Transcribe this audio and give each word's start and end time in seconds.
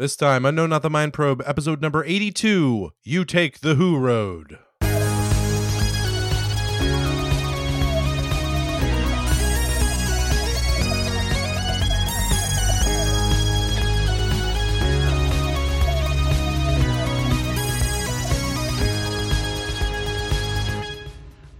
This 0.00 0.14
time, 0.14 0.44
Unknown 0.44 0.70
Not 0.70 0.82
the 0.82 0.90
Mind 0.90 1.12
Probe, 1.12 1.42
episode 1.44 1.82
number 1.82 2.04
82 2.04 2.92
You 3.02 3.24
Take 3.24 3.62
the 3.62 3.74
Who 3.74 3.98
Road. 3.98 4.60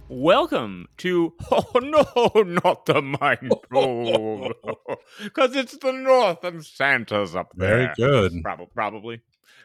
Welcome 0.07 0.87
to 0.99 1.33
Oh 1.51 1.79
no, 1.81 2.41
not 2.43 2.85
the 2.85 3.01
mind 3.01 3.51
probe. 3.69 4.53
Because 5.23 5.55
it's 5.55 5.77
the 5.77 5.91
north 5.91 6.43
and 6.43 6.65
Santa's 6.65 7.35
up 7.35 7.51
there. 7.55 7.77
Very 7.77 7.93
good. 7.97 8.43
Probably, 8.43 8.67
probably, 8.73 9.21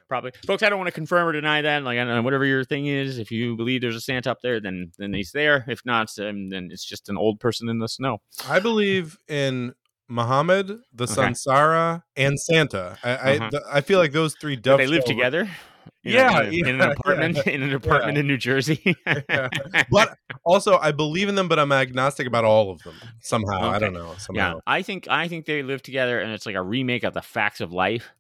probably. 0.08 0.32
Folks, 0.46 0.62
I 0.62 0.68
don't 0.68 0.78
want 0.78 0.88
to 0.88 0.92
confirm 0.92 1.28
or 1.28 1.32
deny 1.32 1.62
that. 1.62 1.82
Like, 1.84 1.98
I 1.98 2.04
don't 2.04 2.14
know, 2.14 2.22
whatever 2.22 2.44
your 2.44 2.64
thing 2.64 2.86
is, 2.86 3.18
if 3.18 3.30
you 3.30 3.56
believe 3.56 3.80
there's 3.80 3.96
a 3.96 4.00
Santa 4.00 4.30
up 4.30 4.40
there, 4.42 4.60
then 4.60 4.92
then 4.98 5.12
he's 5.12 5.32
there. 5.32 5.64
If 5.68 5.84
not, 5.84 6.10
um, 6.18 6.48
then 6.48 6.68
it's 6.72 6.84
just 6.84 7.08
an 7.08 7.16
old 7.16 7.40
person 7.40 7.68
in 7.68 7.78
the 7.78 7.88
snow. 7.88 8.18
I 8.48 8.58
believe 8.60 9.16
in 9.28 9.74
Muhammad, 10.08 10.68
the 10.92 11.04
Okay. 11.04 11.14
Sansara, 11.14 12.02
and 12.16 12.38
Santa. 12.40 12.98
I 13.02 13.10
I, 13.10 13.36
Uh-huh. 13.36 13.50
th- 13.50 13.62
I 13.72 13.80
feel 13.80 13.98
like 13.98 14.12
those 14.12 14.34
three 14.34 14.56
Do 14.56 14.76
they 14.76 14.86
live 14.86 15.04
together. 15.04 15.48
A- 15.86 15.90
Yeah, 16.10 16.42
in, 16.42 16.52
yeah, 16.52 16.66
an 16.68 16.80
apartment 16.80 17.36
yeah, 17.46 17.52
in 17.52 17.62
an 17.62 17.74
apartment 17.74 18.18
in 18.18 18.26
New 18.26 18.36
Jersey. 18.38 18.96
Yeah. 19.28 19.48
But 19.90 20.16
also, 20.44 20.78
I 20.78 20.92
believe 20.92 21.28
in 21.28 21.34
them, 21.34 21.48
but 21.48 21.58
I'm 21.58 21.72
agnostic 21.72 22.26
about 22.26 22.44
all 22.44 22.70
of 22.70 22.82
them 22.82 22.94
somehow. 23.20 23.70
I 23.70 23.78
don't 23.78 23.92
know. 23.92 24.14
yeah, 24.32 24.54
I 24.66 24.82
think 24.82 25.08
I 25.08 25.28
think 25.28 25.46
they 25.46 25.62
live 25.62 25.82
together, 25.82 26.20
and 26.20 26.32
it's 26.32 26.46
like 26.46 26.56
a 26.56 26.62
remake 26.62 27.04
of 27.04 27.14
the 27.14 27.22
Facts 27.22 27.60
of 27.60 27.72
Life. 27.72 28.12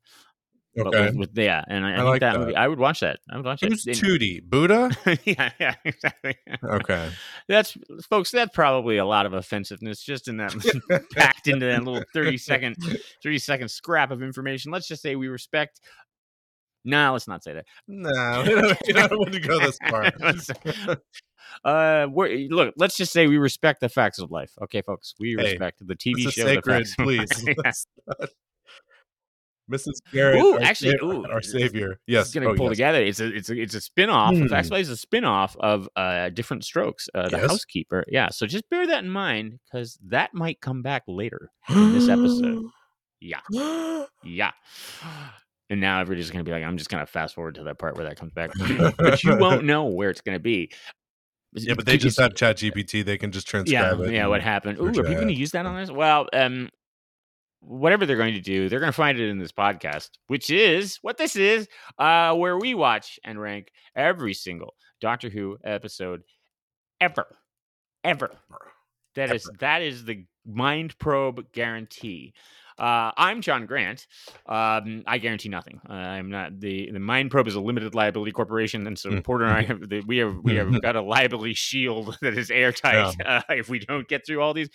Okay. 0.76 1.06
with, 1.06 1.16
with 1.16 1.38
yeah, 1.38 1.62
and 1.68 1.86
I, 1.86 1.90
I, 1.90 1.92
I 1.92 1.96
think 1.98 2.08
like 2.08 2.20
that, 2.20 2.32
that. 2.32 2.38
movie. 2.40 2.56
I 2.56 2.66
would 2.66 2.80
watch 2.80 3.00
that. 3.00 3.20
I 3.30 3.36
would 3.36 3.46
watch 3.46 3.62
it. 3.62 3.68
Who's 3.70 3.86
it. 3.86 3.96
Tootie? 3.96 4.42
Buddha? 4.42 4.90
yeah, 5.24 5.50
yeah, 5.60 5.74
exactly. 5.84 6.34
Okay. 6.64 7.10
That's 7.48 7.76
folks. 8.10 8.32
That's 8.32 8.52
probably 8.52 8.96
a 8.96 9.04
lot 9.04 9.24
of 9.26 9.34
offensiveness 9.34 10.02
just 10.02 10.26
in 10.26 10.38
that 10.38 10.52
packed 11.14 11.46
into 11.46 11.66
that 11.66 11.84
little 11.84 12.02
30 12.12 12.38
second 12.38 12.76
30 13.22 13.38
second 13.38 13.68
scrap 13.70 14.10
of 14.10 14.20
information. 14.22 14.72
Let's 14.72 14.88
just 14.88 15.02
say 15.02 15.14
we 15.14 15.28
respect. 15.28 15.80
No, 16.84 17.12
let's 17.12 17.26
not 17.28 17.42
say 17.42 17.54
that. 17.54 17.64
No, 17.88 18.42
we 18.46 18.54
don't, 18.54 18.78
we 18.86 18.92
don't 18.92 19.18
want 19.18 19.32
to 19.32 19.40
go 19.40 19.58
this 19.60 19.78
far. 19.88 20.12
Uh, 21.62 22.06
we're, 22.10 22.48
look, 22.48 22.74
let's 22.78 22.96
just 22.96 23.12
say 23.12 23.26
we 23.26 23.36
respect 23.36 23.80
the 23.80 23.88
facts 23.88 24.18
of 24.18 24.30
life. 24.30 24.50
Okay, 24.62 24.80
folks, 24.82 25.14
we 25.20 25.36
Hey, 25.38 25.50
respect 25.52 25.86
the 25.86 25.94
TV 25.94 26.22
show. 26.32 26.42
The 26.42 26.54
sacred, 26.54 26.88
Facts 26.88 26.96
please. 26.96 27.44
Life. 27.44 27.44
Yeah. 27.46 27.54
Let's 27.64 27.86
not- 28.08 28.30
Mrs. 29.70 29.92
Garrett, 30.12 30.42
Ooh, 30.42 30.54
our, 30.54 30.62
actually, 30.62 30.96
sa- 30.98 31.06
ooh, 31.06 31.26
our 31.30 31.40
savior. 31.42 31.92
It's 31.92 32.00
Yes, 32.06 32.34
going 32.34 32.44
to 32.44 32.50
oh, 32.50 32.56
pull 32.56 32.66
yes. 32.66 32.72
together. 32.76 33.02
It's 33.02 33.20
a 33.20 33.34
it's 33.34 33.48
a 33.50 33.58
it's 33.60 33.74
a 33.74 33.80
spin 33.80 34.10
off. 34.10 34.34
Hmm. 34.34 34.52
Actually, 34.52 34.80
it's 34.80 34.90
a 34.90 34.96
spin 34.96 35.24
off 35.24 35.56
of 35.60 35.88
uh, 35.96 36.28
Diff'rent 36.30 36.64
Strokes, 36.64 37.08
uh, 37.14 37.28
the 37.28 37.38
Yes. 37.38 37.50
housekeeper. 37.50 38.04
Yeah, 38.08 38.28
so 38.30 38.46
just 38.46 38.68
bear 38.68 38.86
that 38.88 39.04
in 39.04 39.10
mind 39.10 39.58
because 39.64 39.98
that 40.08 40.34
might 40.34 40.60
come 40.60 40.82
back 40.82 41.04
later 41.06 41.50
in 41.68 41.92
this 41.92 42.08
episode. 42.08 42.64
Yeah, 43.20 43.40
yeah. 44.22 44.50
And 45.74 45.80
now 45.80 46.00
everybody's 46.00 46.30
going 46.30 46.44
to 46.44 46.48
be 46.48 46.52
like, 46.52 46.62
I'm 46.62 46.78
just 46.78 46.88
going 46.88 47.04
to 47.04 47.06
fast 47.10 47.34
forward 47.34 47.56
to 47.56 47.64
that 47.64 47.80
part 47.80 47.96
where 47.96 48.06
that 48.06 48.16
comes 48.16 48.32
back, 48.32 48.52
but 48.96 49.24
you 49.24 49.36
won't 49.36 49.64
know 49.64 49.86
where 49.86 50.08
it's 50.08 50.20
going 50.20 50.36
to 50.36 50.40
be. 50.40 50.70
yeah, 51.52 51.74
but 51.74 51.84
they 51.84 51.94
Could 51.94 52.02
just 52.02 52.20
have 52.20 52.36
Chat 52.36 52.58
GPT. 52.58 53.04
They 53.04 53.18
can 53.18 53.32
just 53.32 53.48
yeah, 53.48 53.62
transcribe 53.64 54.00
it. 54.02 54.14
yeah. 54.14 54.28
What 54.28 54.40
happened? 54.40 54.78
Ooh, 54.78 54.86
are 54.86 54.92
people 54.92 55.14
going 55.14 55.26
to 55.26 55.34
use 55.34 55.50
that 55.50 55.66
on 55.66 55.74
this? 55.74 55.90
Well, 55.90 56.28
um, 56.32 56.70
whatever 57.58 58.06
they're 58.06 58.16
going 58.16 58.34
to 58.34 58.40
do, 58.40 58.68
they're 58.68 58.78
going 58.78 58.92
to 58.92 58.96
find 58.96 59.18
it 59.18 59.28
in 59.28 59.38
this 59.38 59.50
podcast, 59.50 60.10
which 60.28 60.48
is 60.48 61.00
what 61.02 61.16
this 61.16 61.34
is, 61.34 61.66
uh, 61.98 62.36
where 62.36 62.56
we 62.56 62.74
watch 62.74 63.18
and 63.24 63.40
rank 63.40 63.72
every 63.96 64.32
single 64.32 64.74
Doctor 65.00 65.28
Who 65.28 65.58
episode 65.64 66.22
ever, 67.00 67.26
ever. 68.04 68.30
That 69.16 69.34
is 69.34 69.50
that 69.58 69.82
is 69.82 70.04
the 70.04 70.24
mind 70.46 70.96
probe 70.98 71.50
guarantee. 71.50 72.32
Uh, 72.78 73.12
I'm 73.16 73.40
John 73.40 73.66
Grant. 73.66 74.06
Um, 74.46 75.04
I 75.06 75.18
guarantee 75.18 75.48
nothing. 75.48 75.80
Uh, 75.88 75.92
I'm 75.92 76.30
not 76.30 76.58
the 76.60 76.90
the 76.90 76.98
Mind 76.98 77.30
Probe 77.30 77.46
is 77.46 77.54
a 77.54 77.60
limited 77.60 77.94
liability 77.94 78.32
corporation, 78.32 78.86
and 78.86 78.98
so 78.98 79.10
Mm. 79.10 79.24
Porter 79.24 79.44
and 79.44 79.54
I 79.54 79.62
have 79.62 79.88
the, 79.88 80.00
we 80.00 80.18
have 80.18 80.36
we 80.42 80.56
have 80.56 80.80
got 80.82 80.96
a 80.96 81.02
liability 81.02 81.54
shield 81.54 82.18
that 82.22 82.36
is 82.36 82.50
airtight 82.50 83.14
uh, 83.24 83.42
if 83.50 83.68
we 83.68 83.78
don't 83.78 84.08
get 84.08 84.26
through 84.26 84.40
all 84.40 84.54
these. 84.54 84.70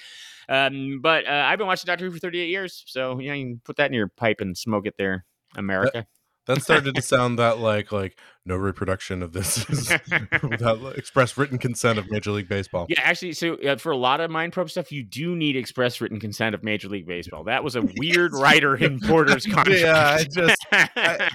Um, 0.48 1.00
but 1.02 1.28
uh, 1.28 1.46
I've 1.48 1.58
been 1.58 1.68
watching 1.68 1.88
Doctor 1.88 2.06
Who 2.06 2.12
for 2.12 2.20
38 2.20 2.48
years, 2.48 2.84
so 2.88 3.20
yeah, 3.20 3.34
you 3.34 3.46
can 3.46 3.62
put 3.64 3.76
that 3.78 3.88
in 3.88 3.94
your 3.94 4.08
pipe 4.08 4.42
and 4.42 4.58
smoke 4.58 4.88
it 4.88 4.96
there, 4.98 5.26
America. 5.56 6.08
That 6.50 6.62
started 6.64 6.96
to 6.96 7.02
sound 7.02 7.38
that 7.40 7.60
like 7.60 7.92
like 7.92 8.18
no 8.46 8.56
reproduction 8.56 9.22
of 9.22 9.34
this 9.34 9.70
is 9.70 9.92
without 10.44 10.98
express 10.98 11.38
written 11.38 11.60
consent 11.60 12.00
of 12.00 12.10
Major 12.10 12.32
League 12.32 12.50
Baseball. 12.50 12.88
Yeah, 12.90 13.02
actually, 13.04 13.34
so 13.34 13.54
uh, 13.58 13.76
for 13.76 13.92
a 13.92 13.98
lot 13.98 14.20
of 14.20 14.32
mind 14.32 14.52
probe 14.54 14.72
stuff, 14.72 14.92
you 14.92 15.04
do 15.04 15.36
need 15.36 15.56
express 15.56 16.02
written 16.02 16.20
consent 16.20 16.56
of 16.56 16.64
Major 16.64 16.90
League 16.90 17.06
Baseball. 17.06 17.44
That 17.44 17.64
was 17.64 17.76
a 17.76 17.84
weird 17.98 18.34
writer 18.34 18.76
in 18.76 19.00
Porter's 19.00 19.46
contract. 19.46 19.80
Yeah, 19.82 20.18
I 20.20 20.24
just- 20.24 20.66
I- 20.72 21.30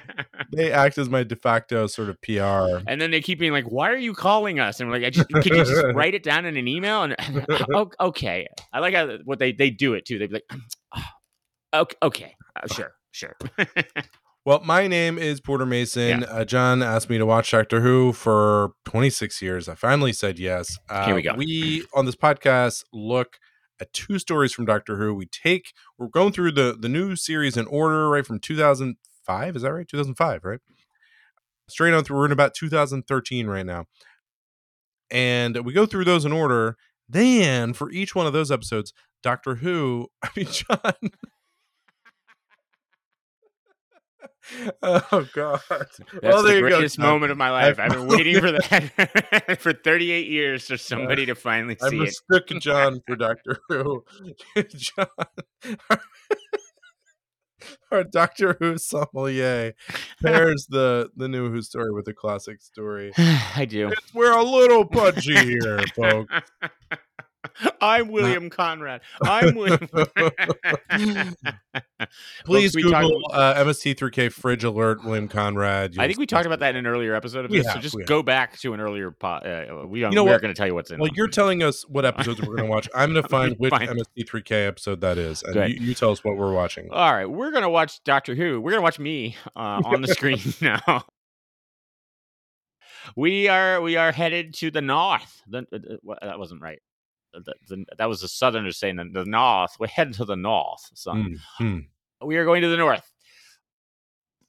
They 0.53 0.73
act 0.73 0.99
as 0.99 1.09
my 1.09 1.23
de 1.23 1.37
facto 1.37 1.87
sort 1.87 2.09
of 2.09 2.21
PR. 2.23 2.83
and 2.89 3.01
then 3.01 3.11
they 3.13 3.21
keep 3.21 3.39
being 3.39 3.53
like, 3.53 3.67
"Why 3.67 3.91
are 3.91 3.97
you 3.97 4.15
calling 4.15 4.59
us?" 4.59 4.81
And 4.81 4.89
we're 4.91 4.97
like, 4.97 5.07
I 5.07 5.11
just, 5.11 5.29
"Could 5.29 5.47
you 5.47 5.55
just 5.65 5.73
write 5.95 6.15
it 6.15 6.23
down 6.25 6.45
in 6.45 6.57
an 6.57 6.67
email?" 6.67 7.05
And 7.05 7.15
"O- 7.73 7.91
okay, 8.01 8.47
I 8.73 8.81
like 8.81 8.95
how 8.95 9.19
what 9.25 9.39
they 9.39 9.53
they 9.53 9.71
do 9.71 9.95
it 9.95 10.05
too. 10.05 10.19
They'd 10.19 10.31
be 10.31 10.41
like, 10.49 10.61
"Okay, 11.75 11.97
okay, 12.03 12.35
uh, 12.61 12.75
sure, 12.75 12.93
sure." 13.13 13.37
Well, 14.47 14.61
my 14.63 14.89
name 14.89 15.17
is 15.17 15.41
Porter 15.41 15.65
Mason. 15.65 16.25
Uh, 16.25 16.45
John 16.45 16.83
asked 16.83 17.09
me 17.09 17.17
to 17.17 17.25
watch 17.25 17.51
Doctor 17.51 17.81
Who 17.81 18.13
for 18.13 18.73
26 18.85 19.41
years. 19.41 19.71
I 19.71 19.75
finally 19.75 20.13
said 20.13 20.39
yes. 20.39 20.77
Uh, 20.91 21.07
Here 21.07 21.15
we 21.15 21.23
go. 21.23 21.33
We 21.35 21.87
on 21.95 22.05
this 22.05 22.15
podcast 22.15 22.85
look 22.93 23.39
at 23.81 23.91
two 23.95 24.19
stories 24.19 24.53
from 24.53 24.67
Doctor 24.67 24.99
Who. 24.99 25.15
We 25.15 25.25
take 25.25 25.73
we're 25.99 26.09
going 26.09 26.33
through 26.33 26.53
the 26.53 26.77
the 26.79 26.91
new 26.91 27.17
series 27.17 27.57
in 27.57 27.67
order, 27.69 28.11
right 28.11 28.27
from 28.27 28.39
2005. 28.39 29.57
Is 29.57 29.63
that 29.63 29.73
right? 29.73 29.89
2005, 29.89 30.45
right? 30.45 30.61
Straight 31.67 31.95
on 31.95 32.05
through. 32.05 32.19
We're 32.19 32.27
in 32.27 32.33
about 32.33 32.53
2013 32.53 33.47
right 33.47 33.65
now, 33.65 33.87
and 35.11 35.65
we 35.65 35.73
go 35.73 35.87
through 35.87 36.05
those 36.05 36.27
in 36.27 36.33
order. 36.33 36.77
Then 37.09 37.73
for 37.73 37.91
each 37.91 38.15
one 38.15 38.27
of 38.27 38.35
those 38.35 38.51
episodes, 38.51 38.93
Doctor 39.23 39.55
Who. 39.55 40.09
I 40.23 40.29
mean, 40.37 40.49
John. 40.51 41.11
oh 44.83 45.29
God! 45.33 45.61
That's 45.69 46.01
well, 46.23 46.43
the 46.43 46.49
there 46.49 46.57
you 46.57 46.63
go. 46.63 46.77
greatest 46.77 46.99
moment 46.99 47.33
of 47.33 47.39
my 47.39 47.51
life. 47.51 47.79
I 47.79 47.85
I've 47.85 47.93
been 47.93 48.07
waiting 48.07 48.41
for 48.41 48.53
that 48.53 49.57
for 49.61 49.73
38 49.73 50.29
years 50.29 50.67
for 50.67 50.77
somebody 50.77 51.27
to 51.27 51.35
finally 51.35 51.77
I 51.81 51.89
see 51.89 51.97
it. 51.97 52.01
mistook 52.01 52.49
John 52.61 53.01
for 53.07 53.17
Doctor 53.17 53.59
Who. 53.69 54.05
John, 54.69 55.07
our, 55.91 56.01
our 57.91 58.05
Doctor 58.05 58.57
Who 58.61 58.77
sommelier 58.77 59.75
pairs 60.23 60.67
the 60.69 61.11
the 61.17 61.29
new 61.29 61.51
Who 61.51 61.63
story 61.63 61.93
with 61.93 62.05
the 62.05 62.15
classic 62.15 62.61
story. 62.61 63.13
I 63.19 63.65
do. 63.65 63.89
It's, 63.89 64.13
we're 64.15 64.37
a 64.37 64.43
little 64.43 64.85
pudgy 64.87 65.37
here, 65.37 65.81
folks. 65.97 66.35
I'm 67.81 68.09
William 68.09 68.51
Conrad. 68.51 69.01
I'm 69.23 69.55
William. 69.55 69.79
Please 72.45 72.73
Folks, 72.73 72.75
we 72.75 72.83
Google 72.83 73.31
uh, 73.33 73.55
MST3K 73.65 74.33
fridge 74.33 74.65
alert 74.65 75.05
William 75.05 75.29
Conrad. 75.29 75.95
I 75.99 76.07
think 76.07 76.19
we 76.19 76.27
talked 76.27 76.47
about 76.47 76.61
that 76.61 76.71
in 76.75 76.85
an 76.85 76.87
earlier 76.87 77.15
episode 77.15 77.45
of 77.45 77.51
We 77.51 77.59
this. 77.59 77.73
so 77.73 77.79
just 77.79 77.95
we 77.95 78.05
go 78.05 78.23
back 78.23 78.59
to 78.61 78.75
an 78.75 78.81
earlier 78.81 79.11
pod. 79.11 79.47
Uh, 79.47 79.85
we 79.87 80.01
don't, 80.01 80.13
You 80.13 80.17
know 80.17 80.25
we're 80.25 80.39
going 80.39 80.53
to 80.53 80.59
tell 80.59 80.67
you 80.67 80.75
what's 80.75 80.91
in. 80.91 80.99
Well, 80.99 81.07
them. 81.09 81.15
you're 81.17 81.29
telling 81.29 81.63
us 81.63 81.89
what 81.89 82.05
episodes 82.05 82.41
we're 82.41 82.57
going 82.57 82.69
to 82.69 82.71
watch. 82.71 82.89
I'm 82.95 83.13
going 83.13 83.23
to 83.23 83.29
find 83.29 83.57
which 83.59 83.71
Fine. 83.71 83.89
MST3K 83.89 84.67
episode 84.67 85.01
that 85.03 85.19
is, 85.19 85.43
and 85.43 85.55
you, 85.69 85.89
you 85.89 85.95
tell 85.95 86.11
us 86.11 86.25
what 86.25 86.37
we're 86.37 86.53
watching. 86.53 86.91
All 86.91 87.13
right, 87.13 87.27
we're 87.27 87.51
going 87.51 87.63
to 87.63 87.71
watch 87.71 88.03
Doctor 88.05 88.35
Who. 88.35 88.61
We're 88.61 88.73
going 88.73 88.81
to 88.81 88.85
watch 88.85 88.99
me 88.99 89.37
uh, 89.55 89.83
on 89.85 90.01
the 90.03 90.09
screen 90.09 90.41
now. 90.61 91.05
We 93.17 93.49
are 93.49 93.81
we 93.81 93.97
are 93.97 94.13
headed 94.13 94.55
to 94.55 94.71
the 94.71 94.81
north. 94.81 95.43
The, 95.47 95.67
uh, 95.73 96.11
uh, 96.13 96.15
that 96.23 96.39
wasn't 96.39 96.63
right. 96.63 96.81
The, 97.45 97.55
the, 97.69 97.85
that 97.99 98.09
was 98.09 98.21
the 98.21 98.29
Southerners 98.29 98.77
saying 98.79 98.97
the, 98.97 99.05
the 99.13 99.25
north. 99.25 99.77
We're 99.81 99.87
heading 99.89 100.15
to 100.15 100.25
the 100.25 100.37
north. 100.37 100.91
So 100.95 101.13
Hmm, 101.13 101.35
hmm. 101.59 101.79
we 102.25 102.37
are 102.37 102.45
going 102.45 102.63
to 102.63 102.69
the 102.69 102.77
north. 102.77 103.11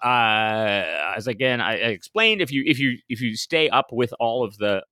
Uh, 0.04 1.14
as 1.16 1.28
again, 1.28 1.62
I, 1.62 1.72
I 1.74 1.88
explained, 1.88 2.42
if 2.42 2.52
you 2.52 2.64
if 2.68 2.78
you 2.80 2.98
if 3.10 3.22
you 3.22 3.36
stay 3.36 3.70
up 3.70 3.92
with 3.92 4.14
all 4.20 4.44
of 4.44 4.58
the 4.58 4.84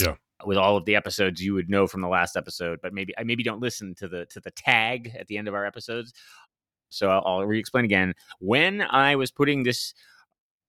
Yeah. 0.00 0.14
with 0.46 0.56
all 0.56 0.76
of 0.76 0.84
the 0.84 0.96
episodes, 0.96 1.42
you 1.42 1.54
would 1.54 1.68
know 1.68 1.86
from 1.86 2.00
the 2.00 2.08
last 2.08 2.36
episode. 2.36 2.78
But 2.82 2.94
maybe 2.94 3.12
I 3.18 3.24
maybe 3.24 3.42
don't 3.42 3.60
listen 3.60 3.94
to 3.96 4.08
the 4.08 4.24
to 4.26 4.40
the 4.40 4.50
tag 4.52 5.12
at 5.18 5.26
the 5.26 5.36
end 5.36 5.48
of 5.48 5.54
our 5.54 5.66
episodes. 5.66 6.12
So 6.88 7.08
I'll, 7.08 7.22
I'll 7.26 7.46
re-explain 7.46 7.84
again. 7.84 8.14
When 8.38 8.82
I 8.82 9.16
was 9.16 9.30
putting 9.30 9.62
this 9.62 9.92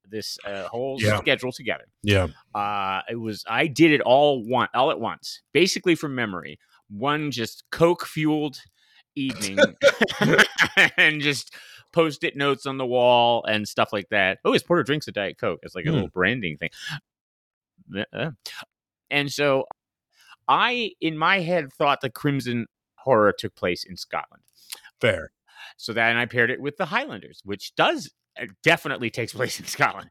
this 0.09 0.37
uh, 0.45 0.67
whole 0.67 0.97
Yeah. 1.01 1.17
schedule 1.19 1.51
together, 1.51 1.85
Yeah. 2.03 2.27
uh, 2.53 3.01
it 3.09 3.15
was 3.15 3.43
I 3.47 3.67
did 3.67 3.91
it 3.91 4.01
all 4.01 4.43
one 4.43 4.67
all 4.73 4.91
at 4.91 4.99
once, 4.99 5.41
basically 5.53 5.95
from 5.95 6.13
memory. 6.15 6.59
One 6.89 7.31
just 7.31 7.63
coke 7.71 8.05
fueled 8.05 8.57
evening. 9.15 9.57
and 10.97 11.21
just 11.21 11.53
post-it 11.91 12.35
notes 12.35 12.65
on 12.65 12.77
the 12.77 12.85
wall 12.85 13.43
and 13.45 13.67
stuff 13.67 13.93
like 13.93 14.09
that. 14.09 14.39
Oh, 14.43 14.53
his 14.53 14.63
porter 14.63 14.83
drinks 14.83 15.07
a 15.07 15.11
diet 15.11 15.37
coke. 15.37 15.59
It's 15.63 15.75
like 15.75 15.85
a 15.85 15.89
Hmm. 15.89 15.93
little 15.95 16.09
branding 16.09 16.57
thing. 16.57 16.69
Uh, 18.13 18.31
And 19.11 19.31
so, 19.31 19.65
I 20.47 20.91
in 20.99 21.17
my 21.17 21.39
head 21.39 21.71
thought 21.71 22.01
the 22.01 22.09
Crimson 22.09 22.65
Horror 22.95 23.33
took 23.37 23.55
place 23.55 23.83
in 23.83 23.95
Scotland. 23.97 24.43
Fair. 24.99 25.31
So 25.77 25.93
then 25.93 26.17
I 26.17 26.25
paired 26.25 26.49
it 26.49 26.59
with 26.61 26.77
the 26.77 26.85
Highlanders, 26.85 27.41
which 27.45 27.75
does 27.75 28.11
definitely 28.63 29.09
takes 29.09 29.33
place 29.33 29.59
in 29.59 29.65
Scotland. 29.67 30.09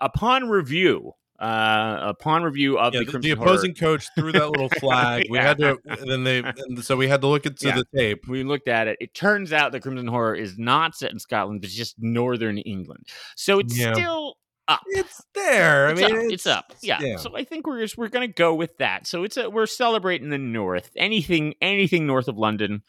Upon 0.00 0.48
review, 0.50 1.12
uh, 1.38 1.98
upon 2.02 2.42
review 2.42 2.78
of 2.78 2.92
Yeah, 2.94 3.00
the 3.04 3.12
the, 3.12 3.18
the 3.18 3.30
Horror, 3.30 3.48
opposing 3.48 3.74
coach 3.74 4.06
threw 4.14 4.32
that 4.32 4.50
little 4.50 4.68
flag. 4.80 5.26
We 5.30 5.38
had 5.38 5.58
to, 5.58 5.78
then 6.06 6.24
they, 6.24 6.38
and 6.38 6.84
so 6.84 6.96
we 6.96 7.08
had 7.08 7.20
to 7.22 7.26
look 7.26 7.46
into 7.46 7.68
Yeah. 7.68 7.76
the 7.76 7.84
tape. 7.98 8.28
we 8.28 8.44
looked 8.44 8.68
at 8.68 8.88
it. 8.88 8.98
It 9.00 9.14
turns 9.14 9.52
out 9.52 9.72
the 9.72 9.80
Crimson 9.80 10.06
Horror 10.06 10.34
is 10.34 10.58
not 10.58 10.94
set 10.94 11.12
in 11.12 11.18
Scotland, 11.18 11.62
but 11.62 11.70
just 11.70 11.94
northern 11.98 12.58
England. 12.58 13.06
So 13.36 13.58
it's 13.58 13.78
Yeah. 13.78 13.94
still 13.94 14.36
up. 14.68 14.82
It's 14.88 15.22
there. 15.34 15.90
It's 15.90 16.02
I 16.02 16.08
mean, 16.08 16.16
up. 16.26 16.32
It's, 16.32 16.46
up. 16.46 16.74
Yeah. 16.82 17.16
So 17.16 17.36
I 17.36 17.44
think 17.44 17.66
we're 17.66 17.80
just, 17.80 17.96
we're 17.96 18.08
gonna 18.08 18.26
go 18.28 18.54
with 18.54 18.76
that. 18.78 19.06
So 19.06 19.22
it's 19.24 19.36
a, 19.36 19.48
we're 19.48 19.66
celebrating 19.66 20.28
the 20.30 20.38
north. 20.38 20.90
Anything 20.96 21.54
anything 21.62 22.06
north 22.06 22.28
of 22.28 22.36
London 22.36 22.82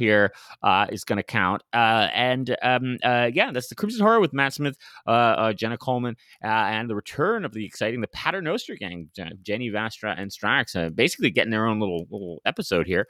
here 0.00 0.32
uh, 0.64 0.86
is 0.90 1.04
going 1.04 1.18
to 1.18 1.22
count. 1.22 1.62
Uh, 1.72 2.08
and 2.12 2.56
um, 2.62 2.98
uh, 3.04 3.30
yeah, 3.32 3.52
that's 3.52 3.68
the 3.68 3.76
Crimson 3.76 4.00
Horror 4.00 4.18
with 4.18 4.32
Matt 4.32 4.54
Smith, 4.54 4.76
uh, 5.06 5.10
uh, 5.10 5.52
Jenna 5.52 5.78
Coleman, 5.78 6.16
uh, 6.42 6.48
and 6.48 6.90
the 6.90 6.96
return 6.96 7.44
of 7.44 7.52
the 7.52 7.64
exciting 7.64 8.00
the 8.00 8.08
Paternoster 8.08 8.74
gang, 8.74 9.08
Jenny 9.42 9.70
Vastra 9.70 10.14
and 10.18 10.32
Strax, 10.32 10.74
uh, 10.74 10.90
basically 10.90 11.30
getting 11.30 11.52
their 11.52 11.66
own 11.66 11.78
little 11.78 12.06
little 12.10 12.42
episode 12.44 12.86
here. 12.88 13.06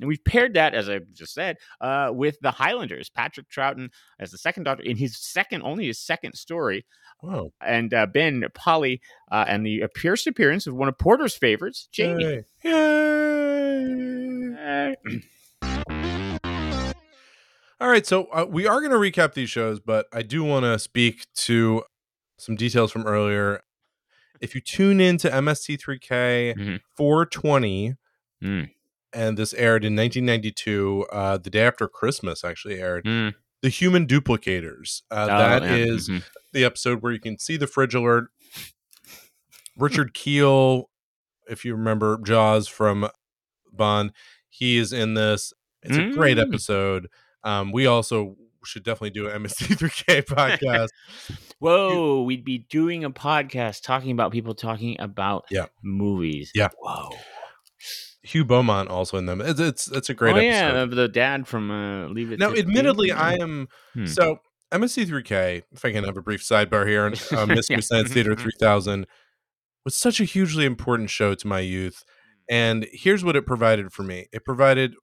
And 0.00 0.08
we've 0.08 0.24
paired 0.24 0.54
that, 0.54 0.74
as 0.74 0.88
I 0.88 1.00
just 1.12 1.34
said, 1.34 1.56
uh, 1.80 2.10
with 2.12 2.36
the 2.40 2.52
Highlanders. 2.52 3.10
Patrick 3.10 3.48
Troughton 3.50 3.88
as 4.20 4.30
the 4.30 4.38
second 4.38 4.64
doctor 4.64 4.84
in 4.84 4.96
his 4.96 5.18
second, 5.18 5.62
only 5.62 5.86
his 5.86 6.00
second 6.00 6.34
story, 6.34 6.86
Whoa. 7.20 7.52
and 7.60 7.92
uh, 7.92 8.06
Ben 8.06 8.44
Polly 8.54 9.00
uh, 9.30 9.44
and 9.48 9.66
the 9.66 9.84
first 10.00 10.26
appearance 10.26 10.66
of 10.66 10.74
one 10.74 10.88
of 10.88 10.98
Porter's 10.98 11.34
favorites, 11.34 11.88
Jamie. 11.90 12.24
Yay. 12.24 12.44
Yay. 14.64 14.96
All 17.80 17.88
right, 17.88 18.04
so 18.04 18.24
uh, 18.32 18.44
we 18.48 18.66
are 18.66 18.80
going 18.80 18.90
to 18.90 18.96
recap 18.98 19.34
these 19.34 19.50
shows, 19.50 19.78
but 19.78 20.06
I 20.12 20.22
do 20.22 20.42
want 20.42 20.64
to 20.64 20.78
speak 20.78 21.26
to 21.36 21.84
some 22.36 22.56
details 22.56 22.90
from 22.90 23.06
earlier. 23.06 23.62
If 24.40 24.54
you 24.54 24.60
tune 24.60 25.00
in 25.00 25.16
to 25.18 25.30
MST3K 25.32 26.54
Mhm. 26.56 26.80
420, 26.96 27.94
Mm. 28.42 28.70
and 29.12 29.36
this 29.36 29.52
aired 29.54 29.84
in 29.84 29.94
1992, 29.94 31.06
uh, 31.12 31.38
the 31.38 31.50
day 31.50 31.60
after 31.62 31.88
Christmas, 31.88 32.44
actually 32.44 32.80
aired. 32.80 33.04
Mm. 33.04 33.34
The 33.62 33.68
Human 33.68 34.06
Duplicators. 34.06 35.02
Uh, 35.10 35.26
Oh, 35.30 35.38
that 35.38 35.62
yeah. 35.62 35.74
is 35.76 36.08
Mhm. 36.08 36.24
the 36.52 36.64
episode 36.64 37.02
where 37.02 37.12
you 37.12 37.18
can 37.20 37.38
see 37.38 37.56
the 37.56 37.66
fridge 37.66 37.94
alert. 37.94 38.28
Richard 39.76 40.14
Kiel, 40.14 40.90
if 41.48 41.64
you 41.64 41.74
remember 41.74 42.18
Jaws 42.24 42.66
from 42.68 43.08
Bond, 43.72 44.12
he 44.48 44.76
is 44.78 44.92
in 44.92 45.14
this. 45.14 45.52
It's 45.82 45.96
a 45.96 46.10
great 46.10 46.36
Mm. 46.38 46.48
episode. 46.48 47.08
Um, 47.48 47.72
we 47.72 47.86
also 47.86 48.36
should 48.64 48.82
definitely 48.82 49.10
do 49.10 49.28
an 49.28 49.42
MST3K 49.42 50.24
podcast. 50.26 50.88
Whoa, 51.60 52.22
we'd 52.22 52.44
be 52.44 52.58
doing 52.58 53.04
a 53.04 53.10
podcast 53.10 53.82
talking 53.82 54.10
about 54.10 54.32
people 54.32 54.54
talking 54.54 54.96
about 55.00 55.46
Yeah. 55.50 55.66
movies. 55.82 56.50
Yeah. 56.54 56.68
Whoa. 56.78 57.10
Hugh 58.22 58.44
Beaumont 58.44 58.90
also 58.90 59.16
in 59.16 59.26
them. 59.26 59.40
It's 59.40 59.58
it's, 59.60 59.90
it's 59.90 60.10
a 60.10 60.14
great 60.14 60.34
oh, 60.34 60.38
episode. 60.38 60.48
yeah, 60.74 60.82
of 60.82 60.90
the 60.90 61.08
dad 61.08 61.46
from 61.46 61.70
uh, 61.70 62.08
Leave 62.08 62.32
It 62.32 62.38
Now, 62.38 62.52
admittedly. 62.54 63.10
I 63.12 63.34
am 63.34 63.68
Hmm. 63.94 64.06
so 64.06 64.40
MST3K. 64.72 65.62
If 65.72 65.84
I 65.84 65.92
can 65.92 66.04
have 66.04 66.16
a 66.16 66.22
brief 66.22 66.42
sidebar 66.42 66.86
here 66.86 67.04
on 67.04 67.14
uh, 67.38 67.46
Mystery 67.46 67.76
Yeah. 67.76 67.80
Science 67.80 68.12
Theater 68.12 68.34
Mhm. 68.34 68.40
3000 68.40 69.06
was 69.84 69.96
such 69.96 70.20
a 70.20 70.24
hugely 70.24 70.66
important 70.66 71.08
show 71.10 71.34
to 71.34 71.46
my 71.46 71.60
youth, 71.60 72.04
and 72.50 72.86
here's 72.92 73.24
what 73.24 73.36
it 73.36 73.46
provided 73.46 73.92
for 73.92 74.02
me. 74.02 74.26
It 74.32 74.44
provided, 74.44 74.94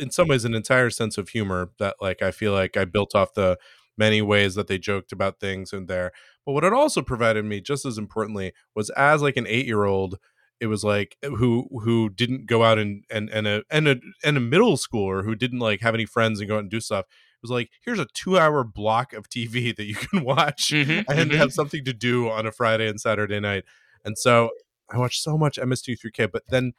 in 0.00 0.10
some 0.10 0.28
ways, 0.28 0.44
an 0.44 0.54
entire 0.54 0.90
sense 0.90 1.18
of 1.18 1.28
humor 1.30 1.70
that, 1.78 1.96
like, 2.00 2.22
I 2.22 2.30
feel 2.30 2.52
like 2.52 2.76
I 2.76 2.84
built 2.84 3.14
off 3.14 3.34
the 3.34 3.58
many 3.98 4.22
ways 4.22 4.54
that 4.54 4.66
they 4.66 4.78
joked 4.78 5.12
about 5.12 5.40
things 5.40 5.72
in 5.72 5.86
there. 5.86 6.12
But 6.46 6.52
what 6.52 6.64
it 6.64 6.72
also 6.72 7.02
provided 7.02 7.44
me, 7.44 7.60
just 7.60 7.84
as 7.84 7.98
importantly, 7.98 8.52
was 8.74 8.90
as 8.90 9.22
like 9.22 9.36
an 9.36 9.46
eight 9.46 9.66
year 9.66 9.84
old 9.84 10.18
it 10.60 10.66
was 10.66 10.84
like 10.84 11.16
who 11.22 11.68
who 11.84 12.10
didn't 12.10 12.46
go 12.46 12.62
out 12.62 12.78
and 12.78 13.04
and 13.10 13.30
and 13.30 13.46
a 13.46 13.62
and 13.70 13.88
a 13.88 13.96
and 14.22 14.36
a 14.36 14.40
middle 14.40 14.76
schooler 14.76 15.24
who 15.24 15.34
didn't 15.34 15.58
like 15.58 15.80
have 15.80 15.94
any 15.94 16.04
friends 16.04 16.38
and 16.40 16.48
go 16.48 16.56
out 16.56 16.60
and 16.60 16.70
do 16.70 16.80
stuff. 16.80 17.06
It 17.08 17.42
was 17.42 17.50
like 17.50 17.70
here's 17.84 17.98
a 17.98 18.06
two 18.12 18.38
hour 18.38 18.62
block 18.64 19.14
of 19.14 19.28
TV 19.30 19.72
that 19.72 19.84
you 19.84 19.94
can 19.94 20.22
watch 20.24 20.70
Mhm, 20.70 21.04
and 21.08 21.30
mhm. 21.30 21.36
have 21.36 21.52
something 21.52 21.84
to 21.86 21.94
do 21.94 22.28
on 22.28 22.46
a 22.46 22.52
Friday 22.52 22.88
and 22.88 23.00
Saturday 23.00 23.40
night. 23.40 23.64
And 24.04 24.18
so 24.18 24.50
I 24.90 24.98
watched 24.98 25.22
so 25.22 25.38
much 25.38 25.58
MST3K, 25.58 26.26
but 26.26 26.42
then 26.48 26.72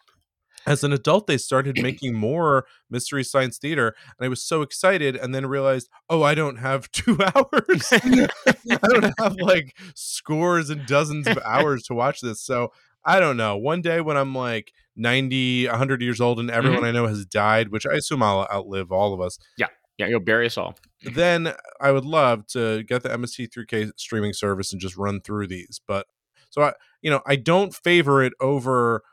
as 0.66 0.84
an 0.84 0.94
adult, 0.94 1.28
they 1.28 1.38
started 1.38 1.78
making 1.82 2.14
more 2.14 2.66
mystery 2.90 3.24
science 3.24 3.58
theater, 3.58 3.96
and 4.18 4.26
I 4.26 4.30
was 4.30 4.44
so 4.44 4.62
excited, 4.62 5.16
and 5.16 5.34
then 5.34 5.46
realized, 5.46 5.90
oh, 6.10 6.24
I 6.24 6.36
don't 6.36 6.58
have 6.58 6.92
two 6.92 7.18
hours. 7.22 7.90
I 7.92 8.28
don't 8.68 9.14
have 9.20 9.36
like 9.40 9.78
scores 9.96 10.70
and 10.70 10.86
dozens 10.86 11.28
of 11.28 11.40
hours 11.46 11.84
to 11.84 11.94
watch 11.94 12.22
this. 12.22 12.42
So 12.42 12.72
I 13.04 13.20
don't 13.20 13.38
know. 13.38 13.58
One 13.58 13.82
day 13.82 14.02
when 14.02 14.18
I'm 14.18 14.36
like 14.36 14.74
90, 14.96 15.68
100 15.68 16.02
years 16.02 16.22
old, 16.22 16.40
and 16.40 16.52
everyone 16.52 16.80
mm-hmm. 16.80 16.86
I 16.88 16.92
know 16.92 17.08
has 17.08 17.26
died, 17.26 17.70
which 17.70 17.86
I 17.86 17.94
assume 17.96 18.22
I'll 18.22 18.48
outlive 18.52 18.92
all 18.92 19.14
of 19.14 19.22
us, 19.22 19.40
Yeah, 19.58 19.68
Yeah. 19.98 20.08
you'll 20.08 20.20
bury 20.20 20.46
us 20.46 20.58
all. 20.58 20.76
then 21.16 21.54
I 21.80 21.92
would 21.92 22.06
love 22.06 22.46
to 22.48 22.84
get 22.84 23.04
the 23.04 23.10
MST3K 23.10 23.94
streaming 23.98 24.34
service 24.34 24.72
and 24.72 24.80
just 24.80 24.98
run 24.98 25.22
through 25.22 25.48
these. 25.48 25.82
But 25.88 26.06
so 26.52 26.62
I, 26.62 26.74
you 27.02 27.10
know, 27.10 27.22
I 27.26 27.38
don't 27.38 27.74
favor 27.74 28.22
it 28.22 28.34
over 28.40 29.04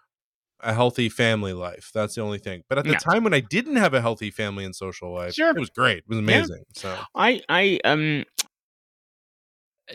a 0.60 0.74
healthy 0.74 1.08
family 1.08 1.52
life. 1.52 1.90
That's 1.94 2.14
the 2.14 2.20
only 2.22 2.38
thing. 2.38 2.62
But 2.68 2.78
at 2.78 2.84
the 2.84 2.92
Yeah. 2.92 2.98
time 2.98 3.24
when 3.24 3.34
I 3.34 3.40
didn't 3.40 3.76
have 3.76 3.94
a 3.94 4.00
healthy 4.00 4.30
family 4.30 4.64
and 4.64 4.74
social 4.74 5.12
life, 5.14 5.34
Sure. 5.34 5.50
it 5.50 5.58
was 5.58 5.70
great. 5.70 5.98
It 5.98 6.08
was 6.08 6.18
amazing. 6.18 6.64
So 6.74 6.96
I 7.14 7.40
I 7.48 7.78
um 7.84 8.24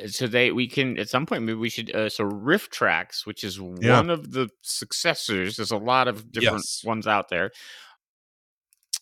so 0.07 0.25
they 0.25 0.51
we 0.51 0.67
can 0.67 0.97
at 0.97 1.07
some 1.09 1.25
point 1.25 1.43
maybe 1.43 1.57
we 1.59 1.69
should 1.69 1.93
uh, 1.95 2.09
so 2.09 2.23
RiffTrax 2.23 3.25
which 3.25 3.43
is 3.43 3.59
Yeah. 3.59 3.97
one 3.97 4.09
of 4.09 4.31
the 4.31 4.49
successors 4.63 5.57
there's 5.57 5.71
a 5.71 5.77
lot 5.77 6.07
of 6.07 6.31
different 6.31 6.63
Yes. 6.65 6.83
ones 6.83 7.05
out 7.05 7.29
there 7.29 7.51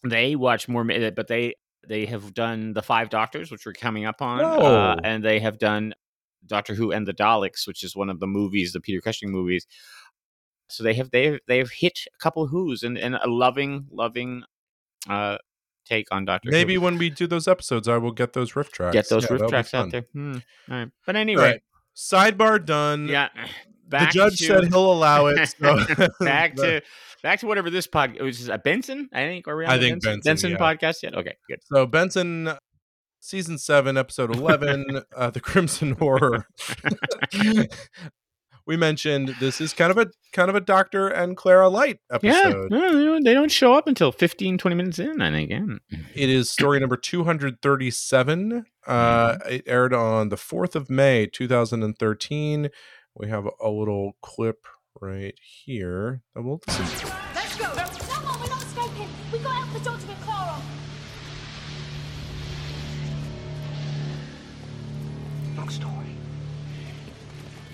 they 0.03 0.35
watch 0.35 0.67
more 0.67 0.83
but 0.83 1.27
they 1.27 1.55
they 1.87 2.05
have 2.05 2.33
done 2.33 2.73
the 2.73 2.81
five 2.81 3.09
doctors 3.09 3.51
which 3.51 3.65
we're 3.65 3.71
coming 3.73 4.05
up 4.05 4.21
on 4.21 4.41
uh, 4.41 4.95
Oh. 4.95 4.99
and 5.03 5.23
they 5.23 5.39
have 5.39 5.59
done 5.59 5.93
doctor 6.45 6.73
who 6.75 6.91
and 6.91 7.07
the 7.07 7.13
daleks 7.13 7.65
which 7.67 7.83
is 7.83 7.95
one 7.95 8.09
of 8.09 8.19
the 8.19 8.27
movies 8.27 8.73
the 8.73 8.81
peter 8.81 8.99
cushing 8.99 9.31
movies 9.31 9.65
so 10.71 10.83
they 10.83 10.93
have 10.93 11.11
they 11.11 11.25
have, 11.25 11.39
they 11.47 11.57
have 11.57 11.71
hit 11.71 11.99
a 12.13 12.17
couple 12.17 12.47
who's 12.47 12.83
and, 12.83 12.97
and 12.97 13.15
a 13.15 13.27
loving 13.27 13.87
loving 13.91 14.43
uh 15.09 15.37
take 15.85 16.07
on 16.11 16.25
doctor 16.25 16.49
Who 16.49 16.51
maybe 16.51 16.77
when 16.77 16.97
we 16.97 17.09
do 17.09 17.27
those 17.27 17.47
episodes, 17.47 17.87
I 17.87 17.97
will 17.97 18.11
get 18.11 18.33
those 18.33 18.53
RiffTrax. 18.53 18.93
get 18.93 19.09
those 19.09 19.23
Yeah, 19.23 19.37
RiffTrax 19.37 19.73
out 19.73 19.91
there. 19.91 20.05
Hmm. 20.13 20.37
All 20.69 20.77
right. 20.77 20.89
But 21.05 21.15
anyway, 21.15 21.43
right. 21.43 21.61
Sidebar 21.95 22.65
done. 22.65 23.07
yeah. 23.07 23.29
The 23.89 24.07
judge 24.11 24.39
to, 24.39 24.45
said 24.45 24.67
he'll 24.69 24.91
allow 24.91 25.27
it. 25.27 25.37
So 25.59 25.77
back 26.21 26.55
to 26.57 26.81
back 27.21 27.39
to 27.41 27.47
whatever 27.47 27.69
this 27.69 27.87
podcast 27.87 28.21
was. 28.21 28.47
A 28.47 28.57
Benson, 28.57 29.09
I 29.13 29.25
think. 29.25 29.47
Are 29.47 29.57
we 29.57 29.65
I 29.65 29.77
think 29.77 30.01
Benson, 30.01 30.21
Benson, 30.23 30.51
yeah. 30.51 30.57
podcast 30.57 31.03
yet? 31.03 31.13
Okay, 31.15 31.35
good. 31.49 31.59
So 31.65 31.85
Benson, 31.85 32.51
season 33.19 33.57
seven, 33.57 33.97
episode 33.97 34.33
eleven, 34.33 35.01
uh, 35.15 35.29
the 35.29 35.41
Crimson 35.41 35.93
Horror. 35.93 36.47
We 38.65 38.77
mentioned 38.77 39.35
this 39.39 39.59
is 39.61 39.73
kind 39.73 39.91
of 39.91 39.97
a 39.97 40.07
kind 40.33 40.49
of 40.49 40.55
a 40.55 40.61
Doctor 40.61 41.07
and 41.07 41.35
Clara 41.35 41.67
Light 41.69 41.99
Yeah, 42.09 42.15
episode. 42.15 42.71
no, 42.71 43.19
they 43.21 43.33
don't- 43.33 43.51
show 43.51 43.73
up 43.73 43.87
until 43.87 44.11
15, 44.11 44.57
20 44.57 44.75
minutes 44.75 44.99
in. 44.99 45.21
I 45.21 45.29
think. 45.31 45.49
Yeah. 45.51 45.65
It 46.15 46.29
is 46.29 46.49
story 46.49 46.79
number 46.79 46.95
two 46.97 47.23
hundred 47.23 47.61
thirty-seven. 47.61 48.65
Uh, 48.87 49.37
it 49.49 49.63
aired 49.67 49.93
on 49.93 50.29
the 50.29 50.37
fourth 50.37 50.75
of 50.75 50.89
May, 50.89 51.25
two 51.27 51.47
thousand 51.47 51.83
and 51.83 51.97
thirteen. 51.97 52.69
We 53.15 53.27
have 53.29 53.45
a 53.61 53.69
little 53.69 54.13
clip 54.21 54.65
right 55.01 55.33
here 55.41 56.21
that 56.33 56.41
we'll 56.43 56.61
listen. 56.67 56.85
Let's 57.35 57.57
go. 57.57 57.65
Come 57.65 58.25
on, 58.25 58.39
we're 58.39 58.47
not 58.47 58.61
escaping. 58.63 59.07
We 59.33 59.39
got 59.39 59.67
out 59.67 59.73
the 59.73 59.79
door 59.81 59.97
to 59.97 60.07
get 60.07 60.21
Clara. 60.21 60.61
Long 65.57 65.69
story. 65.69 66.00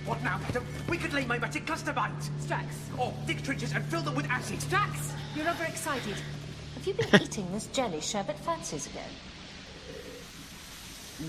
What 0.07 0.23
now, 0.23 0.39
madam? 0.39 0.65
We 0.89 0.97
could 0.97 1.13
lay 1.13 1.25
mimetic 1.25 1.67
cluster 1.67 1.93
bites. 1.93 2.31
Strax. 2.39 2.65
Or 2.97 3.13
dig 3.25 3.43
trenches 3.43 3.73
and 3.73 3.85
fill 3.85 4.01
them 4.01 4.15
with 4.15 4.25
acid. 4.29 4.59
Strax, 4.59 5.11
you're 5.35 5.49
overexcited. 5.49 6.15
Have 6.75 6.87
you 6.87 6.93
been 6.93 7.21
eating 7.21 7.51
this 7.51 7.67
jelly 7.67 8.01
sherbet 8.01 8.39
fancies 8.39 8.87
again? 8.87 9.09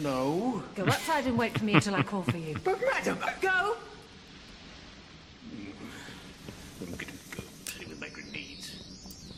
No. 0.03 0.63
Go 0.75 0.85
outside 0.85 1.27
and 1.27 1.37
wait 1.37 1.59
for 1.59 1.65
me 1.65 1.75
until 1.75 1.95
I 1.95 2.03
call 2.03 2.23
for 2.23 2.37
you. 2.37 2.57
But 2.65 2.81
madam, 2.81 3.19
uh, 3.23 3.31
Go. 3.41 3.77
I'm 6.81 6.93
gonna 6.93 7.13
go 7.37 7.43
play 7.67 7.87
with 7.87 8.01
my 8.01 8.09
grenades. 8.09 9.33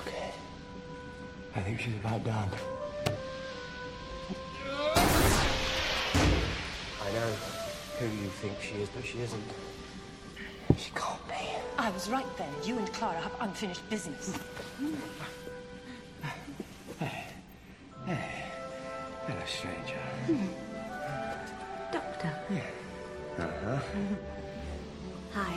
Okay. 0.00 0.30
I 1.54 1.60
think 1.60 1.78
think 1.78 1.94
she's 1.94 2.00
about 2.00 2.24
done. 2.24 2.48
I 7.02 7.12
know 7.12 7.57
who 7.98 8.06
you 8.06 8.28
think 8.28 8.54
she 8.60 8.74
is, 8.76 8.88
but 8.90 9.04
she 9.04 9.18
isn't. 9.20 9.42
She 10.76 10.90
can't 10.94 11.26
be. 11.28 11.34
I 11.76 11.90
was 11.90 12.08
right 12.08 12.36
then. 12.36 12.48
You 12.64 12.78
and 12.78 12.92
Clara 12.92 13.18
have 13.20 13.32
unfinished 13.40 13.88
business. 13.90 14.38
Hey, 17.00 17.24
Hello, 19.26 19.40
stranger. 19.46 19.98
Doctor. 21.92 22.32
Uh-huh. 23.38 23.78
Hi. 25.34 25.52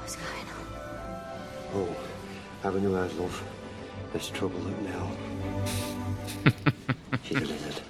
What's 0.00 0.16
going 0.16 0.48
on? 0.56 0.66
Oh, 1.74 1.96
I 2.60 2.62
haven't 2.62 2.82
you 2.82 2.92
heard, 2.92 3.12
love? 3.14 3.44
There's 4.12 4.30
trouble 4.30 4.66
up 4.66 4.80
now. 4.82 5.10
She's 7.22 7.36
a 7.36 7.40
lizard. 7.40 7.82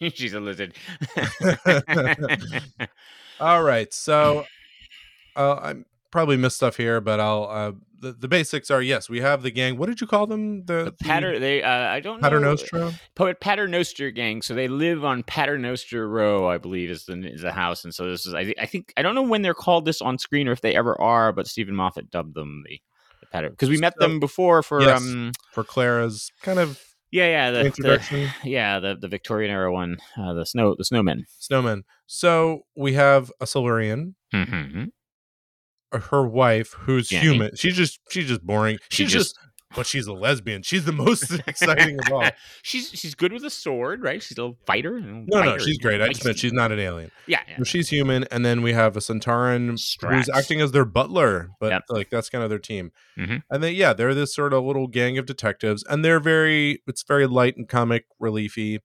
She's 0.14 0.34
a 0.34 0.40
lizard. 0.40 0.74
All 3.40 3.62
right. 3.62 3.92
So 3.92 4.44
uh, 5.36 5.54
I 5.54 5.74
probably 6.10 6.36
missed 6.36 6.56
stuff 6.56 6.76
here, 6.76 7.00
but 7.00 7.20
I'll. 7.20 7.44
Uh, 7.44 7.72
the, 7.98 8.12
the 8.12 8.28
basics 8.28 8.70
are 8.70 8.82
yes, 8.82 9.08
we 9.08 9.20
have 9.22 9.42
the 9.42 9.50
gang. 9.50 9.78
What 9.78 9.86
did 9.88 10.02
you 10.02 10.06
call 10.06 10.26
them? 10.26 10.66
The, 10.66 10.84
the 10.84 10.92
Pater, 10.92 11.38
they, 11.38 11.62
uh, 11.62 11.70
I 11.70 12.00
don't 12.00 12.20
know. 12.20 12.28
Paternostra? 12.28 12.94
Poet 13.14 13.40
Paternoster 13.40 14.10
gang. 14.10 14.42
So 14.42 14.52
they 14.54 14.68
live 14.68 15.02
on 15.02 15.22
Paternoster 15.22 16.06
Row, 16.06 16.46
I 16.46 16.58
believe, 16.58 16.90
is 16.90 17.06
the 17.06 17.14
is 17.26 17.40
the 17.40 17.52
house. 17.52 17.84
And 17.84 17.94
so 17.94 18.06
this 18.10 18.26
is, 18.26 18.34
I, 18.34 18.52
I 18.60 18.66
think, 18.66 18.92
I 18.98 19.02
don't 19.02 19.14
know 19.14 19.22
when 19.22 19.40
they're 19.40 19.54
called 19.54 19.86
this 19.86 20.02
on 20.02 20.18
screen 20.18 20.46
or 20.46 20.52
if 20.52 20.60
they 20.60 20.74
ever 20.76 21.00
are, 21.00 21.32
but 21.32 21.46
Steven 21.46 21.74
Moffat 21.74 22.10
dubbed 22.10 22.34
them 22.34 22.64
the, 22.66 22.78
the 23.20 23.26
Pater 23.32 23.48
because 23.48 23.70
we 23.70 23.78
met 23.78 23.94
So- 23.98 24.06
them 24.06 24.20
before 24.20 24.62
for 24.62 24.82
Yes. 24.82 25.00
um 25.00 25.32
for 25.52 25.64
Clara's 25.64 26.30
kind 26.42 26.58
of 26.58 26.78
yeah 27.10 27.26
yeah 27.26 27.50
the, 27.50 27.62
the 27.78 28.30
yeah 28.44 28.78
the 28.80 28.96
the 29.00 29.08
Victorian 29.08 29.50
era 29.50 29.72
one 29.72 29.96
uh, 30.18 30.32
the 30.34 30.44
snow 30.46 30.74
the 30.76 30.84
snowmen. 30.84 31.20
snowman. 31.38 31.84
So 32.06 32.62
we 32.76 32.94
have 32.94 33.30
a 33.40 33.46
Silurian, 33.46 34.14
Mm-hmm. 34.34 34.84
her 35.98 36.26
wife, 36.26 36.72
who's 36.80 37.08
Jenny. 37.08 37.22
human. 37.26 37.50
She's 37.56 37.76
just 37.76 37.98
she's 38.10 38.28
just 38.28 38.42
boring. 38.42 38.78
She 38.90 39.04
She's 39.04 39.12
just- 39.12 39.34
just, 39.34 39.38
but 39.76 39.86
she's 39.86 40.06
a 40.08 40.12
lesbian. 40.12 40.62
She's 40.62 40.84
the 40.84 40.92
most 40.92 41.30
exciting 41.46 41.98
of 42.00 42.12
all. 42.12 42.28
she's 42.62 42.88
she's 42.90 43.14
good 43.14 43.32
with 43.32 43.44
a 43.44 43.50
sword, 43.50 44.02
right? 44.02 44.20
She's 44.22 44.38
a 44.38 44.54
fighter. 44.66 44.98
No, 45.00 45.42
no, 45.42 45.58
she's 45.58 45.78
great. 45.78 46.00
I 46.00 46.08
just 46.08 46.24
meant 46.24 46.38
she's 46.38 46.52
not 46.52 46.72
an 46.72 46.80
alien. 46.80 47.12
yeah, 47.26 47.40
yeah. 47.48 47.58
So 47.58 47.64
she's 47.64 47.88
human, 47.90 48.24
and 48.32 48.44
then 48.44 48.62
we 48.62 48.72
have 48.72 48.96
a 48.96 49.00
Sontaran 49.00 49.68
who's 50.00 50.28
acting 50.30 50.60
as 50.60 50.72
their 50.72 50.84
butler, 50.84 51.50
but 51.60 51.70
Yep. 51.72 51.82
like 51.90 52.10
that's 52.10 52.28
kind 52.30 52.42
of 52.42 52.50
their 52.50 52.58
team. 52.58 52.90
Mhm. 53.16 53.42
And 53.50 53.62
then 53.62 53.74
yeah, 53.74 53.92
they're 53.92 54.14
this 54.14 54.34
sort 54.34 54.52
of 54.52 54.64
little 54.64 54.88
gang 54.88 55.18
of 55.18 55.26
detectives, 55.26 55.84
and 55.88 56.04
they're 56.04 56.18
very 56.20 56.82
it's 56.86 57.02
very 57.04 57.26
light 57.28 57.56
and 57.56 57.68
comic 57.68 58.06
reliefy. 58.20 58.80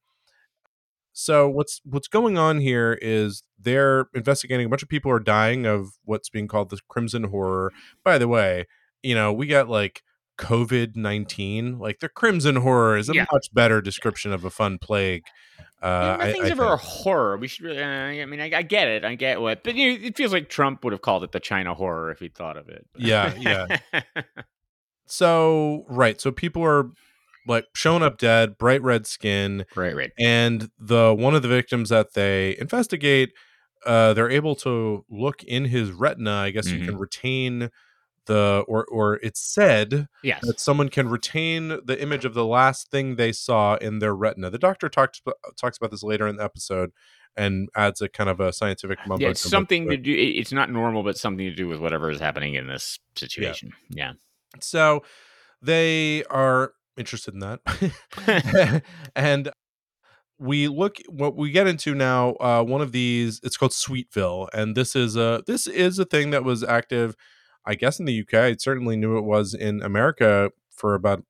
So 1.13 1.49
what's 1.49 1.81
what's 1.83 2.07
going 2.07 2.37
on 2.37 2.59
here 2.61 2.97
is 3.01 3.43
they're 3.59 4.07
investigating 4.13 4.65
a 4.65 4.69
bunch 4.69 4.81
of 4.83 4.89
people 4.89 5.11
are 5.11 5.19
dying 5.19 5.65
of 5.65 5.89
what's 6.05 6.29
being 6.29 6.47
called 6.47 6.69
the 6.69 6.79
crimson 6.87 7.25
horror. 7.25 7.71
By 8.03 8.17
the 8.17 8.27
way, 8.27 8.65
you 9.03 9.13
know 9.15 9.33
we 9.33 9.47
got 9.47 9.67
like 9.67 10.03
COVID 10.41 10.95
nineteen, 10.97 11.79
like 11.79 11.99
the 11.99 12.09
crimson 12.09 12.57
horror 12.57 12.97
is 12.97 13.07
a 13.09 13.13
Yeah. 13.13 13.25
much 13.31 13.47
better 13.53 13.79
description 13.81 14.33
of 14.33 14.43
a 14.43 14.49
fun 14.49 14.77
plague. 14.79 15.23
Uh, 15.81 16.17
I- 16.19 16.27
nothing's 16.27 16.45
I 16.47 16.51
ever 16.51 16.73
a 16.73 16.77
horror. 16.77 17.37
We 17.37 17.47
should 17.47 17.65
really. 17.65 17.81
Uh, 17.81 17.87
I 17.87 18.25
mean, 18.25 18.39
I, 18.41 18.51
I 18.57 18.61
get 18.61 18.87
it. 18.87 19.03
I 19.05 19.15
get 19.15 19.39
what, 19.41 19.63
but 19.63 19.75
you 19.75 19.93
know, 19.97 20.05
it 20.07 20.17
feels 20.17 20.33
like 20.33 20.49
Trump 20.49 20.83
would 20.83 20.93
have 20.93 21.01
called 21.01 21.23
it 21.23 21.31
the 21.31 21.39
China 21.39 21.73
horror 21.73 22.11
if 22.11 22.19
he'd 22.19 22.35
thought 22.35 22.57
of 22.57 22.67
it. 22.69 22.85
Yeah, 22.97 23.33
yeah. 23.37 23.77
So 25.05 25.85
right, 25.89 26.21
so 26.21 26.31
people 26.31 26.63
are 26.63 26.91
like 27.47 27.65
showing 27.73 28.03
up 28.03 28.17
dead, 28.17 28.57
bright 28.57 28.81
red 28.81 29.05
skin, 29.07 29.65
right, 29.75 29.95
right. 29.95 30.11
and 30.17 30.69
the 30.79 31.13
one 31.13 31.35
of 31.35 31.41
the 31.41 31.47
victims 31.49 31.89
that 31.89 32.13
they 32.13 32.55
investigate, 32.59 33.31
uh, 33.85 34.13
they're 34.13 34.29
able 34.29 34.55
to 34.57 35.03
look 35.09 35.43
in 35.43 35.65
his 35.65 35.91
retina. 35.91 36.31
I 36.31 36.51
guess 36.51 36.67
you 36.69 36.79
Mhm. 36.79 36.85
can 36.85 36.97
retain 36.97 37.69
the 38.27 38.63
or 38.67 38.85
or 38.85 39.15
it's 39.23 39.39
said 39.39 40.07
Yes. 40.23 40.41
that 40.43 40.59
someone 40.59 40.89
can 40.89 41.09
retain 41.09 41.79
the 41.83 41.97
image 41.99 42.25
of 42.25 42.33
the 42.33 42.45
last 42.45 42.91
thing 42.91 43.15
they 43.15 43.31
saw 43.31 43.75
in 43.75 43.99
their 43.99 44.15
retina. 44.15 44.49
The 44.49 44.59
doctor 44.59 44.89
talks 44.89 45.19
about, 45.19 45.35
talks 45.59 45.77
about 45.77 45.91
this 45.91 46.03
later 46.03 46.27
in 46.27 46.35
the 46.37 46.43
episode 46.43 46.91
and 47.35 47.69
adds 47.75 48.01
a 48.01 48.09
kind 48.09 48.29
of 48.29 48.39
a 48.39 48.51
scientific 48.51 48.99
mumbo 49.07 49.23
Yeah, 49.23 49.31
it's 49.31 49.41
something 49.49 49.85
to 49.85 49.95
to 49.95 49.97
do. 49.97 50.13
It's 50.13 50.51
not 50.51 50.69
normal, 50.69 51.03
but 51.03 51.17
something 51.17 51.45
to 51.45 51.55
do 51.55 51.67
with 51.67 51.79
whatever 51.79 52.09
is 52.11 52.19
happening 52.19 52.55
in 52.55 52.67
this 52.67 52.99
situation. 53.15 53.71
Yeah. 53.89 54.13
So 54.59 55.03
they 55.61 56.23
are 56.25 56.73
interested 56.97 57.33
in 57.33 57.39
that. 57.39 58.83
and 59.15 59.51
we 60.37 60.67
look 60.67 60.97
what 61.07 61.35
we 61.35 61.51
get 61.51 61.67
into 61.67 61.93
now 61.93 62.31
uh 62.39 62.63
one 62.63 62.81
of 62.81 62.91
these 62.91 63.39
it's 63.43 63.57
called 63.57 63.71
Sweetville 63.71 64.47
and 64.53 64.75
this 64.75 64.95
is 64.95 65.15
a 65.15 65.43
this 65.45 65.67
is 65.67 65.99
a 65.99 66.05
thing 66.05 66.31
that 66.31 66.43
was 66.43 66.63
active 66.63 67.15
I 67.65 67.75
guess 67.75 67.99
in 67.99 68.05
the 68.05 68.21
UK 68.21 68.33
I 68.33 68.55
certainly 68.57 68.95
knew 68.95 69.17
it 69.17 69.23
was 69.23 69.53
in 69.53 69.81
America 69.81 70.51
for 70.69 70.95
about 70.95 71.23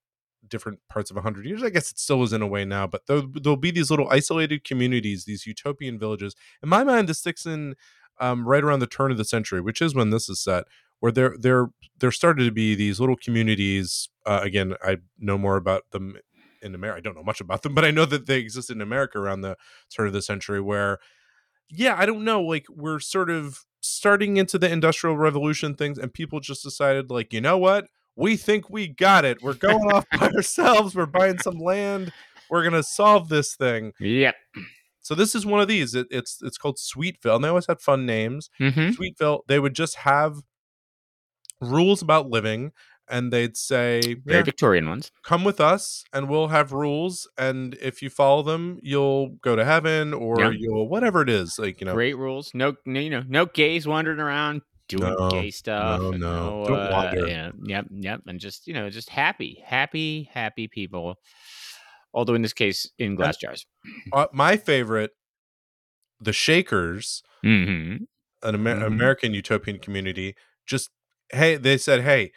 different 0.48 0.80
parts 0.90 1.10
of 1.10 1.16
100 1.16 1.46
years 1.46 1.64
I 1.64 1.70
guess 1.70 1.92
it 1.92 2.00
still 2.00 2.24
is 2.24 2.34
in 2.34 2.42
a 2.42 2.48
way 2.48 2.66
now 2.66 2.86
but 2.86 3.08
there, 3.08 3.22
there'll 3.22 3.56
be 3.56 3.72
these 3.72 3.90
little 3.90 4.10
isolated 4.10 4.66
communities 4.66 5.24
these 5.24 5.46
utopian 5.46 5.98
villages 5.98 6.36
in 6.62 6.68
my 6.68 6.84
mind 6.84 7.08
this 7.08 7.20
sticks 7.20 7.46
in 7.46 7.76
um, 8.20 8.46
right 8.46 8.64
around 8.64 8.80
the 8.80 8.88
turn 8.88 9.12
of 9.12 9.18
the 9.18 9.24
century 9.24 9.62
which 9.62 9.82
is 9.82 9.96
when 9.96 10.10
this 10.10 10.28
is 10.28 10.42
set 10.42 10.66
where 11.02 11.12
there 11.12 11.36
there 11.38 11.70
there 12.00 12.12
started 12.12 12.46
to 12.46 12.52
be 12.52 12.74
these 12.74 13.00
little 13.00 13.18
communities. 13.18 14.10
Uh, 14.26 14.40
again, 14.42 14.76
I 14.82 14.98
know 15.20 15.38
more 15.38 15.58
about 15.58 15.90
them 15.92 16.18
in 16.62 16.74
America. 16.74 17.00
I 17.00 17.02
don't 17.02 17.16
know 17.16 17.24
much 17.24 17.42
about 17.42 17.64
them, 17.64 17.76
but 17.76 17.84
I 17.84 17.92
know 17.92 18.06
that 18.06 18.28
they 18.28 18.40
existed 18.40 18.78
in 18.78 18.82
America 18.82 19.20
around 19.20 19.42
the 19.42 19.58
turn 19.90 20.08
of 20.08 20.14
the 20.14 20.22
century. 20.22 20.62
Where, 20.62 21.00
yeah, 21.70 21.96
I 21.98 22.06
don't 22.06 22.24
know. 22.24 22.42
Like 22.42 22.68
we're 22.70 23.00
sort 23.00 23.30
of 23.30 23.66
starting 24.01 24.38
into 24.38 24.58
the 24.58 24.67
industrial 24.67 25.15
revolution 25.15 25.75
things, 25.75 26.00
and 26.00 26.12
people 26.12 26.39
just 26.39 26.63
decided, 26.63 27.12
like, 27.12 27.31
you 27.31 27.39
know 27.39 27.60
what? 27.60 27.86
We 28.15 28.36
think 28.36 28.67
we 28.67 28.88
got 28.88 29.25
it. 29.25 29.43
We're 29.43 29.53
going 29.53 29.91
off 29.91 30.05
by 30.12 30.27
ourselves. 30.36 30.96
We're 30.96 31.05
buying 31.05 31.38
some 31.38 31.60
land. 31.60 32.12
We're 32.50 32.63
gonna 32.63 32.81
solve 32.81 33.29
this 33.29 33.55
thing. 33.55 33.93
Yep. 34.00 34.34
So 35.01 35.13
this 35.13 35.36
is 35.36 35.46
one 35.46 35.62
of 35.62 35.67
these. 35.67 35.93
It, 35.93 36.08
it's 36.10 36.39
it's 36.41 36.58
called 36.58 36.77
Sweetville, 36.77 37.36
and 37.36 37.43
they 37.43 37.50
always 37.50 37.67
had 37.67 37.79
fun 37.79 38.08
names. 38.08 38.50
Mm-hmm. 38.60 39.00
Sweetville, 39.00 39.41
they 39.48 39.60
would 39.60 39.75
just 39.75 39.98
have 39.98 40.38
rules 41.62 42.01
about 42.01 42.27
living 42.27 42.72
and 43.12 43.32
they'd 43.32 43.56
say, 43.58 44.00
Very 44.25 44.38
"Yeah, 44.39 44.44
Victorian 44.44 44.89
ones. 44.89 45.12
come 45.24 45.44
with 45.44 45.60
us 45.60 46.03
and 46.13 46.27
we'll 46.30 46.48
have 46.48 46.72
rules. 46.72 47.30
And 47.38 47.75
if 47.82 48.01
you 48.01 48.10
follow 48.10 48.41
them, 48.41 48.80
you'll 48.82 49.36
go 49.44 49.56
to 49.56 49.63
heaven 49.65 50.13
or 50.13 50.39
Yeah. 50.39 50.51
you'll 50.58 50.88
whatever 50.89 51.22
it 51.22 51.30
is. 51.30 51.60
Like, 51.60 51.80
you 51.82 51.86
know, 51.86 51.94
Great 51.94 52.18
rules. 52.18 52.51
No, 52.56 52.75
no, 52.86 53.00
you 53.00 53.10
know, 53.12 53.24
no 53.27 53.46
gays 53.46 53.86
wandering 53.86 54.20
around 54.20 54.62
doing 54.88 55.13
No, 55.20 55.30
gay 55.30 55.51
stuff. 55.51 56.00
no, 56.01 56.12
and 56.12 56.20
no. 56.22 56.63
Don't 56.68 56.80
uh, 56.80 57.13
yeah, 57.27 57.51
yep, 57.63 57.86
yep, 57.91 58.22
and 58.27 58.39
just 58.39 58.65
you 58.68 58.74
know, 58.74 58.89
just 58.89 59.10
happy, 59.10 59.62
happy, 59.65 60.30
happy 60.34 60.68
people. 60.68 61.15
Although 62.13 62.34
in 62.34 62.41
this 62.41 62.53
case, 62.53 62.89
in 62.98 63.15
glass 63.15 63.38
jars. 63.38 63.65
uh, 64.13 64.27
my 64.34 64.58
favorite, 64.58 65.12
the 66.20 66.34
Shakers, 66.34 67.24
Mm-hmm. 67.46 68.03
an 68.48 68.56
Amer- 68.56 68.75
Mhm. 68.82 68.86
American 68.86 69.34
utopian 69.34 69.80
community, 69.80 70.36
just, 70.68 70.89
hey, 71.32 71.56
they 71.58 71.77
said, 71.77 72.01
hey, 72.03 72.32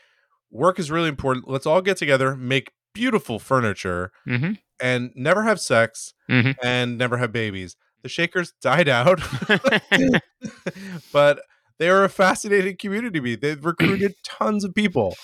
work 0.50 0.78
is 0.78 0.90
really 0.90 1.08
important. 1.08 1.48
Let's 1.48 1.66
all 1.66 1.80
get 1.82 1.96
together, 1.96 2.36
make 2.36 2.70
beautiful 2.94 3.38
furniture, 3.38 4.10
Mm-hmm. 4.28 4.52
and 4.80 5.10
never 5.14 5.42
have 5.44 5.60
sex 5.60 6.14
Mhm. 6.30 6.54
and 6.62 6.96
never 6.98 7.16
have 7.18 7.32
babies. 7.32 7.76
The 8.02 8.08
Shakers 8.08 8.52
died 8.62 8.88
out. 8.88 9.20
but 11.12 11.40
they 11.78 11.88
are 11.88 12.04
a 12.04 12.08
fascinating 12.08 12.76
community. 12.76 13.36
They've 13.36 13.64
recruited 13.64 14.14
tons 14.24 14.64
of 14.64 14.74
people 14.74 15.16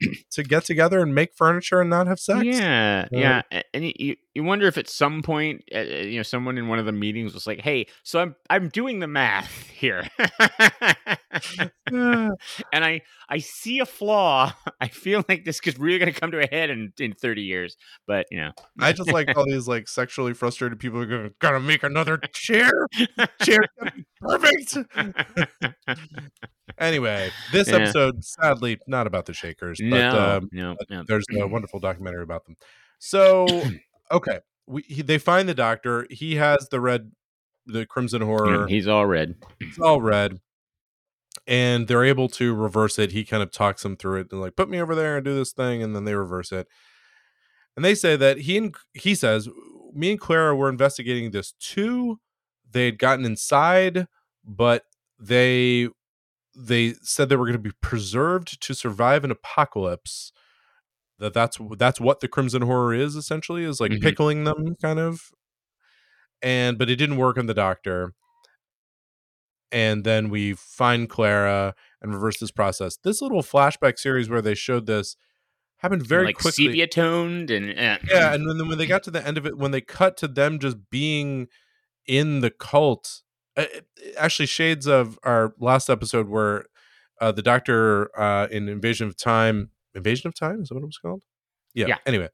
to 0.32 0.42
get 0.42 0.64
together 0.64 1.00
and 1.00 1.14
make 1.14 1.34
furniture 1.34 1.80
and 1.80 1.90
not 1.90 2.06
have 2.06 2.18
sex. 2.20 2.44
Yeah, 2.44 3.06
Yeah. 3.10 3.42
yeah, 3.52 3.62
and 3.74 3.84
you 3.96 4.16
you 4.38 4.44
wonder 4.44 4.68
if 4.68 4.78
at 4.78 4.88
some 4.88 5.20
point, 5.20 5.64
uh, 5.74 5.78
uh, 5.78 5.82
you 5.82 6.16
know, 6.16 6.22
someone 6.22 6.58
in 6.58 6.68
one 6.68 6.78
of 6.78 6.86
the 6.86 6.92
meetings 6.92 7.34
was 7.34 7.44
like, 7.44 7.60
"Hey, 7.60 7.86
so 8.04 8.20
I'm 8.20 8.36
I'm 8.48 8.68
doing 8.68 9.00
the 9.00 9.08
math 9.08 9.50
here, 9.68 10.08
and 11.90 12.36
I 12.72 13.00
I 13.28 13.38
see 13.38 13.80
a 13.80 13.84
flaw. 13.84 14.52
I 14.80 14.86
feel 14.86 15.24
like 15.28 15.44
this 15.44 15.58
is 15.66 15.76
really 15.76 15.98
going 15.98 16.12
to 16.12 16.20
come 16.20 16.30
to 16.30 16.38
a 16.38 16.46
head 16.54 16.70
in 16.70 16.92
in 17.00 17.14
30 17.14 17.42
years." 17.42 17.76
But 18.06 18.26
you 18.30 18.38
know, 18.38 18.52
I 18.78 18.92
just 18.92 19.10
like 19.10 19.36
all 19.36 19.44
these 19.44 19.66
like 19.66 19.88
sexually 19.88 20.34
frustrated 20.34 20.78
people 20.78 21.00
who 21.00 21.06
go, 21.06 21.30
gotta 21.40 21.58
make 21.58 21.82
another 21.82 22.18
chair. 22.32 22.86
Chair 23.42 23.58
perfect. 24.20 24.78
Anyway, 26.78 27.28
this 27.52 27.66
Yeah. 27.66 27.74
episode 27.74 28.24
sadly 28.24 28.78
not 28.86 29.08
about 29.08 29.26
the 29.26 29.32
Shakers, 29.32 29.80
but 29.80 30.12
no, 30.12 30.36
um, 30.36 30.48
no, 30.52 30.76
no. 30.88 31.02
there's 31.08 31.24
a 31.36 31.44
wonderful 31.48 31.80
documentary 31.80 32.22
about 32.22 32.44
them. 32.44 32.56
So, 33.00 33.46
okay, 34.10 34.40
we 34.66 34.82
he, 34.82 35.02
they 35.02 35.18
find 35.18 35.48
the 35.48 35.54
doctor. 35.54 36.06
He 36.10 36.36
has 36.36 36.68
the 36.70 36.80
red, 36.80 37.12
the 37.66 37.86
crimson 37.86 38.20
Yeah, 38.22 38.26
horror. 38.26 38.66
he's 38.68 38.86
all 38.88 39.06
red. 39.06 39.36
It's 39.60 39.78
all 39.78 40.00
red, 40.00 40.40
and 41.46 41.88
they're 41.88 42.04
able 42.04 42.28
to 42.30 42.54
reverse 42.54 42.98
it. 42.98 43.12
He 43.12 43.24
kind 43.24 43.42
of 43.42 43.50
talks 43.50 43.82
them 43.82 43.96
through 43.96 44.20
it 44.20 44.32
and 44.32 44.40
like 44.40 44.56
put 44.56 44.68
me 44.68 44.80
over 44.80 44.94
there 44.94 45.16
and 45.16 45.24
do 45.24 45.34
this 45.34 45.52
thing, 45.52 45.82
and 45.82 45.94
then 45.94 46.04
they 46.04 46.14
reverse 46.14 46.52
it. 46.52 46.66
And 47.76 47.84
they 47.84 47.94
say 47.94 48.16
that 48.16 48.38
he 48.38 48.56
and 48.58 48.74
he 48.92 49.14
says 49.14 49.48
me 49.94 50.10
and 50.10 50.20
Clara 50.20 50.54
were 50.56 50.68
investigating 50.68 51.30
this 51.30 51.52
too. 51.52 52.18
They 52.70 52.86
had 52.86 52.98
gotten 52.98 53.24
inside, 53.24 54.06
but 54.44 54.84
they 55.18 55.88
they 56.56 56.94
said 57.02 57.28
they 57.28 57.36
were 57.36 57.44
going 57.46 57.52
to 57.52 57.58
be 57.58 57.76
preserved 57.80 58.60
to 58.62 58.74
survive 58.74 59.22
an 59.24 59.30
apocalypse. 59.30 60.32
That 61.18 61.34
that's 61.34 61.58
that's 61.76 62.00
what 62.00 62.20
the 62.20 62.28
Crimson 62.28 62.62
Horror 62.62 62.94
is 62.94 63.16
essentially 63.16 63.64
is 63.64 63.80
like 63.80 63.90
Mhm. 63.92 64.02
pickling 64.02 64.44
them 64.44 64.76
kind 64.80 64.98
of. 64.98 65.30
And 66.42 66.78
but 66.78 66.88
it 66.88 66.96
didn't 66.96 67.16
work 67.16 67.36
on 67.38 67.46
the 67.46 67.54
Doctor. 67.54 68.14
And 69.70 70.04
then 70.04 70.30
we 70.30 70.54
find 70.54 71.08
Clara 71.10 71.74
and 72.00 72.14
reverse 72.14 72.38
this 72.38 72.50
process. 72.50 72.96
This 72.96 73.20
little 73.20 73.42
flashback 73.42 73.98
series 73.98 74.30
where 74.30 74.40
they 74.40 74.54
showed 74.54 74.86
this 74.86 75.16
happened 75.78 76.02
very 76.06 76.26
like 76.26 76.36
quickly. 76.38 76.66
sepia 76.66 76.86
toned 76.86 77.50
and 77.50 77.70
eh. 77.78 77.98
Yeah, 78.08 78.32
and 78.34 78.48
then 78.48 78.68
when 78.68 78.78
they 78.78 78.86
got 78.86 79.02
to 79.04 79.10
the 79.10 79.24
end 79.26 79.36
of 79.36 79.44
it, 79.46 79.58
when 79.58 79.70
they 79.70 79.80
cut 79.82 80.16
to 80.18 80.28
them 80.28 80.58
just 80.58 80.76
being 80.90 81.48
in 82.06 82.40
the 82.40 82.50
cult, 82.50 83.22
uh, 83.56 83.66
it- 83.72 83.86
actually 84.16 84.46
shades 84.46 84.86
of 84.86 85.18
our 85.22 85.54
last 85.58 85.90
episode 85.90 86.28
where 86.28 86.64
uh, 87.20 87.32
the 87.32 87.42
doctor 87.42 88.10
uh, 88.18 88.46
in 88.50 88.68
Invasion 88.68 89.06
of 89.06 89.16
Time, 89.16 89.70
Invasion 89.98 90.28
of 90.28 90.34
Time 90.34 90.62
is 90.62 90.68
that 90.68 90.74
what 90.74 90.82
it 90.82 90.86
was 90.86 90.98
called? 90.98 91.22
Yeah. 91.74 91.86
Yeah. 91.88 91.96
Anyway, 92.06 92.28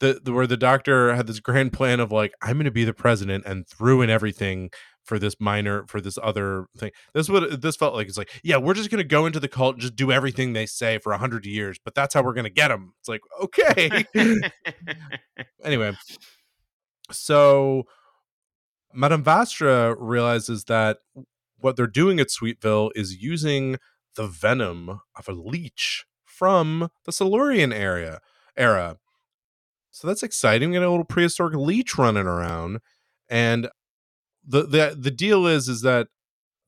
the, 0.00 0.20
the 0.22 0.32
where 0.32 0.46
the 0.46 0.56
doctor 0.56 1.14
had 1.14 1.26
this 1.26 1.40
grand 1.40 1.72
plan 1.72 2.00
of 2.00 2.12
like 2.12 2.32
I'm 2.42 2.54
going 2.54 2.64
to 2.64 2.70
be 2.70 2.84
the 2.84 2.94
president 2.94 3.44
and 3.46 3.66
threw 3.66 4.00
in 4.02 4.10
everything 4.10 4.70
for 5.04 5.18
this 5.18 5.36
minor 5.40 5.86
for 5.86 6.00
this 6.00 6.18
other 6.22 6.66
thing. 6.76 6.90
This 7.14 7.26
is 7.26 7.30
what 7.30 7.60
this 7.60 7.76
felt 7.76 7.94
like. 7.94 8.08
It's 8.08 8.18
like 8.18 8.30
yeah, 8.44 8.58
we're 8.58 8.74
just 8.74 8.90
going 8.90 9.02
to 9.02 9.08
go 9.08 9.26
into 9.26 9.40
the 9.40 9.48
cult 9.48 9.74
and 9.74 9.82
just 9.82 9.96
do 9.96 10.12
everything 10.12 10.52
they 10.52 10.66
say 10.66 10.98
for 10.98 11.12
a 11.12 11.18
hundred 11.18 11.46
years, 11.46 11.78
but 11.84 11.94
that's 11.94 12.14
how 12.14 12.22
we're 12.22 12.34
going 12.34 12.44
to 12.44 12.50
get 12.50 12.68
them. 12.68 12.94
It's 13.00 13.08
like 13.08 13.20
okay. 13.42 14.04
anyway, 15.64 15.96
so 17.10 17.84
Madame 18.92 19.24
Vastra 19.24 19.96
realizes 19.98 20.64
that 20.64 20.98
what 21.58 21.76
they're 21.76 21.86
doing 21.86 22.20
at 22.20 22.28
Sweetville 22.28 22.90
is 22.94 23.20
using 23.20 23.78
the 24.14 24.26
venom 24.26 25.00
of 25.16 25.28
a 25.28 25.32
leech 25.32 26.04
from 26.38 26.90
the 27.04 27.12
Silurian 27.12 27.72
area 27.72 28.20
era. 28.56 28.96
So 29.90 30.06
that's 30.06 30.22
exciting. 30.22 30.70
We 30.70 30.76
got 30.76 30.84
a 30.84 30.90
little 30.90 31.04
prehistoric 31.04 31.54
leech 31.56 31.98
running 31.98 32.26
around, 32.26 32.78
and 33.28 33.68
the 34.46 34.62
the 34.62 34.96
the 34.98 35.10
deal 35.10 35.46
is 35.46 35.68
is 35.68 35.80
that 35.82 36.08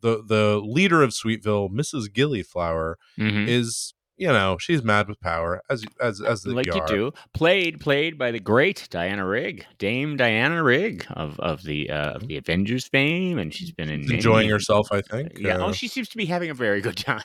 the 0.00 0.22
the 0.26 0.60
leader 0.64 1.02
of 1.02 1.10
Sweetville, 1.10 1.70
Mrs. 1.70 2.06
Gillyflower, 2.08 2.94
Mhm. 3.18 3.46
is 3.46 3.94
you 4.16 4.28
know 4.28 4.56
she's 4.60 4.82
mad 4.82 5.08
with 5.08 5.20
power 5.20 5.62
as 5.70 5.84
as 6.00 6.20
as 6.20 6.42
the 6.42 6.54
like 6.54 6.66
you 6.66 6.74
you 6.74 6.86
do. 6.86 7.12
Played 7.34 7.78
played 7.80 8.18
by 8.18 8.30
the 8.32 8.40
great 8.40 8.88
Diana 8.90 9.24
Rigg, 9.26 9.64
Dame 9.78 10.16
Diana 10.16 10.62
Rigg 10.64 11.06
of 11.10 11.38
of 11.40 11.62
the 11.62 11.88
uh, 11.90 12.12
of 12.14 12.26
the 12.26 12.36
Avengers 12.36 12.88
fame, 12.88 13.38
and 13.38 13.54
she's 13.54 13.70
been 13.72 13.90
in 13.90 14.10
enjoying 14.12 14.36
many- 14.46 14.48
herself. 14.48 14.88
I 14.90 15.02
think. 15.02 15.38
Yeah, 15.38 15.58
Uh, 15.58 15.66
oh, 15.68 15.72
she 15.72 15.86
seems 15.88 16.08
to 16.08 16.16
be 16.16 16.26
having 16.26 16.50
a 16.50 16.54
very 16.54 16.80
good 16.80 16.96
time. 17.10 17.22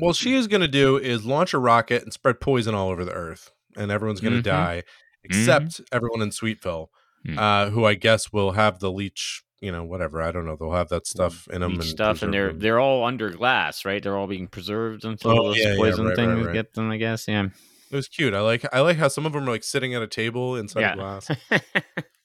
What 0.00 0.16
she 0.16 0.34
is 0.34 0.46
going 0.48 0.60
to 0.62 0.68
do 0.68 0.96
is 0.98 1.24
launch 1.24 1.54
a 1.54 1.58
rocket 1.58 2.02
and 2.02 2.12
spread 2.12 2.40
poison 2.40 2.74
all 2.74 2.90
over 2.90 3.04
the 3.04 3.12
earth, 3.12 3.50
and 3.76 3.90
everyone's 3.90 4.20
going 4.20 4.34
to 4.34 4.40
Mhm. 4.40 4.44
die, 4.44 4.82
except 5.24 5.80
everyone 5.92 6.22
in 6.22 6.30
Sweetville, 6.30 6.88
Mm. 7.26 7.38
uh, 7.38 7.70
who 7.70 7.84
I 7.84 7.94
guess 7.94 8.32
will 8.32 8.52
have 8.52 8.78
the 8.80 8.90
leech. 8.92 9.42
You 9.60 9.72
know, 9.72 9.84
whatever. 9.84 10.20
I 10.22 10.32
don't 10.32 10.44
know. 10.44 10.54
They'll 10.54 10.72
have 10.72 10.90
that 10.90 11.06
stuff 11.06 11.48
in 11.50 11.62
them 11.62 11.72
Leech 11.72 11.80
and 11.80 11.88
stuff, 11.88 12.22
and 12.22 12.32
they're 12.32 12.48
them. 12.48 12.58
they're 12.58 12.78
all 12.78 13.04
under 13.04 13.30
glass, 13.30 13.86
right? 13.86 14.02
They're 14.02 14.16
all 14.16 14.26
being 14.26 14.48
preserved 14.48 15.04
until 15.06 15.30
Oh, 15.30 15.48
this 15.54 15.62
yeah, 15.64 15.70
yeah, 15.72 15.76
poison 15.78 16.04
right, 16.04 16.08
right, 16.10 16.16
thing 16.16 16.44
right. 16.44 16.52
get 16.52 16.74
them. 16.74 16.90
I 16.90 16.98
guess, 16.98 17.26
yeah, 17.26 17.46
It 17.90 17.96
was 17.96 18.06
cute. 18.06 18.34
I 18.34 18.40
like. 18.42 18.66
I 18.72 18.80
like 18.80 18.98
how 18.98 19.08
some 19.08 19.24
of 19.24 19.32
them 19.32 19.48
are 19.48 19.50
like 19.50 19.64
sitting 19.64 19.94
at 19.94 20.02
a 20.02 20.06
table 20.06 20.56
inside 20.56 20.80
yeah. 20.80 20.92
a 20.92 20.96
glass. 20.96 21.30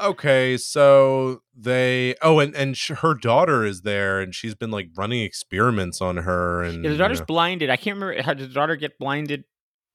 Okay, 0.00 0.56
so 0.58 1.42
they. 1.56 2.14
Oh, 2.20 2.38
and 2.38 2.54
and 2.54 2.76
sh- 2.76 2.90
her 3.00 3.14
daughter 3.14 3.64
is 3.64 3.82
there, 3.82 4.20
and 4.20 4.34
she's 4.34 4.54
been 4.54 4.70
like 4.70 4.88
running 4.96 5.22
experiments 5.22 6.00
on 6.02 6.18
her, 6.18 6.62
and 6.62 6.84
Yeah, 6.84 6.90
the 6.90 6.94
you 6.96 6.98
daughter's 6.98 7.20
know. 7.20 7.26
blinded. 7.26 7.70
I 7.70 7.76
can't 7.76 7.96
remember 7.98 8.22
how 8.22 8.34
did 8.34 8.50
the 8.50 8.54
daughter 8.54 8.76
get 8.76 8.98
blinded. 8.98 9.44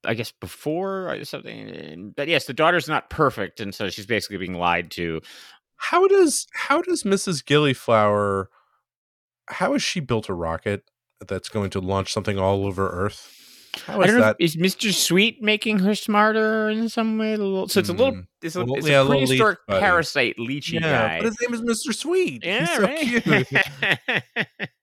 I 0.04 0.16
guess 0.16 0.32
before 0.32 1.12
or 1.14 1.24
something. 1.26 2.14
But 2.18 2.28
yes, 2.28 2.46
the 2.46 2.54
daughter's 2.54 2.88
not 2.88 3.12
perfect, 3.12 3.60
and 3.60 3.76
so 3.76 3.90
she's 3.90 4.08
basically 4.08 4.38
being 4.38 4.56
lied 4.56 4.90
to. 4.92 5.22
How 5.76 6.08
does 6.08 6.48
how 6.54 6.82
does 6.82 7.04
Mrs. 7.04 7.44
Gillyflower 7.44 8.46
how 9.48 9.74
has 9.74 9.84
she 9.84 10.00
built 10.00 10.30
a 10.30 10.34
rocket 10.34 10.84
that's 11.28 11.50
going 11.50 11.70
to 11.72 11.80
launch 11.80 12.12
something 12.14 12.40
all 12.40 12.66
over 12.66 12.90
Earth? 12.90 13.41
How 13.86 14.02
I 14.02 14.06
is 14.06 14.14
that? 14.16 14.36
If, 14.40 14.46
is 14.52 14.58
Mister 14.58 14.92
Sweet 14.92 15.42
making 15.42 15.80
her 15.80 15.96
smarter 15.96 16.70
in 16.70 16.90
some 16.90 17.18
way? 17.18 17.36
Little, 17.38 17.68
so 17.68 17.80
it's 17.80 17.90
a 17.90 17.94
little. 17.94 18.14
Mm, 18.14 18.28
It's 18.42 18.56
a, 18.56 18.60
little- 18.60 18.76
it's 18.78 18.88
yeah, 18.88 19.00
a 19.00 19.04
a 19.04 19.06
leech 19.06 19.28
prehistoric 19.28 19.60
parasite 19.68 20.36
leechy 20.38 20.74
yeah, 20.74 20.80
guy. 20.82 21.18
but 21.20 21.26
his 21.28 21.38
name 21.42 21.54
is 21.54 21.62
Mr. 21.62 21.94
Sweet. 21.96 22.44
yeah, 22.44 22.60
He's 22.60 22.76
so 22.76 22.82
right. 22.82 23.48
cute. 23.48 24.70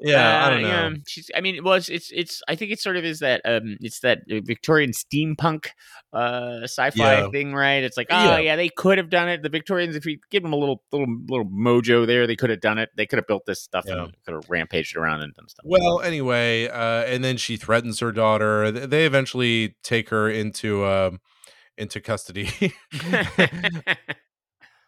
yeah, 0.00 0.44
I 0.44 0.46
Uh, 0.46 0.50
don't 0.50 0.62
know. 0.62 0.68
yeah, 0.68 0.90
she's. 1.06 1.30
I 1.34 1.40
mean, 1.40 1.62
well, 1.64 1.74
it's, 1.74 1.88
it's 1.88 2.10
it's. 2.12 2.42
I 2.48 2.54
think 2.56 2.70
it 2.72 2.80
sort 2.80 2.96
of 2.96 3.04
is 3.04 3.18
that. 3.20 3.40
Um, 3.44 3.76
it's 3.80 4.00
that 4.00 4.18
uh, 4.30 4.40
Victorian 4.44 4.90
steampunk, 4.92 5.68
uh, 6.12 6.60
sci-fi 6.62 6.92
Yeah. 7.20 7.28
thing, 7.30 7.52
right? 7.54 7.82
It's 7.84 7.96
like, 7.96 8.06
oh 8.10 8.24
Yeah. 8.24 8.38
yeah. 8.38 8.56
they 8.56 8.68
could 8.68 8.98
have 8.98 9.10
done 9.10 9.28
it. 9.28 9.42
The 9.42 9.48
Victorians, 9.48 9.96
if 9.96 10.06
you 10.06 10.18
give 10.30 10.42
them 10.42 10.52
a 10.52 10.56
little 10.56 10.82
little 10.92 11.06
little 11.28 11.46
mojo 11.46 12.06
there, 12.06 12.26
they 12.26 12.36
could 12.36 12.50
have 12.50 12.60
done 12.60 12.78
it. 12.78 12.88
They 12.96 13.06
could 13.06 13.18
have 13.18 13.26
built 13.26 13.44
this 13.46 13.62
stuff 13.62 13.84
Yeah. 13.86 14.04
and 14.04 14.16
could 14.24 14.34
have 14.34 14.48
rampaged 14.48 14.96
around 14.96 15.22
and 15.22 15.34
done 15.34 15.48
stuff. 15.48 15.64
Well, 15.66 16.00
anyway, 16.00 16.68
uh, 16.68 17.04
and 17.04 17.22
then 17.22 17.36
she 17.36 17.56
threatens 17.56 18.00
her 18.00 18.12
daughter. 18.12 18.70
They 18.70 19.06
eventually 19.06 19.76
take 19.82 20.08
her 20.10 20.28
into 20.30 20.84
um, 20.86 21.20
into 21.76 22.00
custody. 22.00 22.50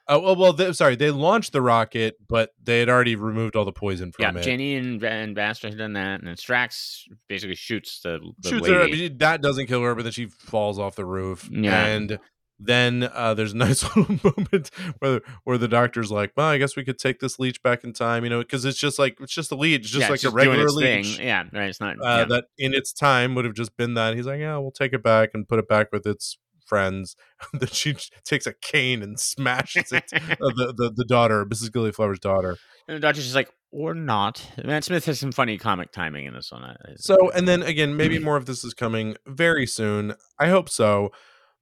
Oh 0.09 0.19
well, 0.19 0.37
well. 0.37 0.53
They, 0.53 0.73
sorry, 0.73 0.97
they 0.97 1.11
launched 1.11 1.53
the 1.53 1.63
rocket, 1.63 2.17
but 2.29 2.51
they 2.63 2.81
had 2.81 2.89
already 2.89 3.15
removed 3.15 3.55
all 3.55 3.65
the 3.65 3.73
poison 3.73 4.13
yeah, 4.19 4.29
from 4.29 4.37
it. 4.37 4.41
Yeah, 4.41 4.45
Jenny 4.45 4.77
and 4.77 5.01
Vastra 5.01 5.71
had 5.71 5.79
done 5.79 5.93
that, 5.93 6.21
and 6.21 6.27
then 6.27 6.35
Strax 6.35 7.03
basically 7.29 7.55
shoots 7.55 8.01
the, 8.01 8.19
the 8.41 8.49
shoots 8.49 8.67
her. 8.67 8.85
lady. 8.85 9.09
That 9.09 9.43
doesn't 9.43 9.67
kill 9.67 9.83
her, 9.83 9.95
but 9.95 10.03
then 10.03 10.13
she 10.13 10.27
falls 10.27 10.79
off 10.79 10.97
the 10.97 11.05
roof. 11.05 11.49
Yeah. 11.53 11.87
And 11.87 12.19
then 12.59 13.09
uh, 13.13 13.35
there's 13.35 13.53
a 13.53 13.57
nice 13.59 13.83
little 13.97 14.19
moment 14.25 14.71
where 14.99 15.21
where 15.45 15.59
the 15.59 15.69
doctor's 15.69 16.11
like, 16.11 16.33
"Well, 16.37 16.49
I 16.49 16.59
guess 16.59 16.77
we 16.77 16.85
could 16.85 16.99
take 16.99 17.21
this 17.21 17.39
leech 17.39 17.63
back 17.63 17.85
in 17.85 17.93
time," 17.93 18.25
you 18.25 18.31
know, 18.31 18.41
because 18.41 18.65
it's 18.65 18.79
just 18.79 18.99
like 18.99 19.19
it's 19.21 19.33
just 19.33 19.53
a 19.53 19.55
leech, 19.55 19.83
just 19.83 19.95
Yeah, 19.95 20.09
like 20.09 20.15
it's 20.17 20.25
a 20.25 20.31
regular 20.31 20.65
its 20.65 20.79
thing. 20.79 21.05
leech. 21.05 21.19
Yeah, 21.19 21.45
right. 21.53 21.69
It's 21.69 21.81
not. 21.81 21.97
Uh, 22.01 22.19
yeah. 22.19 22.25
That 22.25 22.45
in 22.59 22.75
its 22.75 22.93
time 22.93 23.35
would 23.35 23.45
have 23.45 23.55
just 23.55 23.77
been 23.77 23.95
that. 23.95 24.17
He's 24.17 24.27
like, 24.27 24.41
"Yeah, 24.41 24.59
we'll 24.59 24.73
take 24.73 24.93
it 24.93 25.03
back 25.03 25.31
and 25.35 25.47
put 25.47 25.59
it 25.59 25.69
back 25.69 25.93
with 25.93 26.07
its 26.07 26.39
friends." 26.73 27.17
then 27.53 27.69
she 27.69 27.97
takes 28.25 28.47
a 28.47 28.55
cane 28.55 29.03
and 29.03 29.21
smashes 29.21 29.93
it. 29.93 30.05
uh, 30.15 30.19
the, 30.39 30.73
the 30.77 30.93
the 30.97 31.05
daughter, 31.05 31.45
Mrs. 31.45 31.69
Gillyflower's 31.69 32.19
daughter. 32.19 32.57
And 32.89 32.97
the 32.97 33.01
doctor's 33.01 33.25
just 33.25 33.37
like, 33.37 33.53
or 33.71 33.95
not. 33.95 34.47
Matt 34.65 34.85
Smith 34.85 35.05
has 35.05 35.21
some 35.21 35.33
funny 35.33 35.59
comic 35.59 35.93
timing 35.93 36.27
in 36.27 36.35
this 36.35 36.51
one. 36.51 36.77
So, 36.97 37.31
and 37.31 37.47
then 37.47 37.63
again, 37.63 37.97
maybe 37.97 38.19
more 38.19 38.37
of 38.37 38.47
this 38.47 38.65
is 38.65 38.75
coming 38.75 39.17
very 39.27 39.67
soon. 39.67 40.15
I 40.39 40.49
hope 40.49 40.69
so. 40.69 41.11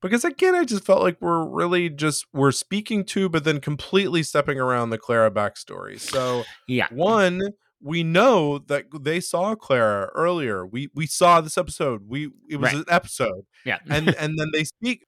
Because 0.02 0.24
again, 0.24 0.54
I 0.54 0.64
just 0.64 0.84
felt 0.84 1.02
like 1.02 1.18
we're 1.20 1.46
really 1.46 1.90
just 1.90 2.26
we're 2.32 2.52
speaking 2.52 3.04
to, 3.06 3.28
but 3.28 3.44
then 3.44 3.60
completely 3.60 4.22
stepping 4.22 4.58
around 4.58 4.90
the 4.90 4.98
Clara 4.98 5.30
backstory. 5.30 6.00
So 6.00 6.44
yeah, 6.66 6.88
one, 6.90 7.40
we 7.82 8.02
know 8.02 8.58
that 8.58 8.84
they 9.02 9.20
saw 9.20 9.54
Clara 9.54 10.10
earlier. 10.14 10.66
We 10.66 10.88
we 10.94 11.06
saw 11.06 11.40
this 11.40 11.56
episode. 11.58 12.02
We 12.08 12.30
it 12.48 12.56
was 12.56 12.72
Right. 12.72 12.76
an 12.76 12.84
episode. 12.88 13.44
yeah, 13.64 13.78
And 13.88 14.08
and 14.18 14.38
then 14.38 14.48
they 14.52 14.64
speak 14.64 15.06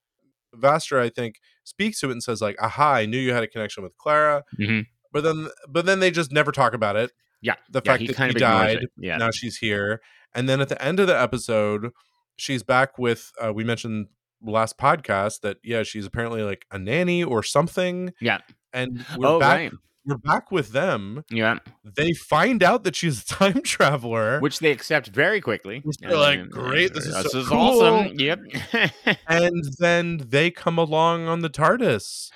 Vastra, 0.55 0.99
I 0.99 1.09
think, 1.09 1.35
speaks 1.63 1.99
to 2.01 2.09
it 2.09 2.11
and 2.13 2.21
says, 2.23 2.41
like, 2.41 2.55
aha, 2.61 2.93
I 2.93 3.05
knew 3.05 3.17
you 3.17 3.33
had 3.33 3.43
a 3.43 3.47
connection 3.47 3.83
with 3.83 3.97
Clara. 3.97 4.43
Mhm. 4.59 4.85
But 5.11 5.23
then 5.23 5.47
but 5.67 5.85
then 5.85 5.99
they 5.99 6.11
just 6.11 6.31
never 6.31 6.51
talk 6.51 6.73
about 6.73 6.95
it. 6.95 7.11
yeah. 7.41 7.55
The 7.69 7.81
yeah, 7.83 7.91
fact 7.91 8.01
he 8.01 8.07
that 8.07 8.29
of 8.31 8.35
died 8.35 8.77
it. 8.83 8.89
Yeah, 8.97 9.17
now 9.17 9.29
she's 9.31 9.57
here 9.57 10.01
and 10.33 10.47
then 10.49 10.61
at 10.61 10.69
the 10.69 10.81
end 10.81 10.99
of 10.99 11.07
the 11.07 11.19
episode 11.21 11.91
she's 12.37 12.63
back 12.63 12.97
with 12.97 13.31
uh, 13.39 13.53
we 13.53 13.63
mentioned 13.63 14.07
last 14.41 14.77
podcast 14.79 15.41
that 15.41 15.57
yeah 15.63 15.83
she's 15.83 16.05
apparently 16.07 16.41
like 16.41 16.65
a 16.71 16.79
nanny 16.79 17.23
or 17.23 17.43
something 17.43 18.11
yeah. 18.19 18.39
and 18.73 19.05
we're 19.17 19.27
Oh, 19.27 19.39
back 19.39 19.57
right. 19.59 19.71
We're 20.05 20.17
back 20.17 20.51
with 20.51 20.71
them 20.71 21.23
Yeah, 21.29 21.59
they 21.83 22.13
find 22.13 22.61
out 22.63 22.83
that 22.83 22.95
she's 22.95 23.21
a 23.21 23.25
time 23.33 23.61
traveler 23.61 24.39
which 24.39 24.59
they 24.59 24.71
accept 24.71 25.07
very 25.07 25.41
quickly. 25.41 25.83
They're 25.99 26.17
like, 26.17 26.49
"Great, 26.49 26.93
this 26.93 27.05
is 27.05 27.15
uh, 27.15 27.23
this 27.23 27.31
so 27.31 27.39
is 27.39 27.47
cool." 27.47 27.81
awesome. 27.81 28.19
Yep. 28.19 28.39
and 29.27 29.63
then 29.79 30.17
they 30.29 30.51
come 30.51 30.77
along 30.77 31.27
on 31.27 31.39
the 31.41 31.49
tardis 31.49 32.29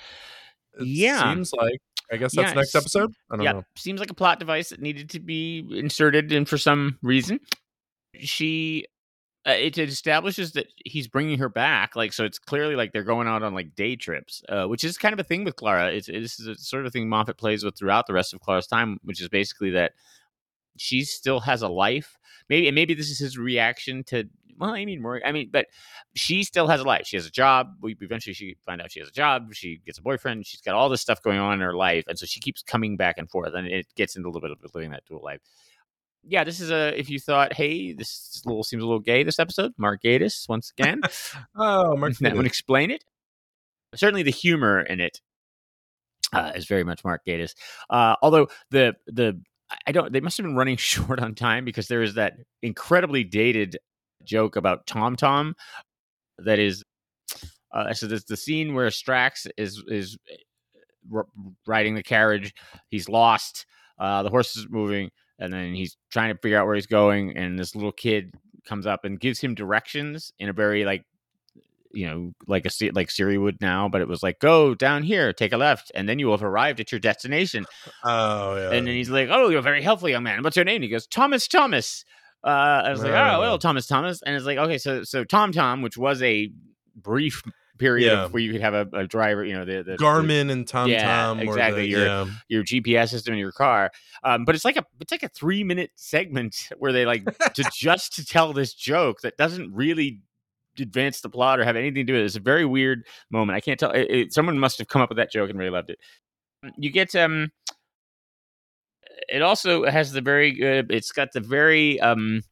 it 0.80 0.86
Yeah. 0.86 1.32
seems 1.34 1.52
like 1.52 1.80
i 2.12 2.16
guess 2.16 2.34
that's 2.34 2.50
Yeah, 2.50 2.54
next 2.54 2.74
episode 2.74 3.12
i 3.30 3.36
don't 3.36 3.44
yeah, 3.44 3.52
know 3.52 3.64
seems 3.76 4.00
like 4.00 4.10
a 4.10 4.14
plot 4.14 4.38
device 4.38 4.70
that 4.70 4.80
needed 4.80 5.10
to 5.10 5.20
be 5.20 5.66
inserted 5.72 6.32
in 6.32 6.44
for 6.44 6.56
some 6.58 6.98
reason. 7.02 7.40
She 8.18 8.86
uh, 9.48 9.52
it, 9.52 9.78
establishes 9.78 10.52
that 10.52 10.66
he's 10.84 11.08
bringing 11.08 11.38
her 11.38 11.48
back. 11.48 11.96
Like, 11.96 12.12
so 12.12 12.24
it's 12.24 12.38
clearly 12.38 12.76
like 12.76 12.92
they're 12.92 13.02
going 13.02 13.26
out 13.26 13.42
on 13.42 13.54
like 13.54 13.74
day 13.74 13.96
trips, 13.96 14.42
uh, 14.48 14.66
which 14.66 14.84
is 14.84 14.98
kind 14.98 15.14
of 15.14 15.18
a 15.18 15.24
thing 15.24 15.42
with 15.42 15.56
Clara. 15.56 15.90
It's 15.90 16.06
this 16.06 16.38
is 16.38 16.46
a 16.46 16.54
sort 16.56 16.84
of 16.84 16.92
thing 16.92 17.08
Moffat 17.08 17.38
plays 17.38 17.64
with 17.64 17.76
throughout 17.76 18.06
the 18.06 18.12
rest 18.12 18.34
of 18.34 18.40
Clara's 18.40 18.66
time, 18.66 18.98
which 19.04 19.22
is 19.22 19.28
basically 19.30 19.70
that 19.70 19.92
she 20.76 21.02
still 21.02 21.40
has 21.40 21.62
a 21.62 21.68
life. 21.68 22.18
Maybe 22.50 22.68
and 22.68 22.74
maybe 22.74 22.92
this 22.92 23.10
is 23.10 23.18
his 23.18 23.38
reaction 23.38 24.04
to. 24.04 24.24
Well, 24.58 24.70
I 24.70 24.84
mean, 24.84 25.00
more. 25.00 25.20
I 25.24 25.32
mean, 25.32 25.48
but 25.50 25.66
she 26.14 26.42
still 26.42 26.66
has 26.66 26.80
a 26.80 26.84
life. 26.84 27.06
She 27.06 27.16
has 27.16 27.24
a 27.24 27.30
job. 27.30 27.74
We 27.80 27.96
eventually 28.00 28.34
she 28.34 28.56
find 28.66 28.82
out 28.82 28.90
she 28.90 29.00
has 29.00 29.08
a 29.08 29.12
job. 29.12 29.54
She 29.54 29.80
gets 29.86 29.98
a 29.98 30.02
boyfriend. 30.02 30.46
She's 30.46 30.60
got 30.60 30.74
all 30.74 30.88
this 30.88 31.00
stuff 31.00 31.22
going 31.22 31.38
on 31.38 31.54
in 31.54 31.60
her 31.60 31.74
life, 31.74 32.04
and 32.06 32.18
so 32.18 32.26
she 32.26 32.40
keeps 32.40 32.62
coming 32.62 32.98
back 32.98 33.16
and 33.16 33.30
forth, 33.30 33.54
and 33.54 33.66
it 33.66 33.86
gets 33.94 34.16
into 34.16 34.28
a 34.28 34.30
little 34.30 34.42
bit 34.42 34.50
of 34.50 34.74
living 34.74 34.90
that 34.90 35.04
dual 35.06 35.22
life 35.22 35.40
yeah, 36.24 36.44
this 36.44 36.60
is 36.60 36.70
a. 36.70 36.98
If 36.98 37.10
you 37.10 37.18
thought, 37.18 37.52
hey, 37.52 37.92
this 37.92 38.42
little 38.44 38.62
seems 38.62 38.82
a 38.82 38.86
little 38.86 39.00
gay, 39.00 39.22
this 39.22 39.38
episode, 39.38 39.72
Mark 39.78 40.02
Gatiss 40.02 40.48
once 40.48 40.72
again. 40.78 41.00
oh, 41.56 41.96
Mark 41.96 42.16
that 42.20 42.36
would 42.36 42.46
explain 42.46 42.90
it. 42.90 43.04
Certainly, 43.94 44.24
the 44.24 44.30
humor 44.30 44.80
in 44.80 45.00
it 45.00 45.20
uh, 46.32 46.52
is 46.54 46.66
very 46.66 46.84
much 46.84 47.04
Mark 47.04 47.22
Gatiss. 47.26 47.54
Uh, 47.88 48.16
although 48.22 48.48
the 48.70 48.94
the 49.06 49.40
I 49.86 49.92
don't, 49.92 50.12
they 50.12 50.20
must 50.20 50.36
have 50.36 50.44
been 50.44 50.56
running 50.56 50.76
short 50.78 51.20
on 51.20 51.34
time 51.34 51.64
because 51.64 51.88
there 51.88 52.02
is 52.02 52.14
that 52.14 52.34
incredibly 52.62 53.24
dated 53.24 53.78
joke 54.24 54.56
about 54.56 54.86
Tom 54.86 55.16
Tom 55.16 55.54
that 56.38 56.58
is. 56.58 56.84
Uh, 57.70 57.92
so 57.92 58.06
there's 58.06 58.24
the 58.24 58.36
scene 58.36 58.74
where 58.74 58.88
Strax 58.88 59.46
is 59.58 59.82
is 59.88 60.16
r- 61.14 61.26
riding 61.66 61.94
the 61.94 62.02
carriage. 62.02 62.54
He's 62.90 63.08
lost. 63.08 63.66
Uh, 63.98 64.22
the 64.22 64.30
horse 64.30 64.56
is 64.56 64.66
moving 64.70 65.10
and 65.38 65.52
then 65.52 65.74
he's 65.74 65.96
trying 66.10 66.34
to 66.34 66.40
figure 66.40 66.58
out 66.58 66.66
where 66.66 66.74
he's 66.74 66.86
going 66.86 67.36
and 67.36 67.58
this 67.58 67.74
little 67.74 67.92
kid 67.92 68.34
comes 68.66 68.86
up 68.86 69.04
and 69.04 69.20
gives 69.20 69.40
him 69.40 69.54
directions 69.54 70.32
in 70.38 70.48
a 70.48 70.52
very 70.52 70.84
like 70.84 71.04
you 71.92 72.06
know 72.06 72.32
like 72.46 72.66
a 72.66 72.90
like 72.92 73.10
Siri 73.10 73.38
would 73.38 73.60
now 73.60 73.88
but 73.88 74.00
it 74.00 74.08
was 74.08 74.22
like 74.22 74.40
go 74.40 74.74
down 74.74 75.02
here 75.02 75.32
take 75.32 75.52
a 75.52 75.56
left 75.56 75.90
and 75.94 76.08
then 76.08 76.18
you 76.18 76.26
will 76.26 76.34
have 76.34 76.44
arrived 76.44 76.80
at 76.80 76.92
your 76.92 76.98
destination. 76.98 77.64
Oh 78.04 78.56
yeah. 78.56 78.72
And 78.72 78.86
then 78.86 78.94
he's 78.94 79.10
like 79.10 79.28
oh 79.30 79.48
you're 79.48 79.60
a 79.60 79.62
very 79.62 79.82
helpful 79.82 80.08
young 80.08 80.22
man. 80.22 80.42
What's 80.42 80.56
your 80.56 80.64
name? 80.64 80.76
And 80.76 80.84
he 80.84 80.90
goes 80.90 81.06
Thomas 81.06 81.48
Thomas. 81.48 82.04
Uh, 82.44 82.82
I 82.84 82.90
was 82.90 83.02
like 83.02 83.12
oh 83.12 83.40
well 83.40 83.58
Thomas 83.58 83.86
Thomas. 83.86 84.22
And 84.22 84.36
it's 84.36 84.44
like 84.44 84.58
okay 84.58 84.78
so 84.78 85.02
so 85.02 85.24
Tom 85.24 85.52
Tom 85.52 85.80
which 85.80 85.96
was 85.96 86.22
a 86.22 86.52
brief 86.94 87.42
period 87.78 88.06
yeah. 88.06 88.26
where 88.28 88.42
you 88.42 88.52
could 88.52 88.60
have 88.60 88.74
a, 88.74 88.86
a, 88.92 89.06
driver, 89.06 89.44
you 89.44 89.54
know, 89.54 89.64
the, 89.64 89.82
the 89.82 89.96
Garmin 89.96 90.46
the, 90.46 90.52
and 90.52 90.68
Tom 90.68 90.88
yeah, 90.88 91.04
Tom, 91.04 91.40
exactly. 91.40 91.82
The, 91.82 91.88
your 91.88 92.04
yeah. 92.04 92.26
your 92.48 92.64
GPS 92.64 93.10
system 93.10 93.34
in 93.34 93.38
your 93.38 93.52
car. 93.52 93.90
Um, 94.24 94.44
but 94.44 94.54
it's 94.54 94.64
like 94.64 94.76
a 94.76 94.84
it's 95.00 95.12
like 95.12 95.22
a 95.22 95.28
three 95.28 95.64
minute 95.64 95.90
segment 95.96 96.68
where 96.78 96.92
they 96.92 97.06
like 97.06 97.24
to 97.54 97.64
just 97.74 98.14
to 98.16 98.24
tell 98.24 98.52
this 98.52 98.74
joke 98.74 99.20
that 99.22 99.36
doesn't 99.36 99.72
really 99.72 100.20
advance 100.78 101.20
the 101.20 101.28
plot 101.28 101.58
or 101.58 101.64
have 101.64 101.76
anything 101.76 101.94
to 101.94 102.04
do 102.04 102.12
with 102.12 102.22
it. 102.22 102.26
It's 102.26 102.36
a 102.36 102.40
very 102.40 102.64
weird 102.64 103.04
moment. 103.30 103.56
I 103.56 103.60
can't 103.60 103.78
tell. 103.78 103.90
It, 103.92 104.10
it, 104.10 104.32
someone 104.32 104.58
must 104.58 104.78
have 104.78 104.88
come 104.88 105.02
up 105.02 105.08
with 105.08 105.18
that 105.18 105.32
joke 105.32 105.50
and 105.50 105.58
really 105.58 105.70
loved 105.70 105.90
it. 105.90 105.98
You 106.76 106.90
get 106.90 107.14
um. 107.14 107.50
It 109.28 109.42
also 109.42 109.84
has 109.84 110.12
the 110.12 110.20
very 110.20 110.52
good. 110.52 110.92
It's 110.92 111.12
got 111.12 111.32
the 111.32 111.40
very 111.40 112.00
um 112.00 112.42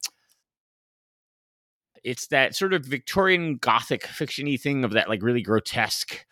it's 2.06 2.28
that 2.28 2.54
sort 2.54 2.72
of 2.72 2.86
Victorian 2.86 3.56
Gothic 3.56 4.04
fictiony 4.04 4.60
thing 4.60 4.84
of 4.84 4.92
that 4.92 5.08
like 5.08 5.22
really 5.22 5.42
grotesque 5.42 6.24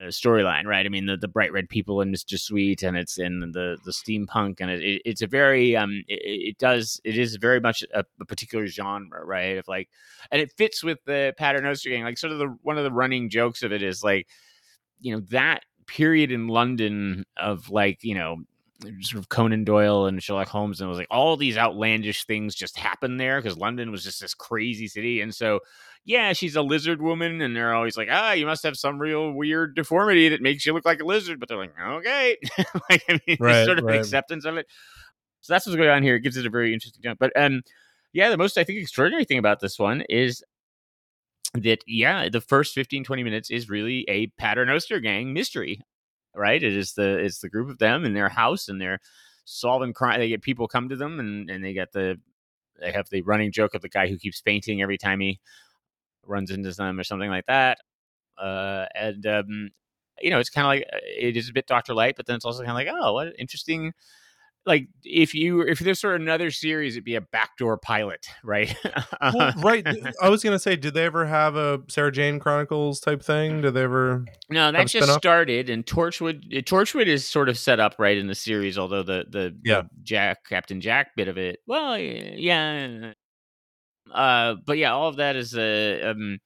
uh, 0.00 0.06
storyline, 0.06 0.66
right? 0.66 0.86
I 0.86 0.88
mean, 0.88 1.06
the, 1.06 1.16
the 1.16 1.26
bright 1.26 1.52
red 1.52 1.68
people 1.68 2.00
in 2.00 2.12
Mister 2.12 2.38
Sweet, 2.38 2.84
and 2.84 2.96
it's 2.96 3.18
in 3.18 3.40
the 3.40 3.76
the 3.84 3.90
steampunk, 3.90 4.60
and 4.60 4.70
it, 4.70 5.02
it's 5.04 5.20
a 5.20 5.26
very 5.26 5.76
um, 5.76 6.04
it, 6.06 6.20
it, 6.22 6.58
does 6.58 7.00
it 7.02 7.18
is 7.18 7.34
very 7.36 7.58
much 7.58 7.82
a, 7.92 8.04
a, 8.20 8.24
particular 8.24 8.68
genre, 8.68 9.24
right? 9.24 9.58
Of 9.58 9.66
like, 9.66 9.88
and 10.30 10.40
it 10.40 10.52
fits 10.56 10.84
with 10.84 10.98
the 11.06 11.34
Paternoster 11.36 11.90
gang. 11.90 12.04
Like, 12.04 12.16
sort 12.16 12.32
of 12.32 12.38
the 12.38 12.56
one 12.62 12.78
of 12.78 12.84
the 12.84 12.92
running 12.92 13.30
jokes 13.30 13.64
of 13.64 13.72
it 13.72 13.82
is 13.82 14.04
like, 14.04 14.28
you 15.00 15.12
know, 15.12 15.22
that 15.30 15.64
period 15.88 16.30
in 16.30 16.46
London 16.46 17.24
of 17.36 17.68
like, 17.68 18.04
you 18.04 18.14
know, 18.14 18.36
sort 19.00 19.18
of 19.18 19.28
Conan 19.28 19.64
Doyle 19.64 20.06
and 20.06 20.22
Sherlock 20.22 20.48
Holmes, 20.48 20.80
and 20.80 20.86
it 20.86 20.90
was 20.90 20.98
like 20.98 21.08
all 21.10 21.36
these 21.36 21.56
outlandish 21.56 22.24
things 22.24 22.54
just 22.54 22.78
happened 22.78 23.18
there 23.18 23.40
because 23.40 23.58
London 23.58 23.90
was 23.90 24.04
just 24.04 24.20
this 24.20 24.34
crazy 24.34 24.88
city, 24.88 25.20
and 25.20 25.34
so 25.34 25.60
yeah, 26.04 26.32
she's 26.32 26.56
a 26.56 26.62
lizard 26.62 27.00
woman, 27.00 27.40
and 27.40 27.54
they're 27.54 27.74
always 27.74 27.96
like, 27.96 28.08
ah, 28.10 28.32
you 28.32 28.46
must 28.46 28.64
have 28.64 28.76
some 28.76 28.98
real 28.98 29.32
weird 29.32 29.76
deformity 29.76 30.28
that 30.30 30.42
makes 30.42 30.66
you 30.66 30.72
look 30.72 30.84
like 30.84 31.00
a 31.00 31.04
lizard, 31.04 31.38
but 31.38 31.48
they're 31.48 31.58
like, 31.58 31.74
okay, 31.80 32.36
like 32.90 33.04
I 33.08 33.20
mean, 33.26 33.36
right, 33.40 33.64
sort 33.64 33.78
of 33.78 33.84
right. 33.84 34.00
acceptance 34.00 34.44
of 34.44 34.56
it. 34.56 34.66
So 35.40 35.52
that's 35.52 35.66
what's 35.66 35.76
going 35.76 35.88
on 35.88 36.02
here. 36.02 36.16
It 36.16 36.20
gives 36.20 36.36
it 36.36 36.46
a 36.46 36.50
very 36.50 36.72
interesting 36.72 37.02
jump, 37.02 37.18
but 37.18 37.32
um, 37.36 37.62
yeah, 38.12 38.30
the 38.30 38.38
most 38.38 38.58
I 38.58 38.64
think 38.64 38.80
extraordinary 38.80 39.24
thing 39.24 39.38
about 39.38 39.60
this 39.60 39.78
one 39.78 40.02
is 40.08 40.42
that 41.54 41.82
yeah 41.86 42.28
the 42.30 42.40
first 42.40 42.74
15 42.74 43.04
20 43.04 43.22
minutes 43.22 43.50
is 43.50 43.68
really 43.68 44.06
a 44.08 44.28
paternoster 44.38 45.00
gang 45.00 45.34
mystery 45.34 45.82
right? 46.34 46.62
It 46.62 46.76
is 46.76 46.94
the 46.94 47.18
it's 47.18 47.40
the 47.40 47.48
group 47.48 47.68
of 47.70 47.78
them 47.78 48.04
in 48.04 48.14
their 48.14 48.28
house 48.28 48.68
and 48.68 48.80
they're 48.80 49.00
solving 49.44 49.92
crime. 49.92 50.20
They 50.20 50.28
get 50.28 50.42
people 50.42 50.68
come 50.68 50.88
to 50.88 50.96
them 50.96 51.20
and 51.20 51.50
and 51.50 51.64
they 51.64 51.72
get 51.72 51.92
the 51.92 52.18
they 52.80 52.92
have 52.92 53.08
the 53.10 53.22
running 53.22 53.52
joke 53.52 53.74
of 53.74 53.82
the 53.82 53.88
guy 53.88 54.08
who 54.08 54.18
keeps 54.18 54.40
fainting 54.40 54.82
every 54.82 54.98
time 54.98 55.20
he 55.20 55.40
runs 56.26 56.50
into 56.50 56.72
them 56.72 56.98
or 56.98 57.04
something 57.04 57.30
like 57.30 57.46
that. 57.46 57.78
Uh, 58.38 58.86
and 58.94 59.26
um, 59.26 59.70
you 60.20 60.30
know, 60.30 60.38
it's 60.38 60.50
kind 60.50 60.66
of 60.66 60.68
like 60.68 60.86
uh, 60.92 60.98
it 61.04 61.36
is 61.36 61.48
a 61.48 61.52
bit 61.52 61.66
Doctor 61.66 61.94
Light, 61.94 62.16
but 62.16 62.26
then 62.26 62.36
it's 62.36 62.44
also 62.44 62.64
kind 62.64 62.70
of 62.70 62.76
like 62.76 62.88
oh, 62.90 63.12
what 63.14 63.34
interesting 63.38 63.92
like 64.64 64.88
if 65.04 65.34
you 65.34 65.62
if 65.62 65.78
this 65.80 66.04
were 66.04 66.14
another 66.14 66.50
series, 66.50 66.94
it'd 66.94 67.04
be 67.04 67.16
a 67.16 67.20
backdoor 67.20 67.78
pilot, 67.78 68.26
right? 68.44 68.74
well, 69.34 69.52
right. 69.58 69.86
I 70.22 70.28
was 70.28 70.42
gonna 70.42 70.58
say, 70.58 70.76
did 70.76 70.94
they 70.94 71.04
ever 71.04 71.26
have 71.26 71.56
a 71.56 71.80
Sarah 71.88 72.12
Jane 72.12 72.38
Chronicles 72.38 73.00
type 73.00 73.22
thing? 73.22 73.62
Did 73.62 73.74
they 73.74 73.82
ever? 73.82 74.24
No, 74.50 74.70
that 74.70 74.86
just 74.86 75.12
started, 75.14 75.68
and 75.68 75.84
Torchwood. 75.84 76.44
Eh, 76.52 76.60
Torchwood 76.60 77.06
is 77.06 77.26
sort 77.26 77.48
of 77.48 77.58
set 77.58 77.80
up 77.80 77.96
right 77.98 78.16
in 78.16 78.26
the 78.26 78.34
series, 78.34 78.78
although 78.78 79.02
the 79.02 79.26
the, 79.28 79.56
yeah. 79.64 79.82
Jack 80.02 80.44
Captain 80.48 80.80
Jack 80.80 81.08
bit 81.16 81.28
of 81.28 81.38
it. 81.38 81.58
Well, 81.66 81.98
yeah. 81.98 83.12
Uh, 84.12 84.56
but 84.64 84.78
yeah, 84.78 84.92
all 84.92 85.08
of 85.08 85.16
that 85.16 85.36
is 85.36 85.56
a. 85.56 86.02
Uh, 86.02 86.10
um, 86.10 86.38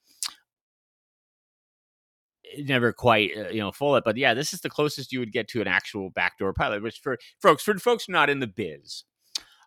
never 2.65 2.93
quite 2.93 3.31
uh, 3.37 3.49
you 3.49 3.61
know 3.61 3.73
full 3.73 3.97
it 3.97 4.05
but 4.05 4.17
yeah 4.17 4.35
this 4.35 4.53
is 4.53 4.61
the 4.61 4.71
closest 4.71 5.13
you 5.13 5.19
would 5.19 5.33
get 5.33 5.49
to 5.49 5.61
an 5.61 5.69
actual 5.69 6.11
backdoor 6.11 6.53
pilot 6.53 6.83
which 6.83 7.01
for 7.01 7.19
folks 7.41 7.63
for 7.63 7.79
folks 7.79 8.09
not 8.09 8.31
in 8.31 8.41
the 8.41 8.47
biz 8.47 9.05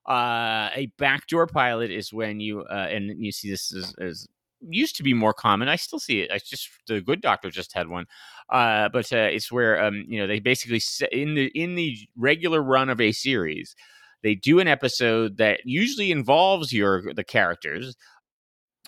uh, 0.08 0.69
a 0.75 0.91
backdoor 0.97 1.45
pilot 1.45 1.91
is 1.91 2.12
when 2.12 2.39
you 2.39 2.62
uh, 2.63 2.88
and 2.89 3.23
you 3.23 3.32
see 3.32 3.49
this 3.49 3.71
is, 3.71 4.28
used 4.62 4.95
to 4.95 5.04
be 5.04 5.13
more 5.13 5.34
common 5.34 5.69
i 5.69 5.75
still 5.75 5.99
see 5.99 6.19
it 6.19 6.32
i 6.32 6.38
just 6.38 6.69
the 6.88 6.99
good 6.99 7.21
doctor 7.21 7.49
just 7.49 7.73
had 7.73 7.88
one 7.88 8.06
uh, 8.49 8.89
but 8.89 9.12
uh, 9.13 9.17
it's 9.17 9.52
where 9.52 9.82
um, 9.82 10.04
you 10.08 10.19
know 10.19 10.28
they 10.28 10.39
basically 10.39 10.82
in 11.12 11.36
the 11.36 11.45
in 11.56 11.75
the 11.75 11.97
regular 12.17 12.62
run 12.62 12.89
of 12.89 12.99
a 12.99 13.13
series 13.13 13.73
they 14.21 14.36
do 14.36 14.60
an 14.60 14.67
episode 14.67 15.38
that 15.38 15.62
usually 15.63 16.12
involves 16.12 16.73
your 16.73 17.13
the 17.13 17.23
characters 17.23 17.95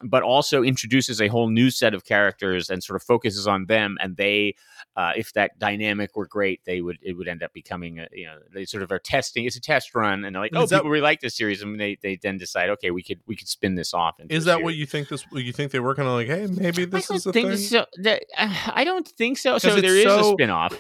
but 0.04 0.24
also 0.24 0.64
introduces 0.64 1.22
a 1.22 1.28
whole 1.28 1.50
new 1.50 1.70
set 1.70 1.94
of 1.94 2.04
characters 2.06 2.70
and 2.70 2.84
sort 2.84 2.96
of 2.96 3.04
focuses 3.04 3.48
on 3.48 3.66
them 3.66 3.98
and 4.02 4.18
they 4.18 4.56
uh, 4.96 5.14
if 5.16 5.34
that 5.34 5.58
dynamic 5.60 6.16
were 6.16 6.28
great 6.28 6.62
they 6.66 6.82
would 6.82 6.98
it 7.02 7.14
would 7.14 7.28
end 7.28 7.44
up 7.44 7.54
becoming 7.54 8.00
a, 8.00 8.08
you 8.12 8.26
know 8.26 8.38
they 8.54 8.66
sort 8.66 8.84
of 8.84 8.92
are 8.92 9.00
testing 9.00 9.46
it's 9.46 9.56
a 9.56 9.62
test 9.62 9.94
run 9.96 10.26
and 10.26 10.36
they're 10.36 10.42
like 10.42 10.52
oh 10.56 10.66
that, 10.66 10.78
people 10.78 10.90
really 10.90 11.02
like 11.02 11.22
this 11.22 11.36
series 11.36 11.62
and 11.62 11.80
they 11.80 11.98
they 12.02 12.18
then 12.22 12.38
decide 12.38 12.70
okay 12.70 12.92
we 12.92 13.04
could 13.04 13.20
we 13.26 13.36
could 13.36 13.48
spin 13.48 13.76
this 13.76 13.94
off 13.94 14.20
and 14.20 14.32
is 14.32 14.46
that 14.46 14.62
what 14.64 14.76
you 14.76 14.86
think 14.86 15.08
this 15.08 15.26
you 15.32 15.54
think 15.54 15.72
they're 15.72 15.84
working 15.84 16.06
on 16.06 16.14
like 16.14 16.28
hey 16.28 16.48
maybe 16.48 16.86
this 16.86 17.10
is 17.10 17.26
a 17.26 17.32
thing 17.32 17.56
so 17.58 17.86
that, 17.98 18.24
uh, 18.38 18.54
i 18.74 18.84
don't 18.84 19.08
think 19.08 19.38
so. 19.38 19.58
So 19.58 19.80
there 19.80 19.96
is 19.96 20.04
so, 20.04 20.20
a 20.20 20.34
spin-off. 20.34 20.76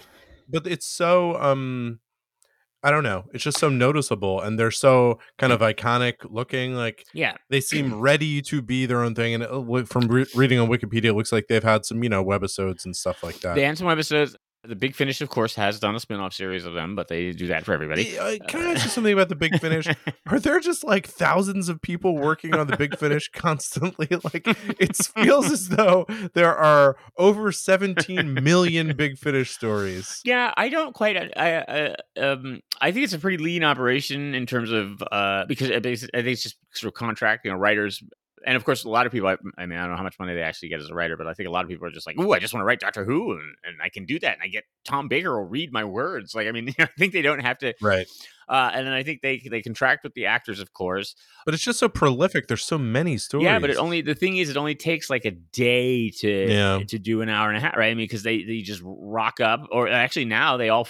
but 0.50 0.68
it's 0.68 0.86
so 0.86 1.36
um 1.42 2.00
I 2.84 2.89
don't 2.91 3.04
know. 3.04 3.26
It's 3.34 3.44
just 3.44 3.60
so 3.60 3.70
noticeable, 3.70 4.41
and 4.41 4.58
they're 4.58 4.72
so 4.72 5.20
kind 5.38 5.54
of 5.54 5.62
iconic 5.62 6.15
looking. 6.30 6.76
Like, 6.76 7.06
yeah, 7.13 7.36
they 7.50 7.62
seem 7.62 8.00
ready 8.00 8.41
to 8.44 8.62
be 8.62 8.86
their 8.86 9.04
own 9.04 9.13
thing. 9.13 9.36
And 9.36 9.44
uh, 9.44 9.63
it, 9.76 9.88
from 9.88 10.08
re- 10.08 10.26
reading 10.36 10.60
on 10.60 10.67
Wikipedia, 10.67 11.06
it 11.06 11.13
looks 11.13 11.32
like 11.32 11.48
they've 11.48 11.63
had 11.63 11.86
some, 11.86 12.04
you 12.04 12.10
know, 12.10 12.24
webisodes 12.24 12.86
and 12.86 12.96
stuff 12.96 13.24
like 13.24 13.39
that. 13.41 13.56
They 13.56 13.63
had 13.63 13.78
some 13.78 13.88
webisodes. 13.88 14.36
The 14.63 14.76
Big 14.76 14.93
Finish, 14.93 15.21
of 15.21 15.30
course, 15.30 15.56
has 15.56 15.80
done 15.80 15.95
a 15.95 16.00
spin-off 16.00 16.34
series 16.34 16.65
of 16.65 16.76
them, 16.76 16.95
but 16.95 17.08
they 17.08 17.32
do 17.32 17.47
that 17.47 17.65
for 17.65 17.74
everybody. 17.74 18.17
Uh, 18.19 18.38
can 18.47 18.62
I 18.62 18.74
ask 18.74 18.84
you 18.84 18.91
something 18.91 19.12
about 19.12 19.30
the 19.30 19.36
Big 19.36 19.60
Finish? 19.60 19.88
Are 20.28 20.39
there 20.39 20.60
just 20.60 20.84
like 20.84 21.08
thousands 21.08 21.67
of 21.67 21.82
people 21.82 22.15
working 22.15 22.54
on 22.54 22.67
the 22.67 22.78
Big 22.78 22.95
Finish 22.97 23.30
constantly? 23.34 24.08
Like 24.24 24.47
it 24.80 24.95
feels 24.95 25.52
as 25.52 25.69
though 25.69 26.06
there 26.36 26.56
are 26.56 26.95
over 27.17 27.52
17 27.52 28.36
million 28.36 28.95
Big 28.95 29.17
Finish 29.17 29.50
stories. 29.50 30.21
Yeah, 30.24 30.54
I 30.56 30.69
don't 30.69 30.93
quite. 30.93 31.17
I, 31.17 31.95
I 32.17 32.19
um 32.21 32.62
I 32.80 32.91
think 32.91 33.06
it's 33.06 33.13
a 33.13 33.19
pretty 33.19 33.38
lean 33.38 33.63
operation 33.63 34.36
in 34.36 34.45
terms 34.45 34.71
of 34.71 35.02
uh 35.12 35.45
because 35.47 35.71
I 35.71 35.80
think 35.80 36.04
it's 36.28 36.43
just 36.43 36.58
sort 36.74 36.89
of 36.89 36.93
contract. 36.93 37.45
You 37.45 37.52
know, 37.52 37.58
writers 37.58 38.04
and 38.46 38.56
of 38.56 38.66
course, 38.66 38.84
a 38.84 38.90
lot 38.90 39.06
of 39.06 39.12
people. 39.12 39.28
I, 39.28 39.38
I, 39.58 39.66
mean, 39.66 39.78
I 39.78 39.84
don't 39.84 39.92
know 39.92 39.98
how 39.98 40.04
much 40.04 40.20
money 40.20 40.34
they 40.34 40.42
actually 40.42 40.70
get 40.70 40.80
as 40.80 40.90
a 40.90 40.94
writer, 40.94 41.18
but 41.18 41.28
I 41.28 41.34
think 41.34 41.48
a 41.48 41.52
lot 41.52 41.64
of 41.64 41.70
people 41.70 41.88
are 41.88 41.92
just 41.92 42.08
like, 42.08 42.20
"Ooh, 42.20 42.34
I 42.34 42.40
just 42.40 42.54
want 42.54 42.62
to 42.62 42.66
write 42.66 42.80
Doctor 42.80 43.06
Who, 43.06 43.34
and, 43.34 43.56
and 43.64 43.76
I 43.82 43.90
can 43.90 44.06
do 44.06 44.20
that, 44.20 44.34
and 44.34 44.42
I 44.44 44.48
get 44.48 44.64
Tom 44.86 45.08
Baker 45.08 45.40
will 45.40 45.48
read 45.48 45.72
my 45.72 45.84
words." 45.84 46.34
Like, 46.34 46.48
I 46.48 46.52
mean, 46.52 46.74
I 46.80 46.88
think 46.98 47.14
they 47.14 47.22
don't 47.22 47.40
have 47.40 47.58
to. 47.60 47.74
Right. 47.82 48.08
Uh, 48.50 48.70
and 48.74 48.86
then 48.86 48.94
I 48.94 49.04
think 49.04 49.22
they 49.22 49.38
they 49.50 49.62
contract 49.62 50.04
with 50.04 50.14
the 50.14 50.26
actors, 50.26 50.60
of 50.60 50.74
course. 50.74 51.16
But 51.46 51.54
it's 51.54 51.64
just 51.64 51.80
so 51.80 51.88
prolific. 51.90 52.48
There's 52.48 52.64
so 52.64 52.78
many 52.78 53.18
stories. 53.18 53.46
Yeah, 53.46 53.60
but 53.60 53.70
it 53.70 53.78
only 53.78 54.02
the 54.02 54.16
thing 54.16 54.38
is, 54.38 54.50
it 54.50 54.58
only 54.58 54.76
takes 54.76 55.10
like 55.10 55.26
a 55.26 55.32
day 55.32 56.10
to 56.20 56.30
Yeah. 56.52 56.80
to 56.88 57.00
do 57.00 57.22
an 57.22 57.30
hour 57.30 57.48
and 57.50 57.58
a 57.58 57.62
half, 57.62 57.76
right? 57.78 57.92
I 57.92 57.94
mean, 57.94 58.06
because 58.06 58.24
they 58.24 58.44
they 58.44 58.62
just 58.62 58.82
rock 58.84 59.40
up, 59.40 59.68
or 59.72 59.88
actually 59.88 60.26
now 60.26 60.58
they 60.58 60.70
all 60.70 60.88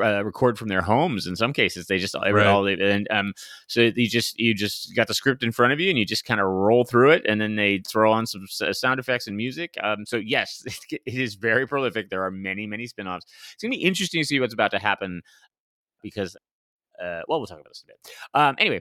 uh, 0.00 0.24
record 0.24 0.58
from 0.58 0.68
their 0.68 0.82
homes. 0.82 1.26
In 1.26 1.36
some 1.36 1.52
cases, 1.52 1.86
they 1.86 1.98
just 1.98 2.14
Right. 2.14 2.46
all 2.46 2.62
they, 2.64 2.74
and 2.74 3.06
um, 3.10 3.32
so 3.66 3.82
you 3.94 4.08
just 4.08 4.38
you 4.38 4.54
just 4.54 4.94
got 4.96 5.06
the 5.06 5.14
script 5.14 5.42
in 5.42 5.52
front 5.52 5.72
of 5.72 5.80
you, 5.80 5.90
and 5.90 5.98
you 5.98 6.04
just 6.04 6.24
kind 6.24 6.40
of 6.40 6.46
roll 6.46 6.84
through 6.84 7.10
it, 7.10 7.22
and 7.26 7.40
then 7.40 7.56
they 7.56 7.82
throw 7.86 8.10
on 8.12 8.26
some 8.26 8.44
s- 8.44 8.78
sound 8.80 8.98
effects 8.98 9.26
and 9.26 9.36
music. 9.36 9.74
Um, 9.82 10.04
so 10.06 10.16
yes, 10.16 10.64
it 10.90 11.00
is 11.06 11.34
very 11.36 11.66
prolific. 11.66 12.10
There 12.10 12.24
are 12.24 12.30
many 12.30 12.66
many 12.66 12.86
spin-offs. 12.86 13.26
It's 13.54 13.62
gonna 13.62 13.70
be 13.76 13.82
interesting 13.82 14.20
to 14.22 14.26
see 14.26 14.40
what's 14.40 14.54
about 14.54 14.70
to 14.72 14.78
happen 14.78 15.22
because, 16.02 16.36
uh, 17.02 17.22
well, 17.28 17.38
we'll 17.40 17.46
talk 17.46 17.60
about 17.60 17.70
this 17.70 17.84
bit. 17.86 17.96
Um, 18.34 18.54
anyway, 18.58 18.80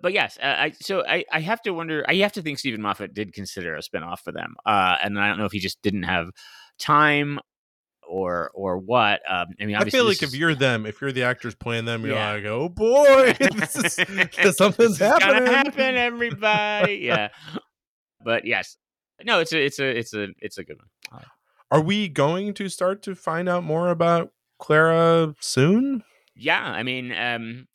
but 0.00 0.12
yes, 0.12 0.38
uh, 0.42 0.46
I 0.58 0.70
so 0.80 1.04
I, 1.06 1.24
I 1.30 1.40
have 1.40 1.62
to 1.62 1.70
wonder. 1.72 2.04
I 2.08 2.14
have 2.16 2.32
to 2.32 2.42
think 2.42 2.58
Steven 2.58 2.82
Moffat 2.82 3.14
did 3.14 3.32
consider 3.32 3.76
a 3.76 3.80
spinoff 3.80 4.20
for 4.20 4.32
them, 4.32 4.54
uh, 4.66 4.96
and 5.02 5.18
I 5.18 5.28
don't 5.28 5.38
know 5.38 5.44
if 5.44 5.52
he 5.52 5.60
just 5.60 5.80
didn't 5.82 6.02
have 6.04 6.30
time 6.78 7.38
or 8.08 8.50
or 8.54 8.78
what. 8.78 9.20
Um, 9.30 9.46
I 9.60 9.64
mean, 9.66 9.76
I 9.76 9.84
feel 9.88 10.04
like 10.04 10.22
if 10.22 10.34
you're 10.34 10.54
them, 10.56 10.86
if 10.86 11.00
you're 11.00 11.12
the 11.12 11.22
actors 11.22 11.54
playing 11.54 11.84
them, 11.84 12.04
you're 12.04 12.16
Yeah. 12.16 12.32
like, 12.32 12.44
oh 12.46 12.68
boy, 12.68 13.32
this 13.54 13.76
is, 13.76 13.94
something's 14.56 14.98
this 14.98 15.08
happening. 15.08 15.52
happen, 15.52 15.94
everybody. 15.96 16.94
yeah, 17.02 17.28
but 18.24 18.44
yes, 18.44 18.76
no, 19.24 19.38
it's 19.38 19.52
a 19.52 19.64
it's 19.64 19.78
a 19.78 19.86
it's 19.98 20.14
a 20.14 20.28
it's 20.40 20.58
a 20.58 20.64
good 20.64 20.78
one. 21.10 21.22
Are 21.70 21.80
we 21.80 22.08
going 22.08 22.52
to 22.54 22.68
start 22.68 23.02
to 23.04 23.14
find 23.14 23.48
out 23.48 23.62
more 23.64 23.88
about 23.90 24.30
Clara 24.58 25.34
soon? 25.40 26.02
Yeah, 26.34 26.62
I 26.64 26.82
mean, 26.82 27.12
um, 27.12 27.68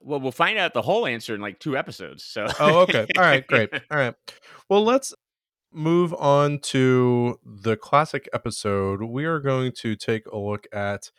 well, 0.00 0.20
we'll 0.20 0.32
find 0.32 0.58
out 0.58 0.74
the 0.74 0.82
whole 0.82 1.06
answer 1.06 1.34
in 1.34 1.40
like 1.40 1.58
two 1.58 1.76
episodes. 1.76 2.24
So, 2.24 2.46
Oh, 2.60 2.80
okay. 2.80 3.06
All 3.16 3.22
right, 3.24 3.46
great. 3.46 3.70
All 3.90 3.98
right. 3.98 4.14
Well, 4.68 4.84
let's 4.84 5.14
move 5.72 6.12
on 6.14 6.58
to 6.60 7.38
the 7.44 7.76
classic 7.76 8.28
episode. 8.32 9.02
We 9.02 9.24
are 9.24 9.40
going 9.40 9.72
to 9.78 9.96
take 9.96 10.26
a 10.26 10.36
look 10.36 10.66
at 10.72 11.10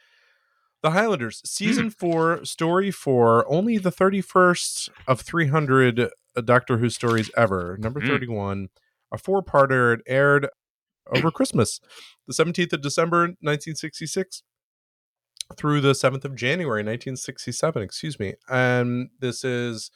The 0.83 0.91
Highlanders, 0.91 1.41
season 1.43 1.89
four, 1.99 2.45
story 2.45 2.91
four, 2.91 3.45
only 3.51 3.77
the 3.77 3.91
31st 3.91 4.89
of 5.07 5.21
300 5.21 6.09
Doctor 6.43 6.77
Who 6.77 6.89
stories 6.89 7.31
ever, 7.35 7.77
number 7.79 7.99
Mm. 8.01 8.07
31, 8.07 8.69
a 9.11 9.17
four 9.17 9.41
parter. 9.43 9.95
It 9.95 10.01
aired 10.07 10.47
over 11.11 11.31
Christmas, 11.31 11.79
the 12.27 12.33
17th 12.33 12.73
of 12.73 12.81
December, 12.81 13.19
1966 13.41 14.43
through 15.57 15.81
the 15.81 15.91
7th 15.91 16.25
of 16.25 16.35
January 16.35 16.79
1967 16.79 17.81
excuse 17.83 18.19
me 18.19 18.33
and 18.49 19.09
this 19.19 19.43
is 19.43 19.91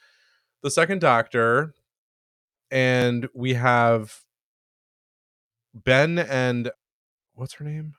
the 0.62 0.70
second 0.70 1.00
doctor 1.00 1.74
and 2.70 3.28
we 3.34 3.54
have 3.54 4.20
Ben 5.74 6.18
and 6.18 6.70
what's 7.34 7.54
her 7.54 7.64
name? 7.64 7.94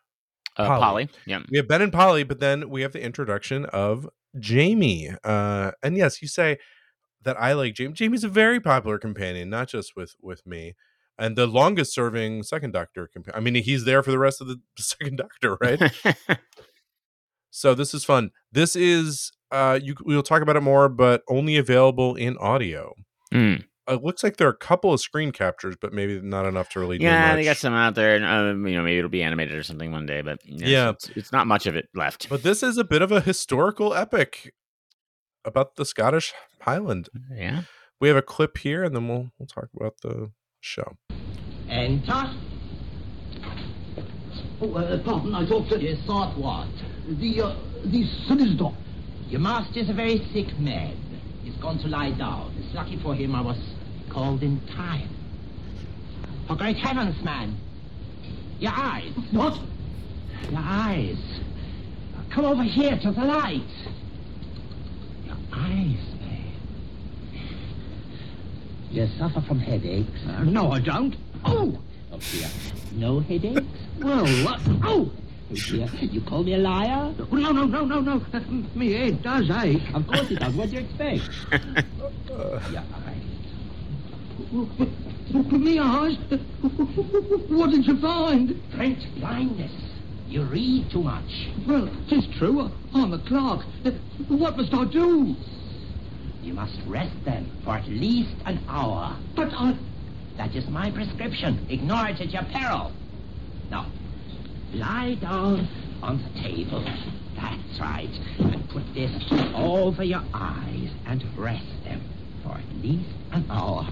Uh, 0.58 0.66
Polly. 0.66 0.80
Polly, 0.80 1.10
yeah, 1.26 1.40
we 1.50 1.58
have 1.58 1.68
Ben 1.68 1.82
and 1.82 1.92
Polly 1.92 2.24
but 2.24 2.40
then 2.40 2.70
we 2.70 2.82
have 2.82 2.94
the 2.94 3.04
introduction 3.04 3.66
of 3.66 4.08
Jamie 4.40 5.12
uh 5.24 5.72
and 5.84 5.98
yes 5.98 6.22
you 6.22 6.28
say 6.28 6.58
that 7.24 7.40
I 7.40 7.54
like 7.54 7.74
Jamie 7.74 7.94
Jamie's 7.94 8.24
a 8.24 8.30
very 8.30 8.60
popular 8.60 8.98
companion 8.98 9.50
not 9.50 9.68
just 9.68 9.96
with 9.96 10.16
with 10.22 10.48
me 10.48 10.76
and 11.18 11.36
the 11.36 11.48
longest 11.48 11.94
serving 11.94 12.44
second 12.44 12.72
doctor 12.72 13.10
compa- 13.16 13.36
I 13.36 13.42
mean 13.42 13.56
he's 13.56 13.84
there 13.84 14.02
for 14.04 14.12
the 14.12 14.20
rest 14.20 14.40
of 14.40 14.48
the 14.48 14.62
second 14.78 15.18
doctor 15.18 15.58
right 15.60 15.82
So 17.52 17.76
this 17.76 17.94
is 17.94 18.04
fun. 18.04 18.32
This 18.52 18.76
is 18.76 19.32
uh 19.52 19.80
you 19.82 19.96
we'll 20.04 20.24
talk 20.24 20.42
about 20.42 20.56
it 20.56 20.62
more, 20.62 20.90
but 20.90 21.22
only 21.30 21.58
available 21.58 22.16
in 22.16 22.38
audio. 22.38 22.94
Mm. 23.34 23.66
It 23.88 24.04
looks 24.04 24.24
like 24.24 24.38
there 24.38 24.48
are 24.48 24.52
a 24.52 24.58
couple 24.58 24.94
of 24.94 25.02
screen 25.02 25.32
captures, 25.32 25.76
but 25.80 25.92
maybe 25.92 26.22
not 26.22 26.46
enough 26.46 26.70
to 26.70 26.80
really 26.80 26.98
do 26.98 27.04
yeah, 27.06 27.36
they 27.36 27.44
got 27.44 27.58
some 27.58 27.74
out 27.74 27.96
there, 27.96 28.16
and 28.16 28.24
um, 28.24 28.66
you 28.66 28.76
know, 28.76 28.84
maybe 28.84 29.00
it'll 29.00 29.10
be 29.10 29.24
animated 29.24 29.56
or 29.58 29.64
something 29.64 29.92
one 29.92 30.06
day. 30.06 30.22
But 30.22 30.40
yes, 30.46 30.70
Yeah. 30.70 30.90
it's, 30.92 31.10
it's 31.10 31.32
not 31.34 31.46
much 31.48 31.66
of 31.66 31.76
it 31.76 31.90
left. 31.94 32.30
But 32.30 32.44
this 32.44 32.64
is 32.64 32.78
a 32.78 32.84
bit 32.86 33.02
of 33.02 33.12
a 33.12 33.20
historical 33.20 33.94
epic 33.94 34.54
about 35.44 35.76
the 35.76 35.84
Scottish 35.84 36.32
Highland. 36.62 37.10
yeah, 37.36 37.64
We 38.00 38.08
have 38.08 38.16
a 38.18 38.22
clip 38.22 38.60
here, 38.60 38.84
and 38.84 38.96
then 38.96 39.08
we'll 39.10 39.32
we'll 39.38 39.48
talk 39.48 39.68
about 39.76 39.96
the 40.04 40.32
show. 40.62 40.96
Enter. 41.68 42.30
Oh, 44.62 44.76
uh, 44.76 45.02
pardon, 45.04 45.34
I 45.34 45.46
thought. 45.48 45.82
You 45.82 45.96
thought 46.06 46.38
what? 46.38 46.70
The, 47.08 47.42
uh, 47.42 47.56
the 47.86 48.06
solicitor. 48.28 48.70
Your 49.28 49.40
master's 49.40 49.90
a 49.90 49.94
very 49.94 50.20
sick 50.34 50.58
man. 50.60 50.96
He's 51.44 51.56
gone 51.56 51.80
to 51.80 51.88
lie 51.88 52.12
down. 52.12 52.54
It's 52.60 52.74
lucky 52.76 53.00
for 53.02 53.16
him 53.16 53.34
I 53.34 53.42
was 53.42 53.58
called 54.10 54.44
in 54.44 54.60
time. 54.68 55.10
For 56.48 56.56
great 56.56 56.78
heavens, 56.78 57.24
man! 57.24 57.58
Your 58.60 58.74
eyes! 58.76 59.14
What? 59.32 59.58
Your 60.52 60.60
eyes! 60.62 61.40
Come 62.30 62.46
over 62.46 62.64
here 62.64 63.00
to 63.02 63.12
the 63.12 63.24
light! 63.24 63.62
Your 65.26 65.38
eyes, 65.54 65.98
man. 66.20 66.54
You 68.92 69.08
suffer 69.18 69.42
from 69.42 69.60
headaches? 69.60 70.20
Uh, 70.28 70.44
no, 70.44 70.72
I 70.72 70.80
don't. 70.80 71.16
Oh! 71.46 71.80
Dear. 72.30 72.50
No 72.94 73.20
headaches? 73.20 73.62
Well, 74.00 74.26
what? 74.46 74.60
Oh! 74.84 75.12
Oh, 75.52 75.56
dear. 75.70 75.88
You 76.02 76.22
call 76.22 76.44
me 76.44 76.54
a 76.54 76.58
liar? 76.58 77.14
No, 77.32 77.52
no, 77.52 77.66
no, 77.66 77.86
no, 77.86 78.00
no. 78.00 78.22
Me 78.76 78.94
head 78.94 79.22
does 79.22 79.50
ache. 79.50 79.82
Of 79.94 80.08
course 80.08 80.32
it 80.32 80.40
does. 80.40 80.54
What 80.56 80.70
do 80.70 80.76
you 80.76 80.82
expect? 80.82 81.30
Uh, 82.32 82.60
Your 82.72 82.84
eyes. 83.06 83.18
Me 85.52 85.80
eyes? 85.80 86.18
What 87.50 87.72
did 87.72 87.86
you 87.86 88.00
find? 88.00 88.62
French 88.76 89.04
blindness. 89.16 89.72
You 90.28 90.44
read 90.44 90.90
too 90.92 91.04
much. 91.04 91.50
Well, 91.68 91.90
it's 92.08 92.28
true. 92.38 92.72
I'm 92.94 93.14
a 93.14 93.20
clerk. 93.20 93.66
What 94.30 94.58
must 94.58 94.74
I 94.74 94.86
do? 94.86 95.36
You 96.44 96.54
must 96.54 96.80
rest 96.88 97.16
then 97.26 97.52
for 97.64 97.72
at 97.76 97.88
least 97.88 98.36
an 98.46 98.60
hour. 98.68 99.18
But 99.36 99.52
I... 99.54 99.76
That 100.42 100.56
is 100.56 100.68
my 100.70 100.90
prescription. 100.90 101.68
Ignore 101.70 102.08
it 102.08 102.20
at 102.20 102.32
your 102.32 102.42
peril. 102.46 102.92
Now, 103.70 103.86
lie 104.74 105.14
down 105.22 105.68
on 106.02 106.18
the 106.18 106.42
table. 106.42 106.84
That's 107.36 107.80
right. 107.80 108.10
And 108.40 108.68
put 108.72 108.82
this 108.96 109.12
over 109.54 110.04
your 110.04 110.24
eyes 110.34 110.90
and 111.06 111.24
rest 111.38 111.84
them 111.84 112.02
for 112.42 112.54
at 112.54 112.76
least 112.82 113.08
an 113.32 113.46
hour. 113.52 113.88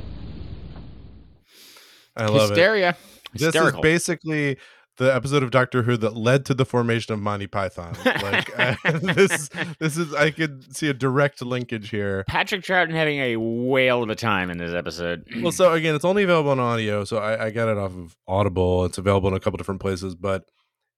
I 2.17 2.25
love 2.25 2.49
it. 2.49 2.55
hysteria. 2.55 2.97
This 3.31 3.53
is 3.53 3.73
basically 3.83 4.57
the 4.99 5.13
episode 5.15 5.41
of 5.41 5.49
Doctor 5.49 5.83
Who 5.83 5.97
that 5.97 6.15
led 6.15 6.45
to 6.45 6.53
the 6.53 6.65
formation 6.65 7.13
of 7.13 7.19
Monty 7.19 7.47
Python. 7.47 7.95
Like 8.19 8.59
uh, 8.59 8.75
this, 9.01 9.49
this 9.79 9.97
is 9.97 10.13
I 10.13 10.29
could 10.31 10.75
see 10.75 10.89
a 10.89 10.93
direct 10.93 11.41
linkage 11.41 11.89
here. 11.89 12.25
Patrick 12.27 12.61
Troughton 12.63 12.91
having 12.91 13.19
a 13.19 13.37
whale 13.37 14.03
of 14.03 14.09
a 14.09 14.15
time 14.15 14.49
in 14.49 14.57
this 14.57 14.73
episode. 14.73 15.25
Well, 15.41 15.53
so 15.53 15.71
again, 15.71 15.95
it's 15.95 16.03
only 16.03 16.23
available 16.23 16.51
on 16.51 16.59
audio, 16.59 17.05
so 17.05 17.17
I, 17.17 17.45
I 17.45 17.49
got 17.49 17.69
it 17.69 17.77
off 17.77 17.95
of 17.95 18.17
Audible. 18.27 18.83
It's 18.83 18.97
available 18.97 19.29
in 19.29 19.35
a 19.35 19.39
couple 19.39 19.57
different 19.57 19.79
places, 19.79 20.15
but 20.15 20.43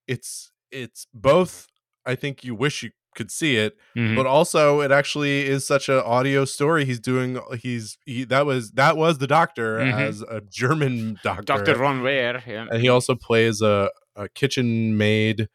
it's 0.08 0.52
it's 0.72 1.06
both. 1.14 1.68
I 2.06 2.16
think 2.16 2.44
you 2.44 2.56
wish 2.56 2.82
you 2.82 2.90
could 3.15 3.30
see 3.32 3.58
it, 3.58 3.76
Mhm. 3.97 4.15
but 4.15 4.26
also 4.26 4.82
it 4.82 4.91
actually 4.91 5.45
is 5.45 5.65
such 5.67 5.89
an 5.89 5.97
audio 6.00 6.45
story. 6.45 6.86
He's 6.86 7.00
doing. 7.00 7.39
He's 7.62 7.97
he 8.06 8.24
that 8.26 8.45
was 8.45 8.71
that 8.71 8.95
was 8.97 9.17
the 9.17 9.28
doctor 9.28 9.80
Mhm. 9.80 10.00
as 10.00 10.21
a 10.21 10.41
German 10.50 11.19
doctor, 11.24 11.43
Dr. 11.43 11.76
von 11.76 12.02
Wer, 12.04 12.41
yeah. 12.47 12.67
and 12.71 12.82
he 12.82 12.89
also 12.89 13.15
plays 13.15 13.62
a 13.62 13.89
a 14.15 14.28
kitchen 14.30 14.97
maid. 14.97 15.47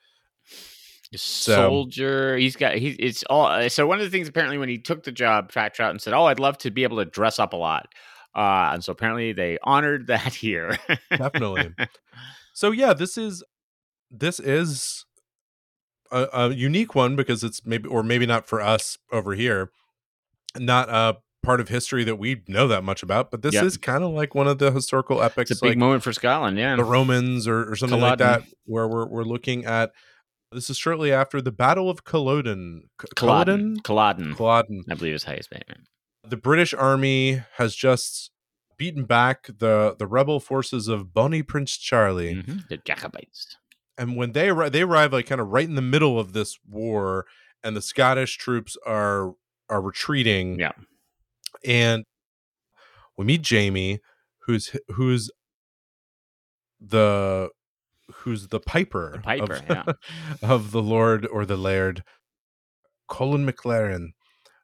soldier. 1.14 2.36
He's 2.36 2.56
got 2.56 2.74
he's 2.76 2.96
it's 2.98 3.22
all 3.24 3.46
uh, 3.46 3.68
so 3.68 3.86
one 3.86 3.98
of 3.98 4.04
the 4.04 4.10
things 4.10 4.28
apparently 4.28 4.58
when 4.58 4.68
he 4.68 4.76
took 4.76 5.04
the 5.04 5.12
job, 5.12 5.50
Pat 5.52 5.78
and 5.78 6.00
said, 6.00 6.12
Oh, 6.12 6.24
I'd 6.24 6.40
love 6.40 6.58
to 6.58 6.70
be 6.70 6.82
able 6.82 6.98
to 6.98 7.04
dress 7.06 7.38
up 7.38 7.52
a 7.52 7.56
lot. 7.56 7.86
Uh 8.34 8.70
and 8.74 8.84
so 8.84 8.92
apparently 8.92 9.32
they 9.32 9.56
honored 9.62 10.06
that 10.08 10.34
here. 10.34 10.76
Definitely. 11.10 11.72
So 12.52 12.70
yeah, 12.70 12.92
this 12.92 13.16
is 13.16 13.42
this 14.10 14.38
is 14.40 15.05
a, 16.10 16.28
a 16.32 16.54
unique 16.54 16.94
one 16.94 17.16
because 17.16 17.42
it's 17.44 17.64
maybe 17.64 17.88
or 17.88 18.02
maybe 18.02 18.26
not 18.26 18.46
for 18.46 18.60
us 18.60 18.98
over 19.12 19.34
here, 19.34 19.70
not 20.58 20.88
a 20.88 21.18
part 21.42 21.60
of 21.60 21.68
history 21.68 22.02
that 22.04 22.16
we 22.16 22.42
know 22.48 22.66
that 22.68 22.82
much 22.82 23.02
about. 23.02 23.30
But 23.30 23.42
this 23.42 23.54
Yep. 23.54 23.64
is 23.64 23.76
kind 23.76 24.02
of 24.02 24.10
like 24.10 24.34
one 24.34 24.48
of 24.48 24.58
the 24.58 24.72
historical 24.72 25.22
epics, 25.22 25.50
it's 25.50 25.60
a 25.60 25.64
big 25.64 25.70
like 25.72 25.78
moment 25.78 26.02
for 26.02 26.12
Scotland, 26.12 26.58
yeah. 26.58 26.76
the 26.76 26.84
Romans 26.84 27.46
or, 27.46 27.70
or 27.70 27.76
something 27.76 28.00
like 28.00 28.18
that, 28.18 28.42
where 28.64 28.88
we're 28.88 29.06
we're 29.06 29.24
looking 29.24 29.64
at. 29.64 29.92
This 30.52 30.70
is 30.70 30.78
shortly 30.78 31.12
after 31.12 31.40
the 31.42 31.50
Battle 31.52 31.90
of 31.90 32.04
Culloden. 32.04 32.88
Culloden. 33.16 33.80
Culloden. 33.80 34.34
Culloden. 34.34 34.84
I 34.90 34.94
believe 34.94 35.14
is 35.14 35.24
how 35.24 35.32
you 35.32 35.42
say 35.42 35.60
it. 35.68 35.76
The 36.28 36.36
British 36.36 36.72
Army 36.72 37.42
has 37.56 37.74
just 37.74 38.30
beaten 38.78 39.04
back 39.04 39.46
the 39.58 39.96
the 39.98 40.06
rebel 40.06 40.38
forces 40.40 40.86
of 40.88 41.12
Bonnie 41.12 41.42
Prince 41.42 41.76
Charlie. 41.76 42.34
Mhm. 42.36 42.68
The 42.68 42.76
Jacobites. 42.78 43.56
And 43.98 44.16
when 44.16 44.32
they 44.32 44.48
arri- 44.48 44.70
they 44.70 44.82
arrive 44.82 45.12
like 45.12 45.26
kind 45.26 45.40
of 45.40 45.48
right 45.48 45.68
in 45.68 45.74
the 45.74 45.82
middle 45.82 46.18
of 46.18 46.32
this 46.32 46.58
war 46.68 47.26
and 47.64 47.76
the 47.76 47.82
Scottish 47.82 48.36
troops 48.36 48.76
are 48.86 49.32
are 49.68 49.80
retreating. 49.80 50.58
Yeah. 50.60 50.72
and 51.64 52.04
we 53.16 53.24
meet 53.24 53.42
Jamie, 53.42 54.00
who's 54.46 54.76
who's 54.88 55.30
the 56.80 57.48
who's 58.12 58.48
the 58.48 58.60
piper, 58.60 59.12
The 59.16 59.18
piper, 59.22 59.54
of, 59.54 59.64
yeah. 59.68 59.84
of 60.48 60.70
the 60.70 60.82
Lord 60.82 61.26
or 61.26 61.44
the 61.44 61.56
Laird, 61.56 62.04
Colin 63.08 63.46
McLaren. 63.50 64.08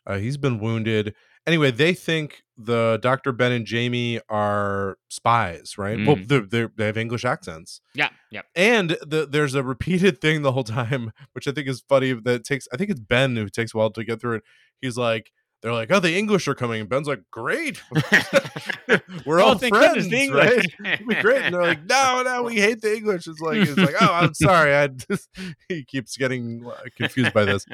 Uh, 0.06 0.18
he's 0.18 0.36
been 0.36 0.60
wounded. 0.60 1.14
Anyway, 1.46 1.72
they 1.72 1.92
think 1.94 2.42
the 2.56 3.00
Doctor 3.02 3.32
Ben 3.32 3.50
and 3.50 3.66
Jamie 3.66 4.20
are 4.28 4.96
spies, 5.08 5.76
right? 5.76 5.98
Well, 6.06 6.16
Mhm. 6.16 6.28
they're, 6.28 6.40
they're, 6.46 6.70
they 6.76 6.86
have 6.86 6.96
English 6.96 7.24
accents, 7.24 7.80
Yeah, 7.94 8.10
yeah. 8.32 8.42
and 8.56 8.96
the, 9.06 9.26
there's 9.30 9.54
a 9.54 9.62
repeated 9.62 10.20
thing 10.22 10.42
the 10.42 10.52
whole 10.52 10.64
time, 10.64 11.12
which 11.32 11.46
I 11.46 11.52
think 11.52 11.68
is 11.68 11.84
funny. 11.88 12.12
That 12.14 12.44
takes, 12.44 12.66
I 12.72 12.76
think 12.76 12.90
it's 12.90 13.00
Ben 13.00 13.36
who 13.36 13.48
takes 13.48 13.74
a 13.74 13.76
while 13.76 13.90
to 13.90 14.04
get 14.04 14.20
through 14.20 14.36
it. 14.36 14.42
He's 14.80 14.96
like, 14.96 15.32
they're 15.60 15.72
like, 15.72 15.92
oh, 15.92 16.00
the 16.00 16.16
English 16.16 16.48
are 16.48 16.56
coming. 16.56 16.80
And 16.80 16.90
Ben's 16.90 17.06
like, 17.06 17.22
great, 17.30 17.80
we're 19.24 19.40
all 19.40 19.56
friends, 19.56 20.08
the 20.08 20.20
English. 20.20 20.66
right? 20.80 20.94
It'd 20.94 21.06
be 21.06 21.14
great. 21.14 21.42
And 21.42 21.54
they're 21.54 21.62
like, 21.62 21.84
no, 21.84 22.22
no, 22.24 22.42
we 22.42 22.56
hate 22.56 22.80
the 22.80 22.96
English. 22.96 23.28
It's 23.28 23.40
like, 23.40 23.58
it's 23.58 23.78
like, 23.78 23.94
oh, 24.00 24.12
I'm 24.12 24.34
sorry. 24.34 24.74
I 24.74 24.88
just, 24.88 25.28
he 25.68 25.84
keeps 25.84 26.16
getting 26.16 26.66
uh, 26.66 26.74
confused 26.96 27.32
by 27.32 27.44
this. 27.44 27.64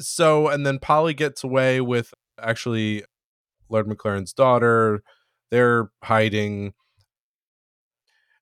so, 0.00 0.48
and 0.48 0.66
then 0.66 0.80
Polly 0.80 1.14
gets 1.14 1.44
away 1.44 1.80
with 1.80 2.12
actually 2.42 3.04
Lord 3.68 3.86
McLaren's 3.86 4.32
daughter. 4.32 5.02
They're 5.52 5.90
hiding. 6.02 6.74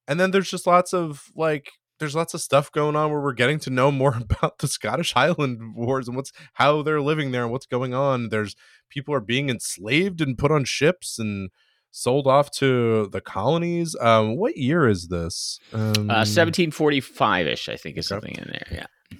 And 0.08 0.18
then 0.20 0.30
there's 0.30 0.50
just 0.50 0.66
lots 0.66 0.92
of 0.92 1.24
like, 1.34 1.70
there's 1.98 2.14
lots 2.16 2.34
of 2.34 2.40
stuff 2.40 2.70
going 2.72 2.96
on 2.96 3.10
where 3.10 3.20
we're 3.20 3.32
getting 3.32 3.58
to 3.60 3.70
know 3.70 3.90
more 3.90 4.14
about 4.20 4.58
the 4.58 4.68
Scottish 4.68 5.12
Highland 5.12 5.74
Wars 5.76 6.08
and 6.08 6.16
what's 6.16 6.32
how 6.54 6.82
they're 6.82 7.00
living 7.00 7.30
there 7.32 7.42
and 7.44 7.52
what's 7.52 7.66
going 7.66 7.94
on. 7.94 8.28
There's 8.28 8.54
people 8.90 9.14
are 9.14 9.20
being 9.20 9.48
enslaved 9.48 10.20
and 10.20 10.36
put 10.38 10.50
on 10.52 10.64
ships 10.64 11.18
and 11.18 11.50
sold 11.90 12.26
off 12.26 12.50
to 12.50 13.08
the 13.12 13.20
colonies. 13.20 13.94
Um, 14.00 14.36
what 14.36 14.56
year 14.56 14.88
is 14.88 15.08
this? 15.08 15.60
Um, 15.72 16.10
Uh, 16.10 16.26
1745 16.26 17.46
ish, 17.46 17.68
I 17.68 17.76
think, 17.76 17.96
is 17.96 18.10
Okay. 18.10 18.16
something 18.32 18.34
in 18.44 18.50
there. 18.50 18.66
Yeah. 18.70 19.18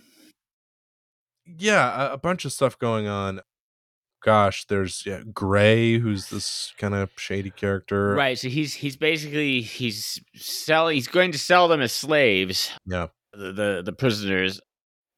yeah, 1.47 2.09
a, 2.11 2.13
a 2.15 2.19
bunch 2.19 2.45
of 2.45 2.53
stuff 2.53 2.79
going 2.79 3.07
on. 3.07 3.41
Gosh, 4.25 4.65
there's 4.65 5.05
yeah, 5.05 5.21
Gray, 5.33 5.99
who's 5.99 6.31
this 6.31 6.73
kind 6.79 6.95
of 6.95 7.11
shady 7.17 7.51
character. 7.51 8.15
Right. 8.15 8.39
So 8.39 8.49
he's 8.49 8.73
he's 8.73 8.97
basically 8.97 9.61
he's 9.61 10.19
selling. 10.35 10.95
He's 10.95 11.09
going 11.09 11.33
to 11.33 11.39
sell 11.39 11.69
them 11.69 11.83
as 11.83 11.93
slaves. 11.93 12.73
Yeah. 12.87 13.09
The 13.33 13.53
the, 13.53 13.83
the 13.85 13.93
prisoners. 13.93 14.61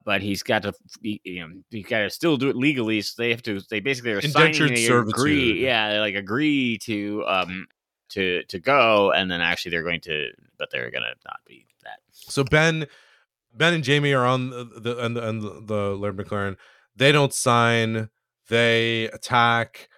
But 0.05 0.23
he's 0.23 0.45
got 0.45 0.63
to, 0.63 0.73
you 1.03 1.41
know, 1.41 1.49
he 1.71 1.83
got 1.83 1.99
to 2.01 2.11
still 2.11 2.37
do 2.37 2.49
it 2.49 2.55
legally. 2.55 3.01
So 3.03 3.15
they 3.19 3.31
have 3.31 3.43
to. 3.43 3.61
They 3.69 3.81
basically 3.81 4.13
are 4.13 4.21
signing. 4.21 4.55
Indentured 4.55 4.71
They 4.71 4.87
servitude. 4.87 5.15
agree. 5.19 5.65
Yeah, 5.65 5.91
they 5.91 5.99
like 5.99 6.15
agree 6.15 6.79
to 6.83 7.25
um 7.27 7.67
to 8.11 8.43
to 8.45 8.59
go, 8.61 9.13
and 9.13 9.29
then 9.29 9.41
actually 9.41 9.73
they're 9.73 9.83
going 9.83 10.01
to, 10.03 10.31
but 10.59 10.71
they're 10.71 10.93
gonna 10.93 11.15
not 11.25 11.41
be 11.45 11.67
that. 11.83 11.99
So 12.13 12.45
Ben, 12.45 12.87
Ben 13.53 13.75
and 13.75 13.83
Jamie 13.83 14.13
are 14.13 14.25
on 14.25 14.51
the, 14.51 14.65
the 14.81 14.99
and 14.99 15.17
the, 15.17 15.29
and 15.29 15.43
the, 15.43 15.63
the 15.65 15.97
Laird 15.97 16.17
McLaren. 16.17 16.57
They 16.95 17.11
don't 17.11 17.35
sign. 17.35 18.09
They 18.49 19.05
attack. 19.05 19.89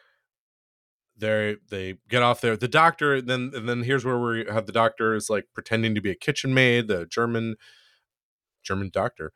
They 1.17 1.57
they 1.69 1.97
get 2.09 2.23
off 2.23 2.41
there. 2.41 2.57
The 2.57 2.69
doctor 2.69 3.21
then 3.21 3.51
and 3.55 3.69
then 3.69 3.83
here's 3.83 4.05
where 4.05 4.19
we 4.19 4.45
have 4.51 4.67
the 4.67 4.73
doctor 4.73 5.15
is 5.15 5.29
like 5.29 5.47
pretending 5.55 5.95
to 5.95 6.01
be 6.01 6.11
a 6.11 6.15
kitchen 6.15 6.55
maid, 6.55 6.89
the 6.89 7.07
German 7.07 7.57
German 8.63 8.91
doctor. 8.93 9.33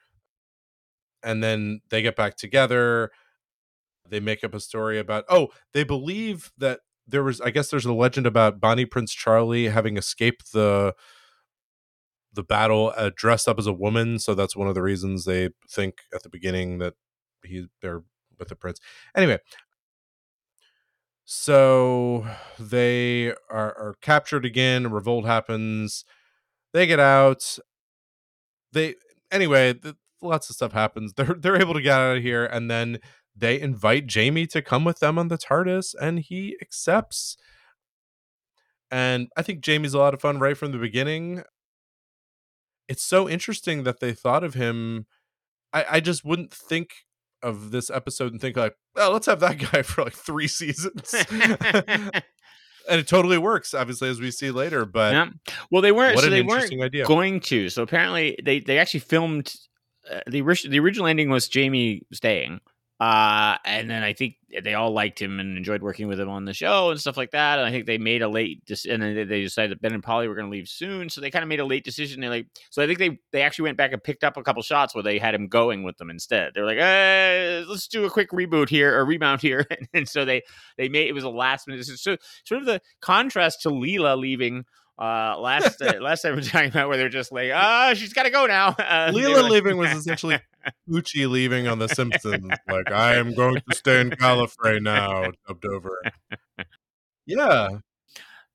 And 1.23 1.43
then 1.43 1.81
they 1.91 2.03
get 2.03 2.17
back 2.17 2.37
together. 2.37 3.11
They 4.09 4.21
make 4.21 4.45
up 4.45 4.55
a 4.55 4.61
story 4.61 4.99
about 4.99 5.25
oh, 5.29 5.49
they 5.73 5.85
believe 5.85 6.53
that 6.59 6.81
there 7.07 7.23
was 7.25 7.41
I 7.41 7.51
guess 7.51 7.71
there's 7.71 7.87
a 7.87 7.93
legend 7.93 8.27
about 8.27 8.61
Bonnie 8.61 8.87
Prince 8.87 9.13
Charlie 9.13 9.69
having 9.69 9.97
escaped 9.97 10.53
the 10.53 10.95
the 12.33 12.43
battle 12.43 12.93
uh, 12.97 13.11
dressed 13.15 13.49
up 13.49 13.59
as 13.59 13.67
a 13.67 13.73
woman 13.73 14.19
so 14.19 14.35
that's 14.35 14.57
one 14.57 14.69
of 14.69 14.75
the 14.75 14.83
reasons 14.83 15.25
they 15.25 15.51
think 15.69 15.99
at 16.15 16.23
the 16.23 16.31
beginning 16.31 16.79
that 16.79 16.95
he 17.45 17.67
they're 17.83 18.03
with 18.39 18.49
the 18.49 18.57
prince. 18.57 18.81
Anyway 19.17 19.39
so 21.25 22.27
they 22.59 23.29
are, 23.49 23.73
are 23.79 23.95
captured 24.03 24.45
again 24.45 24.87
A 24.87 24.89
revolt 24.89 25.25
happens 25.25 26.05
they 26.73 26.87
get 26.87 27.01
out. 27.01 27.59
They 28.73 28.95
anyway 29.31 29.75
th- 29.75 29.95
lots 30.21 30.49
of 30.51 30.57
stuff 30.57 30.73
happens. 30.73 31.13
They're 31.17 31.35
they're 31.39 31.61
able 31.61 31.75
to 31.75 31.83
get 31.83 31.99
out 31.99 32.17
of 32.17 32.23
here 32.23 32.45
and 32.45 32.71
then 32.71 32.99
they 33.35 33.61
invite 33.61 34.07
Jamie 34.07 34.47
to 34.49 34.61
come 34.61 34.85
with 34.85 34.99
them 34.99 35.19
on 35.19 35.29
the 35.29 35.39
TARDIS 35.39 35.95
and 36.01 36.19
he 36.19 36.57
accepts. 36.61 37.37
And 38.91 39.29
I 39.37 39.43
think 39.43 39.63
Jamie's 39.63 39.95
a 39.95 39.99
lot 39.99 40.13
of 40.13 40.21
fun 40.21 40.39
right 40.39 40.57
from 40.57 40.73
the 40.73 40.79
beginning. 40.79 41.43
It's 42.89 43.03
so 43.03 43.27
interesting 43.27 43.85
that 43.85 44.01
they 44.01 44.13
thought 44.13 44.45
of 44.45 44.53
him. 44.53 45.07
I, 45.73 45.87
I 45.93 46.01
just 46.01 46.27
wouldn't 46.27 46.53
think 46.53 46.91
of 47.43 47.71
this 47.71 47.91
episode 47.91 48.33
and 48.33 48.41
think 48.41 48.57
like, 48.57 48.75
oh, 48.97 49.11
let's 49.13 49.27
have 49.27 49.41
that 49.41 49.59
guy 49.73 49.83
for 49.83 50.05
like 50.05 50.15
three 50.15 50.49
seasons. 50.49 51.15
and 51.31 53.01
it 53.01 53.09
totally 53.09 53.39
works, 53.39 53.75
obviously, 53.75 54.09
as 54.09 54.21
we 54.21 54.31
see 54.31 54.51
later. 54.51 54.85
But 54.85 55.13
yeah. 55.13 55.29
Well, 55.71 55.83
they 55.83 55.93
weren't. 55.93 56.15
what 56.15 56.23
So 56.23 56.29
an 56.29 56.33
they 56.33 56.43
weren't 56.43 56.65
interesting 56.65 56.83
idea. 56.83 57.07
going 57.07 57.41
to. 57.41 57.69
So 57.69 57.83
apparently, 57.83 58.39
they 58.45 58.61
they 58.61 58.79
actually 58.79 59.01
filmed. 59.01 59.55
Uh, 60.11 60.21
the 60.27 60.43
the 60.69 60.81
original 60.81 61.07
ending 61.07 61.31
was 61.31 61.49
Jamie 61.49 62.03
staying, 62.13 62.61
uh, 63.03 63.59
and 63.65 63.91
then 63.91 64.05
I 64.05 64.13
think 64.13 64.37
they 64.63 64.75
all 64.75 64.93
liked 64.93 65.21
him 65.21 65.41
and 65.41 65.57
enjoyed 65.57 65.83
working 65.83 66.07
with 66.07 66.21
him 66.21 66.29
on 66.29 66.45
the 66.45 66.53
show 66.55 66.91
and 66.91 67.01
stuff 67.01 67.17
like 67.17 67.33
that. 67.33 67.59
And 67.59 67.67
I 67.67 67.73
think 67.73 67.87
they 67.87 67.99
made 67.99 68.23
a 68.23 68.29
late, 68.29 68.65
dec- 68.65 68.89
and 68.93 69.03
then 69.03 69.27
they- 69.29 69.43
decided 69.43 69.73
that 69.73 69.83
Ben 69.83 69.93
and 69.93 70.03
Polly 70.03 70.29
were 70.29 70.37
going 70.37 70.47
to 70.47 70.51
leave 70.53 70.69
soon, 70.69 71.09
so 71.09 71.21
they 71.21 71.31
kind 71.31 71.43
of 71.43 71.49
made 71.49 71.59
a 71.59 71.65
late 71.65 71.85
decision. 71.85 72.21
They 72.21 72.29
like, 72.29 72.47
so 72.71 72.81
I 72.81 72.87
think 72.87 72.99
they 73.01 73.19
they 73.33 73.43
actually 73.43 73.65
went 73.65 73.77
back 73.77 73.93
and 73.93 74.03
picked 74.05 74.23
up 74.23 74.37
a 74.37 74.43
couple 74.43 74.63
shots 74.63 74.95
where 74.95 75.03
they 75.03 75.19
had 75.19 75.35
him 75.35 75.49
going 75.49 75.83
with 75.83 75.97
them 75.97 76.11
instead. 76.11 76.53
They're 76.55 76.65
like, 76.67 76.79
let's 77.69 77.89
do 77.89 78.05
a 78.05 78.11
quick 78.11 78.31
reboot 78.31 78.69
here 78.69 78.97
or 78.97 79.05
remount 79.05 79.41
here, 79.41 79.67
and 79.95 80.09
so 80.09 80.25
they 80.25 80.43
they 80.77 80.89
made 80.89 81.09
it 81.09 81.13
was 81.13 81.25
a 81.25 81.29
last 81.31 81.67
minute. 81.67 81.79
decision. 81.79 81.99
So 81.99 82.17
sort 82.45 82.61
of 82.61 82.67
the 82.67 82.81
contrast 83.01 83.63
to 83.63 83.71
Leela 83.71 84.17
leaving. 84.17 84.65
Uh, 84.99 85.37
last 85.41 85.81
uh, 85.83 85.95
last 86.01 86.23
time 86.23 86.33
we 86.33 86.37
were 86.41 86.47
talking 86.47 86.69
about 86.69 86.89
where 86.89 86.97
they're 86.97 87.09
just 87.09 87.33
like, 87.33 87.51
ah, 87.55 87.93
she's 87.95 88.13
got 88.13 88.25
to 88.25 88.31
go 88.31 88.47
now. 88.47 88.69
Uh, 88.69 89.11
Leela 89.13 89.43
like- 89.43 89.51
leaving 89.53 89.77
was 89.77 89.91
essentially 89.97 90.39
Gucci 90.89 91.29
leaving 91.29 91.67
on 91.67 91.79
The 91.79 91.89
Simpsons. 91.89 92.49
like, 92.69 92.91
I 92.93 93.17
am 93.17 93.35
going 93.35 93.57
to 93.69 93.77
stay 93.77 94.01
in 94.01 94.11
Gallifrey 94.11 94.81
now, 94.83 95.31
dubbed 95.47 95.65
over. 95.65 96.01
Yeah. 97.25 97.79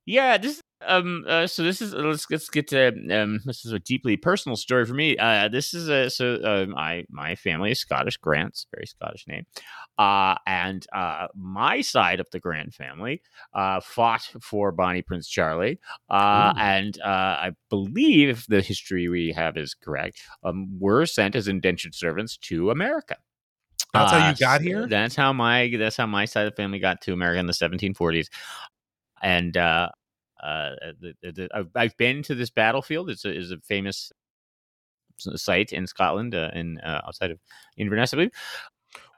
Yeah, 0.05 0.37
this 0.37 0.61
um 0.85 1.25
uh, 1.27 1.47
so 1.47 1.63
this 1.63 1.81
is 1.81 1.93
let's 1.93 2.29
let's 2.29 2.49
get 2.49 2.67
to 2.67 2.89
um 3.11 3.39
this 3.45 3.65
is 3.65 3.71
a 3.71 3.79
deeply 3.79 4.15
personal 4.15 4.55
story 4.55 4.85
for 4.85 4.93
me. 4.93 5.17
Uh 5.17 5.47
this 5.47 5.73
is 5.73 5.89
a 5.89 6.09
so 6.09 6.35
uh, 6.35 6.65
my 6.69 7.03
my 7.09 7.35
family 7.35 7.71
is 7.71 7.79
Scottish 7.79 8.17
Grants, 8.17 8.67
very 8.73 8.85
Scottish 8.85 9.27
name. 9.27 9.45
Uh 9.97 10.35
and 10.45 10.85
uh 10.93 11.27
my 11.35 11.81
side 11.81 12.19
of 12.19 12.27
the 12.31 12.39
Grant 12.39 12.73
family 12.73 13.21
uh 13.53 13.79
fought 13.79 14.21
for 14.41 14.71
Bonnie 14.71 15.01
Prince 15.01 15.27
Charlie. 15.27 15.79
Uh 16.09 16.53
Ooh. 16.53 16.57
and 16.57 16.99
uh 17.01 17.07
I 17.41 17.51
believe 17.69 18.29
if 18.29 18.45
the 18.47 18.61
history 18.61 19.09
we 19.09 19.31
have 19.31 19.57
is 19.57 19.73
correct, 19.73 20.21
um 20.43 20.79
were 20.79 21.05
sent 21.07 21.35
as 21.35 21.47
indentured 21.47 21.95
servants 21.95 22.37
to 22.37 22.69
America. 22.69 23.17
That's 23.93 24.11
how 24.11 24.17
you 24.17 24.33
Uh, 24.33 24.35
got 24.35 24.61
here? 24.61 24.87
That's 24.87 25.15
how 25.15 25.33
my 25.33 25.71
that's 25.77 25.97
how 25.97 26.05
my 26.05 26.25
side 26.25 26.45
of 26.47 26.53
the 26.53 26.61
family 26.61 26.79
got 26.79 27.01
to 27.01 27.13
America 27.13 27.39
in 27.39 27.47
the 27.47 27.53
1740s, 27.53 28.29
and 29.21 29.55
uh, 29.57 29.89
uh, 30.41 30.71
the, 30.99 31.13
the, 31.21 31.31
the, 31.31 31.49
I've, 31.53 31.69
I've 31.75 31.97
been 31.97 32.23
to 32.23 32.35
this 32.35 32.49
battlefield. 32.49 33.09
It's 33.09 33.25
a 33.25 33.35
is 33.35 33.51
a 33.51 33.57
famous 33.59 34.11
site 35.17 35.73
in 35.73 35.87
Scotland, 35.87 36.35
uh, 36.35 36.51
in 36.53 36.79
uh, 36.79 37.01
outside 37.07 37.31
of 37.31 37.39
Inverness, 37.77 38.13
I 38.13 38.17
believe. 38.17 38.31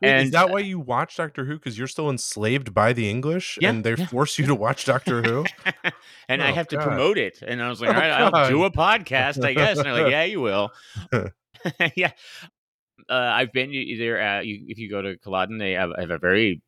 Wait, 0.02 0.22
is 0.22 0.32
that 0.32 0.50
why 0.50 0.60
you 0.60 0.80
watch 0.80 1.18
Doctor 1.18 1.46
Who? 1.46 1.56
Because 1.56 1.78
you're 1.78 1.88
still 1.88 2.10
enslaved 2.10 2.74
by 2.74 2.94
the 2.94 3.10
English 3.10 3.58
Yeah, 3.62 3.70
and 3.70 3.84
they 3.84 3.96
yeah. 3.96 4.06
force 4.08 4.40
you 4.40 4.46
to 4.48 4.56
watch 4.56 4.86
Doctor 4.86 5.22
Who? 5.22 5.46
and 6.30 6.42
I 6.42 6.52
Oh, 6.52 6.54
have 6.54 6.68
to 6.70 6.78
promote 6.78 7.18
it. 7.18 7.42
And 7.46 7.62
I 7.62 7.70
was 7.70 7.82
like, 7.82 7.90
Oh, 7.90 7.94
all 7.94 8.00
right, 8.00 8.12
I'll 8.12 8.50
do 8.50 8.64
a 8.64 8.72
podcast, 8.72 9.44
I 9.44 9.54
guess. 9.54 9.78
And 9.78 9.86
they're 9.86 10.04
like, 10.04 10.12
yeah, 10.12 10.24
you 10.24 10.40
will. 10.42 10.72
yeah. 11.96 12.12
Uh, 13.10 13.14
I've 13.14 13.52
been 13.52 13.72
there. 13.72 14.22
Uh, 14.22 14.42
you, 14.42 14.66
if 14.68 14.78
you 14.78 14.90
go 14.90 15.02
to 15.02 15.18
Culloden, 15.18 15.58
they 15.58 15.74
have, 15.74 15.92
have 15.98 16.12
a 16.12 16.18
very, 16.18 16.62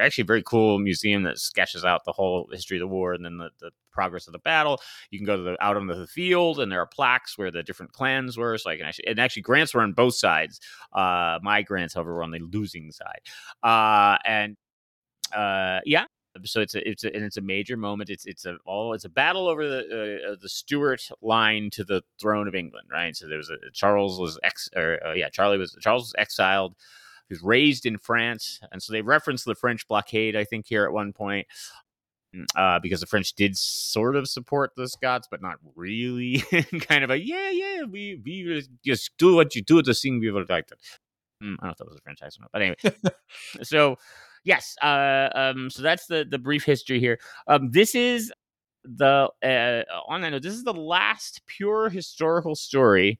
actually 0.00 0.24
very 0.24 0.42
cool 0.42 0.78
museum 0.78 1.22
that 1.24 1.38
sketches 1.38 1.84
out 1.84 2.04
the 2.04 2.12
whole 2.12 2.48
history 2.52 2.76
of 2.76 2.80
the 2.80 2.86
war 2.86 3.12
and 3.12 3.24
then 3.24 3.38
the, 3.38 3.50
the 3.60 3.70
progress 3.92 4.26
of 4.26 4.32
the 4.32 4.38
battle. 4.40 4.80
You 5.10 5.18
can 5.18 5.26
go 5.26 5.36
to 5.36 5.42
the 5.42 5.64
out 5.64 5.76
on 5.76 5.86
the 5.86 6.06
field, 6.06 6.60
and 6.60 6.70
there 6.70 6.80
are 6.80 6.86
plaques 6.86 7.36
where 7.36 7.50
the 7.50 7.62
different 7.62 7.92
clans 7.92 8.36
were. 8.36 8.56
So 8.58 8.70
I 8.70 8.76
can 8.76 8.86
actually, 8.86 9.08
and 9.08 9.18
actually, 9.18 9.42
grants 9.42 9.74
were 9.74 9.82
on 9.82 9.92
both 9.92 10.14
sides. 10.14 10.60
Uh, 10.92 11.38
my 11.42 11.62
grants, 11.62 11.94
however, 11.94 12.14
were 12.14 12.22
on 12.22 12.30
the 12.30 12.40
losing 12.40 12.90
side. 12.92 13.20
Uh, 13.62 14.18
and 14.24 14.56
uh, 15.34 15.80
yeah, 15.84 16.04
so 16.44 16.60
it's 16.60 16.74
a 16.74 16.88
it's 16.88 17.04
a, 17.04 17.14
and 17.14 17.24
it's 17.24 17.36
a 17.36 17.42
major 17.42 17.76
moment. 17.76 18.10
It's 18.10 18.26
it's 18.26 18.46
a 18.46 18.56
all 18.64 18.92
it's 18.92 19.04
a 19.04 19.08
battle 19.08 19.48
over 19.48 19.68
the 19.68 20.20
uh, 20.32 20.36
the 20.40 20.48
Stuart 20.48 21.02
line 21.22 21.70
to 21.70 21.84
the 21.84 22.02
throne 22.20 22.48
of 22.48 22.54
England, 22.54 22.88
right? 22.92 23.16
So 23.16 23.28
there 23.28 23.38
was 23.38 23.50
a 23.50 23.56
Charles 23.72 24.20
was 24.20 24.38
ex 24.42 24.68
or 24.76 25.04
uh, 25.04 25.12
yeah 25.14 25.28
Charlie 25.28 25.58
was 25.58 25.76
Charles 25.80 26.02
was 26.04 26.14
exiled. 26.18 26.74
Was 27.30 27.42
raised 27.42 27.84
in 27.84 27.98
France, 27.98 28.60
and 28.72 28.82
so 28.82 28.92
they 28.92 29.02
reference 29.02 29.44
the 29.44 29.54
French 29.54 29.86
blockade, 29.86 30.34
I 30.34 30.44
think, 30.44 30.66
here 30.66 30.84
at 30.84 30.92
one 30.92 31.12
point. 31.12 31.46
Uh, 32.54 32.78
because 32.78 33.00
the 33.00 33.06
French 33.06 33.32
did 33.32 33.56
sort 33.56 34.14
of 34.14 34.28
support 34.28 34.72
the 34.76 34.86
Scots, 34.86 35.26
but 35.30 35.40
not 35.40 35.56
really. 35.74 36.42
kind 36.80 37.02
of 37.02 37.10
a 37.10 37.18
yeah, 37.18 37.50
yeah, 37.50 37.84
we 37.84 38.20
we 38.22 38.62
just 38.84 39.10
do 39.16 39.34
what 39.34 39.54
you 39.54 39.62
do 39.62 39.80
to 39.80 39.94
sing 39.94 40.20
we 40.20 40.30
would 40.30 40.48
like. 40.50 40.68
Mm, 40.68 40.72
I 41.42 41.46
don't 41.46 41.62
know 41.62 41.70
if 41.70 41.76
that 41.78 41.88
was 41.88 41.96
a 41.96 42.02
French 42.02 42.18
accent, 42.22 42.48
but 42.52 42.62
anyway. 42.62 42.76
so 43.62 43.96
yes, 44.44 44.76
uh, 44.82 45.30
um, 45.34 45.70
so 45.70 45.82
that's 45.82 46.06
the 46.06 46.26
the 46.28 46.38
brief 46.38 46.64
history 46.64 47.00
here. 47.00 47.18
Um, 47.46 47.70
this 47.70 47.94
is 47.94 48.32
the 48.84 49.30
uh, 49.42 49.82
on 50.06 50.20
that 50.20 50.30
note, 50.30 50.42
this 50.42 50.54
is 50.54 50.64
the 50.64 50.74
last 50.74 51.42
pure 51.46 51.88
historical 51.88 52.54
story 52.54 53.18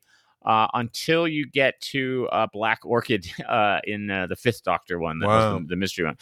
uh, 0.49 0.67
until 0.75 1.29
you 1.29 1.47
get 1.49 1.81
to 1.83 2.27
uh, 2.33 2.47
Black 2.53 2.81
Orchid 2.85 3.31
uh, 3.49 3.81
in 3.85 4.11
uh, 4.11 4.27
the 4.27 4.37
Fifth 4.37 4.65
Doctor 4.65 4.99
one, 4.99 5.21
that 5.21 5.27
Wow. 5.27 5.55
was 5.55 5.63
the, 5.63 5.69
the 5.69 5.77
mystery 5.77 6.07
one. 6.07 6.17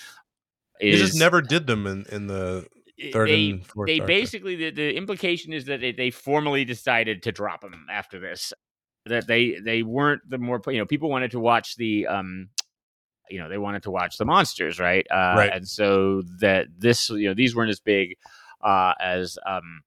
You 0.80 0.96
just 0.98 1.18
never 1.18 1.40
did 1.40 1.66
them 1.66 1.86
in, 1.86 2.04
in 2.10 2.26
the 2.26 2.66
third 3.12 3.30
they, 3.30 3.50
and 3.50 3.66
fourth. 3.66 3.86
they 3.86 3.98
Doctor. 3.98 4.12
basically 4.12 4.56
the, 4.56 4.70
the 4.70 4.96
implication 4.96 5.52
is 5.52 5.64
that 5.66 5.80
they, 5.80 5.92
they 5.92 6.10
formally 6.10 6.64
decided 6.64 7.22
to 7.22 7.32
drop 7.32 7.62
them 7.62 7.86
after 7.90 8.18
this 8.18 8.52
that 9.06 9.26
they 9.28 9.58
they 9.64 9.82
weren't 9.82 10.20
the 10.28 10.36
more 10.38 10.60
you 10.66 10.78
know 10.78 10.84
people 10.86 11.08
wanted 11.08 11.30
to 11.30 11.38
watch 11.38 11.76
the 11.76 12.06
um 12.08 12.48
you 13.30 13.38
know 13.38 13.48
they 13.48 13.58
wanted 13.58 13.82
to 13.84 13.90
watch 13.90 14.18
the 14.18 14.24
monsters 14.24 14.80
right 14.80 15.06
uh 15.10 15.34
Right. 15.36 15.52
and 15.52 15.68
so 15.68 16.22
that 16.40 16.66
this 16.76 17.08
you 17.10 17.28
know 17.28 17.34
these 17.34 17.54
weren't 17.54 17.70
as 17.70 17.80
big 17.80 18.16
uh 18.62 18.94
as 19.00 19.38
um 19.46 19.82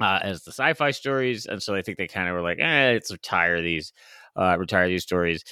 uh 0.00 0.18
as 0.22 0.42
the 0.44 0.50
sci-fi 0.52 0.90
stories 0.90 1.46
and 1.46 1.62
so 1.62 1.74
i 1.74 1.82
think 1.82 1.98
they 1.98 2.06
kind 2.06 2.28
of 2.28 2.34
were 2.34 2.42
like 2.42 2.58
eh 2.60 2.92
let's 2.92 3.10
retire 3.10 3.60
these 3.62 3.92
uh 4.36 4.56
retire 4.58 4.88
these 4.88 5.02
stories 5.02 5.42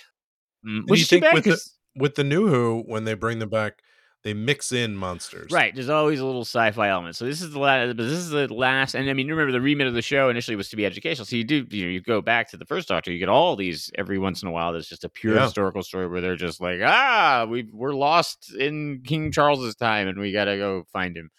Mm, 0.67 0.89
which 0.89 0.99
you 0.99 1.03
is 1.05 1.09
too 1.09 1.15
think 1.21 1.25
bad 1.25 1.35
with 1.35 1.45
the- 1.45 1.61
with 1.95 2.15
the 2.17 2.25
new 2.25 2.49
Who 2.49 2.83
when 2.87 3.05
they 3.05 3.15
bring 3.15 3.39
them 3.39 3.49
back, 3.49 3.81
they 4.25 4.35
mix 4.35 4.73
in 4.73 4.97
monsters. 4.97 5.53
Right. 5.53 5.73
There's 5.75 5.89
always 5.89 6.19
a 6.19 6.27
little 6.27 6.43
sci-fi 6.43 6.89
element. 6.89 7.15
So 7.17 7.25
this 7.25 7.41
is 7.41 7.53
the 7.53 7.59
last, 7.61 7.97
but 7.97 8.03
this 8.03 8.13
is 8.19 8.31
the 8.31 8.53
last. 8.53 8.95
And 8.95 9.09
I 9.09 9.13
mean, 9.13 9.29
remember 9.29 9.53
the 9.53 9.61
remit 9.61 9.87
of 9.87 9.95
the 9.95 10.03
show 10.03 10.29
initially 10.29 10.57
was 10.57 10.69
to 10.71 10.77
be 10.77 10.85
educational. 10.85 11.27
So 11.27 11.37
you 11.37 11.45
do, 11.45 11.65
you 11.71 11.85
know, 11.85 11.91
you 11.91 12.01
go 12.01 12.21
back 12.21 12.51
to 12.51 12.57
the 12.57 12.67
first 12.67 12.89
Doctor, 12.89 13.13
you 13.13 13.19
get 13.21 13.29
all 13.29 13.55
these 13.55 13.91
every 13.97 14.19
once 14.19 14.43
in 14.43 14.49
a 14.49 14.51
while. 14.51 14.73
That's 14.73 14.89
just 14.89 15.05
a 15.05 15.09
pure 15.09 15.37
Yeah. 15.37 15.45
historical 15.45 15.83
story 15.85 16.09
where 16.09 16.21
they're 16.21 16.37
just 16.37 16.61
like, 16.61 16.81
ah, 16.85 17.47
we 17.49 17.69
we're 17.73 17.95
lost 17.95 18.53
in 18.59 19.03
King 19.05 19.31
Charles's 19.31 19.77
time, 19.77 20.09
and 20.09 20.19
we 20.19 20.33
got 20.33 20.47
to 20.47 20.57
go 20.57 20.85
find 20.93 21.17
him. 21.17 21.31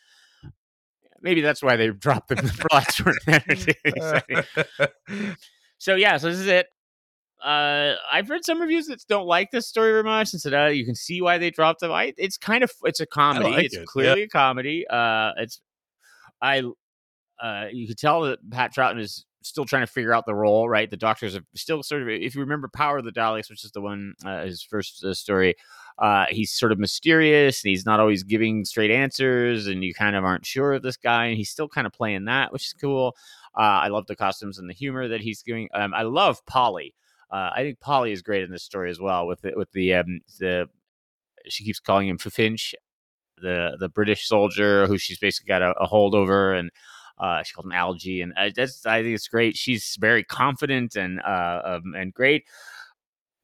Maybe 1.22 1.42
that's 1.42 1.62
why 1.62 1.76
they 1.76 1.90
dropped 1.90 2.30
the 2.30 2.68
plots 2.70 3.02
were 3.02 3.14
So 5.78 5.96
yeah, 5.96 6.18
so 6.18 6.30
this 6.30 6.40
is 6.40 6.48
it. 6.48 6.68
Uh, 7.44 7.96
I've 8.12 8.28
heard 8.28 8.44
some 8.44 8.60
reviews 8.60 8.88
that 8.88 9.02
don't 9.08 9.26
like 9.26 9.52
this 9.52 9.68
story 9.68 9.92
very 9.92 10.04
much 10.04 10.34
and 10.34 10.42
said 10.42 10.54
uh, 10.54 10.66
you 10.66 10.86
can 10.86 10.96
see 10.96 11.22
why 11.22 11.38
they 11.38 11.52
dropped 11.52 11.80
them. 11.80 11.92
I, 11.92 12.14
it's 12.18 12.38
kind 12.38 12.64
of 12.64 12.72
it's 12.84 13.00
a 13.00 13.06
comedy. 13.06 13.50
like 13.50 13.66
it's 13.66 13.76
it, 13.76 13.80
yeah. 13.80 13.86
clearly 13.88 14.24
a 14.24 14.28
comedy. 14.28 14.86
Uh, 14.90 15.32
it's 15.38 15.62
I 16.42 16.64
uh, 17.42 17.68
you 17.72 17.88
could 17.88 17.98
tell 17.98 18.24
that 18.24 18.40
Pat 18.52 18.76
Troughton 18.76 19.00
is 19.00 19.26
still 19.42 19.64
trying 19.64 19.84
to 19.84 19.92
figure 19.92 20.14
out 20.14 20.26
the 20.26 20.36
role. 20.36 20.68
Right, 20.68 20.90
the 20.90 20.98
doctors 20.98 21.36
are 21.36 21.44
still 21.56 21.82
sort 21.82 22.02
of. 22.02 22.10
If 22.10 22.36
you 22.36 22.42
remember 22.42 22.68
Power 22.68 22.98
of 22.98 23.06
the 23.06 23.12
Daleks, 23.12 23.50
which 23.50 23.64
is 23.64 23.72
the 23.72 23.82
one 23.82 24.16
uh, 24.26 24.44
his 24.44 24.62
first 24.62 25.04
uh, 25.06 25.14
story, 25.14 25.56
uh, 26.00 26.26
he's 26.30 26.52
sort 26.52 26.72
of 26.72 26.80
mysterious 26.80 27.64
and 27.64 27.70
he's 27.70 27.86
not 27.86 28.00
always 28.00 28.24
giving 28.24 28.66
straight 28.66 28.92
answers, 28.92 29.68
and 29.68 29.84
you 29.84 29.94
kind 29.94 30.16
of 30.16 30.24
aren't 30.24 30.46
sure 30.46 30.74
of 30.74 30.82
this 30.82 30.98
guy, 30.98 31.26
and 31.26 31.38
he's 31.38 31.50
still 31.50 31.68
kind 31.68 31.86
of 31.86 31.94
playing 31.94 32.26
that, 32.26 32.54
which 32.54 32.66
is 32.66 32.74
cool. 32.74 33.16
Uh, 33.58 33.84
I 33.84 33.88
love 33.90 34.08
the 34.08 34.16
costumes 34.16 34.58
and 34.60 34.70
the 34.70 34.74
humor 34.74 35.08
that 35.08 35.22
he's 35.22 35.42
doing. 35.42 35.68
Um, 35.74 35.94
I 35.94 36.04
love 36.04 36.46
Polly. 36.46 36.96
Uh, 37.32 37.52
I 37.54 37.62
think 37.62 37.80
Polly 37.80 38.12
is 38.12 38.22
great 38.22 38.44
in 38.44 38.52
this 38.52 38.64
story 38.64 38.90
as 38.90 39.00
well. 39.00 39.28
With 39.28 39.42
the, 39.42 39.54
with 39.56 39.72
the 39.74 39.94
um, 39.96 40.22
the 40.40 40.68
she 41.48 41.64
keeps 41.64 41.80
calling 41.80 42.08
him 42.08 42.18
Finch, 42.18 42.74
the 43.42 43.76
the 43.80 43.90
British 43.90 44.28
soldier 44.28 44.88
who 44.88 44.98
she's 44.98 45.20
basically 45.20 45.48
got 45.48 45.62
a, 45.62 45.72
a 45.74 45.86
hold 45.86 46.16
over, 46.16 46.54
and 46.54 46.72
uh, 47.20 47.44
she 47.44 47.54
called 47.54 47.66
him 47.66 47.74
Algie, 47.74 48.22
and 48.22 48.34
I, 48.38 48.52
that's 48.56 48.86
I 48.86 49.04
think 49.04 49.16
it's 49.16 49.28
great. 49.28 49.58
She's 49.58 49.98
very 50.00 50.24
confident 50.24 50.96
and 50.96 51.22
uh, 51.22 51.62
um, 51.66 51.94
and 51.96 52.14
great. 52.14 52.46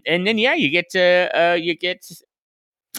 And 0.08 0.26
then 0.26 0.38
yeah, 0.38 0.54
you 0.54 0.70
get 0.70 0.90
to 0.92 1.30
uh, 1.34 1.54
you 1.54 1.76
get 1.76 2.06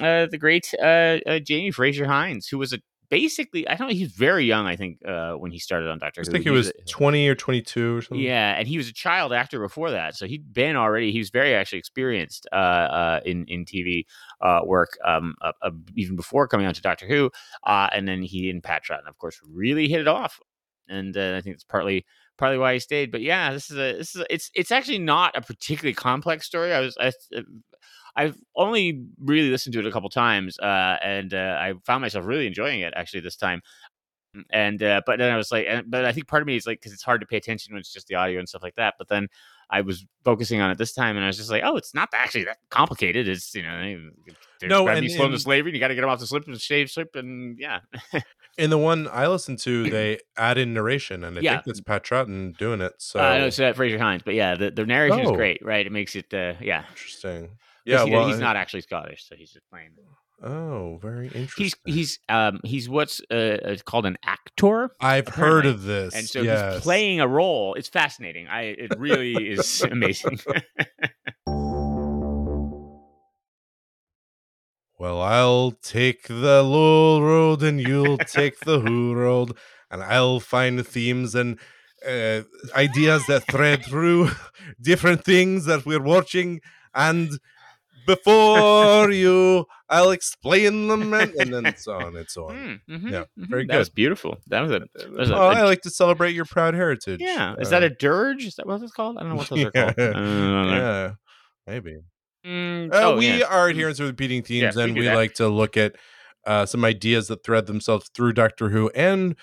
uh, 0.01 0.27
the 0.27 0.39
great 0.39 0.73
uh, 0.81 1.19
uh, 1.27 1.39
Jamie 1.41 1.71
Frazer 1.71 2.07
Hines, 2.07 2.49
who 2.49 2.59
was 2.59 2.73
a 2.73 2.79
basically 3.09 3.69
I 3.69 3.77
don't 3.77 3.87
know 3.89 3.95
he's 3.95 4.11
very 4.11 4.45
young. 4.45 4.67
I 4.67 4.75
think 4.77 4.99
uh, 5.07 5.35
when 5.35 5.53
he 5.53 5.59
started 5.61 5.89
on 5.89 5.99
Doctor 6.01 6.23
I 6.23 6.25
Who, 6.25 6.33
think 6.33 6.45
he 6.45 6.51
He 6.51 6.57
was 6.57 6.69
a- 6.71 6.73
20 6.89 7.29
or 7.29 7.35
22 7.37 7.97
or 7.97 8.03
something. 8.03 8.21
yeah, 8.25 8.57
and 8.59 8.67
he 8.67 8.77
was 8.77 8.89
a 8.89 8.93
child 8.93 9.33
actor 9.33 9.61
before 9.61 9.93
that, 9.93 10.17
so 10.17 10.27
he'd 10.27 10.53
been 10.53 10.75
already. 10.77 11.13
He 11.13 11.19
was 11.19 11.31
very 11.31 11.55
actually 11.55 11.79
experienced 11.79 12.49
uh, 12.53 12.57
uh, 12.57 13.21
in 13.25 13.45
in 13.47 13.65
TV 13.65 14.07
uh, 14.41 14.61
work, 14.65 14.99
um, 15.05 15.35
uh, 15.41 15.53
uh, 15.63 15.71
even 15.95 16.17
before 16.17 16.49
coming 16.49 16.67
on 16.67 16.75
to 16.75 16.83
Doctor 16.83 17.07
Who. 17.07 17.31
Uh, 17.65 17.89
and 17.93 18.09
then 18.09 18.23
he 18.23 18.51
and 18.51 18.63
Pat 18.63 18.83
Troughton, 18.85 19.07
of 19.09 19.17
course, 19.19 19.39
really 19.49 19.89
hit 19.89 20.01
it 20.01 20.09
off, 20.09 20.41
and 20.89 21.17
uh, 21.17 21.37
I 21.37 21.41
think 21.43 21.55
it's 21.55 21.65
partly 21.65 22.05
partly 22.39 22.59
why 22.59 22.75
he 22.75 22.81
stayed. 22.81 23.11
But 23.13 23.21
yeah, 23.23 23.53
this 23.53 23.71
is 23.71 23.77
a 23.79 23.97
this 23.99 24.15
is 24.17 24.23
a, 24.23 24.35
it's 24.35 24.51
it's 24.55 24.73
actually 24.73 24.99
not 24.99 25.37
a 25.37 25.41
particularly 25.43 25.95
complex 25.95 26.45
story. 26.47 26.73
I 26.75 26.81
was 26.81 26.97
I, 27.01 27.13
I've 28.17 28.37
only 28.57 29.05
really 29.23 29.51
listened 29.51 29.75
to 29.75 29.79
it 29.81 29.87
a 29.87 29.93
couple 29.93 30.09
times, 30.09 30.59
uh, 30.59 30.97
and 31.03 31.35
uh, 31.35 31.59
I 31.61 31.75
found 31.85 32.01
myself 32.03 32.25
really 32.27 32.47
enjoying 32.47 32.81
it 32.81 32.95
actually 32.97 33.21
this 33.21 33.37
time. 33.37 33.61
And 34.51 34.83
uh, 34.83 35.01
but 35.07 35.19
then 35.19 35.33
I 35.33 35.37
was 35.37 35.51
like, 35.51 35.67
and, 35.69 35.91
but 35.91 36.05
I 36.05 36.13
think 36.13 36.27
part 36.29 36.43
of 36.43 36.47
me 36.47 36.57
is 36.57 36.67
like 36.67 36.79
because 36.81 36.93
it's 36.93 37.03
hard 37.03 37.21
to 37.23 37.27
pay 37.27 37.39
attention 37.39 37.73
when 37.73 37.81
it's 37.81 37.93
just 37.93 38.07
the 38.07 38.17
audio 38.17 38.39
and 38.39 38.49
stuff 38.49 38.63
like 38.63 38.75
that. 38.77 38.95
But 38.99 39.09
then 39.09 39.29
I 39.71 39.81
was 39.81 40.05
focusing 40.25 40.61
on 40.61 40.71
it 40.71 40.77
this 40.79 40.93
time, 40.93 41.17
and 41.17 41.25
I 41.25 41.29
was 41.29 41.39
just 41.39 41.51
like, 41.51 41.63
oh, 41.65 41.77
it's 41.77 41.95
not 41.95 42.11
actually 42.15 42.45
that 42.45 42.59
complicated. 42.69 43.29
It's 43.29 43.55
you 43.55 43.63
know, 43.63 43.79
there's 44.61 44.71
No, 44.71 44.89
and- 44.89 45.01
be 45.01 45.09
to 45.09 45.39
slavery. 45.39 45.71
And 45.71 45.75
you 45.77 45.81
got 45.81 45.89
to 45.89 45.95
get 45.95 46.03
them 46.03 46.11
off 46.11 46.21
the 46.21 46.27
slip 46.27 46.47
and 46.47 46.61
shave 46.61 46.91
slip, 46.91 47.17
and 47.17 47.59
yeah, 47.59 47.81
In 48.59 48.69
the 48.71 48.79
one 48.79 49.09
I 49.09 49.27
listened 49.27 49.59
to, 49.61 49.89
they 49.91 50.19
add 50.37 50.59
in 50.59 50.75
narration, 50.75 51.25
and 51.25 51.39
I 51.39 51.41
Yeah. 51.41 51.55
think 51.57 51.69
it's 51.69 51.81
Pat 51.81 52.05
Troughton 52.05 52.57
doing 52.59 52.81
it. 52.83 52.93
So 52.99 53.21
uh, 53.21 53.39
no, 53.39 53.47
it's 53.47 53.59
uh, 53.59 53.73
Frazer 53.73 53.99
Hines. 53.99 54.23
But 54.23 54.35
yeah, 54.35 54.55
the, 54.55 54.71
the 54.71 54.85
narration 54.85 55.21
is 55.21 55.31
Oh. 55.31 55.35
great, 55.35 55.65
right? 55.65 55.87
It 55.87 55.93
makes 55.93 56.15
it, 56.15 56.33
uh, 56.35 56.55
yeah. 56.61 56.85
interesting. 56.91 57.51
Yeah, 57.87 58.05
he- 58.05 58.11
well, 58.11 58.27
he's 58.27 58.37
I- 58.37 58.41
not 58.41 58.57
actually 58.57 58.83
Scottish, 58.83 59.27
so 59.29 59.37
he's 59.37 59.53
just 59.53 59.69
playing. 59.71 59.93
Oh, 60.43 60.99
very 61.01 61.27
interesting. 61.29 61.65
He's 61.65 61.77
he's 61.87 62.19
um 62.29 62.61
he's 62.63 62.89
what's 62.91 63.23
uh 63.31 63.35
uh, 63.35 63.77
called 63.87 64.05
an 64.05 64.19
actor. 64.23 64.91
I've 65.01 65.29
heard 65.29 65.65
of 65.65 65.85
this, 65.85 66.15
and 66.15 66.27
so 66.29 66.43
yes. 66.43 66.75
he's 66.75 66.83
playing 66.83 67.21
a 67.21 67.29
role. 67.29 67.73
It's 67.75 67.89
fascinating. 67.89 68.47
I 68.49 68.63
it 68.65 68.99
really 68.99 69.33
is 69.35 69.81
amazing. 69.91 70.41
Well, 74.99 75.21
I'll 75.21 75.73
take 75.73 76.27
the 76.27 76.63
low 76.63 77.21
road, 77.21 77.63
and 77.63 77.79
you'll 77.79 78.17
take 78.17 78.61
the 78.61 78.81
who 78.81 79.15
road, 79.15 79.53
and 79.91 80.03
I'll 80.03 80.41
find 80.41 80.87
themes 80.87 81.35
and 81.35 81.59
uh, 82.07 82.43
ideas 82.75 83.27
that 83.27 83.47
thread 83.47 83.85
through 83.85 84.31
different 84.81 85.23
things 85.23 85.67
that 85.67 85.85
we're 85.85 86.03
watching, 86.03 86.61
and 86.95 87.29
before 88.07 89.11
you, 89.11 89.67
I'll 89.89 90.11
explain 90.11 90.89
them, 90.89 91.13
and, 91.21 91.33
and 91.35 91.53
then 91.53 91.75
so 91.77 91.93
on 91.93 92.17
and 92.17 92.29
so 92.29 92.49
on. 92.49 92.55
Mm, 92.57 92.81
mhm, 93.03 93.11
Yeah, 93.13 93.25
mhm. 93.39 93.49
very 93.49 93.67
That 93.67 93.79
was 93.79 93.89
good. 93.89 93.95
beautiful. 93.97 94.39
That 94.49 94.61
was 94.61 94.71
a, 94.71 94.81
that 94.95 95.11
was 95.11 95.31
Oh, 95.31 95.35
a- 95.35 95.39
I 95.39 95.63
like 95.63 95.83
to 95.83 95.91
celebrate 95.91 96.35
your 96.35 96.45
proud 96.45 96.75
heritage. 96.75 97.21
yeah. 97.21 97.55
Is 97.59 97.69
Uh, 97.69 97.71
that 97.73 97.83
a 97.83 97.91
dirge? 97.91 98.45
Is 98.47 98.55
that 98.57 98.67
what 98.67 98.81
it's 98.83 98.93
called? 98.93 99.19
I 99.19 99.21
don't 99.21 99.31
know 99.31 99.37
what 99.37 99.49
those 99.49 99.65
are 99.65 99.71
called. 99.73 99.95
Yeah. 99.99 100.11
Uh, 100.11 100.67
yeah, 100.67 101.13
maybe. 101.67 101.97
mm, 102.45 102.93
Uh, 102.93 103.01
oh, 103.03 103.17
we 103.17 103.39
yeah. 103.39 103.47
are 103.47 103.69
adherents 103.69 104.01
of 104.01 104.07
repeating 104.07 104.43
themes, 104.43 104.77
we 104.77 104.83
and 104.83 104.95
do 104.95 105.01
we 105.01 105.11
like 105.11 105.35
to 105.35 105.49
look 105.49 105.77
at 105.77 105.97
uh, 106.47 106.65
some 106.65 106.85
ideas 106.85 107.27
that 107.29 107.43
thread 107.45 107.67
themselves 107.67 108.09
through 108.15 108.33
Doctor 108.33 108.69
Who 108.71 108.89
and 108.91 109.35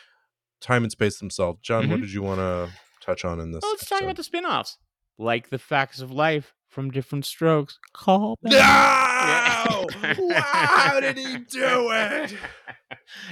time 0.61 0.83
and 0.83 0.91
space 0.91 1.19
themselves. 1.19 1.59
John, 1.61 1.89
what 1.89 1.99
Mhm. 1.99 2.03
did 2.03 2.13
you 2.13 2.21
want 2.23 2.39
to 2.39 2.69
touch 3.01 3.25
on 3.25 3.41
in 3.41 3.51
this? 3.51 3.61
Well, 3.61 3.71
let's 3.73 3.89
talk 3.89 4.01
about 4.01 4.15
the 4.15 4.23
spin-offs. 4.23 4.77
Like 5.17 5.49
the 5.49 5.59
facts 5.59 5.99
of 5.99 6.11
life 6.11 6.53
from 6.73 6.91
different 6.91 7.25
strokes. 7.25 7.77
Call 7.93 8.37
back. 8.43 8.51
No! 8.51 9.87
How 10.35 10.99
did 10.99 11.17
he 11.17 11.37
do 11.37 11.91
it? 11.91 12.33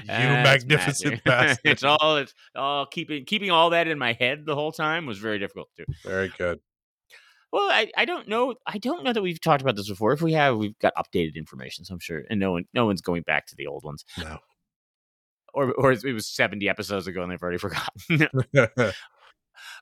You 0.01 0.07
That's 0.07 0.65
magnificent 0.65 1.11
magic. 1.11 1.23
bastard. 1.23 1.59
it's 1.71 1.83
all 1.83 2.17
it's 2.17 2.33
all 2.55 2.85
keeping 2.87 3.25
keeping 3.25 3.51
all 3.51 3.69
that 3.69 3.87
in 3.87 3.97
my 3.99 4.13
head 4.13 4.45
the 4.45 4.55
whole 4.55 4.71
time 4.71 5.05
was 5.05 5.19
very 5.19 5.37
difficult 5.39 5.69
to 5.77 5.85
do. 5.85 5.93
Very 6.03 6.31
good. 6.37 6.59
Well, 7.53 7.69
I, 7.69 7.91
I 7.95 8.05
don't 8.05 8.27
know 8.27 8.55
I 8.65 8.79
don't 8.79 9.03
know 9.03 9.13
that 9.13 9.21
we've 9.21 9.39
talked 9.39 9.61
about 9.61 9.75
this 9.75 9.87
before. 9.87 10.13
If 10.13 10.21
we 10.21 10.33
have, 10.33 10.57
we've 10.57 10.77
got 10.79 10.93
updated 10.95 11.35
information, 11.35 11.85
so 11.85 11.93
I'm 11.93 11.99
sure 11.99 12.23
and 12.29 12.39
no 12.39 12.51
one 12.53 12.65
no 12.73 12.85
one's 12.87 13.01
going 13.01 13.21
back 13.21 13.45
to 13.47 13.55
the 13.55 13.67
old 13.67 13.83
ones. 13.83 14.03
No. 14.17 14.39
Or 15.53 15.71
or 15.73 15.91
it 15.91 16.03
was 16.13 16.27
70 16.27 16.67
episodes 16.67 17.07
ago 17.07 17.21
and 17.21 17.31
they've 17.31 17.41
already 17.41 17.59
forgotten. 17.59 18.27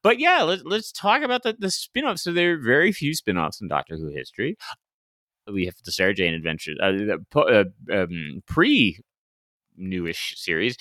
But 0.04 0.20
yeah, 0.20 0.44
let's 0.44 0.64
let's 0.66 0.92
talk 0.92 1.22
about 1.22 1.44
the, 1.44 1.56
the 1.58 1.72
spin-offs. 1.72 2.24
So 2.24 2.32
there 2.32 2.54
are 2.54 2.58
very 2.58 2.92
few 2.92 3.14
spin-offs 3.14 3.62
in 3.62 3.68
Doctor 3.68 3.98
Who 3.98 4.10
history. 4.10 4.58
We 5.52 5.66
have 5.66 5.76
the 5.84 5.92
Sarah 5.92 6.14
Jane 6.14 6.34
Adventures, 6.34 6.78
uh, 6.82 7.40
uh, 7.40 7.64
um, 7.92 8.42
pre 8.46 9.00
newish 9.76 10.36
series. 10.38 10.78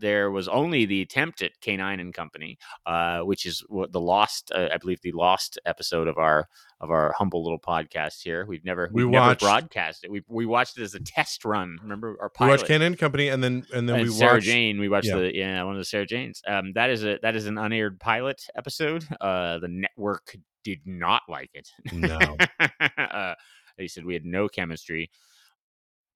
There 0.00 0.30
was 0.30 0.48
only 0.48 0.86
the 0.86 1.02
attempt 1.02 1.42
at 1.42 1.52
K9 1.60 2.00
and 2.00 2.14
Company, 2.14 2.58
uh, 2.86 3.20
which 3.20 3.46
is 3.46 3.62
what 3.68 3.92
the 3.92 4.00
lost, 4.00 4.50
uh, 4.54 4.68
I 4.72 4.78
believe, 4.78 5.00
the 5.02 5.12
lost 5.12 5.58
episode 5.66 6.08
of 6.08 6.18
our 6.18 6.48
of 6.80 6.90
our 6.90 7.12
humble 7.18 7.42
little 7.42 7.58
podcast 7.58 8.22
here. 8.22 8.46
We've 8.46 8.64
never 8.64 8.88
We 8.92 9.04
we've 9.04 9.12
never 9.12 9.26
watched- 9.28 9.40
broadcast 9.42 10.04
it. 10.04 10.10
We 10.10 10.22
we 10.28 10.46
watched 10.46 10.78
it 10.78 10.82
as 10.82 10.94
a 10.94 11.00
test 11.00 11.44
run. 11.44 11.78
Remember 11.82 12.16
our 12.20 12.30
pilot. 12.30 12.48
We 12.48 12.56
watched 12.56 12.70
K9 12.70 12.86
and 12.86 12.98
Company, 12.98 13.28
and 13.28 13.44
then 13.44 13.66
and 13.74 13.88
then 13.88 13.96
and 13.96 14.04
we 14.08 14.10
Sarah 14.14 14.34
watched. 14.34 14.46
Jane. 14.46 14.80
We 14.80 14.88
watched 14.88 15.08
yeah. 15.08 15.16
the 15.16 15.36
yeah 15.36 15.62
one 15.62 15.74
of 15.74 15.80
the 15.80 15.84
Sarah 15.84 16.06
Janes. 16.06 16.42
Um, 16.46 16.72
that 16.72 16.90
is 16.90 17.04
a 17.04 17.18
that 17.22 17.36
is 17.36 17.46
an 17.46 17.58
unaired 17.58 18.00
pilot 18.00 18.42
episode. 18.56 19.04
Uh, 19.20 19.58
the 19.58 19.68
network 19.68 20.34
did 20.64 20.80
not 20.86 21.22
like 21.28 21.50
it. 21.54 21.68
No, 21.92 22.36
uh, 22.98 23.34
they 23.76 23.86
said 23.86 24.04
we 24.04 24.14
had 24.14 24.24
no 24.24 24.48
chemistry. 24.48 25.10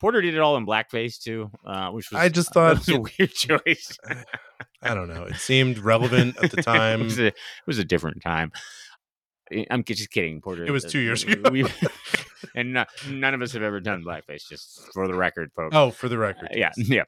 Porter 0.05 0.20
did 0.20 0.34
it 0.34 0.40
all 0.40 0.59
in 0.59 0.66
blackface 0.66 1.18
too, 1.18 1.50
uh, 1.66 1.88
which 1.90 2.11
was 2.11 2.20
I 2.20 2.28
just 2.28 2.52
thought 2.55 2.76
was 2.78 2.88
a 2.90 3.00
weird 3.00 3.32
choice. 3.32 3.98
I 4.82 4.92
don't 4.94 5.09
know. 5.09 5.22
It 5.24 5.36
seemed 5.36 5.78
relevant 5.78 6.36
at 6.42 6.50
the 6.50 6.59
it, 6.61 6.62
time. 6.62 7.05
was 7.05 7.18
a, 7.18 7.26
it 7.28 7.34
was 7.66 7.78
a 7.78 7.84
different 7.84 8.22
time. 8.22 8.52
I'm 9.70 9.82
just 9.84 10.11
kidding, 10.11 10.42
Porter. 10.42 10.64
It 10.66 10.70
was 10.72 10.84
uh, 10.84 10.88
two 10.90 10.98
years 10.98 11.22
ago. 11.24 11.50
we- 11.50 11.64
and 12.55 12.74
no, 12.74 12.84
none 13.09 13.32
of 13.32 13.40
us 13.40 13.52
have 13.52 13.62
ever 13.62 13.80
done 13.80 14.02
blackface. 14.05 14.46
Just 14.48 14.92
for 14.92 15.07
the 15.09 15.14
record, 15.14 15.50
folks. 15.57 15.74
Oh, 15.74 15.90
for 15.90 16.09
the 16.11 16.18
record, 16.18 16.48
Uh, 16.50 16.57
yeah, 16.59 16.70
yeah, 16.76 17.05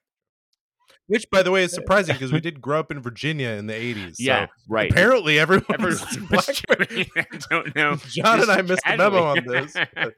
Which, 1.07 1.28
by 1.30 1.42
the 1.42 1.51
way, 1.51 1.64
is 1.64 1.72
surprising 1.72 2.14
because 2.14 2.32
we 2.32 2.40
did 2.40 2.61
grow 2.62 2.80
up 2.80 2.90
in 2.90 3.01
Virginia 3.03 3.49
in 3.51 3.66
the 3.66 3.74
'80s. 3.74 4.14
yeah. 4.18 4.47
so 4.47 4.53
right. 4.70 4.90
Apparently, 4.90 5.38
everyone 5.38 5.66
Everyone 5.70 5.99
was 6.01 6.16
in 6.16 6.26
blackface. 6.28 7.11
I 7.16 7.38
don't 7.51 7.76
know. 7.76 7.97
John 8.09 8.38
and 8.38 8.47
Just 8.47 8.59
I 8.59 8.62
missed 8.62 8.82
the 8.86 8.97
memo 8.97 9.22
on 9.22 9.44
this. 9.47 9.74
but- 9.94 10.14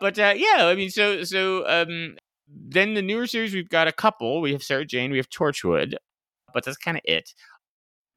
but 0.00 0.18
uh, 0.18 0.34
yeah, 0.36 0.66
I 0.66 0.74
mean, 0.74 0.90
so 0.90 1.24
so 1.24 1.66
um, 1.68 2.16
then 2.48 2.94
the 2.94 3.02
newer 3.02 3.26
series 3.26 3.54
we've 3.54 3.68
got 3.68 3.88
a 3.88 3.92
couple. 3.92 4.40
We 4.40 4.52
have 4.52 4.62
Sarah 4.62 4.84
Jane, 4.84 5.10
we 5.10 5.18
have 5.18 5.30
Torchwood, 5.30 5.94
but 6.52 6.64
that's 6.64 6.76
kind 6.76 6.96
of 6.96 7.02
it. 7.04 7.32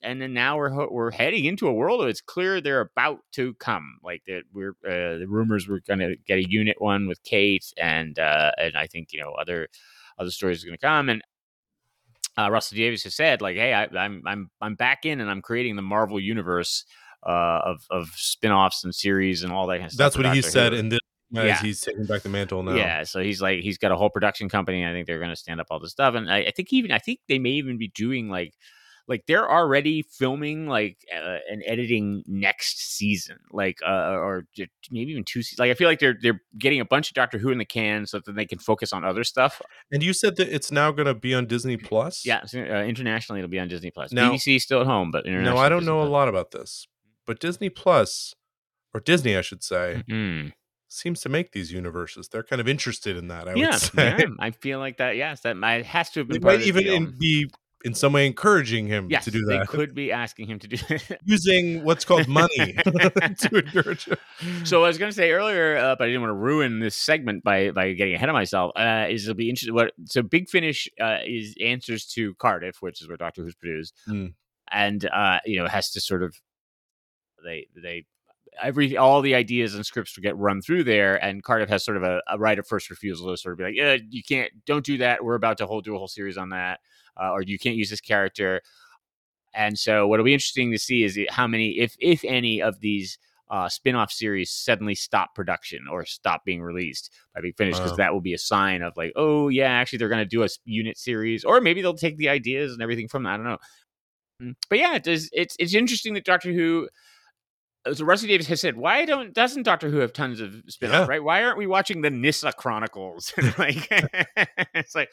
And 0.01 0.21
then 0.21 0.34
now 0.34 0.57
we're 0.57 0.69
ho- 0.69 0.89
we're 0.89 1.11
heading 1.11 1.45
into 1.45 1.67
a 1.67 1.73
world. 1.73 1.99
Where 1.99 2.07
it's 2.07 2.21
clear 2.21 2.61
they're 2.61 2.80
about 2.80 3.19
to 3.34 3.53
come. 3.55 3.99
Like 4.01 4.23
that, 4.27 4.43
we're 4.53 4.75
uh, 4.88 5.17
the 5.17 5.25
rumors 5.27 5.67
we're 5.67 5.82
going 5.86 5.99
to 5.99 6.15
get 6.25 6.38
a 6.38 6.49
unit 6.49 6.77
one 6.80 7.07
with 7.07 7.21
Kate, 7.23 7.65
and 7.77 8.17
uh, 8.17 8.51
and 8.57 8.77
I 8.77 8.88
think 8.88 9.11
you 9.11 9.19
know 9.19 9.32
other 9.32 9.67
other 10.17 10.32
stories 10.32 10.63
are 10.63 10.67
going 10.67 10.77
to 10.77 10.86
come. 10.86 11.09
And 11.09 11.21
uh, 12.38 12.49
Russell 12.49 12.77
Davies 12.77 13.03
has 13.03 13.15
said 13.15 13.41
like, 13.41 13.57
hey, 13.57 13.73
I, 13.73 13.88
I'm 13.97 14.23
I'm 14.25 14.49
I'm 14.61 14.75
back 14.75 15.05
in, 15.05 15.19
and 15.19 15.30
I'm 15.30 15.41
creating 15.41 15.75
the 15.75 15.82
Marvel 15.82 16.19
universe 16.19 16.86
uh, 17.27 17.59
of 17.65 17.86
of 17.89 18.09
spin-offs 18.15 18.86
and 18.86 18.95
series 18.95 19.43
and 19.43 19.51
all 19.51 19.67
that 19.67 19.77
kind 19.77 19.88
of 19.88 19.91
stuff. 19.91 20.13
That's 20.13 20.17
what 20.17 20.34
he 20.34 20.41
said 20.41 20.71
Who. 20.71 20.80
in 20.80 20.89
this. 20.89 20.99
Yeah. 21.32 21.61
he's 21.61 21.82
taking 21.82 22.05
back 22.05 22.23
the 22.23 22.30
mantle 22.30 22.63
now. 22.63 22.73
Yeah, 22.75 23.03
so 23.03 23.21
he's 23.21 23.41
like 23.41 23.59
he's 23.61 23.77
got 23.77 23.91
a 23.91 23.95
whole 23.95 24.09
production 24.09 24.49
company. 24.49 24.86
I 24.86 24.91
think 24.91 25.07
they're 25.07 25.19
going 25.19 25.30
to 25.30 25.36
stand 25.36 25.59
up 25.61 25.67
all 25.69 25.80
this 25.80 25.91
stuff, 25.91 26.15
and 26.15 26.30
I, 26.30 26.39
I 26.39 26.51
think 26.51 26.73
even 26.73 26.91
I 26.91 26.99
think 26.99 27.19
they 27.27 27.39
may 27.39 27.51
even 27.51 27.77
be 27.77 27.89
doing 27.89 28.30
like 28.30 28.53
like 29.07 29.25
they're 29.25 29.49
already 29.51 30.03
filming 30.03 30.67
like 30.67 30.97
uh, 31.11 31.38
and 31.49 31.63
editing 31.65 32.23
next 32.27 32.95
season, 32.95 33.38
like 33.51 33.80
uh, 33.86 34.11
or 34.11 34.45
maybe 34.91 35.11
even 35.11 35.23
two 35.23 35.41
seasons. 35.41 35.57
Like 35.59 35.71
I 35.71 35.73
feel 35.73 35.88
like 35.88 35.99
they're 35.99 36.17
they're 36.21 36.41
getting 36.57 36.80
a 36.80 36.86
bunch 36.86 37.09
of 37.09 37.15
Doctor 37.15 37.39
Who 37.39 37.49
in 37.49 37.57
the 37.57 37.65
can 37.65 38.05
so 38.05 38.19
that 38.19 38.34
they 38.36 38.45
can 38.45 38.59
focus 38.59 38.93
on 38.93 39.03
other 39.03 39.23
stuff. 39.23 39.61
And 39.91 40.03
you 40.03 40.13
said 40.13 40.36
that 40.38 40.47
it's 40.53 40.71
now 40.71 40.91
going 40.91 41.07
to 41.07 41.15
be 41.15 41.34
on 41.34 41.47
Disney 41.47 41.75
Plus. 41.75 42.23
Yeah, 42.23 42.45
so, 42.45 42.59
uh, 42.61 42.84
internationally 42.84 43.39
it'll 43.39 43.49
be 43.49 43.59
on 43.59 43.67
Disney 43.67 43.89
Plus. 43.89 44.11
Now- 44.11 44.32
BBC 44.32 44.61
still 44.61 44.82
at 44.82 44.88
home, 44.88 45.09
but 45.09 45.25
No, 45.25 45.57
I 45.57 45.69
don't 45.69 45.80
Disney 45.80 45.91
know 45.91 46.03
a 46.03 46.05
lot 46.05 46.27
about 46.30 46.51
this, 46.51 46.88
but 47.25 47.39
Disney 47.39 47.69
Plus, 47.69 48.36
or 48.93 48.99
Disney, 48.99 49.36
I 49.36 49.41
should 49.41 49.63
say, 49.63 50.03
Mm. 50.07 50.53
Seems 50.89 51.21
to 51.21 51.29
make 51.29 51.51
these 51.51 51.71
universes. 51.71 52.27
They're 52.27 52.43
kind 52.43 52.59
of 52.59 52.67
interested 52.67 53.15
in 53.15 53.27
that. 53.29 53.47
I 53.47 53.53
Yeah, 53.55 53.71
would 53.71 53.79
say. 53.81 54.15
yeah, 54.19 54.25
I 54.39 54.51
feel 54.51 54.79
like 54.79 54.97
that. 54.97 55.15
Yes, 55.15 55.41
that 55.41 55.55
might, 55.55 55.85
has 55.85 56.09
to 56.11 56.21
have 56.21 56.27
They 56.27 56.33
been 56.33 56.41
part 56.41 56.57
might 56.59 56.67
even 56.67 56.85
in, 56.87 57.15
be 57.19 57.49
in 57.85 57.93
some 57.93 58.11
way 58.11 58.27
encouraging 58.27 58.87
him 58.87 59.07
Yes, 59.09 59.23
to 59.25 59.31
do 59.31 59.45
they 59.45 59.57
that, 59.59 59.67
could 59.67 59.95
be 59.95 60.11
asking 60.11 60.47
him 60.47 60.59
to 60.59 60.67
do. 60.67 60.77
using 61.23 61.83
what's 61.83 62.03
called 62.03 62.27
money 62.27 62.49
to 62.83 63.49
encourage 63.53 64.05
him. 64.05 64.17
So 64.65 64.83
I 64.83 64.87
was 64.87 64.97
going 64.97 65.09
to 65.11 65.15
say 65.15 65.31
earlier, 65.31 65.77
uh, 65.77 65.95
but 65.95 66.05
I 66.05 66.07
didn't 66.07 66.21
want 66.21 66.31
to 66.31 66.35
ruin 66.35 66.79
this 66.79 66.95
segment 66.95 67.43
by 67.43 67.71
by 67.71 67.93
getting 67.93 68.15
ahead 68.15 68.27
of 68.29 68.33
myself. 68.33 68.71
Uh, 68.75 69.05
is 69.09 69.23
it'll 69.23 69.37
be 69.37 69.49
interesting. 69.49 69.73
What 69.75 69.93
so 70.05 70.21
Big 70.21 70.49
Finish 70.49 70.89
uh, 70.99 71.19
is 71.25 71.55
answers 71.63 72.05
to 72.07 72.33
Cardiff, 72.35 72.81
which 72.81 73.01
is 73.01 73.07
where 73.07 73.17
Doctor 73.17 73.43
Who's 73.43 73.55
produced, 73.55 73.93
Mm. 74.09 74.33
and 74.71 75.05
uh, 75.05 75.39
you 75.45 75.59
know 75.61 75.67
has 75.67 75.91
to 75.91 76.01
sort 76.01 76.23
of 76.23 76.35
they 77.45 77.67
they 77.81 78.05
every 78.62 78.97
all 78.97 79.22
the 79.22 79.36
ideas 79.36 79.76
and 79.76 79.86
scripts 79.86 80.16
will 80.16 80.22
get 80.24 80.38
run 80.38 80.62
through 80.62 80.84
there, 80.84 81.24
and 81.24 81.43
Cardiff 81.43 81.70
has 81.70 81.84
sort 81.84 81.97
of 81.97 82.03
a, 82.03 82.22
a 82.28 82.38
right 82.38 82.57
of 82.60 82.68
first 82.68 82.89
refusal 82.89 83.30
to 83.30 83.38
sort 83.38 83.53
of 83.53 83.57
be 83.57 83.64
like, 83.66 83.76
yeah, 83.76 83.97
you 84.10 84.22
can't, 84.24 84.51
don't 84.66 84.86
do 84.86 84.97
that. 84.99 85.24
We're 85.24 85.36
about 85.36 85.57
to 85.60 85.68
hold 85.68 85.84
do 85.86 85.95
a 85.95 85.97
whole 85.97 86.07
series 86.07 86.38
on 86.38 86.49
that, 86.49 86.80
uh, 87.22 87.32
or 87.32 87.41
you 87.41 87.57
can't 87.60 87.76
use 87.76 87.89
this 87.89 88.01
character. 88.01 88.62
And 89.53 89.78
so, 89.78 90.07
what'll 90.07 90.26
be 90.26 90.34
interesting 90.34 90.72
to 90.72 90.78
see 90.78 91.03
is 91.03 91.20
how 91.30 91.47
many, 91.47 91.80
if 91.80 91.95
if 91.99 92.24
any, 92.24 92.62
of 92.62 92.80
these 92.82 93.18
uh, 93.49 93.68
spin-off 93.68 94.12
series 94.12 94.51
suddenly 94.51 94.93
stop 94.93 95.34
production 95.34 95.88
or 95.91 96.05
stop 96.05 96.45
being 96.45 96.62
released 96.62 97.12
by 97.34 97.41
Big 97.41 97.57
Finish 97.57 97.76
because 97.78 97.91
Wow. 97.91 97.97
that 97.97 98.14
will 98.14 98.22
be 98.22 98.36
a 98.36 98.38
sign 98.38 98.84
of 98.84 98.93
like, 98.95 99.12
oh 99.16 99.47
yeah, 99.47 99.70
actually 99.72 99.97
they're 99.97 100.07
going 100.10 100.20
to 100.24 100.26
do 100.26 100.43
a 100.43 100.47
unit 100.66 100.97
series, 100.99 101.43
or 101.43 101.60
maybe 101.60 101.82
they'll 101.82 101.95
take 101.95 102.18
the 102.18 102.30
ideas 102.30 102.74
and 102.74 102.82
everything 102.82 103.07
from 103.07 103.24
that. 103.24 103.34
I 103.34 103.38
don't 103.38 103.45
know. 103.45 103.57
Mm, 104.43 104.55
But 104.70 104.80
yeah, 104.80 104.95
it 104.95 105.03
does, 105.03 105.30
it's 105.34 105.55
it's 105.60 105.74
interesting 105.74 106.14
that 106.14 106.26
Doctor 106.26 106.53
Who. 106.53 106.89
Uh, 107.86 107.93
So 107.93 108.05
Rusty 108.05 108.27
Davies 108.27 108.47
has 108.47 108.61
said, 108.61 108.77
why 108.77 109.05
don't 109.05 109.34
doesn't 109.34 109.63
Doctor 109.63 109.89
Who 109.89 109.97
have 109.99 110.13
tons 110.13 110.39
of 110.41 110.53
spin-off, 110.67 111.07
Yeah. 111.07 111.07
right? 111.07 111.23
Why 111.23 111.43
aren't 111.43 111.57
we 111.57 111.67
watching 111.67 112.01
the 112.01 112.09
Nyssa 112.09 112.53
Chronicles? 112.53 113.34
like 113.57 113.88
it's 114.73 114.95
like, 114.95 115.09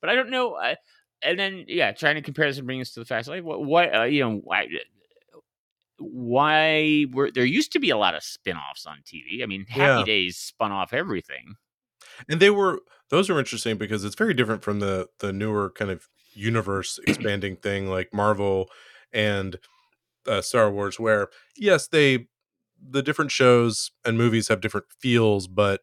but 0.00 0.10
I 0.10 0.14
don't 0.14 0.30
know. 0.30 0.54
Uh, 0.54 0.74
and 1.22 1.38
then 1.38 1.64
yeah, 1.68 1.92
trying 1.92 2.14
to 2.16 2.22
compare 2.22 2.46
this 2.46 2.58
and 2.58 2.66
bring 2.66 2.78
this 2.78 2.92
to 2.94 3.00
the 3.00 3.06
facts, 3.06 3.28
like 3.28 3.42
what, 3.44 3.64
what 3.64 3.94
uh, 3.94 4.02
you 4.04 4.20
know, 4.20 4.40
why 4.44 4.66
why 5.98 7.06
were 7.12 7.30
there 7.30 7.44
used 7.44 7.72
to 7.72 7.78
be 7.78 7.90
a 7.90 7.96
lot 7.96 8.14
of 8.14 8.22
spin-offs 8.22 8.86
on 8.86 8.98
TV? 9.04 9.42
I 9.42 9.46
mean, 9.46 9.64
Happy 9.68 10.00
Yeah. 10.00 10.04
Days 10.04 10.36
spun 10.36 10.72
off 10.72 10.92
everything. 10.92 11.54
And 12.28 12.40
they 12.40 12.50
were 12.50 12.80
those 13.10 13.30
are 13.30 13.38
interesting 13.38 13.76
because 13.76 14.04
it's 14.04 14.14
very 14.14 14.34
different 14.34 14.62
from 14.62 14.80
the 14.80 15.08
the 15.20 15.32
newer 15.32 15.70
kind 15.70 15.90
of 15.90 16.08
universe 16.34 16.98
expanding 17.06 17.56
thing 17.56 17.88
like 17.88 18.12
Marvel 18.12 18.68
and 19.12 19.58
uh, 20.26 20.42
Star 20.42 20.70
Wars, 20.70 20.98
where 20.98 21.28
yes, 21.56 21.88
they 21.88 22.26
the 22.80 23.02
different 23.02 23.30
shows 23.30 23.90
and 24.04 24.18
movies 24.18 24.48
have 24.48 24.60
different 24.60 24.86
feels, 25.00 25.46
but 25.46 25.82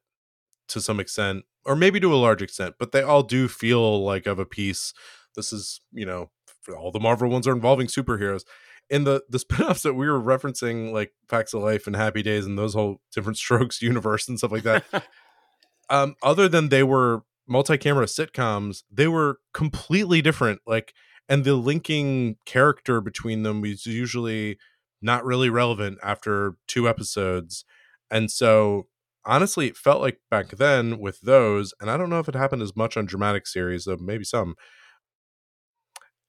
to 0.67 0.81
some 0.81 0.99
extent, 0.99 1.43
or 1.65 1.75
maybe 1.75 1.99
to 1.99 2.13
a 2.13 2.17
large 2.17 2.41
extent, 2.41 2.75
but 2.79 2.91
they 2.91 3.01
all 3.01 3.23
do 3.23 3.47
feel 3.47 4.03
like 4.03 4.25
of 4.25 4.39
a 4.39 4.45
piece. 4.45 4.93
This 5.35 5.51
is, 5.51 5.81
you 5.91 6.05
know, 6.05 6.29
all 6.77 6.91
the 6.91 6.99
Marvel 6.99 7.29
ones 7.29 7.47
are 7.47 7.53
involving 7.53 7.87
superheroes. 7.87 8.43
In 8.89 9.05
the 9.05 9.23
the 9.29 9.39
spin-offs 9.39 9.83
that 9.83 9.93
we 9.93 10.07
were 10.07 10.21
referencing, 10.21 10.91
like 10.91 11.13
Facts 11.27 11.53
of 11.53 11.63
Life 11.63 11.87
and 11.87 11.95
Happy 11.95 12.21
Days 12.21 12.45
and 12.45 12.57
those 12.57 12.73
whole 12.73 13.01
different 13.13 13.37
strokes 13.43 13.81
universe 13.81 14.27
and 14.27 14.37
stuff 14.37 14.51
like 14.51 14.63
that, 14.63 14.83
um, 15.89 16.15
other 16.21 16.47
than 16.47 16.69
they 16.69 16.83
were 16.83 17.23
multi-camera 17.47 18.05
sitcoms, 18.05 18.83
they 18.91 19.07
were 19.07 19.39
completely 19.53 20.21
different. 20.21 20.61
Like, 20.65 20.93
and 21.29 21.43
the 21.43 21.55
linking 21.55 22.37
character 22.45 23.01
between 23.01 23.43
them 23.43 23.61
was 23.61 23.85
usually 23.85 24.57
not 25.01 25.25
really 25.25 25.49
relevant 25.49 25.97
after 26.03 26.55
two 26.67 26.87
episodes. 26.87 27.65
And 28.11 28.29
so 28.31 28.87
honestly, 29.25 29.67
it 29.67 29.77
felt 29.77 30.01
like 30.01 30.19
back 30.29 30.49
then 30.49 30.99
with 30.99 31.21
those, 31.21 31.73
and 31.79 31.89
I 31.89 31.97
don't 31.97 32.09
know 32.09 32.19
if 32.19 32.27
it 32.29 32.35
happened 32.35 32.61
as 32.61 32.75
much 32.75 32.95
on 32.97 33.05
dramatic 33.05 33.47
series, 33.47 33.85
though 33.85 33.97
maybe 33.97 34.23
some. 34.23 34.55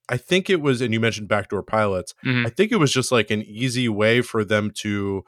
I 0.09 0.17
think 0.19 0.51
it 0.51 0.61
was, 0.61 0.81
and 0.81 0.93
you 0.93 1.01
mentioned 1.01 1.29
backdoor 1.29 1.63
pilots. 1.63 2.15
Mhm. 2.25 2.47
I 2.47 2.51
think 2.51 2.73
it 2.73 2.77
was 2.77 2.93
just 2.93 3.11
like 3.11 3.31
an 3.31 3.43
easy 3.43 3.89
way 3.89 4.21
for 4.21 4.45
them 4.45 4.71
to 4.79 5.25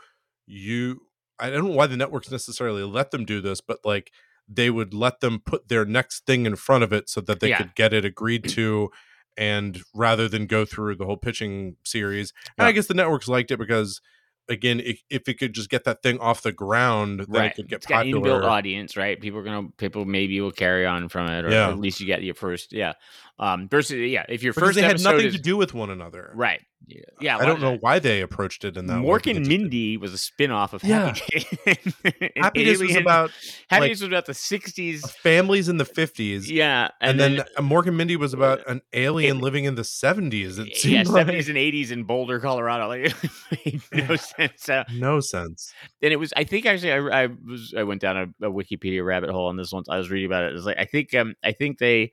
you. 0.46 1.00
I 1.38 1.50
don't 1.50 1.64
know 1.68 1.74
why 1.74 1.86
the 1.86 1.96
networks 1.96 2.30
necessarily 2.30 2.82
let 2.82 3.10
them 3.10 3.24
do 3.24 3.40
this, 3.40 3.60
but 3.60 3.78
like 3.84 4.10
they 4.48 4.70
would 4.70 4.92
let 4.94 5.20
them 5.20 5.40
put 5.44 5.68
their 5.68 5.84
next 5.84 6.24
thing 6.26 6.46
in 6.46 6.56
front 6.56 6.84
of 6.84 6.92
it 6.92 7.08
so 7.08 7.20
that 7.22 7.40
they 7.40 7.48
Yeah. 7.48 7.58
could 7.58 7.74
get 7.74 7.92
it 7.92 8.04
agreed 8.04 8.48
to, 8.50 8.90
and 9.36 9.80
rather 9.94 10.28
than 10.28 10.46
go 10.46 10.64
through 10.64 10.96
the 10.96 11.04
whole 11.04 11.16
pitching 11.16 11.76
series. 11.84 12.32
And 12.58 12.66
I 12.66 12.72
guess 12.72 12.86
the 12.86 12.94
networks 12.94 13.28
liked 13.28 13.50
it 13.50 13.58
because, 13.58 14.00
again, 14.48 14.80
if, 14.80 15.02
if 15.10 15.28
it 15.28 15.38
could 15.38 15.52
just 15.52 15.68
get 15.68 15.84
that 15.84 16.02
thing 16.02 16.18
off 16.20 16.42
the 16.42 16.52
ground, 16.52 17.20
then 17.20 17.26
right. 17.28 17.50
it 17.50 17.56
could 17.56 17.68
get 17.68 17.76
it's 17.76 17.86
got 17.86 18.04
popular. 18.04 18.40
inbuilt 18.40 18.44
audience, 18.44 18.96
right? 18.96 19.20
People 19.20 19.40
are 19.40 19.44
gonna 19.44 19.68
people 19.76 20.04
maybe 20.04 20.40
will 20.40 20.52
carry 20.52 20.86
on 20.86 21.08
from 21.08 21.28
it, 21.28 21.44
or 21.44 21.50
Yeah. 21.50 21.68
at 21.68 21.78
least 21.78 22.00
you 22.00 22.06
get 22.06 22.22
your 22.22 22.34
first, 22.34 22.72
yeah. 22.72 22.94
Um, 23.38 23.68
versus 23.68 23.98
yeah, 24.10 24.24
if 24.30 24.42
your 24.42 24.54
Because 24.54 24.68
first 24.68 24.76
they 24.76 24.82
had 24.82 25.02
nothing 25.02 25.26
is 25.26 25.34
to 25.36 25.40
do 25.40 25.58
with 25.58 25.74
one 25.74 25.90
another. 25.90 26.32
right, 26.34 26.62
yeah, 26.86 27.00
yeah 27.20 27.36
I 27.36 27.44
don't 27.44 27.60
know 27.60 27.76
why 27.80 27.98
they 27.98 28.22
approached 28.22 28.64
it 28.64 28.78
in 28.78 28.86
that 28.86 29.02
way. 29.02 29.06
Mork 29.06 29.26
and 29.26 29.36
they 29.36 29.40
just 29.40 29.50
did. 29.50 29.60
Mindy 29.60 29.96
was 29.98 30.14
a 30.14 30.18
spin-off 30.18 30.72
of 30.72 30.82
Yeah. 30.82 31.08
Happy 31.14 31.20
Days. 31.66 31.94
Happy 32.36 32.64
Days 32.64 32.80
was 32.80 32.96
about 32.96 33.30
Happy 33.68 33.80
like, 33.80 33.90
Days 33.90 34.00
was 34.00 34.08
about 34.08 34.24
the 34.24 34.32
'60s. 34.32 35.10
families 35.16 35.68
in 35.68 35.76
the 35.76 35.84
50s. 35.84 36.48
Yeah, 36.48 36.88
And, 37.02 37.20
then, 37.20 37.40
uh, 37.40 37.60
Mork 37.60 37.86
and 37.86 37.96
Mindy 37.98 38.16
was 38.16 38.32
about 38.32 38.66
an 38.68 38.80
alien 38.94 39.36
it- 39.36 39.42
living 39.42 39.64
in 39.64 39.74
the 39.74 39.82
70s. 39.82 40.58
It 40.58 40.82
yeah, 40.86 41.02
like 41.02 41.26
'70s 41.26 41.48
and 41.48 41.58
'80s 41.58 41.90
in 41.90 42.04
Boulder, 42.04 42.40
Colorado. 42.40 42.88
Like 42.88 43.82
no 43.92 44.16
sense. 44.16 44.68
Uh, 44.68 44.84
no 44.94 45.20
sense. 45.20 45.72
and 46.02 46.12
it 46.12 46.16
was 46.16 46.32
i 46.36 46.44
think 46.44 46.64
actually 46.66 46.92
i, 46.92 47.24
I 47.24 47.26
was 47.26 47.74
i 47.76 47.82
went 47.82 48.00
down 48.00 48.16
a, 48.16 48.46
a 48.46 48.50
wikipedia 48.50 49.04
rabbit 49.04 49.30
hole 49.30 49.46
on 49.48 49.56
this 49.56 49.72
one 49.72 49.84
i 49.88 49.98
was 49.98 50.10
reading 50.10 50.26
about 50.26 50.44
it 50.44 50.50
it 50.50 50.54
was 50.54 50.64
like 50.66 50.78
i 50.78 50.84
think 50.84 51.14
um 51.14 51.34
i 51.44 51.52
think 51.52 51.78
they 51.78 52.12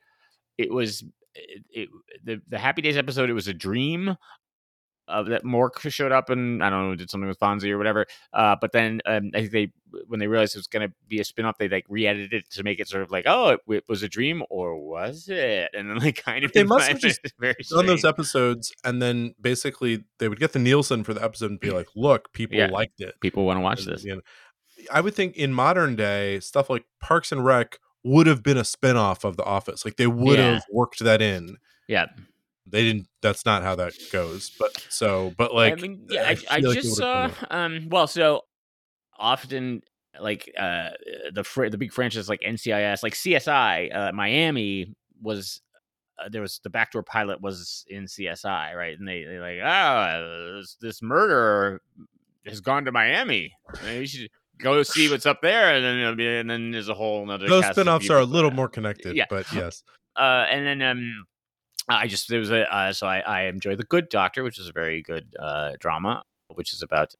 it 0.57 0.71
was 0.71 1.03
it, 1.35 1.63
it 1.71 1.89
the, 2.23 2.41
the 2.47 2.59
happy 2.59 2.81
days 2.81 2.97
episode 2.97 3.29
it 3.29 3.33
was 3.33 3.47
a 3.47 3.53
dream 3.53 4.15
of 5.09 5.25
that 5.27 5.43
Mork 5.43 5.79
showed 5.91 6.13
up 6.13 6.29
and 6.29 6.63
I 6.63 6.69
don't 6.69 6.87
know 6.89 6.95
did 6.95 7.09
something 7.09 7.27
with 7.27 7.37
Fonzie 7.39 7.69
or 7.71 7.77
whatever. 7.77 8.05
Uh, 8.31 8.55
but 8.61 8.71
then 8.71 9.01
um, 9.05 9.31
I 9.33 9.39
think 9.41 9.51
they 9.51 9.71
when 10.07 10.19
they 10.21 10.27
realized 10.27 10.55
it 10.55 10.59
was 10.59 10.67
going 10.67 10.87
to 10.87 10.93
be 11.09 11.19
a 11.19 11.25
spin 11.25 11.43
off, 11.43 11.57
they 11.57 11.67
like 11.67 11.85
re-edited 11.89 12.33
it 12.33 12.49
to 12.51 12.63
make 12.63 12.79
it 12.79 12.87
sort 12.87 13.03
of 13.03 13.11
like 13.11 13.25
oh 13.27 13.49
it, 13.49 13.59
it 13.67 13.83
was 13.89 14.01
a 14.01 14.07
dream 14.07 14.43
or 14.49 14.77
was 14.79 15.27
it? 15.27 15.71
And 15.73 15.89
then 15.89 15.97
like 15.97 16.15
kind 16.23 16.45
of 16.45 16.53
They 16.53 16.63
must 16.63 16.87
have 16.87 16.99
just 16.99 17.19
very 17.39 17.55
On 17.75 17.85
those 17.85 18.05
episodes, 18.05 18.73
and 18.85 19.01
then 19.01 19.35
basically 19.41 20.05
they 20.19 20.29
would 20.29 20.39
get 20.39 20.53
the 20.53 20.59
Nielsen 20.59 21.03
for 21.03 21.13
the 21.13 21.23
episode 21.23 21.51
and 21.51 21.59
be 21.59 21.71
like, 21.71 21.87
look, 21.95 22.31
people 22.31 22.57
Yeah. 22.57 22.67
liked 22.67 23.01
it. 23.01 23.15
people 23.19 23.45
want 23.45 23.57
to 23.57 23.61
watch 23.61 23.85
And, 23.85 23.93
this. 23.95 24.05
you 24.05 24.15
know, 24.15 24.21
I 24.91 25.01
would 25.01 25.15
think 25.15 25.35
in 25.35 25.51
modern 25.53 25.95
day, 25.97 26.39
stuff 26.39 26.69
like 26.69 26.85
Parks 27.01 27.31
and 27.33 27.43
Rec 27.43 27.77
would 28.03 28.27
have 28.27 28.43
been 28.43 28.57
a 28.57 28.63
spin-off 28.65 29.23
of 29.23 29.37
The 29.37 29.43
Office. 29.43 29.85
Like 29.85 29.95
they 29.97 30.07
would 30.07 30.37
Yeah. 30.39 30.53
have 30.55 30.63
worked 30.71 30.99
that 30.99 31.21
in. 31.21 31.57
Yeah, 31.87 32.07
They 32.65 32.83
didn't 32.83 33.07
that's 33.21 33.45
not 33.45 33.63
how 33.63 33.75
that 33.75 33.93
goes. 34.11 34.51
But 34.59 34.85
so 34.89 35.33
but 35.37 35.53
like 35.53 35.73
I 35.73 35.75
mean, 35.75 36.07
yeah, 36.09 36.27
I, 36.29 36.35
feel 36.35 36.47
I, 36.49 36.57
like 36.59 36.75
just 36.81 36.95
saw. 36.95 37.29
Um, 37.49 37.87
well, 37.89 38.07
so 38.07 38.41
often 39.17 39.81
like 40.19 40.51
uh 40.59 40.89
the 41.33 41.43
fr- 41.43 41.69
the 41.69 41.77
big 41.77 41.91
franchises 41.91 42.29
like 42.29 42.41
NCIS, 42.41 43.03
like 43.03 43.13
CSI, 43.13 43.93
uh, 43.95 44.11
Miami 44.13 44.93
was. 45.21 45.61
Uh, 46.23 46.29
there 46.29 46.41
was 46.43 46.59
the 46.63 46.69
backdoor 46.69 47.01
pilot 47.01 47.41
was 47.41 47.83
in 47.89 48.03
CSI, 48.05 48.75
right? 48.75 48.97
And 48.97 49.07
they 49.07 49.23
they 49.23 49.39
like, 49.39 49.57
ah, 49.63 50.19
this, 50.55 50.77
this 50.79 51.01
murderer 51.01 51.81
has 52.45 52.61
gone 52.61 52.85
to 52.85 52.91
Miami. 52.91 53.51
Uh, 53.83 53.89
You 53.89 54.05
should 54.05 54.29
go 54.59 54.83
see 54.83 55.09
what's 55.09 55.25
up 55.25 55.41
there, 55.41 55.73
and 55.75 55.83
then 55.83 56.15
be, 56.17 56.27
and 56.27 56.49
then 56.49 56.71
there's 56.71 56.89
a 56.89 56.93
whole 56.93 57.23
another. 57.23 57.47
those 57.47 57.65
spin-offs 57.67 58.09
are 58.09 58.19
a 58.19 58.25
little 58.25 58.51
more 58.51 58.67
connected, 58.69 59.15
Yeah. 59.15 59.25
but 59.29 59.51
yes. 59.53 59.83
uh, 60.15 60.45
and 60.49 60.65
then 60.65 60.81
um, 60.81 61.25
I 61.89 62.07
just 62.07 62.29
there 62.29 62.39
was 62.39 62.51
a 62.51 62.73
uh, 62.73 62.93
so 62.93 63.07
I 63.07 63.19
I 63.19 63.41
enjoy 63.43 63.75
the 63.75 63.83
Good 63.83 64.09
Doctor, 64.09 64.43
which 64.43 64.59
is 64.59 64.67
a 64.67 64.71
very 64.71 65.01
good 65.01 65.35
uh 65.39 65.71
drama, 65.79 66.23
which 66.53 66.73
is 66.73 66.81
about 66.81 67.13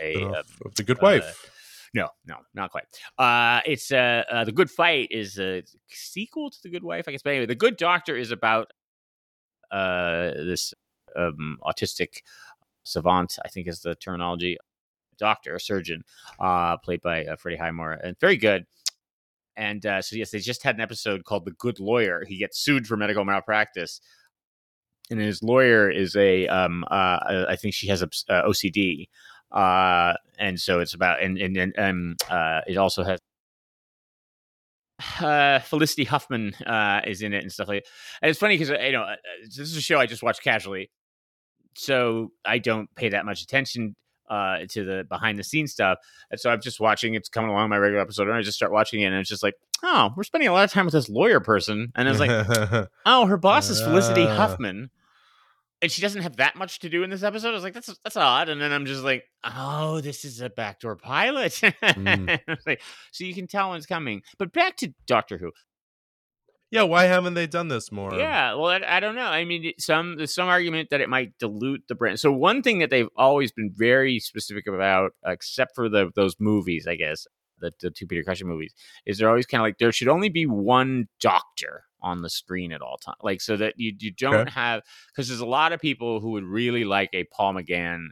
a 0.00 0.24
of 0.24 0.74
the 0.76 0.82
good 0.82 0.98
uh, 0.98 1.02
wife. 1.02 1.50
no, 1.94 2.08
no, 2.26 2.36
not 2.54 2.70
quite. 2.70 2.84
Uh, 3.18 3.60
it's 3.66 3.90
uh, 3.92 4.24
uh, 4.30 4.44
the 4.44 4.52
Good 4.52 4.70
Fight 4.70 5.08
is 5.10 5.38
a 5.38 5.62
sequel 5.88 6.50
to 6.50 6.58
the 6.62 6.68
Good 6.70 6.84
Wife, 6.84 7.06
I 7.08 7.12
guess. 7.12 7.22
But 7.22 7.30
anyway, 7.30 7.46
the 7.46 7.54
Good 7.54 7.76
Doctor 7.76 8.16
is 8.16 8.30
about 8.30 8.72
uh 9.70 10.32
this 10.34 10.74
um 11.16 11.58
autistic 11.62 12.22
savant, 12.84 13.38
I 13.44 13.48
think 13.48 13.68
is 13.68 13.80
the 13.80 13.94
terminology, 13.94 14.56
doctor, 15.20 15.58
surgeon, 15.60 16.02
uh, 16.40 16.76
played 16.78 17.00
by 17.02 17.24
uh, 17.24 17.36
Freddie 17.36 17.58
Highmore, 17.58 17.92
and 17.92 18.18
very 18.18 18.36
good. 18.36 18.66
And 19.56 19.84
uh, 19.86 20.02
so 20.02 20.16
yes, 20.16 20.30
they 20.30 20.38
just 20.40 20.62
had 20.64 20.74
an 20.76 20.80
episode 20.80 21.24
called 21.24 21.44
"The 21.44 21.52
Good 21.52 21.78
Lawyer." 21.80 22.24
He 22.26 22.38
gets 22.38 22.58
sued 22.58 22.86
for 22.86 22.96
medical 22.96 23.24
malpractice, 23.24 24.00
and 25.10 25.20
his 25.20 25.42
lawyer 25.42 25.90
is 25.90 26.16
a 26.16 26.48
um 26.48 26.84
uh 26.90 27.44
I 27.48 27.56
think 27.56 27.74
she 27.74 27.88
has 27.88 28.02
obs- 28.02 28.24
uh, 28.28 28.42
OCD, 28.48 29.08
uh 29.52 30.14
and 30.38 30.58
so 30.58 30.80
it's 30.80 30.94
about 30.94 31.22
and 31.22 31.36
and 31.38 31.56
and 31.56 31.74
um 31.78 32.16
uh 32.28 32.60
it 32.66 32.76
also 32.76 33.02
has 33.04 33.18
uh 35.20 35.58
Felicity 35.60 36.04
Huffman 36.04 36.54
uh 36.66 37.00
is 37.06 37.22
in 37.22 37.32
it 37.32 37.42
and 37.42 37.52
stuff 37.52 37.68
like 37.68 37.84
that. 37.84 37.90
and 38.22 38.30
it's 38.30 38.38
funny 38.38 38.56
because 38.56 38.70
you 38.70 38.92
know 38.92 39.02
uh, 39.02 39.16
this 39.44 39.58
is 39.58 39.76
a 39.76 39.80
show 39.80 39.98
I 39.98 40.06
just 40.06 40.22
watch 40.22 40.42
casually 40.42 40.90
so 41.76 42.32
I 42.44 42.58
don't 42.58 42.94
pay 42.94 43.08
that 43.10 43.24
much 43.24 43.42
attention 43.42 43.94
uh 44.30 44.58
to 44.68 44.84
the 44.84 45.04
behind 45.08 45.38
the 45.38 45.44
scenes 45.44 45.72
stuff 45.72 45.98
and 46.30 46.40
so 46.40 46.48
I'm 46.50 46.60
just 46.62 46.80
watching 46.80 47.14
it's 47.14 47.28
coming 47.28 47.50
along 47.50 47.68
my 47.68 47.76
regular 47.76 48.00
episode 48.00 48.28
and 48.28 48.36
I 48.36 48.40
just 48.42 48.56
start 48.56 48.72
watching 48.72 49.00
it 49.02 49.06
and 49.06 49.16
it's 49.16 49.28
just 49.28 49.42
like 49.42 49.54
oh 49.82 50.10
we're 50.16 50.22
spending 50.22 50.48
a 50.48 50.52
lot 50.52 50.64
of 50.64 50.70
time 50.72 50.86
with 50.86 50.92
this 50.94 51.08
lawyer 51.08 51.40
person 51.40 51.92
and 51.96 52.08
it's 52.08 52.20
like 52.20 52.30
oh 53.06 53.26
her 53.26 53.36
boss 53.36 53.68
is 53.68 53.80
Felicity 53.82 54.22
Ah. 54.22 54.36
Huffman 54.36 54.90
and 55.82 55.90
she 55.90 56.02
doesn't 56.02 56.22
have 56.22 56.36
that 56.36 56.56
much 56.56 56.80
to 56.80 56.90
do 56.90 57.02
in 57.04 57.08
this 57.10 57.22
episode. 57.22 57.48
I 57.48 57.52
was 57.52 57.62
like, 57.62 57.72
that's 57.72 57.96
that's 58.04 58.16
odd. 58.16 58.50
And 58.50 58.60
then 58.60 58.70
I'm 58.70 58.84
just 58.84 59.02
like, 59.02 59.24
oh, 59.42 60.02
this 60.02 60.26
is 60.26 60.42
a 60.42 60.50
backdoor 60.50 60.96
pilot. 60.96 61.52
Mm. 61.80 62.38
Like, 62.66 62.82
so 63.12 63.24
you 63.24 63.34
can 63.34 63.46
tell 63.46 63.70
when 63.70 63.78
it's 63.78 63.86
coming. 63.86 64.20
But 64.38 64.52
back 64.52 64.76
to 64.76 64.92
Doctor 65.06 65.38
Who. 65.38 65.52
Yeah, 66.70 66.82
why 66.82 67.04
haven't 67.04 67.34
they 67.34 67.46
done 67.46 67.68
this 67.68 67.90
more? 67.92 68.12
Yeah, 68.16 68.54
well, 68.54 68.66
I, 68.66 68.80
I 68.96 69.00
don't 69.00 69.14
know. 69.14 69.22
I 69.26 69.44
mean, 69.44 69.72
some 69.78 70.16
there's 70.16 70.34
some 70.34 70.48
argument 70.48 70.90
that 70.90 71.00
it 71.00 71.08
might 71.08 71.38
dilute 71.38 71.84
the 71.88 71.94
brand. 71.94 72.18
So 72.18 72.32
one 72.32 72.62
thing 72.62 72.80
that 72.80 72.90
they've 72.90 73.08
always 73.16 73.52
been 73.52 73.70
very 73.74 74.18
specific 74.18 74.66
about, 74.66 75.12
except 75.24 75.74
for 75.74 75.88
the 75.88 76.10
those 76.14 76.34
movies, 76.40 76.86
I 76.88 76.96
guess, 76.96 77.26
the, 77.60 77.72
the 77.80 77.90
two 77.90 78.06
Peter 78.06 78.24
Cushing 78.24 78.48
movies, 78.48 78.74
is 79.06 79.18
they're 79.18 79.28
always 79.28 79.46
kind 79.46 79.60
of 79.60 79.64
like 79.66 79.78
there 79.78 79.92
should 79.92 80.08
only 80.08 80.28
be 80.28 80.44
one 80.46 81.08
Doctor 81.20 81.84
on 82.02 82.22
the 82.22 82.30
screen 82.30 82.72
at 82.72 82.82
all 82.82 82.96
times, 82.96 83.18
like 83.22 83.40
so 83.40 83.56
that 83.56 83.74
you 83.76 83.92
you 83.98 84.10
don't 84.10 84.48
Okay. 84.48 84.50
have 84.50 84.82
because 85.12 85.28
there's 85.28 85.40
a 85.40 85.46
lot 85.46 85.72
of 85.72 85.80
people 85.80 86.20
who 86.20 86.30
would 86.30 86.44
really 86.44 86.84
like 86.84 87.10
a 87.12 87.24
Paul 87.24 87.54
McGann 87.54 88.06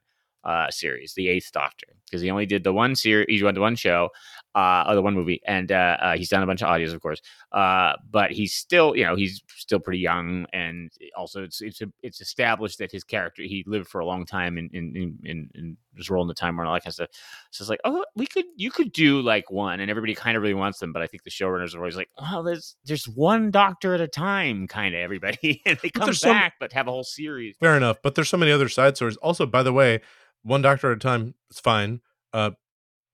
uh 0.45 0.71
series, 0.71 1.15
the 1.15 1.29
Eighth 1.29 1.51
Doctor, 1.53 1.87
because 2.07 2.21
he 2.21 2.31
only 2.31 2.47
did 2.47 2.63
the 2.63 2.73
one 2.73 2.95
series, 2.95 3.27
he 3.29 3.43
went 3.43 3.57
to 3.57 3.61
one 3.61 3.75
show, 3.77 4.11
uh, 4.55 4.85
or 4.89 4.95
the 4.95 5.03
one 5.03 5.15
movie, 5.15 5.41
and 5.47 5.71
uh, 5.71 5.97
uh, 6.01 6.17
he's 6.17 6.29
done 6.29 6.43
a 6.43 6.47
bunch 6.47 6.63
of 6.63 6.69
audios, 6.69 6.93
of 6.93 7.01
course. 7.01 7.21
Uh, 7.53 7.93
but 8.11 8.31
he's 8.31 8.55
still, 8.55 8.97
you 8.97 9.05
know, 9.05 9.15
he's 9.15 9.43
still 9.57 9.79
pretty 9.79 10.01
young, 10.01 10.47
and 10.53 10.91
also 11.17 11.45
it's 11.45 11.61
it's 11.61 11.81
it's 12.03 12.21
established 12.21 12.79
that 12.79 12.91
his 12.91 13.05
character 13.05 13.43
he 13.43 13.63
lived 13.67 13.89
for 13.89 14.01
a 14.01 14.07
long 14.07 14.25
time 14.27 14.59
in 14.59 14.69
in 14.73 14.97
in, 14.97 15.19
in, 15.25 15.51
in 15.55 15.77
his 15.97 16.11
role 16.11 16.23
in 16.23 16.29
the 16.29 16.35
time 16.35 16.59
and 16.59 16.67
all 16.67 16.75
that 16.75 16.81
kind 16.83 16.91
of 16.91 16.95
stuff. 16.95 17.09
So 17.51 17.63
it's 17.63 17.71
like, 17.71 17.81
oh, 17.85 18.05
we 18.17 18.27
could 18.27 18.47
you 18.57 18.71
could 18.71 18.93
do 18.93 19.21
like 19.21 19.51
one, 19.51 19.81
and 19.81 19.91
everybody 19.91 20.15
kind 20.15 20.37
of 20.37 20.43
really 20.43 20.55
wants 20.55 20.79
them, 20.79 20.93
but 20.93 21.03
I 21.03 21.07
think 21.07 21.23
the 21.25 21.31
showrunners 21.31 21.75
are 21.75 21.79
always 21.79 21.97
like, 21.97 22.09
well, 22.21 22.43
there's 22.43 22.77
there's 22.85 23.07
one 23.07 23.51
doctor 23.51 23.95
at 23.95 24.01
a 24.01 24.09
time, 24.09 24.67
kind 24.67 24.95
of 24.95 25.01
everybody, 25.01 25.63
and 25.67 25.79
they 25.83 25.91
come 25.91 26.07
there's 26.07 26.21
some- 26.21 26.33
back, 26.33 26.55
but 26.59 26.73
have 26.73 26.89
a 26.89 26.91
whole 26.91 27.05
series. 27.05 27.57
Fair 27.61 27.77
enough, 27.77 27.99
but 28.03 28.15
there's 28.15 28.29
so 28.29 28.37
many 28.37 28.51
other 28.53 28.69
side 28.69 28.97
stories. 28.97 29.17
Also, 29.19 29.47
by 29.47 29.63
the 29.63 29.73
way, 29.73 30.01
one 30.43 30.63
doctor 30.63 30.91
at 30.91 30.97
a 30.97 31.01
time 31.01 31.35
is 31.51 31.61
fine. 31.61 32.01
Uh, 32.33 32.51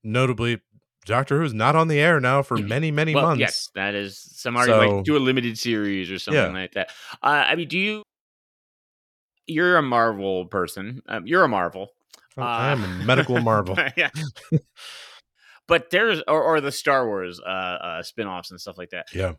notably, 0.02 0.60
Doctor 1.04 1.40
Who's 1.40 1.54
not 1.54 1.76
on 1.76 1.88
the 1.88 1.98
air 2.00 2.20
now 2.20 2.42
for 2.42 2.56
many, 2.56 2.90
many 2.90 3.14
well, 3.14 3.26
months. 3.26 3.40
yes, 3.40 3.68
that 3.74 3.94
is 3.94 4.18
some 4.18 4.56
argue 4.56 4.74
like 4.74 5.04
do 5.04 5.16
a 5.16 5.18
limited 5.18 5.58
series 5.58 6.10
or 6.10 6.18
something 6.18 6.42
Yeah. 6.42 6.60
like 6.60 6.72
that. 6.72 6.90
Uh, 7.22 7.44
I 7.46 7.54
mean, 7.54 7.68
do 7.68 7.78
you? 7.78 8.02
You're 9.46 9.76
a 9.76 9.82
Marvel 9.82 10.46
person. 10.46 11.02
Um, 11.06 11.26
you're 11.26 11.44
a 11.44 11.48
Marvel. 11.48 11.88
Oh, 12.36 12.42
Uh, 12.42 12.74
a 12.74 13.04
medical 13.04 13.40
marvel. 13.40 13.76
yeah. 13.96 14.10
but 15.68 15.90
there's 15.90 16.22
or, 16.26 16.42
or 16.42 16.60
the 16.60 16.72
Star 16.72 17.06
Wars 17.06 17.40
uh, 17.40 17.48
uh 17.48 18.02
spin-offs 18.02 18.50
and 18.50 18.60
stuff 18.60 18.78
like 18.78 18.90
that. 18.90 19.06
Yeah. 19.14 19.34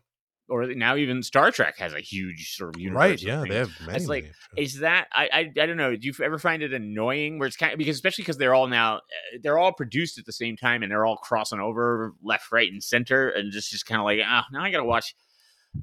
Or 0.48 0.66
now 0.74 0.96
even 0.96 1.22
Star 1.24 1.50
Trek 1.50 1.76
has 1.78 1.92
a 1.92 2.00
huge 2.00 2.54
sort 2.54 2.76
of 2.76 2.80
universe. 2.80 2.98
right? 3.00 3.14
of 3.14 3.22
Yeah, 3.22 3.42
things. 3.42 3.48
they 3.48 3.58
have 3.58 3.70
many. 3.84 3.96
It's 3.96 4.06
like, 4.06 4.24
many. 4.24 4.34
Is 4.64 4.78
that 4.78 5.08
I, 5.12 5.28
I 5.32 5.38
I 5.60 5.66
don't 5.66 5.76
know? 5.76 5.96
Do 5.96 6.06
you 6.06 6.14
ever 6.24 6.38
find 6.38 6.62
it 6.62 6.72
annoying 6.72 7.38
where 7.38 7.48
it's 7.48 7.56
kind 7.56 7.72
of 7.72 7.78
because 7.78 7.96
especially 7.96 8.22
because 8.22 8.36
they're 8.38 8.54
all 8.54 8.68
now 8.68 8.96
uh, 8.96 9.00
they're 9.42 9.58
all 9.58 9.72
produced 9.72 10.18
at 10.18 10.24
the 10.24 10.32
same 10.32 10.56
time 10.56 10.82
and 10.82 10.92
they're 10.92 11.04
all 11.04 11.16
crossing 11.16 11.58
over 11.58 12.12
left, 12.22 12.52
right, 12.52 12.70
and 12.70 12.82
center 12.82 13.28
and 13.28 13.52
just 13.52 13.70
just 13.70 13.86
kind 13.86 14.00
of 14.00 14.04
like 14.04 14.20
ah 14.24 14.44
now 14.52 14.62
I 14.62 14.70
got 14.70 14.78
to 14.78 14.84
watch 14.84 15.16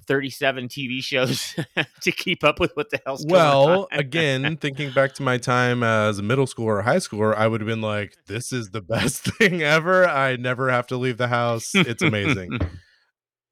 thirty 0.07 0.29
seven 0.29 0.67
TV 0.67 1.03
shows 1.03 1.55
to 2.01 2.11
keep 2.11 2.43
up 2.43 2.59
with 2.59 2.71
what 2.75 2.89
the 2.89 2.99
hell's 3.05 3.25
going 3.25 3.33
well, 3.33 3.87
again, 3.91 4.57
thinking 4.57 4.91
back 4.91 5.13
to 5.15 5.23
my 5.23 5.37
time 5.37 5.83
as 5.83 6.19
a 6.19 6.23
middle 6.23 6.45
schooler 6.45 6.65
or 6.65 6.81
high 6.83 6.97
schooler, 6.97 7.35
I 7.35 7.47
would 7.47 7.61
have 7.61 7.67
been 7.67 7.81
like, 7.81 8.15
"This 8.27 8.51
is 8.53 8.69
the 8.71 8.81
best 8.95 9.23
thing 9.37 9.61
ever. 9.61 10.07
I 10.07 10.35
never 10.37 10.71
have 10.71 10.87
to 10.87 10.97
leave 10.97 11.17
the 11.17 11.27
house. 11.27 11.71
It's 11.75 12.01
amazing." 12.01 12.59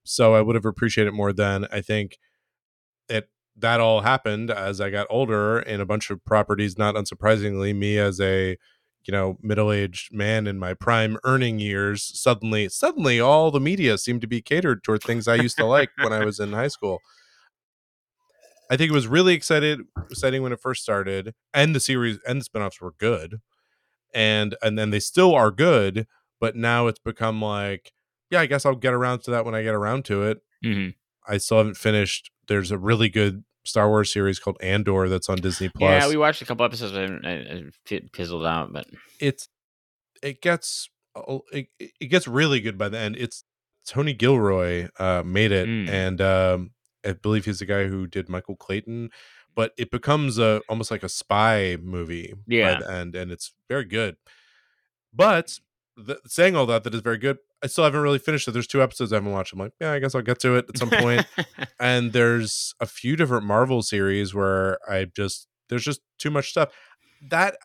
so 0.04 0.36
I 0.36 0.42
would 0.42 0.56
have 0.56 0.66
appreciated 0.66 1.10
it 1.10 1.16
more 1.16 1.34
then. 1.34 1.68
I 1.72 1.82
think 1.82 2.18
it 3.10 3.30
that 3.58 3.80
all 3.80 4.02
happened 4.02 4.50
as 4.52 4.82
I 4.82 4.90
got 4.90 5.08
older 5.10 5.60
in 5.60 5.82
a 5.82 5.86
bunch 5.86 6.10
of 6.10 6.24
properties. 6.26 6.78
Not 6.78 6.96
unsurprisingly, 6.96 7.76
me 7.76 7.98
as 7.98 8.20
a 8.20 8.58
you 9.06 9.12
know 9.12 9.38
middle-aged 9.42 10.14
man 10.14 10.48
in 10.48 10.60
my 10.60 10.74
prime 10.74 11.18
earning 11.24 11.60
years 11.60 12.04
suddenly 12.20 12.70
suddenly 12.70 13.20
all 13.20 13.52
the 13.52 13.60
media 13.60 13.98
seemed 13.98 14.22
to 14.22 14.28
be 14.28 14.42
catered 14.42 14.84
toward 14.84 15.02
things 15.02 15.28
i 15.28 15.36
used 15.36 15.58
to 15.58 15.66
like 15.66 15.90
when 16.02 16.14
i 16.14 16.24
was 16.24 16.40
in 16.40 16.54
high 16.54 16.68
school 16.68 17.00
i 18.70 18.78
think 18.78 18.92
it 18.92 18.94
was 18.94 19.08
really 19.08 19.34
excited 19.34 19.80
exciting 20.10 20.44
when 20.44 20.52
it 20.52 20.60
first 20.62 20.84
started 20.84 21.34
and 21.54 21.76
the 21.76 21.80
series 21.80 22.20
and 22.28 22.40
the 22.42 22.46
spin-offs 22.46 22.80
were 22.80 22.94
good 23.00 23.38
and 24.14 24.56
and 24.62 24.78
then 24.78 24.92
they 24.92 25.00
still 25.00 25.34
are 25.34 25.52
good 25.52 26.06
but 26.40 26.56
now 26.56 26.88
it's 26.88 27.00
become 27.00 27.42
like 27.42 27.92
yeah 28.32 28.40
i 28.42 28.46
guess 28.48 28.66
i'll 28.66 28.74
get 28.76 28.94
around 28.94 29.20
to 29.22 29.32
that 29.32 29.46
when 29.46 29.54
i 29.54 29.62
get 29.62 29.76
around 29.76 30.04
to 30.06 30.24
it 30.24 30.40
Mhm. 30.66 30.96
I 31.28 31.38
still 31.38 31.58
haven't 31.58 31.78
finished 31.78 32.32
there's 32.48 32.72
a 32.72 32.78
really 32.78 33.10
good 33.10 33.44
Star 33.64 33.88
Wars 33.90 34.12
series 34.12 34.40
called 34.40 34.58
Andor 34.62 35.08
that's 35.08 35.30
on 35.30 35.38
Disney 35.38 35.70
Plus. 35.70 36.04
Yeah, 36.04 36.10
we 36.10 36.18
watched 36.18 36.42
a 36.42 36.46
couple 36.46 36.66
episodes 36.66 36.94
and 36.96 37.24
it 37.90 38.10
fizzled 38.16 38.44
out, 38.46 38.74
but 38.74 38.88
it's 39.20 39.48
it 40.24 40.42
gets 40.42 40.90
it, 41.52 41.68
it 41.80 42.08
gets 42.08 42.28
really 42.28 42.60
good 42.60 42.76
by 42.78 42.90
the 42.90 42.98
end. 42.98 43.16
It's 43.18 43.44
Tony 43.88 44.14
Gilroy 44.14 44.88
uh, 45.00 45.22
made 45.26 45.52
it, 45.52 45.68
Mm. 45.68 45.90
and 45.90 46.22
um, 46.22 46.72
I 47.06 47.14
believe 47.14 47.46
he's 47.46 47.60
the 47.60 47.66
guy 47.66 47.86
who 47.88 48.08
did 48.08 48.28
Michael 48.30 48.56
Clayton. 48.56 49.10
But 49.56 49.74
it 49.78 49.92
becomes 49.92 50.40
a 50.40 50.62
almost 50.70 50.90
like 50.92 51.04
a 51.04 51.10
spy 51.10 51.78
movie 51.82 52.34
Yeah. 52.48 52.76
by 52.76 52.80
the 52.82 52.92
end, 52.92 53.16
and 53.16 53.32
it's 53.32 53.54
very 53.70 53.86
good. 53.86 54.18
But 55.14 55.60
saying 56.28 56.56
all 56.56 56.66
that, 56.68 56.84
that 56.84 56.94
is 56.96 57.02
very 57.02 57.18
good. 57.18 57.38
I 57.64 57.68
still 57.68 57.84
haven't 57.84 58.02
really 58.02 58.20
finished 58.20 58.48
it. 58.48 58.52
There's 58.52 58.68
two 58.68 58.82
episodes 58.82 59.12
I 59.14 59.18
haven't 59.18 59.32
watched. 59.32 59.54
I'm 59.54 59.60
like, 59.60 59.74
yeah, 59.80 59.92
I 59.92 60.00
guess 60.00 60.16
I'll 60.16 60.22
get 60.22 60.40
to 60.40 60.56
it 60.56 60.66
at 60.70 60.78
some 60.78 60.90
point. 60.90 61.26
and 61.80 62.12
there's 62.14 62.74
a 62.80 62.86
few 62.86 63.16
different 63.16 63.46
Marvel 63.46 63.82
series 63.82 64.34
where 64.34 64.78
I 64.90 65.06
just 65.06 65.48
there's 65.70 65.84
just 65.84 66.02
too 66.18 66.32
much 66.32 66.50
stuff. 66.50 66.70
That 67.30 67.58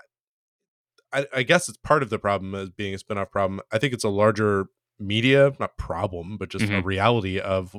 I, 1.12 1.26
I 1.34 1.42
guess 1.42 1.68
it's 1.68 1.78
part 1.78 2.02
of 2.02 2.10
the 2.10 2.18
problem 2.18 2.54
as 2.54 2.70
being 2.70 2.94
a 2.94 2.98
spin-off 2.98 3.30
problem. 3.30 3.60
I 3.72 3.78
think 3.78 3.92
it's 3.94 4.04
a 4.04 4.08
larger 4.08 4.66
media, 4.98 5.52
not 5.58 5.76
problem, 5.76 6.36
but 6.36 6.48
just 6.48 6.64
a 6.64 6.68
Mhm. 6.68 6.84
reality 6.84 7.38
of 7.38 7.76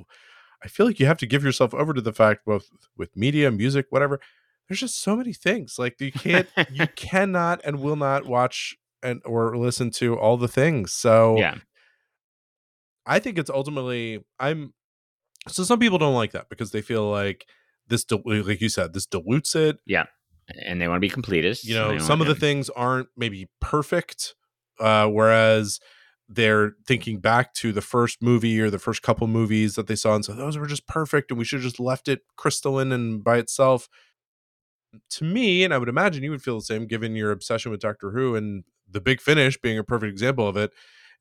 I 0.64 0.68
feel 0.68 0.88
like 0.88 1.00
you 1.00 1.06
have 1.06 1.20
to 1.20 1.28
give 1.28 1.44
yourself 1.44 1.74
over 1.76 1.94
to 1.94 2.02
the 2.02 2.14
fact 2.14 2.46
both 2.46 2.66
with 2.98 3.16
media, 3.16 3.52
music, 3.52 3.86
whatever. 3.90 4.20
There's 4.68 4.80
just 4.80 5.00
so 5.02 5.16
many 5.16 5.34
things. 5.34 5.76
Like 5.78 6.00
you 6.02 6.12
can't 6.12 6.48
you 6.72 6.88
cannot 6.96 7.62
and 7.64 7.80
will 7.80 7.96
not 7.96 8.26
watch 8.26 8.76
and 9.04 9.22
or 9.26 9.58
listen 9.58 9.92
to 9.92 10.18
all 10.18 10.38
the 10.38 10.48
things. 10.48 10.94
So 10.94 11.38
yeah, 11.38 11.56
I 13.06 13.20
think 13.20 13.38
it's 13.38 13.50
ultimately 13.50 14.24
I'm 14.40 14.74
so 15.48 15.64
some 15.64 15.80
people 15.80 15.98
don't 15.98 16.16
like 16.16 16.32
that 16.32 16.50
because 16.50 16.72
they 16.72 16.82
feel 16.82 17.10
like 17.10 17.46
this 17.88 18.06
like 18.26 18.62
you 18.62 18.70
said 18.70 18.94
this 18.94 19.06
dilutes 19.06 19.56
it. 19.56 19.78
Yeah. 19.86 20.06
And 20.66 20.82
they 20.82 20.88
want 20.88 20.98
to 20.98 21.02
be 21.02 21.10
completists. 21.10 21.66
You 21.66 21.76
know, 21.76 21.98
some 21.98 22.22
of 22.22 22.28
want- 22.28 22.40
the 22.40 22.40
things 22.40 22.70
aren't 22.70 23.10
maybe 23.16 23.50
perfect 23.60 24.36
uh 24.80 25.08
whereas 25.08 25.80
they're 26.30 26.74
thinking 26.86 27.20
back 27.20 27.54
to 27.54 27.72
the 27.72 27.82
first 27.82 28.22
movie 28.22 28.60
or 28.60 28.70
the 28.70 28.78
first 28.78 29.02
couple 29.02 29.26
movies 29.28 29.76
that 29.76 29.88
they 29.88 29.96
saw 29.96 30.14
and 30.14 30.26
so 30.26 30.34
those 30.34 30.58
were 30.58 30.68
just 30.68 30.86
perfect 30.86 31.32
and 31.32 31.38
we 31.38 31.46
should 31.46 31.60
have 31.60 31.64
just 31.64 31.80
left 31.80 32.08
it 32.08 32.22
crystalline 32.36 32.92
and 32.92 33.24
by 33.24 33.38
itself. 33.38 33.88
To 35.12 35.24
me, 35.24 35.64
and 35.64 35.74
I 35.74 35.78
would 35.78 35.90
imagine 35.90 36.24
you 36.24 36.32
would 36.32 36.42
feel 36.42 36.56
the 36.60 36.66
same 36.66 36.88
given 36.88 37.16
your 37.16 37.32
obsession 37.32 37.72
with 37.72 37.82
Doctor 37.82 38.12
Who 38.12 38.36
and 38.36 38.64
the 38.90 39.02
big 39.02 39.20
finish 39.22 39.58
being 39.58 39.78
a 39.78 39.84
perfect 39.84 40.12
example 40.12 40.48
of 40.48 40.56
it, 40.58 40.72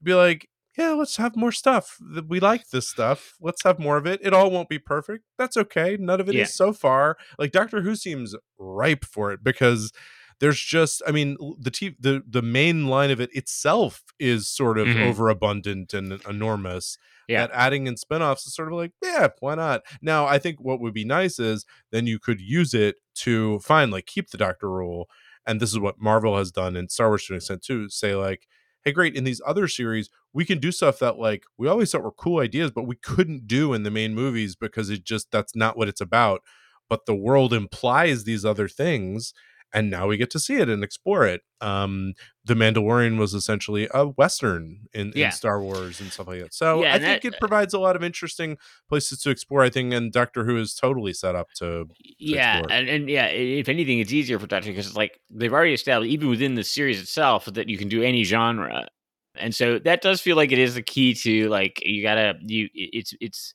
be 0.03 0.15
like, 0.15 0.49
yeah, 0.79 0.93
let's 0.93 1.17
have 1.17 1.35
more 1.37 1.51
stuff. 1.53 1.97
We 2.29 2.39
like 2.39 2.69
this 2.69 2.89
stuff. 2.89 3.35
Let's 3.41 3.63
have 3.65 3.79
more 3.79 3.97
of 3.97 4.07
it. 4.07 4.21
It 4.23 4.33
all 4.35 4.51
won't 4.51 4.69
be 4.69 4.79
perfect. 4.79 5.25
That's 5.39 5.57
okay. 5.57 5.97
None 5.99 6.21
of 6.21 6.29
it 6.29 6.35
is 6.35 6.39
Yeah. 6.39 6.45
so 6.47 6.73
far. 6.73 7.17
Like 7.39 7.51
Doctor 7.51 7.81
Who 7.83 7.97
seems 7.97 8.35
ripe 8.59 9.05
for 9.05 9.33
it 9.33 9.43
because 9.43 9.91
there's 10.39 10.61
just 10.61 11.01
I 11.07 11.13
mean 11.13 11.37
the 11.59 11.71
t- 11.71 11.97
the 11.99 12.23
the 12.29 12.43
main 12.43 12.87
line 12.89 13.11
of 13.11 13.21
it 13.21 13.35
itself 13.35 14.03
is 14.21 14.49
sort 14.49 14.77
of 14.79 14.87
Mhm. 14.87 15.09
overabundant 15.09 15.95
and 15.95 16.21
enormous. 16.29 16.99
Yeah. 17.29 17.47
That 17.47 17.55
adding 17.55 17.87
in 17.87 17.97
spin-offs 17.97 18.47
is 18.47 18.55
sort 18.55 18.69
of 18.69 18.75
like, 18.75 18.93
yeah, 19.03 19.29
why 19.41 19.57
not? 19.57 19.83
Now, 20.01 20.27
I 20.27 20.39
think 20.39 20.61
what 20.61 20.81
would 20.81 20.95
be 20.95 21.05
nice 21.05 21.39
is 21.39 21.65
then 21.91 22.07
you 22.07 22.19
could 22.19 22.41
use 22.41 22.73
it 22.75 22.97
to 23.17 23.59
fine 23.61 23.91
like 23.91 24.07
keep 24.07 24.31
the 24.31 24.39
Doctor 24.39 24.71
rule 24.71 25.09
and 25.47 25.61
this 25.61 25.71
is 25.71 25.79
what 25.79 26.01
Marvel 26.01 26.37
has 26.37 26.51
done 26.51 26.77
and 26.77 26.91
Star 26.91 27.09
Wars 27.09 27.25
to 27.27 27.33
an 27.33 27.37
extent 27.39 27.63
too. 27.63 27.89
Say 27.89 28.15
like, 28.15 28.47
hey, 28.85 28.93
great, 28.93 29.15
in 29.15 29.25
these 29.25 29.41
other 29.47 29.69
series, 29.69 30.11
we 30.33 30.45
can 30.45 30.59
do 30.59 30.73
stuff 30.73 30.99
that 30.99 31.19
like 31.19 31.45
we 31.57 31.69
always 31.69 31.91
thought 31.91 32.03
were 32.03 32.13
cool 32.13 32.41
ideas, 32.41 32.71
but 32.71 32.87
we 32.87 32.97
couldn't 32.97 33.47
do 33.47 33.73
in 33.73 33.83
the 33.85 33.91
main 33.91 34.15
movies 34.15 34.57
because 34.57 34.91
it 34.91 35.05
just 35.05 35.31
that's 35.31 35.55
not 35.57 35.77
what 35.77 35.89
it's 35.89 36.01
about. 36.01 36.43
But 36.89 37.07
the 37.07 37.15
world 37.15 37.53
implies 37.53 38.25
these 38.25 38.45
other 38.45 38.69
things, 38.69 39.33
and 39.75 39.91
now 39.91 40.07
we 40.07 40.17
get 40.17 40.31
to 40.31 40.39
see 40.39 40.55
it 40.57 40.69
and 40.69 40.83
explore 40.85 41.27
it. 41.27 41.43
Um, 41.61 42.15
the 42.45 42.55
Mandalorian 42.55 43.19
was 43.19 43.35
essentially 43.35 43.89
a 43.93 44.07
western 44.07 44.87
in, 44.95 45.13
Yeah. 45.15 45.27
in 45.27 45.33
Star 45.33 45.61
Wars 45.61 46.01
and 46.01 46.11
stuff 46.13 46.29
like 46.29 46.41
that. 46.41 46.55
So 46.55 46.83
Yeah, 46.83 46.95
I 46.95 46.99
think 46.99 47.23
that- 47.23 47.35
it 47.35 47.41
provides 47.41 47.75
a 47.75 47.79
lot 47.79 47.97
of 47.97 48.03
interesting 48.05 48.57
places 48.89 49.21
to 49.23 49.31
explore. 49.31 49.63
I 49.63 49.71
think, 49.71 49.93
and 49.93 50.13
Doctor 50.13 50.45
Who 50.45 50.57
is 50.59 50.75
totally 50.75 51.13
set 51.13 51.35
up 51.35 51.49
to 51.59 51.87
yeah, 52.19 52.59
explore. 52.59 52.79
and, 52.79 52.89
and 52.89 53.11
yeah, 53.11 53.27
if 53.27 53.69
anything, 53.69 53.99
it's 53.99 54.13
easier 54.13 54.39
for 54.39 54.47
Doctor 54.47 54.71
because 54.71 54.87
it's 54.87 54.97
like 54.97 55.19
they've 55.31 55.53
already 55.53 55.75
established, 55.75 56.11
even 56.13 56.29
within 56.29 56.55
the 56.55 56.65
series 56.65 57.01
itself, 57.01 57.47
that 57.47 57.69
you 57.69 57.77
can 57.79 57.89
do 57.89 58.03
any 58.03 58.23
genre, 58.25 58.87
and 59.35 59.55
so 59.55 59.79
that 59.81 60.01
does 60.01 60.21
feel 60.21 60.37
like 60.37 60.53
it 60.53 60.59
is 60.59 60.75
the 60.77 60.83
key 60.83 61.13
to 61.15 61.49
like 61.49 61.81
you 61.85 62.03
gotta 62.03 62.35
you 62.41 62.69
it's 62.73 63.13
it's 63.21 63.53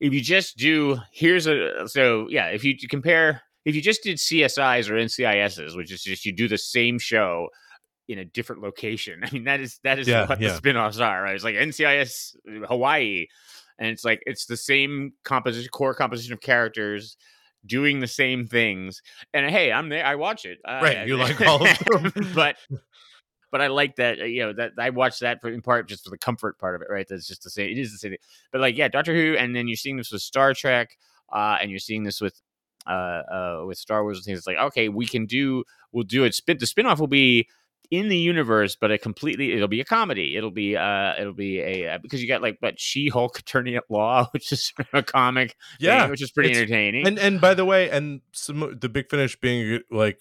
if 0.00 0.14
you 0.14 0.20
just 0.22 0.56
do 0.56 0.96
here's 1.12 1.46
a 1.46 1.86
so 1.88 2.26
yeah 2.30 2.46
if 2.46 2.64
you 2.64 2.74
compare 2.88 3.42
if 3.64 3.74
you 3.74 3.82
just 3.82 4.02
did 4.02 4.16
CSIs 4.18 4.88
or 4.88 4.94
NCISs, 4.94 5.76
which 5.76 5.92
is 5.92 6.02
just 6.02 6.24
you 6.24 6.32
do 6.32 6.48
the 6.48 6.58
same 6.58 6.98
show 6.98 7.48
in 8.08 8.18
a 8.18 8.24
different 8.24 8.62
location. 8.62 9.20
I 9.24 9.30
mean 9.30 9.44
that 9.44 9.60
is 9.60 9.78
that 9.84 9.98
is 9.98 10.08
Yeah, 10.08 10.26
what 10.26 10.40
yeah. 10.40 10.48
the 10.50 10.54
spin-offs 10.56 10.98
are, 10.98 11.22
right? 11.22 11.34
It's 11.34 11.44
like 11.44 11.56
NCIS 11.56 12.36
Hawaii 12.66 13.26
and 13.80 13.88
it's 13.88 14.04
like 14.04 14.22
it's 14.26 14.46
the 14.46 14.56
same 14.56 15.12
composition 15.24 15.68
core 15.70 15.94
composition 15.94 16.32
of 16.32 16.40
characters 16.40 17.16
doing 17.66 18.00
the 18.00 18.06
same 18.06 18.46
things 18.46 19.02
and 19.34 19.50
hey 19.50 19.70
i'm 19.72 19.88
there 19.88 20.04
i 20.06 20.14
watch 20.14 20.44
it 20.44 20.58
Uh, 20.66 20.80
Right, 20.82 21.06
you 21.06 21.16
like 21.16 21.40
all 21.42 21.66
of 21.66 21.78
them. 21.78 22.12
but 22.34 22.56
but 23.50 23.60
i 23.60 23.66
like 23.66 23.96
that 23.96 24.20
uh, 24.20 24.24
you 24.24 24.40
know 24.42 24.52
that 24.52 24.72
i 24.78 24.88
watch 24.90 25.18
that 25.20 25.40
for, 25.40 25.50
in 25.50 25.60
part 25.60 25.88
just 25.88 26.04
for 26.04 26.10
the 26.10 26.18
comfort 26.18 26.58
part 26.58 26.74
of 26.74 26.82
it 26.82 26.88
right 26.90 27.06
that's 27.08 27.26
just 27.26 27.42
the 27.42 27.50
same 27.50 27.70
it 27.70 27.78
is 27.78 27.92
the 27.92 27.98
same 27.98 28.12
thing 28.12 28.18
but 28.52 28.60
like 28.60 28.76
yeah 28.76 28.88
doctor 28.88 29.14
who 29.14 29.36
and 29.36 29.54
then 29.56 29.66
you're 29.68 29.76
seeing 29.76 29.96
this 29.96 30.10
with 30.12 30.22
star 30.22 30.54
trek 30.54 30.96
uh 31.34 31.58
and 31.60 31.70
you're 31.70 31.78
seeing 31.78 32.02
this 32.02 32.20
with 32.20 32.40
uh 32.86 32.90
uh 32.90 33.62
with 33.66 33.78
star 33.78 34.02
wars 34.02 34.18
and 34.18 34.24
things 34.24 34.38
it's 34.38 34.46
like 34.46 34.56
okay 34.56 34.88
we 34.88 35.06
can 35.06 35.26
do 35.26 35.64
we'll 35.92 36.04
do 36.04 36.24
it 36.24 36.34
spin 36.34 36.56
the 36.58 36.66
spin-off 36.66 36.98
will 36.98 37.06
be 37.06 37.46
in 37.90 38.08
the 38.08 38.16
universe, 38.16 38.76
but 38.76 38.92
a 38.92 38.98
completely 38.98 39.52
it'll 39.52 39.68
be 39.68 39.80
a 39.80 39.84
comedy. 39.84 40.36
It'll 40.36 40.50
be 40.50 40.76
uh 40.76 41.14
it'll 41.18 41.32
be 41.32 41.58
a 41.60 41.94
uh, 41.94 41.98
because 41.98 42.22
you 42.22 42.28
got 42.28 42.42
like 42.42 42.58
but 42.60 42.78
She 42.78 43.08
Hulk 43.08 43.38
Attorney 43.38 43.76
at 43.76 43.84
Law, 43.88 44.28
which 44.32 44.52
is 44.52 44.72
a 44.92 45.02
comic, 45.02 45.56
thing, 45.78 45.88
yeah. 45.88 46.08
which 46.08 46.22
is 46.22 46.30
pretty 46.30 46.50
entertaining. 46.50 47.06
And 47.06 47.18
and 47.18 47.40
by 47.40 47.54
the 47.54 47.64
way, 47.64 47.90
and 47.90 48.20
some 48.32 48.78
the 48.80 48.88
big 48.88 49.10
finish 49.10 49.38
being 49.38 49.80
like 49.90 50.20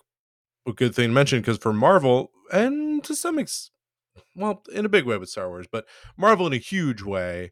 a 0.67 0.73
good 0.73 0.95
thing 0.95 1.09
to 1.09 1.13
mention 1.13 1.39
because 1.39 1.57
for 1.57 1.73
Marvel 1.73 2.31
and 2.51 3.03
to 3.03 3.15
some 3.15 3.37
extent, 3.37 3.71
well, 4.35 4.63
in 4.73 4.85
a 4.85 4.89
big 4.89 5.05
way 5.05 5.17
with 5.17 5.29
Star 5.29 5.49
Wars, 5.49 5.67
but 5.71 5.85
Marvel 6.17 6.47
in 6.47 6.53
a 6.53 6.57
huge 6.57 7.01
way. 7.01 7.51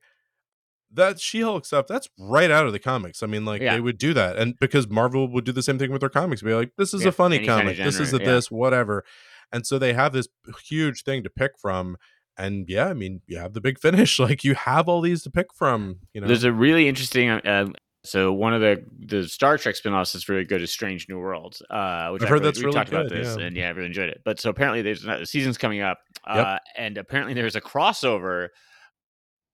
That 0.93 1.19
She-Hulk 1.19 1.65
stuff, 1.65 1.85
that's 1.87 2.09
right 2.17 2.49
out 2.49 2.65
of 2.65 2.71
the 2.73 2.79
comics. 2.79 3.21
I 3.21 3.27
mean, 3.27 3.43
like 3.45 3.61
Yeah. 3.61 3.75
they 3.75 3.81
would 3.81 3.97
do 3.97 4.13
that, 4.13 4.37
and 4.37 4.57
because 4.59 4.87
Marvel 4.87 5.27
would 5.31 5.43
do 5.43 5.51
the 5.51 5.61
same 5.61 5.77
thing 5.77 5.91
with 5.91 5.99
their 5.99 6.09
comics, 6.09 6.41
be 6.41 6.53
like, 6.53 6.71
"This 6.77 6.93
is 6.93 7.01
Yeah, 7.03 7.09
a 7.09 7.11
funny 7.11 7.37
any 7.37 7.45
kind 7.47 7.67
of 7.69 7.75
comic. 7.75 7.85
this 7.85 7.99
is 7.99 8.13
a 8.13 8.19
yeah. 8.19 8.25
this, 8.25 8.49
whatever," 8.49 9.03
and 9.51 9.67
so 9.67 9.77
they 9.77 9.93
have 9.93 10.13
this 10.13 10.27
huge 10.65 11.03
thing 11.03 11.23
to 11.23 11.29
pick 11.29 11.51
from. 11.59 11.97
And 12.37 12.65
yeah, 12.69 12.87
I 12.87 12.93
mean, 12.93 13.21
you 13.27 13.37
have 13.37 13.53
the 13.53 13.61
big 13.61 13.79
finish. 13.81 14.17
Like 14.19 14.43
you 14.45 14.55
have 14.55 14.87
all 14.87 15.01
these 15.01 15.23
to 15.23 15.29
pick 15.29 15.47
from. 15.53 15.97
You 16.13 16.21
know, 16.21 16.27
There's 16.27 16.43
a 16.45 16.53
really 16.53 16.87
interesting. 16.87 17.29
Uh, 17.29 17.67
so 18.05 18.31
one 18.31 18.53
of 18.53 18.61
the 18.61 18.83
the 18.97 19.27
Star 19.27 19.57
Trek 19.57 19.75
spin-offs 19.75 20.13
that's 20.13 20.29
really 20.29 20.45
good 20.45 20.61
is 20.61 20.71
Strange 20.71 21.09
New 21.09 21.19
Worlds, 21.19 21.61
uh, 21.69 22.09
which 22.11 22.21
I've 22.23 22.29
heard 22.29 22.35
really- 22.35 22.45
that's 22.45 22.59
we 22.59 22.65
really 22.65 22.75
talked 22.77 22.89
about 22.89 23.09
this, 23.09 23.35
and 23.35 23.57
yeah, 23.57 23.67
I 23.67 23.71
really 23.71 23.87
enjoyed 23.87 24.09
it. 24.09 24.21
But 24.23 24.39
so 24.39 24.49
apparently 24.49 24.81
there's 24.81 25.03
another 25.03 25.25
season's 25.25 25.57
coming 25.57 25.81
up, 25.81 25.99
uh, 26.25 26.59
and 26.77 26.97
apparently 26.97 27.33
there's 27.33 27.57
a 27.57 27.61
crossover 27.61 28.49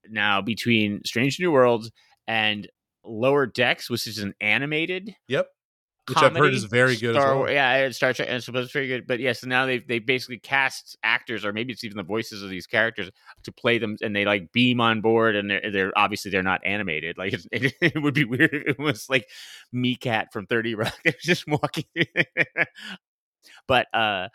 now 0.09 0.41
between 0.41 1.01
Strange 1.05 1.39
New 1.39 1.51
Worlds 1.51 1.91
and 2.27 2.67
Lower 3.03 3.45
Decks, 3.45 3.89
which 3.89 4.07
is 4.07 4.19
an 4.19 4.33
animated 4.39 5.15
yep. 5.27 5.47
Which 6.09 6.17
I've 6.17 6.35
heard 6.35 6.53
is 6.53 6.65
very 6.65 6.97
good. 6.97 7.15
Star 7.15 7.31
as 7.31 7.39
well. 7.39 7.49
Yeah, 7.49 7.89
Star 7.91 8.11
Trek, 8.11 8.27
and 8.27 8.35
it's 8.35 8.45
supposed 8.45 8.73
to 8.73 8.77
be 8.77 8.87
very 8.87 8.99
good. 8.99 9.07
But 9.07 9.21
yes, 9.21 9.39
so 9.39 9.47
now 9.47 9.65
they've 9.65 9.87
they 9.87 9.99
basically 9.99 10.37
cast 10.37 10.97
actors, 11.01 11.45
or 11.45 11.53
maybe 11.53 11.71
it's 11.71 11.85
even 11.85 11.95
the 11.95 12.03
voices 12.03 12.43
of 12.43 12.49
these 12.49 12.67
characters 12.67 13.09
to 13.43 13.51
play 13.53 13.77
them, 13.77 13.95
and 14.01 14.13
they 14.13 14.25
like 14.25 14.51
beam 14.51 14.81
on 14.81 14.99
board, 14.99 15.37
and 15.37 15.49
they're, 15.49 15.71
they're 15.71 15.97
obviously 15.97 16.29
they're 16.29 16.43
not 16.43 16.59
animated. 16.65 17.17
Like 17.17 17.31
it's, 17.33 17.47
it, 17.53 17.73
it 17.79 18.01
would 18.01 18.13
be 18.13 18.25
weird 18.25 18.53
if 18.53 18.67
it 18.77 18.79
was 18.79 19.09
like 19.09 19.29
Meekat 19.73 20.33
from 20.33 20.45
Thirty 20.45 20.75
Rock, 20.75 20.93
They're 21.05 21.13
just 21.21 21.47
walking. 21.47 21.85
but 23.65 23.87
uh, 23.93 24.27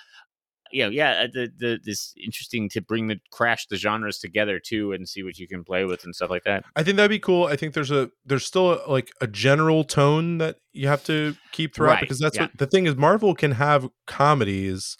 you 0.73 0.85
know, 0.85 0.91
yeah, 0.91 1.23
uh, 1.25 1.27
the 1.33 1.51
the 1.57 1.79
this 1.85 2.13
interesting 2.23 2.69
to 2.71 2.81
bring 2.81 3.09
the 3.09 3.19
crash 3.33 3.67
the 3.69 3.77
genres 3.77 4.19
together 4.19 4.59
too, 4.59 4.93
and 4.93 5.09
see 5.09 5.23
what 5.23 5.39
you 5.39 5.49
can 5.49 5.65
play 5.65 5.85
with 5.85 6.05
and 6.05 6.15
stuff 6.15 6.31
like 6.31 6.45
that. 6.45 6.65
I 6.77 6.83
think 6.83 6.97
that'd 6.97 7.09
be 7.11 7.19
cool. 7.19 7.45
I 7.47 7.57
think 7.57 7.75
there's 7.75 7.91
a 7.91 8.11
there's 8.25 8.45
still 8.47 8.73
a, 8.85 8.91
like 8.91 9.11
a 9.21 9.27
general 9.27 9.85
tone 9.85 10.39
that 10.39 10.57
you 10.73 10.89
have 10.89 11.05
to 11.05 11.37
keep 11.53 11.75
throughout 11.75 11.93
Right, 11.95 12.01
because 12.01 12.19
that's 12.19 12.37
yeah. 12.37 12.43
what 12.45 12.59
the 12.59 12.67
thing 12.67 12.87
is. 12.87 12.97
Marvel 12.97 13.35
can 13.35 13.53
have 13.53 13.89
comedies 14.07 14.97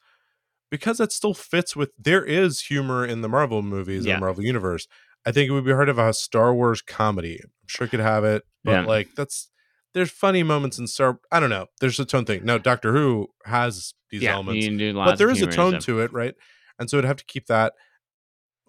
because 0.71 0.99
that 0.99 1.13
still 1.13 1.35
fits 1.35 1.75
with 1.77 1.91
there 1.99 2.25
is 2.25 2.63
humor 2.63 3.05
in 3.05 3.21
the 3.23 3.29
Marvel 3.29 3.63
movies 3.63 4.05
Yeah. 4.07 4.15
the 4.17 4.21
Marvel 4.21 4.45
universe. 4.45 4.87
I 5.27 5.33
think 5.33 5.49
it 5.49 5.53
would 5.53 5.65
be 5.65 5.73
hard 5.73 5.89
to 5.89 5.95
have 5.95 6.09
a 6.09 6.13
Star 6.15 6.55
Wars 6.55 6.81
comedy. 6.83 7.41
I'm 7.43 7.51
sure 7.67 7.87
it 7.87 7.91
could 7.91 8.01
have 8.01 8.25
it, 8.25 8.45
but 8.65 8.71
Yeah. 8.73 8.85
like 8.87 9.09
that's 9.17 9.51
there's 9.99 10.11
funny 10.11 10.43
moments 10.43 10.79
in 10.79 10.87
Star. 10.87 11.21
I 11.31 11.41
don't 11.41 11.51
know. 11.51 11.67
There's 11.81 11.99
a 12.01 12.05
tone 12.05 12.25
thing. 12.25 12.45
Now 12.45 12.59
Doctor 12.59 12.93
Who 12.93 13.29
has 13.45 13.93
these 14.11 14.23
yeah, 14.23 14.35
elements 14.35 14.65
you 14.67 14.79
do 14.79 14.93
lots 14.93 15.13
but 15.13 15.19
there 15.19 15.31
is 15.31 15.43
a 15.43 15.47
tone 15.47 15.79
to 15.81 16.01
it, 16.01 16.13
right? 16.13 16.35
And 16.79 16.89
so 16.89 16.97
it'd 16.99 17.07
have 17.09 17.17
to 17.19 17.25
keep 17.27 17.47
that. 17.47 17.75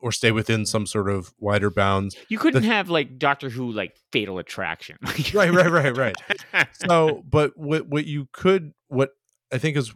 or 0.02 0.12
stay 0.12 0.32
within 0.32 0.66
some 0.66 0.86
sort 0.86 1.10
of 1.10 1.34
wider 1.40 1.70
bounds. 1.70 2.16
You 2.30 2.38
couldn't 2.40 2.64
have 2.64 2.90
like 2.90 3.18
Doctor 3.20 3.50
Who 3.50 3.72
like 3.72 3.96
Fatal 4.12 4.38
Attraction. 4.40 4.98
Right, 5.34 5.52
right, 5.54 5.70
right, 5.70 5.96
right. 5.98 6.16
So, 6.88 7.24
but 7.30 7.52
what 7.58 7.88
what 7.88 8.06
you 8.06 8.28
could 8.34 8.74
what 8.88 9.12
I 9.52 9.58
think 9.58 9.76
is 9.78 9.94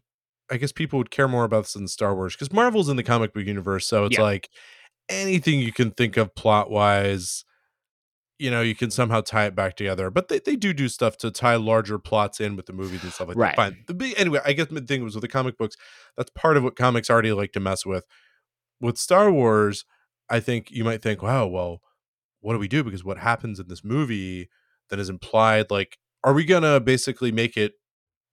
I 0.51 0.57
guess 0.57 0.71
people 0.71 0.97
would 0.99 1.09
care 1.11 1.27
more 1.29 1.45
about 1.45 1.63
this 1.63 1.73
than 1.73 1.87
Star 1.87 2.13
Wars 2.15 2.35
because 2.35 2.51
Marvel's 2.51 2.89
in 2.89 2.97
the 2.97 3.03
comic 3.03 3.33
book 3.33 3.45
universe, 3.45 3.87
so 3.87 4.05
it's 4.05 4.17
Yeah. 4.17 4.23
like 4.23 4.49
anything 5.09 5.59
you 5.59 5.71
can 5.73 5.91
think 5.91 6.17
of 6.17 6.35
plot 6.35 6.69
wise, 6.69 7.43
you 8.43 8.51
know, 8.51 8.61
you 8.61 8.75
can 8.75 8.91
somehow 8.91 9.21
tie 9.21 9.45
it 9.45 9.55
back 9.55 9.77
together. 9.77 10.09
But 10.09 10.27
they, 10.27 10.39
they 10.39 10.57
do 10.57 10.73
do 10.73 10.89
stuff 10.89 11.15
to 11.19 11.31
tie 11.31 11.55
larger 11.55 11.97
plots 11.97 12.41
in 12.41 12.57
with 12.57 12.65
the 12.65 12.73
movies 12.73 13.01
and 13.01 13.13
stuff 13.13 13.29
like 13.29 13.37
Right. 13.37 13.55
that. 13.55 13.55
Fine. 13.55 13.85
The 13.87 14.13
anyway, 14.17 14.41
I 14.43 14.51
guess 14.51 14.67
the 14.67 14.81
thing 14.81 15.01
was 15.01 15.15
with 15.15 15.21
the 15.21 15.29
comic 15.29 15.57
books, 15.57 15.77
that's 16.17 16.29
part 16.31 16.57
of 16.57 16.63
what 16.63 16.75
comics 16.75 17.09
already 17.09 17.31
like 17.31 17.53
to 17.53 17.61
mess 17.61 17.85
with. 17.85 18.03
With 18.81 18.97
Star 18.97 19.31
Wars, 19.31 19.85
I 20.29 20.41
think 20.41 20.69
you 20.71 20.83
might 20.83 21.01
think, 21.01 21.21
wow, 21.21 21.47
well, 21.47 21.79
what 22.41 22.51
do 22.51 22.59
we 22.59 22.67
do? 22.67 22.83
Because 22.83 23.03
what 23.05 23.17
happens 23.17 23.61
in 23.61 23.69
this 23.69 23.81
movie 23.83 24.49
that 24.89 24.99
is 24.99 25.07
implied, 25.09 25.71
like, 25.71 25.97
are 26.25 26.33
we 26.33 26.43
gonna 26.43 26.81
basically 26.81 27.31
make 27.31 27.55
it 27.55 27.73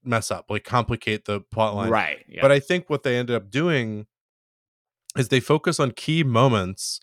mess 0.02 0.32
up, 0.32 0.46
like 0.50 0.64
complicate 0.64 1.26
the 1.26 1.40
plot 1.52 1.76
line? 1.76 1.90
right. 1.90 2.24
Yeah. 2.28 2.42
But 2.42 2.50
I 2.50 2.58
think 2.58 2.90
what 2.90 3.04
they 3.04 3.16
ended 3.16 3.36
up 3.36 3.48
doing 3.48 4.06
is 5.16 5.28
they 5.28 5.38
focus 5.40 5.78
on 5.78 5.92
key 5.92 6.24
moments 6.24 7.00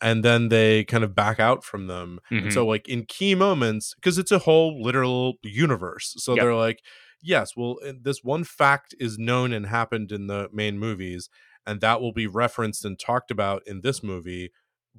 and 0.00 0.24
then 0.24 0.48
they 0.48 0.84
kind 0.84 1.04
of 1.04 1.14
back 1.14 1.40
out 1.40 1.64
from 1.64 1.86
them. 1.88 2.20
Mhm. 2.30 2.42
And 2.44 2.52
so, 2.52 2.66
like 2.66 2.88
in 2.88 3.04
key 3.06 3.34
moments, 3.34 3.94
because 3.94 4.18
it's 4.18 4.32
a 4.32 4.38
whole 4.40 4.80
literal 4.82 5.34
universe. 5.42 6.14
So 6.18 6.34
Yep. 6.34 6.42
they're 6.42 6.54
like, 6.54 6.80
yes, 7.20 7.56
well, 7.56 7.78
uh, 7.86 7.92
this 8.00 8.22
one 8.22 8.44
fact 8.44 8.94
is 9.00 9.18
known 9.18 9.52
and 9.52 9.66
happened 9.66 10.12
in 10.12 10.26
the 10.28 10.48
main 10.52 10.78
movies, 10.78 11.28
and 11.66 11.80
that 11.80 12.00
will 12.00 12.12
be 12.12 12.26
referenced 12.26 12.84
and 12.84 12.98
talked 12.98 13.30
about 13.30 13.62
in 13.66 13.80
this 13.82 14.02
movie. 14.02 14.52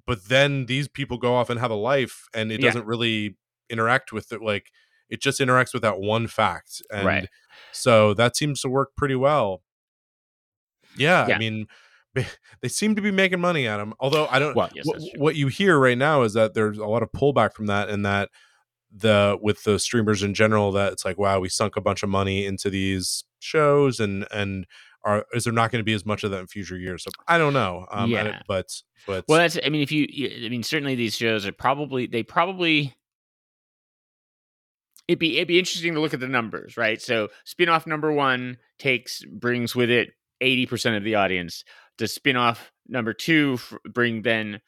But 0.05 0.25
then 0.29 0.65
these 0.67 0.87
people 0.87 1.17
go 1.17 1.35
off 1.35 1.49
and 1.49 1.59
have 1.59 1.71
a 1.71 1.75
life, 1.75 2.27
and 2.33 2.51
it 2.51 2.59
Yeah. 2.59 2.67
doesn't 2.67 2.85
really 2.85 3.37
interact 3.69 4.11
with 4.11 4.31
it. 4.31 4.41
Like 4.41 4.71
it 5.09 5.21
just 5.21 5.39
interacts 5.39 5.73
with 5.73 5.81
that 5.83 5.99
one 5.99 6.27
fact. 6.27 6.81
And 6.91 7.05
Right. 7.07 7.29
so 7.71 8.13
that 8.15 8.35
seems 8.37 8.61
to 8.61 8.69
work 8.69 8.95
pretty 8.95 9.15
well. 9.15 9.63
Yeah, 10.97 11.27
Yeah. 11.27 11.35
I 11.35 11.39
mean, 11.39 11.67
they 12.16 12.68
seem 12.68 12.95
to 12.95 13.01
be 13.01 13.12
making 13.12 13.39
money 13.39 13.68
at 13.68 13.78
them. 13.78 13.93
Although 13.99 14.28
I 14.28 14.39
don't. 14.39 14.55
Well, 14.55 14.70
yes, 14.74 14.86
wh- 14.86 15.20
what 15.20 15.36
you 15.36 15.47
hear 15.47 15.78
right 15.78 15.97
now 15.97 16.24
is 16.24 16.34
that 16.34 16.53
there's 16.53 16.78
a 16.78 16.86
lot 16.86 17.03
of 17.03 17.12
pullback 17.12 17.53
from 17.53 17.68
that, 17.68 17.89
and 17.89 18.05
that 18.05 18.30
the 18.91 19.38
with 19.41 19.64
the 19.64 19.80
streamers 19.80 20.24
in 20.24 20.34
general, 20.34 20.72
that 20.72 20.93
it's 20.93 21.05
like, 21.05 21.18
wow, 21.18 21.39
we 21.39 21.49
sunk 21.49 21.78
a 21.78 21.82
bunch 21.82 22.03
of 22.03 22.10
money 22.10 22.45
into 22.45 22.70
these 22.70 23.24
shows, 23.39 23.99
and 23.99 24.28
and 24.32 24.66
are 25.03 25.26
is 25.34 25.43
there 25.43 25.53
not 25.53 25.72
going 25.72 25.80
to 25.80 25.86
be 25.86 25.93
as 25.93 26.05
much 26.05 26.24
of 26.24 26.32
that 26.32 26.39
in 26.39 26.47
future 26.47 26.78
years? 26.78 27.03
So 27.03 27.12
I 27.28 27.38
don't 27.38 27.53
know. 27.53 27.86
Um, 27.91 28.14
I 28.16 28.24
Yeah. 28.24 28.41
but 28.47 28.68
but 29.07 29.26
Well, 29.28 29.39
that's. 29.39 29.57
I 29.64 29.70
mean, 29.70 29.82
if 29.82 29.91
you, 29.91 30.07
I 30.45 30.49
mean, 30.49 30.64
certainly 30.64 30.95
these 30.95 31.16
shows 31.16 31.45
are 31.45 31.51
probably 31.51 32.07
they 32.07 32.24
probably. 32.24 32.95
It'd 35.07 35.20
be 35.20 35.38
it'd 35.38 35.47
be 35.47 35.57
interesting 35.57 35.95
to 35.95 36.01
look 36.01 36.14
at 36.14 36.20
the 36.20 36.28
numbers, 36.28 36.78
right? 36.78 37.01
So 37.01 37.30
spin-off 37.43 37.88
number 37.88 38.12
one 38.12 38.57
takes 38.78 39.24
brings 39.26 39.76
with 39.76 39.89
it 39.89 40.10
eighty 40.39 40.66
percent 40.68 40.97
of 40.97 41.03
the 41.03 41.16
audience. 41.16 41.64
Does 41.99 42.11
spin-off 42.13 42.71
number 42.87 43.13
two 43.13 43.57
f- 43.59 43.73
bring 43.93 44.23
then 44.23 44.59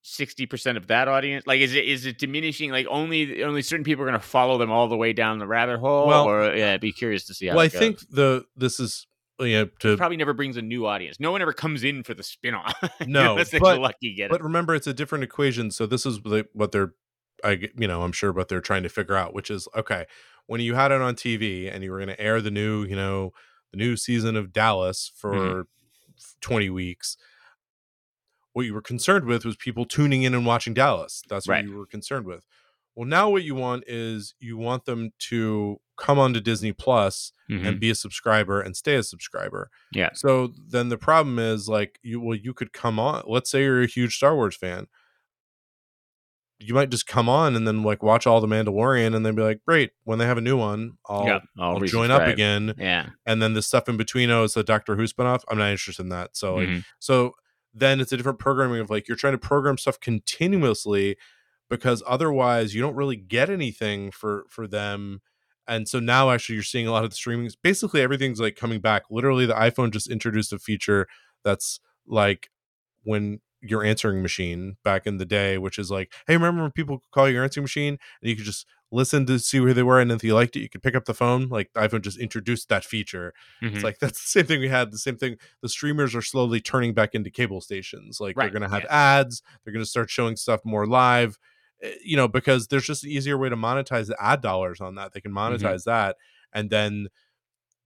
sixty 0.00 0.46
percent 0.46 0.78
of 0.78 0.86
that 0.86 1.08
audience? 1.08 1.46
Like, 1.46 1.60
is 1.60 1.74
it 1.74 1.84
is 1.84 2.06
it 2.06 2.18
diminishing? 2.18 2.70
Like, 2.70 2.86
only 2.88 3.42
only 3.44 3.60
certain 3.60 3.84
people 3.84 4.04
are 4.04 4.08
going 4.08 4.18
to 4.18 4.26
follow 4.26 4.56
them 4.56 4.70
all 4.70 4.88
the 4.88 4.96
way 4.96 5.12
down 5.12 5.38
the 5.38 5.46
rabbit 5.46 5.78
hole? 5.80 6.06
Well- 6.06 6.24
or 6.28 6.54
yeah, 6.56 6.72
I'd 6.72 6.80
be 6.80 6.92
curious 6.92 7.26
to 7.26 7.34
see 7.34 7.46
how. 7.48 7.56
well, 7.56 7.64
I 7.64 7.68
goes. 7.68 7.78
think 7.78 7.98
the 8.10 8.44
this 8.56 8.80
is 8.80 9.06
you 9.38 9.52
know 9.52 9.64
to 9.80 9.92
It 9.92 9.96
probably 9.98 10.16
never 10.16 10.32
brings 10.32 10.56
a 10.56 10.62
new 10.62 10.86
audience. 10.86 11.20
No 11.20 11.30
one 11.32 11.42
ever 11.42 11.52
comes 11.52 11.84
in 11.84 12.02
for 12.04 12.14
the 12.14 12.22
spin-off. 12.22 12.72
No, 13.06 13.32
unless 13.32 13.50
but- 13.50 13.78
lucky 13.80 14.14
get 14.14 14.30
but 14.30 14.40
it. 14.40 14.44
remember 14.44 14.74
it's 14.74 14.86
a 14.86 14.94
different 14.94 15.24
equation 15.24 15.70
so 15.70 15.84
this 15.86 16.06
is 16.06 16.20
what 16.54 16.72
they're 16.72 16.94
i 17.44 17.58
you 17.76 17.86
know 17.86 18.00
i'm 18.02 18.12
sure 18.12 18.32
what 18.32 18.48
they're 18.48 18.62
trying 18.62 18.82
to 18.82 18.88
figure 18.88 19.14
out 19.14 19.34
which 19.34 19.50
is 19.50 19.68
okay 19.76 20.06
when 20.46 20.58
you 20.62 20.74
had 20.74 20.90
it 20.90 21.02
on 21.02 21.14
tv 21.14 21.70
and 21.70 21.84
you 21.84 21.90
were 21.92 21.98
going 21.98 22.08
to 22.08 22.18
air 22.18 22.40
the 22.40 22.50
new 22.50 22.82
you 22.84 22.96
know 22.96 23.30
the 23.72 23.76
new 23.76 23.94
season 23.94 24.36
of 24.36 24.54
dallas 24.54 25.12
for 25.14 25.34
Mhm. 25.34 25.64
F- 26.18 26.34
20 26.40 26.70
weeks 26.70 27.16
what 28.52 28.64
you 28.64 28.72
were 28.74 28.82
concerned 28.82 29.26
with 29.26 29.44
was 29.44 29.56
people 29.56 29.84
tuning 29.84 30.22
in 30.22 30.34
and 30.34 30.46
watching 30.46 30.74
dallas 30.74 31.22
that's 31.28 31.46
what 31.46 31.54
Right. 31.54 31.64
you 31.64 31.76
were 31.76 31.86
concerned 31.86 32.26
with 32.26 32.44
well 32.94 33.06
now 33.06 33.28
what 33.28 33.44
you 33.44 33.54
want 33.54 33.84
is 33.86 34.34
you 34.38 34.56
want 34.56 34.84
them 34.86 35.12
to 35.30 35.78
come 35.98 36.18
onto 36.18 36.40
disney 36.40 36.72
plus 36.72 37.32
Mhm. 37.50 37.66
and 37.66 37.80
be 37.80 37.90
a 37.90 37.94
subscriber 37.94 38.60
and 38.60 38.76
stay 38.76 38.94
a 38.96 39.02
subscriber 39.02 39.70
Yeah. 39.92 40.10
so 40.14 40.52
then 40.68 40.88
the 40.88 40.98
problem 40.98 41.38
is 41.38 41.68
like 41.68 41.98
you 42.02 42.20
well 42.20 42.36
you 42.36 42.52
could 42.54 42.72
come 42.72 42.98
on. 42.98 43.22
Let's 43.26 43.50
say 43.50 43.62
you're 43.62 43.82
a 43.82 43.86
huge 43.86 44.16
Star 44.16 44.34
Wars 44.34 44.56
fan. 44.56 44.86
You 46.58 46.72
might 46.74 46.90
just 46.90 47.06
come 47.06 47.28
on 47.28 47.54
and 47.54 47.66
then 47.66 47.82
like 47.82 48.02
watch 48.02 48.26
all 48.26 48.40
the 48.40 48.46
Mandalorian 48.46 49.14
and 49.14 49.26
then 49.26 49.34
be 49.34 49.42
like, 49.42 49.60
great. 49.66 49.90
When 50.04 50.18
they 50.18 50.24
have 50.26 50.38
a 50.38 50.40
new 50.40 50.56
one, 50.56 50.92
I'll, 51.06 51.26
yeah, 51.26 51.40
I'll 51.58 51.78
join 51.80 52.10
up 52.10 52.22
again. 52.32 52.74
Yeah. 52.78 53.10
And 53.26 53.42
then 53.42 53.52
the 53.52 53.60
stuff 53.62 53.88
in 53.88 53.96
between 53.98 54.30
oh, 54.30 54.44
is 54.44 54.54
the 54.54 54.64
Doctor 54.64 54.96
Who 54.96 55.04
spinoff. 55.04 55.42
I'm 55.50 55.58
not 55.58 55.70
interested 55.70 56.02
in 56.02 56.08
that. 56.10 56.36
So 56.36 56.54
like 56.56 56.68
Mhm. 56.68 56.84
so 56.98 57.32
then 57.74 58.00
it's 58.00 58.10
a 58.10 58.16
different 58.16 58.38
programming 58.38 58.80
of 58.80 58.88
like 58.88 59.06
you're 59.06 59.18
trying 59.18 59.34
to 59.34 59.38
program 59.38 59.76
stuff 59.76 60.00
continuously 60.00 61.16
because 61.68 62.02
otherwise 62.06 62.74
you 62.74 62.80
don't 62.80 62.94
really 62.96 63.16
get 63.16 63.50
anything 63.50 64.10
for 64.10 64.44
for 64.48 64.66
them 64.66 65.20
and 65.68 65.88
so 65.88 65.98
now 65.98 66.30
actually 66.30 66.54
you're 66.54 66.62
seeing 66.62 66.86
a 66.86 66.92
lot 66.92 67.04
of 67.04 67.10
the 67.10 67.16
streamings 67.16 67.54
basically 67.60 68.00
everything's 68.00 68.40
like 68.40 68.56
coming 68.56 68.80
back 68.80 69.02
literally 69.10 69.44
the 69.46 69.54
iphone 69.54 69.90
just 69.90 70.08
introduced 70.08 70.52
a 70.52 70.58
feature 70.58 71.06
that's 71.44 71.80
like 72.06 72.50
when 73.02 73.40
your 73.62 73.82
answering 73.84 74.22
machine 74.22 74.76
back 74.84 75.06
in 75.06 75.16
the 75.18 75.24
day 75.24 75.58
which 75.58 75.78
is 75.78 75.90
like 75.90 76.12
hey 76.26 76.34
remember 76.34 76.62
when 76.62 76.70
people 76.72 76.98
could 76.98 77.10
call 77.10 77.28
your 77.28 77.42
answering 77.42 77.64
machine 77.64 77.98
and 78.20 78.30
you 78.30 78.36
could 78.36 78.44
just 78.44 78.66
listen 78.92 79.26
to 79.26 79.38
see 79.38 79.58
where 79.58 79.74
they 79.74 79.82
were 79.82 79.98
and 80.00 80.12
if 80.12 80.22
you 80.22 80.34
liked 80.34 80.54
it 80.56 80.60
you 80.60 80.68
could 80.68 80.82
pick 80.82 80.94
up 80.94 81.06
the 81.06 81.14
phone 81.14 81.48
like 81.48 81.72
iphone 81.74 82.00
just 82.02 82.18
introduced 82.18 82.68
that 82.68 82.84
feature 82.84 83.32
Mhm. 83.62 83.74
it's 83.74 83.82
like 83.84 83.98
that's 83.98 84.20
the 84.22 84.28
same 84.28 84.46
thing 84.46 84.60
we 84.60 84.68
had. 84.68 84.92
The 84.92 84.98
same 84.98 85.16
thing. 85.16 85.36
The 85.62 85.68
streamers 85.68 86.14
are 86.14 86.22
slowly 86.22 86.60
turning 86.60 86.94
back 86.94 87.14
into 87.14 87.30
cable 87.30 87.60
stations. 87.60 88.20
Like 88.20 88.36
Right, 88.36 88.44
they're 88.44 88.50
going 88.60 88.68
to 88.68 88.74
have 88.74 88.84
yes. 88.84 88.92
ads. 88.92 89.42
They're 89.64 89.72
going 89.72 89.84
to 89.84 89.88
start 89.90 90.10
showing 90.10 90.36
stuff 90.36 90.60
more 90.64 90.86
live. 90.86 91.38
eh, 91.82 91.94
You 92.04 92.16
know, 92.16 92.28
because 92.28 92.68
there's 92.68 92.86
just 92.86 93.04
an 93.04 93.10
easier 93.10 93.36
way 93.38 93.48
to 93.48 93.56
monetize 93.56 94.06
the 94.08 94.16
ad 94.22 94.40
dollars 94.42 94.80
on 94.80 94.94
that. 94.96 95.12
They 95.12 95.20
can 95.20 95.32
Mm-hmm. 95.46 95.66
monetize 95.66 95.84
that, 95.84 96.16
and 96.52 96.70
then 96.70 97.08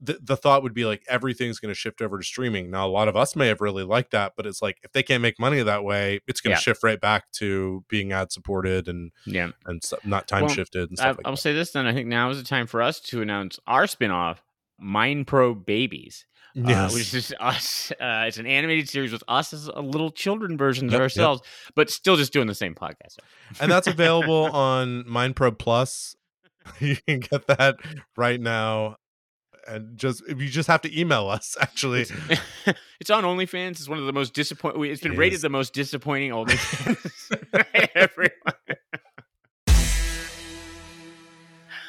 the 0.00 0.18
the 0.22 0.36
thought 0.36 0.62
would 0.62 0.74
be 0.74 0.84
like 0.84 1.02
everything's 1.08 1.58
going 1.58 1.70
to 1.70 1.74
shift 1.78 2.00
over 2.00 2.18
to 2.18 2.24
streaming. 2.24 2.70
Now, 2.70 2.86
a 2.86 2.90
lot 2.90 3.08
of 3.08 3.16
us 3.16 3.36
may 3.36 3.48
have 3.48 3.60
really 3.60 3.84
liked 3.84 4.12
that, 4.12 4.32
but 4.36 4.46
it's 4.46 4.62
like 4.62 4.78
if 4.82 4.92
they 4.92 5.02
can't 5.02 5.20
make 5.22 5.38
money 5.38 5.62
that 5.62 5.84
way, 5.84 6.20
it's 6.26 6.40
going 6.40 6.52
to 6.54 6.58
Yeah. 6.58 6.62
shift 6.62 6.82
right 6.82 7.00
back 7.00 7.30
to 7.32 7.84
being 7.88 8.12
ad 8.12 8.32
supported 8.32 8.88
and 8.88 9.12
yeah. 9.26 9.50
and 9.66 9.82
stuff, 9.84 10.04
not 10.04 10.26
time 10.26 10.44
Well, 10.46 10.54
shifted 10.54 10.88
and 10.90 10.98
I, 11.00 11.08
like 11.10 11.20
I'll 11.24 11.32
that. 11.32 11.36
say 11.38 11.52
this 11.52 11.72
then. 11.72 11.86
I 11.86 11.92
think 11.92 12.08
now 12.08 12.30
is 12.30 12.38
the 12.38 12.44
time 12.44 12.66
for 12.66 12.80
us 12.82 12.98
to 13.00 13.20
announce 13.22 13.58
our 13.66 13.86
spin-off, 13.86 14.42
Mind 14.78 15.26
Pro 15.26 15.54
Babies. 15.54 16.24
uh, 16.66 16.90
which 16.90 17.14
is 17.14 17.32
us. 17.38 17.92
Uh, 17.92 18.24
it's 18.26 18.38
an 18.38 18.46
animated 18.46 18.88
series 18.88 19.12
with 19.12 19.22
us 19.28 19.52
as 19.52 19.68
a 19.68 19.80
little 19.80 20.10
children 20.10 20.56
versions 20.58 20.90
Yep, 20.90 20.96
of 20.98 21.00
yep. 21.00 21.02
ourselves, 21.02 21.42
but 21.76 21.90
still 21.90 22.16
just 22.16 22.32
doing 22.32 22.48
the 22.48 22.54
same 22.56 22.74
podcast. 22.74 23.18
and 23.60 23.70
that's 23.70 23.86
available 23.86 24.46
on 24.52 25.04
MindPro 25.04 25.56
Plus. 25.58 26.16
You 26.80 26.96
can 27.08 27.20
get 27.20 27.46
that 27.46 27.76
right 28.16 28.40
now, 28.40 28.96
and 29.70 29.96
just 29.96 30.22
if 30.28 30.40
you 30.40 30.48
just 30.48 30.68
have 30.68 30.82
to 30.82 31.00
email 31.00 31.28
us. 31.28 31.56
Actually, 31.60 32.02
It's, 32.02 32.12
it's 33.00 33.10
on 33.10 33.24
OnlyFans. 33.24 33.72
It's 33.72 33.88
one 33.88 33.98
of 33.98 34.06
the 34.06 34.12
most 34.12 34.34
disappointing. 34.34 34.84
It's 34.84 35.00
been 35.02 35.12
It 35.12 35.18
rated 35.18 35.36
is. 35.36 35.42
the 35.42 35.48
most 35.48 35.72
disappointing 35.72 36.30
OnlyFans 36.32 37.50
everyone. 37.94 38.32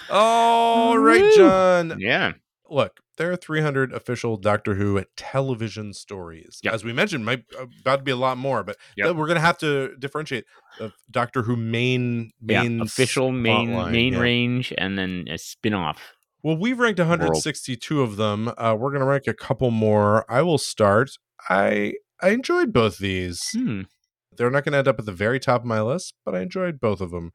all 0.10 0.98
right, 0.98 1.22
Woo. 1.22 1.36
John. 1.36 1.96
Yeah, 2.00 2.34
Look, 2.70 3.00
there 3.18 3.32
are 3.32 3.36
300 3.36 3.92
official 3.94 4.38
Doctor 4.38 4.76
Who 4.76 5.04
television 5.18 5.94
stories. 5.94 6.60
Yep. 6.64 6.74
As 6.74 6.84
we 6.86 6.94
mentioned, 6.94 7.26
might 7.26 7.44
uh, 7.60 7.66
about 7.82 7.98
to 7.98 8.04
be 8.04 8.12
a 8.12 8.16
lot 8.16 8.38
more, 8.38 8.64
but 8.64 8.78
Yep. 8.98 9.16
we're 9.16 9.28
gonna 9.28 9.40
have 9.42 9.58
to 9.60 9.96
differentiate 9.98 10.46
Doctor 11.10 11.42
Who 11.44 11.56
main 11.58 12.32
yeah. 12.42 12.64
main 12.64 12.82
Official 12.82 13.32
main 13.32 13.74
main 13.92 14.14
yeah. 14.14 14.20
range, 14.20 14.74
and 14.78 14.98
then 14.98 15.26
a 15.30 15.38
spin-off. 15.38 16.14
Well, 16.44 16.58
we've 16.58 16.80
ranked 16.80 17.00
162 17.00 18.02
of 18.02 18.18
them. 18.18 18.52
Uh, 18.58 18.76
we're 18.78 18.92
gonna 18.92 19.06
rank 19.06 19.28
a 19.28 19.34
couple 19.34 19.72
more. 19.72 20.26
I 20.32 20.42
will 20.42 20.58
start. 20.58 21.12
I 21.50 21.94
I 22.22 22.30
enjoyed 22.30 22.72
both 22.72 22.98
these. 22.98 23.50
Hmm. 23.54 23.82
They're 24.38 24.50
not 24.50 24.64
going 24.64 24.74
to 24.74 24.80
end 24.80 24.88
up 24.88 25.00
at 25.00 25.06
the 25.06 25.12
very 25.12 25.40
top 25.40 25.62
of 25.62 25.68
my 25.68 25.82
list, 25.82 26.14
but 26.26 26.36
I 26.36 26.42
enjoyed 26.42 26.80
both 26.80 27.02
of 27.02 27.12
them. 27.12 27.32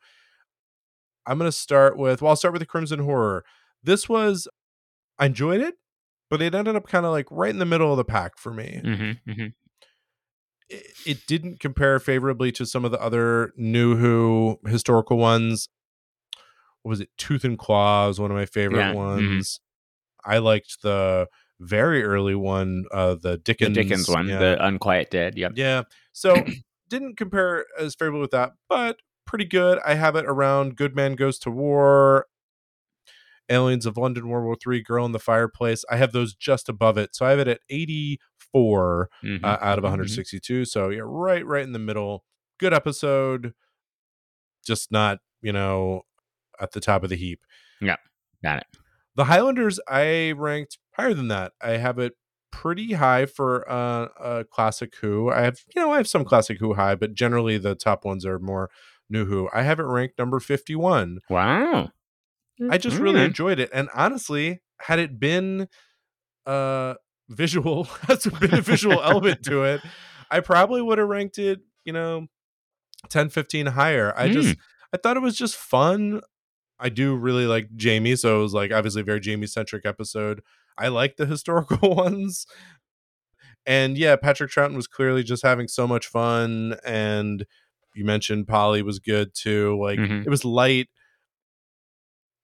I'm 1.26 1.38
going 1.38 1.48
to 1.48 1.57
start 1.57 1.98
with, 1.98 2.22
well, 2.22 2.30
I'll 2.30 2.36
start 2.36 2.52
with 2.52 2.61
the 2.61 2.66
Crimson 2.66 3.00
Horror. 3.00 3.44
This 3.82 4.09
was, 4.09 4.48
I 5.18 5.26
enjoyed 5.26 5.61
it, 5.61 5.74
but 6.30 6.40
it 6.40 6.54
ended 6.54 6.76
up 6.76 6.86
kind 6.86 7.04
of 7.04 7.12
like 7.12 7.26
right 7.30 7.50
in 7.50 7.59
the 7.59 7.66
middle 7.66 7.90
of 7.90 7.96
the 7.96 8.04
pack 8.04 8.38
for 8.38 8.52
me. 8.52 8.80
Mm-hmm, 8.82 9.30
mm-hmm. 9.30 9.46
It, 10.68 10.86
it 11.04 11.26
didn't 11.26 11.61
compare 11.61 11.98
favorably 11.98 12.50
to 12.52 12.66
some 12.66 12.84
of 12.84 12.92
the 12.92 13.00
other 13.00 13.52
New 13.57 13.96
Who 13.96 14.59
historical 14.66 15.16
ones. 15.18 15.68
What 16.87 16.91
was 16.91 17.01
it? 17.01 17.11
Tooth 17.18 17.43
and 17.43 17.59
Claw 17.59 18.09
is 18.11 18.20
one 18.20 18.30
of 18.30 18.37
my 18.37 18.47
favorite 18.47 18.78
Yeah, 18.78 18.93
mhm. 18.93 18.95
ones. 18.95 19.59
I 20.24 20.39
liked 20.39 20.82
the 20.82 21.26
very 21.59 22.05
early 22.05 22.37
one, 22.37 22.84
uh, 22.93 23.16
the 23.16 23.30
The 23.30 23.39
Dickens, 23.39 23.74
Dickens 23.74 24.09
one, 24.09 24.28
yeah. 24.28 24.39
the 24.39 24.64
Unquiet 24.64 25.11
Dead. 25.11 25.37
Yep. 25.37 25.55
Yeah. 25.57 25.82
So 26.12 26.34
didn't 26.89 27.16
compare 27.16 27.64
as 27.76 27.97
favorably 27.97 28.20
with 28.20 28.30
that, 28.30 28.53
but 28.68 28.99
pretty 29.26 29.47
good. 29.47 29.80
I 29.84 29.95
have 29.95 30.14
it 30.14 30.26
around 30.26 30.76
Good 30.76 30.95
Man 30.95 31.16
Goes 31.16 31.41
to 31.41 31.51
War, 31.51 32.26
Aliens 33.49 33.84
of 33.84 33.97
London, 33.97 34.28
World 34.28 34.45
War 34.45 34.55
Three, 34.55 34.80
Girl 34.80 35.05
in 35.05 35.11
the 35.11 35.18
Fireplace. 35.18 35.84
I 35.91 35.97
have 35.97 36.12
those 36.12 36.37
just 36.37 36.68
above 36.68 36.97
it, 36.99 37.16
so 37.16 37.26
I 37.26 37.30
have 37.30 37.41
it 37.41 37.49
at 37.49 37.61
84 37.68 39.09
Mhm. 39.24 39.43
uh, 39.43 39.59
out 39.61 39.78
of 39.78 39.82
Mhm. 39.82 39.89
162. 39.89 40.64
So 40.64 40.91
yeah, 40.91 41.01
right, 41.03 41.45
right 41.45 41.64
in 41.64 41.72
the 41.72 41.80
middle. 41.80 42.24
Good 42.61 42.72
episode, 42.72 43.55
just 44.64 44.93
not 44.93 45.18
you 45.43 45.53
know 45.53 46.03
at 46.61 46.72
the 46.72 46.80
top 46.80 47.02
of 47.04 47.11
the 47.11 47.16
heap. 47.16 47.40
Yeah, 47.80 47.96
got 48.42 48.59
it. 48.59 48.66
The 49.14 49.24
Highlanders, 49.24 49.80
I 49.88 50.32
ranked 50.32 50.78
higher 50.92 51.14
than 51.14 51.28
that. 51.28 51.52
I 51.62 51.72
have 51.78 51.98
it 51.98 52.14
pretty 52.52 52.92
high 52.94 53.26
for 53.26 53.70
uh, 53.70 54.09
a 54.20 54.44
classic 54.44 54.94
Who. 55.00 55.30
I 55.30 55.40
have, 55.42 55.59
you 55.74 55.80
know, 55.82 55.92
I 55.92 55.96
have 55.98 56.09
some 56.09 56.24
classic 56.24 56.59
Who 56.59 56.74
high, 56.74 56.94
but 56.94 57.14
generally 57.14 57.59
the 57.59 57.74
top 57.74 58.04
ones 58.04 58.24
are 58.26 58.38
more 58.38 58.70
new 59.09 59.24
Who. 59.26 59.48
I 59.54 59.62
have 59.62 59.78
it 59.80 59.84
ranked 59.84 60.18
number 60.18 60.38
51. 60.40 61.20
Wow. 61.30 61.90
I 62.70 62.78
just 62.78 62.98
really 62.98 63.20
Mm. 63.20 63.26
enjoyed 63.26 63.59
it. 63.59 63.68
And 63.72 63.88
honestly, 63.94 64.61
had 64.80 64.98
it 64.98 65.18
been 65.20 65.68
uh 66.46 66.94
visual, 67.28 67.84
has 68.09 68.22
there 68.24 68.38
been 68.38 68.59
a 68.59 68.62
visual 68.62 69.02
element 69.02 69.42
to 69.44 69.64
it, 69.64 69.80
I 70.30 70.40
probably 70.40 70.80
would 70.82 70.98
have 70.98 71.09
ranked 71.09 71.38
it, 71.38 71.61
you 71.84 71.92
know, 71.92 72.26
10, 73.11 73.28
15 73.30 73.66
higher. 73.66 74.12
I 74.16 74.28
just 74.28 74.57
I 74.92 74.96
thought 74.96 75.16
it 75.16 75.22
was 75.22 75.36
just 75.36 75.57
fun. 75.57 76.20
I 76.78 76.88
do 76.90 77.14
really 77.16 77.46
like 77.46 77.68
Jamie, 77.76 78.16
so 78.16 78.38
it 78.38 78.42
was 78.42 78.54
like 78.54 78.72
obviously 78.72 79.00
a 79.00 79.04
very 79.04 79.20
Jamie 79.20 79.46
centric 79.46 79.86
episode. 79.86 80.42
I 80.78 80.88
like 80.88 81.16
the 81.16 81.26
historical 81.34 81.94
ones. 81.94 82.46
And 83.64 83.96
yeah, 83.98 84.16
Patrick 84.16 84.50
Troughton 84.50 84.76
was 84.76 84.86
clearly 84.86 85.22
just 85.24 85.42
having 85.42 85.66
so 85.68 85.88
much 85.88 86.06
fun. 86.06 86.76
And 86.84 87.46
you 87.94 88.04
mentioned 88.04 88.46
Polly 88.46 88.82
was 88.82 88.98
good 88.98 89.30
too. 89.34 89.80
Like 89.82 89.98
Mhm. 89.98 90.24
it 90.26 90.30
was 90.30 90.44
light. 90.44 90.88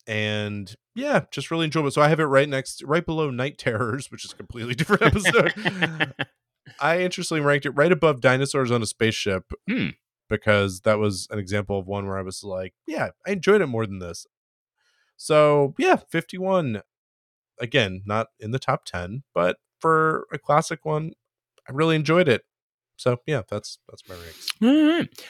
And 0.07 0.75
yeah, 0.95 1.25
just 1.31 1.51
really 1.51 1.67
enjoyable. 1.67 1.91
So 1.91 2.03
I 2.03 2.09
have 2.09 2.21
it 2.21 2.25
right 2.25 2.49
next, 2.49 2.83
right 2.85 3.05
below 3.07 3.31
Night 3.31 3.57
Terrors, 3.59 4.11
which 4.11 4.25
is 4.25 4.33
a 4.33 4.37
completely 4.37 4.75
different 4.77 5.03
episode. 5.03 5.55
I 6.81 7.01
interestingly 7.01 7.41
ranked 7.41 7.67
it 7.67 7.71
right 7.71 7.93
above 7.93 8.21
Dinosaurs 8.21 8.71
on 8.71 8.83
a 8.83 8.87
Spaceship 8.87 9.45
Hmm. 9.69 9.89
Because 10.33 10.81
that 10.81 10.99
was 10.99 11.29
an 11.31 11.39
example 11.39 11.79
of 11.79 11.87
one 11.87 12.07
where 12.07 12.19
I 12.19 12.23
was 12.23 12.43
like, 12.43 12.75
yeah, 12.87 13.11
I 13.27 13.31
enjoyed 13.33 13.61
it 13.61 13.67
more 13.67 13.87
than 13.87 13.99
this. 14.01 14.27
So 15.17 15.75
yeah, 15.79 15.97
51. 15.97 16.83
Again, 17.61 18.03
not 18.07 18.29
in 18.41 18.51
the 18.51 18.59
top 18.59 18.85
10, 18.87 19.23
but 19.35 19.59
for 19.79 20.27
a 20.33 20.39
classic 20.39 20.85
one, 20.85 21.13
I 21.69 21.73
really 21.73 21.95
enjoyed 21.95 22.29
it. 22.29 22.43
So 22.97 23.19
yeah, 23.27 23.43
that's 23.49 23.79
that's 23.89 24.03
my 24.09 24.15
ranks. 24.17 24.49
Right. 24.61 25.25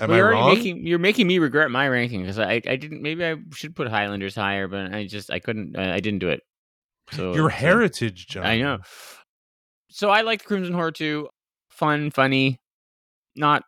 Am 0.00 0.08
Well, 0.08 0.12
I 0.12 0.16
you're 0.18 0.30
wrong? 0.30 0.54
making 0.54 0.86
you're 0.86 0.98
making 0.98 1.26
me 1.26 1.38
regret 1.38 1.70
my 1.70 1.88
ranking 1.88 2.22
because 2.22 2.38
I 2.38 2.54
I 2.66 2.76
didn't 2.76 3.02
maybe 3.02 3.24
I 3.24 3.36
should 3.52 3.76
put 3.76 3.88
Highlanders 3.88 4.34
higher, 4.34 4.66
but 4.68 4.92
I 4.94 5.06
just 5.06 5.30
I 5.30 5.38
couldn't 5.40 5.76
I, 5.78 5.94
I 5.96 6.00
didn't 6.00 6.20
do 6.20 6.28
it. 6.28 6.42
So 7.12 7.34
Your 7.34 7.48
heritage, 7.48 8.26
John. 8.28 8.44
I 8.46 8.58
know. 8.58 8.78
So 9.90 10.10
I 10.10 10.22
like 10.22 10.44
Crimson 10.44 10.74
Horror 10.74 10.92
too. 10.92 11.28
Fun, 11.70 12.10
funny, 12.10 12.58
not 13.38 13.64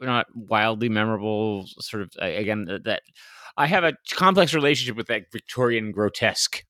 not 0.00 0.26
wildly 0.34 0.88
memorable. 0.88 1.66
Sort 1.78 2.02
of 2.02 2.10
again 2.18 2.66
that, 2.84 3.02
I 3.56 3.66
have 3.66 3.84
a 3.84 3.94
complex 4.10 4.54
relationship 4.54 4.96
with 4.96 5.06
that 5.08 5.30
Victorian 5.32 5.92
grotesque 5.92 6.64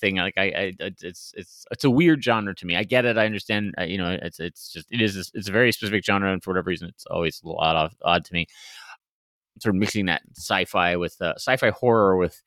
thing. 0.00 0.16
Like 0.16 0.34
I, 0.36 0.42
I 0.42 0.72
it's 0.78 1.32
it's 1.36 1.64
it's 1.70 1.84
a 1.84 1.90
weird 1.90 2.22
genre 2.22 2.54
to 2.54 2.66
me. 2.66 2.76
I 2.76 2.84
get 2.84 3.04
it. 3.04 3.16
I 3.16 3.24
understand. 3.24 3.74
Uh, 3.78 3.84
you 3.84 3.98
know, 3.98 4.18
it's 4.20 4.38
it's 4.40 4.70
just 4.70 4.86
it 4.90 5.00
is 5.00 5.30
it's 5.34 5.48
a 5.48 5.52
very 5.52 5.72
specific 5.72 6.04
genre, 6.04 6.32
and 6.32 6.42
for 6.42 6.50
whatever 6.50 6.68
reason, 6.68 6.88
it's 6.88 7.06
always 7.06 7.40
a 7.42 7.48
lot 7.48 7.76
odd 7.76 7.76
odd, 7.76 7.94
odd 8.02 8.24
to 8.26 8.34
me. 8.34 8.46
Sort 9.60 9.74
of 9.74 9.78
mixing 9.78 10.06
that 10.06 10.22
sci-fi 10.36 10.96
with 10.96 11.16
uh, 11.20 11.34
sci-fi 11.36 11.70
horror 11.70 12.16
with 12.16 12.42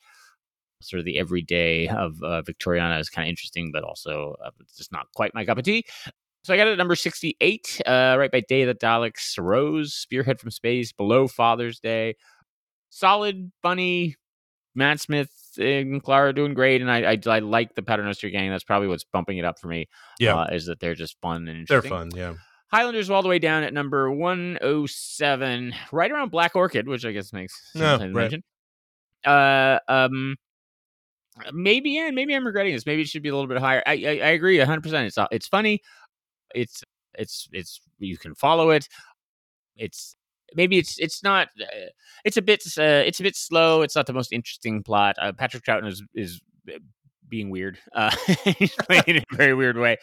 sort 0.81 0.99
of 0.99 1.05
the 1.05 1.17
everyday 1.17 1.87
of 1.87 2.21
uh, 2.21 2.41
Victoriana 2.41 2.99
is 2.99 3.09
kind 3.09 3.27
of 3.27 3.29
interesting, 3.29 3.71
but 3.71 3.83
also 3.83 4.35
uh, 4.43 4.51
it's 4.59 4.75
just 4.75 4.91
not 4.91 5.07
quite 5.15 5.33
my 5.33 5.45
cup 5.45 5.57
of 5.57 5.63
tea. 5.63 5.85
So 6.45 6.53
I 6.53 6.57
got 6.57 6.67
it 6.67 6.73
at 6.73 6.77
number 6.77 6.95
68, 6.95 7.81
uh, 7.87 8.15
right 8.19 8.31
by 8.31 8.41
Day 8.41 8.61
of 8.61 8.67
the 8.67 8.75
Daleks, 8.75 9.35
Rose, 9.39 9.95
Spearhead 9.95 10.39
from 10.39 10.51
Space, 10.51 10.91
Below 10.91 11.27
Father's 11.27 11.79
Day. 11.79 12.17
Solid, 12.91 13.51
funny, 13.63 14.15
Matt 14.75 14.99
Smith 14.99 15.31
and 15.57 16.03
Clara 16.03 16.33
doing 16.33 16.53
great, 16.53 16.81
and 16.81 16.91
I, 16.91 17.13
I, 17.13 17.19
I 17.25 17.39
like 17.39 17.73
the 17.73 17.81
Paternoster 17.81 18.29
gang. 18.29 18.51
That's 18.51 18.63
probably 18.63 18.87
what's 18.87 19.05
bumping 19.05 19.39
it 19.39 19.43
up 19.43 19.57
for 19.57 19.67
me. 19.69 19.87
Yeah. 20.19 20.35
uh, 20.35 20.49
is 20.51 20.67
that 20.67 20.79
they're 20.79 20.93
just 20.93 21.19
fun 21.19 21.47
and 21.47 21.67
They're 21.67 21.81
fun, 21.81 22.11
yeah. 22.13 22.35
Highlanders 22.67 23.09
all 23.09 23.23
the 23.23 23.29
way 23.29 23.39
down 23.39 23.63
at 23.63 23.73
number 23.73 24.11
107, 24.11 25.73
right 25.91 26.11
around 26.11 26.29
Black 26.29 26.55
Orchid, 26.55 26.87
which 26.87 27.05
I 27.05 27.11
guess 27.11 27.33
makes 27.33 27.59
sense 27.73 28.01
to 28.01 28.05
right. 28.05 28.13
mention. 28.13 28.43
Uh, 29.25 29.79
um, 29.87 30.35
maybe, 31.53 31.89
yeah, 31.91 32.11
maybe 32.11 32.35
I'm 32.35 32.45
regretting 32.45 32.73
this. 32.75 32.85
Maybe 32.85 33.01
it 33.01 33.07
should 33.07 33.23
be 33.23 33.29
a 33.29 33.33
little 33.33 33.47
bit 33.49 33.57
higher. 33.57 33.81
I, 33.87 33.93
I, 33.93 34.09
I 34.27 34.29
agree 34.29 34.59
100%. 34.59 35.05
It's, 35.07 35.17
uh, 35.17 35.25
it's 35.31 35.47
funny. 35.47 35.81
It's, 36.55 36.83
it's, 37.17 37.47
it's, 37.51 37.81
you 37.99 38.17
can 38.17 38.33
follow 38.35 38.69
it. 38.71 38.87
It's, 39.77 40.15
maybe 40.55 40.77
it's, 40.77 40.97
it's 40.99 41.23
not, 41.23 41.47
uh, 41.61 41.89
it's 42.23 42.37
a 42.37 42.41
bit, 42.41 42.63
uh, 42.77 43.03
it's 43.05 43.19
a 43.19 43.23
bit 43.23 43.35
slow. 43.35 43.81
It's 43.81 43.95
not 43.95 44.07
the 44.07 44.13
most 44.13 44.31
interesting 44.33 44.83
plot. 44.83 45.15
Uh, 45.21 45.31
Patrick 45.33 45.63
Troughton 45.63 45.87
is, 45.87 46.03
is 46.13 46.41
uh, 46.73 46.77
being 47.29 47.49
weird. 47.49 47.77
Uh, 47.93 48.15
he's 48.57 48.73
playing 48.73 49.03
in 49.07 49.17
a 49.17 49.23
very 49.35 49.53
weird 49.53 49.77
way 49.77 49.97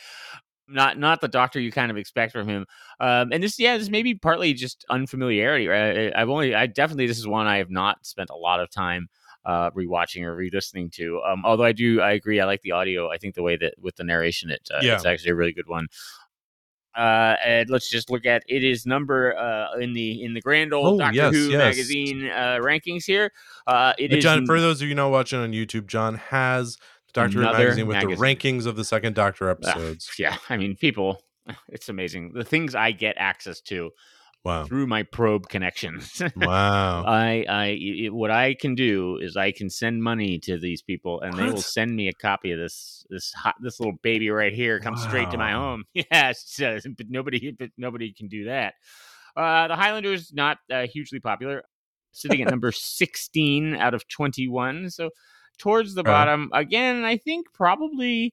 not 0.68 0.96
not 0.96 1.20
the 1.20 1.28
doctor 1.28 1.61
you 1.61 1.70
kind 1.72 1.90
of 1.90 1.96
expect 1.96 2.32
from 2.32 2.48
him. 2.48 2.64
Um, 3.00 3.30
and 3.32 3.42
this, 3.42 3.59
yeah, 3.59 3.76
this 3.76 3.90
may 3.90 4.03
be 4.03 4.14
partly 4.14 4.55
just 4.55 4.84
unfamiliarity. 4.88 5.66
Right? 5.68 6.12
I- 6.14 6.20
I've 6.22 6.30
only, 6.30 6.55
I 6.55 6.66
definitely, 6.66 7.07
this 7.07 7.18
is 7.18 7.26
one 7.26 7.46
I 7.46 7.59
have 7.59 7.70
not 7.70 8.07
spent 8.07 8.30
a 8.30 8.36
lot 8.36 8.61
of 8.61 8.70
time 8.70 9.09
uh, 9.44 9.70
rewatching 9.72 10.22
or 10.22 10.34
re-listening 10.34 10.88
to. 10.90 11.20
Um, 11.28 11.42
although 11.44 11.64
I 11.64 11.72
do, 11.72 12.00
I 12.00 12.12
agree, 12.12 12.40
I 12.40 12.44
like 12.46 12.62
the 12.62 12.72
audio. 12.72 13.11
I 13.11 13.18
think 13.18 13.34
the 13.34 13.42
way 13.42 13.57
that 13.57 13.74
with 13.80 13.96
the 13.96 14.05
narration, 14.05 14.50
it 14.50 14.66
uh, 14.72 14.78
Yeah. 14.82 14.94
it's 14.94 15.05
actually 15.05 15.32
a 15.32 15.34
really 15.34 15.53
good 15.53 15.68
one. 15.68 15.88
Uh, 16.95 17.36
and 17.45 17.70
let's 17.70 17.88
just 17.90 18.11
look 18.11 18.26
at 18.26 18.43
it 18.49 18.62
is 18.62 18.84
number 18.86 19.36
uh 19.36 19.78
in 19.78 19.93
the 19.95 20.22
in 20.22 20.34
the 20.34 20.40
grand 20.40 20.74
old 20.74 20.95
Oh, 20.95 20.99
Doctor 20.99 21.16
yes, 21.16 21.34
Who 21.34 21.49
yes. 21.49 21.59
magazine 21.59 22.26
uh 22.28 22.59
rankings 22.61 23.05
here. 23.05 23.32
Uh, 23.66 23.93
it 23.99 24.11
Hey, 24.11 24.18
is 24.18 24.22
John, 24.24 24.45
for 24.47 24.61
those 24.61 24.82
of 24.82 24.88
you 24.88 24.95
not 24.95 25.11
watching 25.11 25.38
on 25.40 25.53
YouTube, 25.53 25.86
John 25.86 26.16
has 26.16 26.76
the 26.76 27.12
Doctor 27.14 27.38
Who 27.38 27.45
magazine 27.45 27.86
with 27.86 27.97
magazine. 27.97 28.16
the 28.18 28.22
rankings 28.22 28.66
of 28.66 28.76
the 28.76 28.84
second 28.84 29.14
Doctor 29.14 29.49
episodes. 29.49 30.11
yeah. 30.18 30.36
I 30.51 30.57
mean, 30.59 30.76
people, 30.76 31.22
it's 31.68 31.88
amazing 31.88 32.32
the 32.34 32.45
things 32.45 32.74
I 32.74 32.93
get 32.93 33.16
access 33.18 33.61
to 33.62 33.90
Wow. 34.45 34.64
through 34.66 34.86
my 34.86 35.03
probe 35.05 35.49
connections. 35.49 36.20
Wow. 36.36 37.05
I, 37.05 37.45
I, 37.49 37.66
it, 37.80 38.14
what 38.14 38.30
I 38.30 38.55
can 38.55 38.74
do 38.74 39.18
is 39.18 39.36
I 39.36 39.53
can 39.53 39.70
send 39.70 40.03
money 40.03 40.38
to 40.40 40.59
these 40.59 40.82
people, 40.82 41.20
and 41.20 41.38
they 41.38 41.51
will 41.51 41.62
send 41.62 41.95
me 41.95 42.09
a 42.09 42.12
copy 42.12 42.53
of 42.53 42.59
this, 42.59 43.05
this 43.11 43.32
hot, 43.32 43.55
this 43.61 43.80
little 43.80 43.99
baby 44.03 44.30
right 44.30 44.53
here. 44.53 44.80
Comes 44.80 45.01
straight 45.03 45.30
to 45.30 45.38
my 45.38 45.53
home. 45.53 45.84
Yes, 45.95 46.61
uh, 46.61 46.78
but 46.97 47.07
nobody, 47.11 47.53
but 47.59 47.70
nobody 47.76 48.12
can 48.12 48.28
do 48.28 48.45
that. 48.47 48.74
Uh, 49.36 49.68
the 49.68 49.76
Highlanders 49.76 50.32
not 50.32 50.59
uh, 50.70 50.86
hugely 50.86 51.20
popular, 51.20 51.64
sitting 52.12 52.43
at 52.43 52.49
number 52.49 52.72
sixteen 52.72 53.74
out 53.74 53.95
of 53.95 54.07
twenty-one. 54.09 54.90
So 54.90 55.11
towards 55.59 55.95
the 55.95 56.03
Okay. 56.03 56.11
bottom 56.11 56.51
again. 56.53 57.05
I 57.05 57.16
think 57.16 57.53
probably 57.53 58.32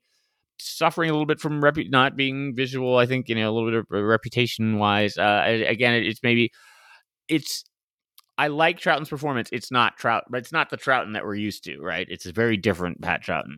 suffering 0.61 1.09
a 1.09 1.13
little 1.13 1.25
bit 1.25 1.39
from 1.39 1.61
repu- 1.61 1.89
not 1.89 2.15
being 2.15 2.55
visual. 2.55 2.97
I 2.97 3.05
think 3.05 3.29
you 3.29 3.35
know 3.35 3.49
a 3.49 3.53
little 3.53 3.69
bit 3.69 3.79
of 3.79 3.85
reputation 4.03 4.77
wise. 4.77 5.17
Uh, 5.17 5.63
again, 5.67 5.93
it's 5.95 6.21
maybe 6.23 6.51
it's. 7.27 7.63
I 8.37 8.47
like 8.47 8.79
Troughton's 8.79 9.09
performance. 9.09 9.49
It's 9.51 9.69
not 9.71 9.97
Trout, 9.97 10.23
but 10.29 10.37
it's 10.37 10.53
not 10.53 10.69
the 10.69 10.77
Troughton 10.77 11.13
that 11.13 11.25
we're 11.25 11.35
used 11.35 11.65
to, 11.65 11.79
right? 11.81 12.07
It's 12.09 12.25
a 12.25 12.31
very 12.31 12.55
different 12.55 13.01
Pat 13.01 13.21
Troughton. 13.21 13.57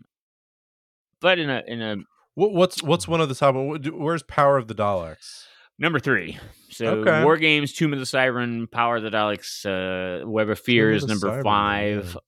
But 1.20 1.38
in 1.38 1.50
a 1.52 1.62
in 1.68 1.82
a 1.82 1.98
What, 2.34 2.54
what's 2.54 2.82
what's 2.82 3.08
one 3.08 3.22
of 3.22 3.30
the 3.30 3.36
top? 3.36 3.54
Where's 3.56 4.24
Power 4.24 4.58
of 4.58 4.68
the 4.68 4.76
Daleks? 4.76 5.46
number 5.80 6.00
three, 6.00 6.38
so 6.70 6.86
Okay. 7.00 7.24
War 7.24 7.38
Games, 7.38 7.74
Tomb 7.74 7.92
of 7.94 7.98
the 7.98 8.06
Siren, 8.06 8.68
Power 8.68 8.98
of 8.98 9.04
the 9.04 9.10
Daleks, 9.10 9.66
uh, 9.66 10.28
Web 10.28 10.50
of 10.50 10.60
Fear 10.60 10.92
is 10.92 11.06
number 11.08 11.28
Siren, 11.28 11.44
five. 11.44 12.12
yeah. 12.14 12.20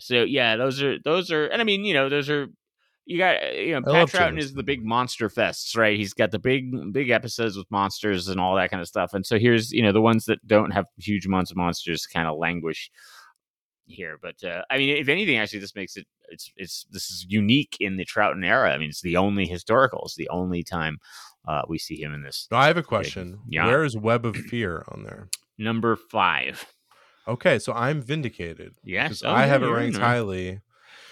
So 0.00 0.22
yeah, 0.24 0.56
those 0.56 0.82
are 0.82 0.98
those 1.04 1.30
are, 1.30 1.46
and 1.46 1.60
I 1.60 1.64
mean, 1.64 1.84
you 1.84 1.92
know, 1.94 2.08
those 2.08 2.28
are 2.30 2.46
you 3.06 3.18
got 3.18 3.42
uh, 3.42 3.48
you 3.48 3.80
know, 3.80 3.82
Pat 3.82 4.08
James. 4.08 4.46
is 4.46 4.54
the 4.54 4.62
big 4.62 4.84
monster 4.84 5.28
fests, 5.28 5.76
right? 5.76 5.96
He's 5.96 6.14
got 6.14 6.30
the 6.30 6.38
big 6.38 6.92
big 6.92 7.10
episodes 7.10 7.56
with 7.56 7.70
monsters 7.70 8.28
and 8.28 8.40
all 8.40 8.56
that 8.56 8.70
kind 8.70 8.80
of 8.80 8.88
stuff. 8.88 9.14
And 9.14 9.24
so 9.24 9.38
here's 9.38 9.72
you 9.72 9.82
know 9.82 9.92
the 9.92 10.00
ones 10.00 10.24
that 10.26 10.46
don't 10.46 10.70
have 10.70 10.86
huge 10.98 11.26
amounts 11.26 11.50
of 11.50 11.56
monsters 11.56 12.06
kind 12.06 12.28
of 12.28 12.38
languish 12.38 12.90
here. 13.86 14.18
But 14.20 14.42
uh, 14.42 14.62
I 14.70 14.78
mean, 14.78 14.96
if 14.96 15.08
anything, 15.08 15.36
actually, 15.36 15.60
this 15.60 15.74
makes 15.74 15.96
it 15.96 16.06
it's 16.28 16.50
it's 16.56 16.86
this 16.90 17.10
is 17.10 17.26
unique 17.28 17.76
in 17.80 17.96
the 17.96 18.06
Troughton 18.06 18.44
era. 18.44 18.72
I 18.72 18.78
mean, 18.78 18.88
it's 18.88 19.02
the 19.02 19.16
only 19.16 19.46
historical. 19.46 20.02
It's 20.04 20.16
the 20.16 20.28
only 20.30 20.62
time 20.62 20.98
uh, 21.46 21.62
we 21.68 21.78
see 21.78 22.00
him 22.00 22.14
in 22.14 22.22
this. 22.22 22.48
I 22.50 22.66
have 22.66 22.76
a 22.76 22.82
question. 22.82 23.40
Yeah. 23.48 23.66
Where 23.66 23.84
is 23.84 23.96
Web 23.96 24.24
of 24.24 24.36
Fear 24.36 24.84
on 24.88 25.04
there? 25.04 25.28
Number 25.58 25.96
five. 25.96 26.72
Okay, 27.26 27.58
so 27.58 27.72
I'm 27.72 28.02
vindicated. 28.02 28.74
Yes. 28.82 29.22
Oh, 29.24 29.30
I 29.30 29.42
yeah, 29.42 29.46
have 29.46 29.62
it 29.62 29.68
ranked 29.68 29.96
highly. 29.96 30.60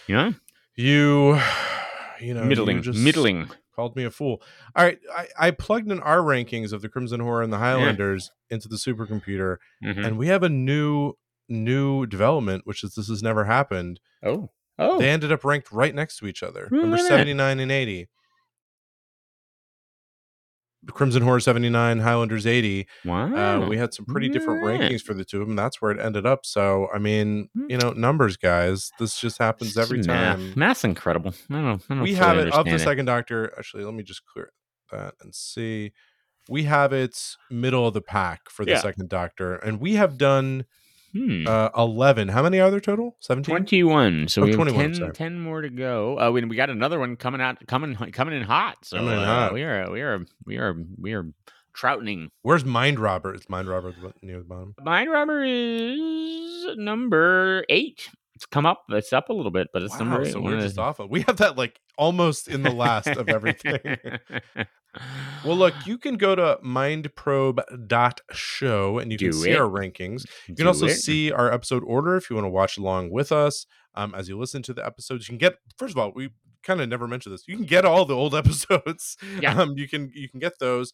Yeah. 0.07 0.32
You, 0.74 1.40
you 2.22 2.34
know, 2.34 2.42
you 2.42 2.48
middling. 2.48 2.82
just- 2.82 2.98
Middling. 2.98 3.50
called 3.74 3.96
me 3.96 4.04
a 4.04 4.10
fool. 4.10 4.42
All 4.76 4.84
right, 4.84 4.98
I, 5.16 5.28
I 5.38 5.50
plugged 5.50 5.90
in 5.90 5.98
our 6.00 6.18
rankings 6.18 6.72
of 6.74 6.82
the 6.82 6.88
Crimson 6.90 7.20
Horror 7.20 7.42
and 7.42 7.50
the 7.52 7.58
Highlanders 7.58 8.30
into 8.50 8.68
the 8.68 8.76
supercomputer, 8.76 9.56
Mhm. 9.82 10.04
and 10.06 10.18
we 10.18 10.26
have 10.28 10.42
a 10.42 10.48
new 10.50 11.14
new 11.48 12.06
development, 12.06 12.62
which 12.66 12.82
is 12.84 12.94
this 12.94 13.08
has 13.08 13.22
never 13.22 13.44
happened. 13.44 13.98
Oh, 14.22 14.50
oh, 14.78 14.98
They 14.98 15.10
ended 15.10 15.32
up 15.32 15.44
ranked 15.44 15.72
right 15.72 15.94
next 15.94 16.18
to 16.18 16.26
each 16.26 16.42
other, 16.42 16.68
number 16.70 16.88
look 16.88 17.00
at 17.00 17.02
that. 17.02 17.08
seventy 17.08 17.34
nine 17.34 17.60
and 17.60 17.70
eighty. 17.72 18.08
Crimson 20.91 21.22
Horror 21.22 21.41
79, 21.41 22.01
Highlanders 22.01 22.47
80. 22.47 22.87
wow. 23.05 23.62
Uh, 23.62 23.68
we 23.68 23.76
had 23.76 23.95
some 23.95 24.05
pretty 24.07 24.28
different 24.28 24.64
rankings 24.64 25.01
for 25.03 25.14
the 25.14 25.24
two 25.24 25.41
of 25.41 25.47
them. 25.47 25.55
That's 25.57 25.80
where 25.80 25.93
it 25.93 26.01
ended 26.01 26.26
up. 26.26 26.45
So, 26.45 26.89
I 26.93 26.99
mean, 26.99 27.49
Hmm. 27.55 27.66
you 27.70 27.78
know, 27.78 27.91
numbers, 27.93 28.37
guys. 28.37 28.91
This 28.99 29.18
just 29.20 29.39
happens 29.39 29.76
every 29.78 29.99
math. 30.03 30.39
time. 30.39 30.53
Math's 30.57 30.85
incredible. 30.85 31.35
I 31.51 31.55
don't. 31.62 31.83
I 31.89 31.95
don't 31.95 32.03
we 32.03 32.14
have 32.14 32.37
it 32.39 32.53
of 32.53 32.64
the 32.66 32.78
second 32.78 33.07
doctor 33.07 33.53
actually 33.57 33.85
let 33.85 33.95
me 33.95 34.03
just 34.03 34.24
clear 34.26 34.53
that 34.91 35.14
and 35.22 35.35
see 35.35 35.93
we 36.49 36.64
have 36.64 36.93
it 36.93 37.37
middle 37.51 37.87
of 37.87 37.95
the 37.95 38.01
pack 38.03 38.51
for 38.51 38.64
the 38.64 38.72
Yeah. 38.72 38.80
second 38.80 39.09
doctor 39.09 39.55
and 39.55 39.80
we 39.80 39.95
have 39.95 40.18
done 40.18 40.64
Hmm. 41.14 41.46
uh 41.46 41.68
11 41.76 42.28
how 42.28 42.42
many 42.42 42.58
are 42.58 42.70
there 42.70 42.80
total? 42.80 43.16
17 43.20 43.52
21 43.52 44.28
so 44.28 44.40
Oh, 44.40 44.44
we 44.44 44.50
have 44.50 44.56
21, 44.56 44.92
10, 44.94 45.12
10 45.12 45.40
more 45.40 45.60
to 45.60 45.68
go. 45.68 46.18
Uh, 46.18 46.30
we, 46.30 46.44
we 46.44 46.56
got 46.56 46.70
another 46.70 46.98
one 46.98 47.16
coming 47.16 47.40
out 47.40 47.58
coming 47.66 47.94
coming 48.12 48.34
in 48.34 48.42
hot. 48.42 48.78
So 48.82 48.96
in 48.98 49.08
uh, 49.08 49.24
hot. 49.24 49.52
we 49.52 49.62
are 49.62 49.90
we 49.90 50.00
are 50.00 50.24
we 50.46 50.56
are 50.56 50.74
we 50.98 51.12
are 51.12 51.26
troutening 51.74 52.30
where's 52.42 52.64
mind 52.64 52.98
robber? 52.98 53.34
It's 53.34 53.48
mind 53.48 53.68
robber 53.68 53.94
near 54.22 54.38
the 54.38 54.44
bottom? 54.44 54.74
Mind 54.82 55.10
robber 55.10 55.42
is 55.44 56.76
number 56.76 57.64
eight 57.68 58.08
it's 58.35 58.47
come 58.47 58.64
up 58.66 58.85
it's 58.91 59.12
up 59.12 59.28
a 59.28 59.33
little 59.33 59.51
bit 59.51 59.66
but 59.72 59.83
it's 59.83 59.93
wow, 59.95 59.99
number 60.01 60.22
eight 60.22 60.33
so 60.33 60.41
we're 60.41 60.61
just 60.61 60.78
off 60.78 61.01
of 61.01 61.11
we 61.11 61.22
have 61.22 61.37
that 61.39 61.57
like 61.59 61.80
almost 61.99 62.47
in 62.49 62.62
the 62.62 62.70
last 62.70 63.09
of 63.09 63.28
everything 63.28 63.78
well 65.45 65.57
look 65.57 65.74
you 65.87 65.99
can 65.99 66.16
go 66.16 66.35
to 66.35 66.59
mindprobe.show 66.64 68.99
and 68.99 69.12
you 69.12 69.18
can 69.18 69.30
Do 69.30 69.37
see 69.37 69.51
it. 69.51 69.61
our 69.61 69.68
rankings 69.68 70.24
You 70.49 70.55
can 70.55 70.64
Do 70.64 70.68
also 70.68 70.87
it. 70.87 70.95
see 70.97 71.30
our 71.33 71.53
episode 71.53 71.83
order 71.87 72.16
if 72.16 72.30
you 72.30 72.37
want 72.37 72.47
to 72.47 72.51
watch 72.51 72.78
along 72.78 73.11
with 73.11 73.33
us 73.33 73.66
um, 73.95 74.14
as 74.14 74.28
you 74.28 74.39
listen 74.39 74.62
to 74.62 74.72
the 74.72 74.85
episodes. 74.85 75.28
You 75.28 75.33
can 75.33 75.39
get 75.39 75.57
first 75.76 75.93
of 75.93 75.99
all, 75.99 76.12
we 76.14 76.30
kind 76.62 76.80
of 76.80 76.89
never 76.89 77.07
mentioned 77.07 77.35
this. 77.35 77.45
You 77.47 77.57
can 77.57 77.66
get 77.66 77.85
all 77.85 78.05
the 78.07 78.16
old 78.16 78.35
episodes. 78.43 79.16
Yeah. 79.41 79.61
Um, 79.61 79.74
you 79.76 79.89
can 79.89 80.11
you 80.14 80.28
can 80.28 80.41
get 80.41 80.59
those. 80.59 80.93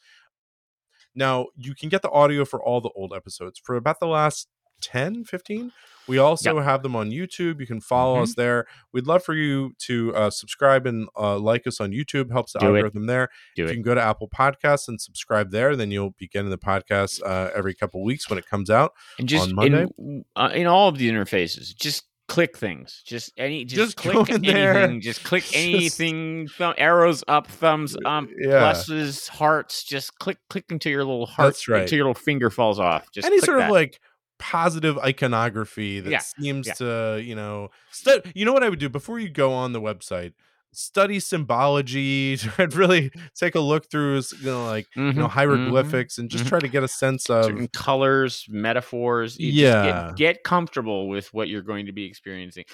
Now 1.14 1.46
you 1.56 1.74
can 1.74 1.88
get 1.88 2.02
the 2.02 2.10
audio 2.10 2.44
for 2.44 2.62
all 2.62 2.80
the 2.80 2.90
old 2.96 3.12
episodes 3.14 3.60
for 3.64 3.76
about 3.76 4.00
the 4.00 4.06
last 4.06 4.48
10, 4.80 5.24
15. 5.24 5.72
We 6.06 6.16
also 6.16 6.58
have 6.60 6.82
them 6.82 6.96
on 6.96 7.10
YouTube. 7.10 7.60
You 7.60 7.66
can 7.66 7.82
follow 7.82 8.18
Mhm. 8.18 8.22
us 8.22 8.34
there. 8.34 8.66
We'd 8.92 9.06
love 9.06 9.22
for 9.22 9.34
you 9.34 9.74
to 9.80 10.14
uh, 10.16 10.30
subscribe 10.30 10.86
and 10.86 11.06
uh, 11.18 11.38
like 11.38 11.66
us 11.66 11.80
on 11.82 11.90
YouTube. 11.90 12.30
Helps 12.30 12.54
the 12.54 12.60
Do 12.60 12.66
it. 12.66 12.68
algorithm 12.78 13.04
there. 13.06 13.28
Do 13.56 13.64
if 13.64 13.68
it. 13.68 13.72
you 13.72 13.76
can 13.76 13.82
go 13.82 13.94
to 13.94 14.00
Apple 14.02 14.26
Podcasts 14.28 14.88
and 14.88 14.98
subscribe 14.98 15.50
there, 15.50 15.76
then 15.76 15.90
you'll 15.90 16.14
be 16.18 16.26
getting 16.26 16.48
the 16.50 16.56
podcast 16.56 17.20
uh, 17.26 17.50
every 17.54 17.74
couple 17.74 18.02
weeks 18.02 18.30
when 18.30 18.38
it 18.38 18.46
comes 18.46 18.70
out. 18.70 18.94
and 19.18 19.28
just 19.28 19.50
on 19.50 19.54
Monday? 19.54 19.86
in, 19.98 20.24
uh, 20.34 20.50
in 20.54 20.66
all 20.66 20.88
of 20.88 20.96
the 20.96 21.10
interfaces 21.10 21.76
just 21.76 22.04
click 22.26 22.56
things 22.58 23.02
just 23.06 23.32
any 23.38 23.64
just, 23.64 23.96
Just 23.96 23.96
click 24.26 24.28
in 24.28 24.42
there. 24.42 24.74
anything 24.76 25.00
just 25.00 25.24
click 25.24 25.42
Just- 25.44 25.56
anything 25.56 26.46
thumb, 26.48 26.74
arrows 26.76 27.24
up 27.26 27.46
thumbs 27.46 27.96
up 28.04 28.24
Yeah. 28.38 28.50
pluses 28.72 29.28
hearts 29.28 29.82
just 29.84 30.18
click 30.18 30.36
click 30.50 30.64
until 30.70 30.92
your 30.92 31.04
little 31.04 31.24
heart 31.26 31.48
That's 31.48 31.68
right. 31.68 31.82
until 31.82 31.96
your 31.96 32.04
little 32.06 32.22
finger 32.22 32.50
falls 32.50 32.78
off 32.78 33.10
just 33.12 33.26
any 33.26 33.38
sort 33.40 33.58
that. 33.60 33.66
of 33.66 33.70
like 33.72 33.98
positive 34.38 34.98
iconography 34.98 36.00
that 36.00 36.10
Yeah, 36.10 36.20
seems 36.20 36.66
yeah. 36.66 36.74
to 36.74 37.20
you 37.24 37.34
know 37.34 37.70
stu- 37.90 38.22
you 38.34 38.44
know 38.44 38.52
what 38.52 38.62
i 38.62 38.68
would 38.68 38.78
do 38.78 38.88
before 38.88 39.18
you 39.18 39.28
go 39.28 39.52
on 39.52 39.72
the 39.72 39.80
website 39.80 40.32
study 40.72 41.18
symbology 41.20 42.38
and 42.58 42.74
really 42.74 43.10
take 43.34 43.54
a 43.54 43.60
look 43.60 43.90
through 43.90 44.22
you 44.38 44.46
know 44.46 44.64
like 44.66 44.88
you 45.12 45.20
know 45.20 45.26
Mhm, 45.26 45.30
mhm. 45.30 45.30
hieroglyphics 45.30 46.18
and 46.18 46.30
just 46.30 46.44
mhm. 46.44 46.48
try 46.48 46.60
to 46.60 46.68
get 46.68 46.82
a 46.84 46.88
sense 46.88 47.28
of 47.30 47.44
certain 47.44 47.68
colors 47.68 48.46
metaphors 48.48 49.38
you 49.38 49.52
just 49.52 49.78
Yeah. 49.78 49.80
get, 49.80 50.14
get 50.14 50.44
comfortable 50.44 51.08
with 51.08 51.32
what 51.32 51.48
you're 51.48 51.62
going 51.62 51.86
to 51.86 51.92
be 51.92 52.04
experiencing 52.04 52.64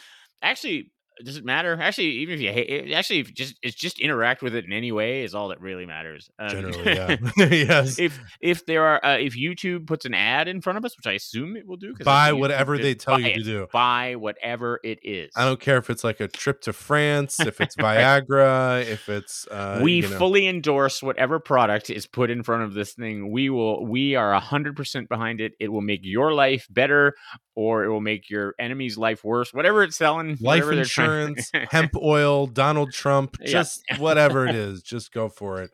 actually 0.43 0.93
does 1.25 1.37
it 1.37 1.45
matter 1.45 1.79
actually 1.81 2.07
even 2.11 2.35
if 2.35 2.41
you 2.41 2.51
hate 2.53 2.69
it 2.69 2.93
actually 2.93 3.21
if 3.21 3.33
just 3.35 3.55
it's 3.63 3.77
just 3.77 4.01
interact 4.01 4.43
with 4.43 4.55
it 4.55 4.65
in 4.65 4.73
any 4.73 4.91
way 4.93 5.23
is 5.23 5.35
all 5.35 5.49
that 5.49 5.61
really 5.61 5.87
matters 5.87 6.31
Um, 6.39 6.49
generally 6.49 6.95
yeah 6.95 7.17
yes 7.37 7.99
if 7.99 8.19
if 8.41 8.67
there 8.67 8.85
are 8.85 9.05
uh, 9.05 9.19
if 9.19 9.37
YouTube 9.37 9.87
puts 9.87 10.05
an 10.07 10.15
ad 10.15 10.49
in 10.49 10.61
front 10.61 10.77
of 10.79 10.85
us, 10.85 10.97
which 10.97 11.07
I 11.07 11.13
assume 11.13 11.57
it 11.57 11.67
will 11.67 11.77
do, 11.77 11.95
buy 12.05 12.33
whatever 12.33 12.77
they 12.79 12.95
tell 12.95 13.21
you 13.21 13.33
to 13.35 13.41
it. 13.41 13.45
do 13.45 13.67
Buy 13.73 14.17
whatever 14.17 14.81
it 14.83 14.99
is. 15.03 15.31
i 15.37 15.45
don't 15.45 15.61
care 15.61 15.77
if 15.79 15.91
it's 15.91 16.03
like 16.05 16.21
a 16.21 16.29
trip 16.29 16.61
to 16.63 16.73
france 16.73 17.39
if 17.41 17.61
it's 17.61 17.77
viagra 18.19 18.83
if 18.85 19.09
it's 19.09 19.47
uh 19.49 19.81
we 19.83 19.97
you 19.97 20.03
know, 20.03 20.19
fully 20.19 20.47
endorse 20.49 21.03
whatever 21.03 21.39
product 21.39 21.91
is 21.91 22.07
put 22.07 22.31
in 22.31 22.43
front 22.43 22.63
of 22.63 22.75
this 22.75 22.95
thing. 22.95 23.31
We 23.31 23.51
will. 23.51 23.85
We 23.87 24.15
are 24.15 24.39
hundred 24.41 24.77
percent 24.77 25.09
behind 25.09 25.41
it. 25.41 25.53
It 25.61 25.69
will 25.73 25.81
make 25.81 26.01
your 26.03 26.33
life 26.33 26.67
better, 26.71 27.15
or 27.55 27.85
it 27.85 27.89
will 27.89 28.01
make 28.01 28.31
your 28.31 28.55
enemy's 28.59 28.97
life 28.97 29.25
worse. 29.25 29.53
Whatever 29.53 29.83
it's 29.83 29.97
selling, 29.97 30.31
life 30.31 30.41
whatever 30.41 30.75
they're 30.77 30.85
trying- 30.85 31.04
insurance 31.05 31.51
hemp 31.71 31.93
oil 32.03 32.47
donald 32.47 32.93
trump 32.93 33.37
Yeah. 33.41 33.53
just 33.53 33.83
whatever 33.99 34.47
it 34.47 34.55
is 34.55 34.83
just 34.83 35.13
go 35.13 35.29
for 35.29 35.63
it 35.63 35.71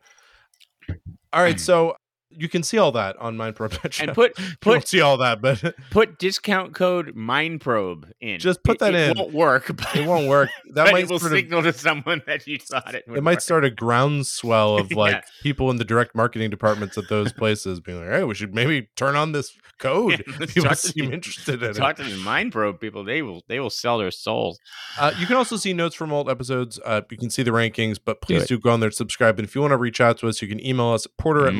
all 1.33 1.41
right 1.41 1.59
so 1.59 1.95
you 2.37 2.47
can 2.49 2.63
see 2.63 2.77
all 2.77 2.91
that 2.93 3.15
on 3.17 3.37
mind 3.37 3.55
Probe. 3.55 3.73
and 4.01 4.13
put 4.13 4.33
put 4.61 4.87
see 4.87 5.01
all 5.01 5.17
that 5.17 5.41
but 5.41 5.75
put 5.91 6.17
discount 6.19 6.73
code 6.73 7.15
mindprobe 7.15 8.11
in. 8.19 8.39
Just 8.39 8.63
put 8.63 8.75
It- 8.75 8.79
that 8.79 8.95
it 8.95 9.11
in. 9.11 9.17
won't 9.17 9.33
work. 9.33 9.67
But, 9.75 9.95
it 9.95 10.07
won't 10.07 10.27
work 10.27 10.49
that 10.73 10.91
might 10.91 11.03
it 11.05 11.09
will 11.09 11.19
sort 11.19 11.33
of, 11.33 11.37
signal 11.39 11.63
to 11.63 11.73
someone 11.73 12.21
that 12.27 12.47
you 12.47 12.57
thought 12.57 12.93
it. 12.95 13.03
Would 13.07 13.17
it 13.17 13.21
might 13.21 13.33
work. 13.33 13.41
start 13.41 13.65
a 13.65 13.69
groundswell 13.69 14.77
of 14.77 14.91
Yeah. 14.91 14.97
like 14.97 15.23
people 15.41 15.69
in 15.69 15.77
the 15.77 15.85
direct 15.85 16.15
marketing 16.15 16.49
departments 16.49 16.97
at 16.97 17.09
those 17.09 17.31
places 17.33 17.79
being 17.79 17.99
like 17.99 18.09
hey 18.09 18.23
we 18.23 18.33
should 18.35 18.53
maybe 18.53 18.89
turn 18.95 19.15
on 19.15 19.31
this 19.31 19.57
code 19.77 20.11
Yeah, 20.27 20.45
people 20.45 20.63
talk 20.63 20.71
to 20.73 20.87
seem 20.89 21.07
the- 21.07 21.13
interested 21.13 21.61
in 21.63 21.71
it 21.71 21.73
Talk 21.75 21.95
to 21.97 22.03
the 22.03 22.17
mind 22.17 22.51
probe 22.51 22.79
people. 22.79 23.03
They 23.03 23.21
will. 23.21 23.41
They 23.47 23.59
will 23.59 23.69
sell 23.69 23.97
their 23.97 24.11
souls. 24.11 24.59
Uh, 24.99 25.11
you 25.17 25.25
can 25.25 25.35
also 25.35 25.55
see 25.57 25.73
notes 25.73 25.95
from 25.95 26.11
old 26.13 26.29
episodes. 26.29 26.79
Uh, 26.85 27.01
you 27.09 27.17
can 27.17 27.29
see 27.29 27.41
the 27.43 27.51
rankings, 27.51 27.97
but 28.03 28.21
please 28.21 28.43
it. 28.43 28.47
do, 28.49 28.59
go 28.59 28.69
on 28.71 28.79
there, 28.79 28.91
subscribe. 28.91 29.39
And 29.39 29.47
if 29.47 29.55
you 29.55 29.61
want 29.61 29.71
to 29.71 29.77
reach 29.77 29.99
out 29.99 30.17
to 30.19 30.27
us, 30.27 30.41
you 30.41 30.47
can 30.47 30.63
email 30.65 30.89
us 30.89 31.05
at 31.05 31.17
porter 31.17 31.47
at 31.47 31.53
Mhm. 31.53 31.57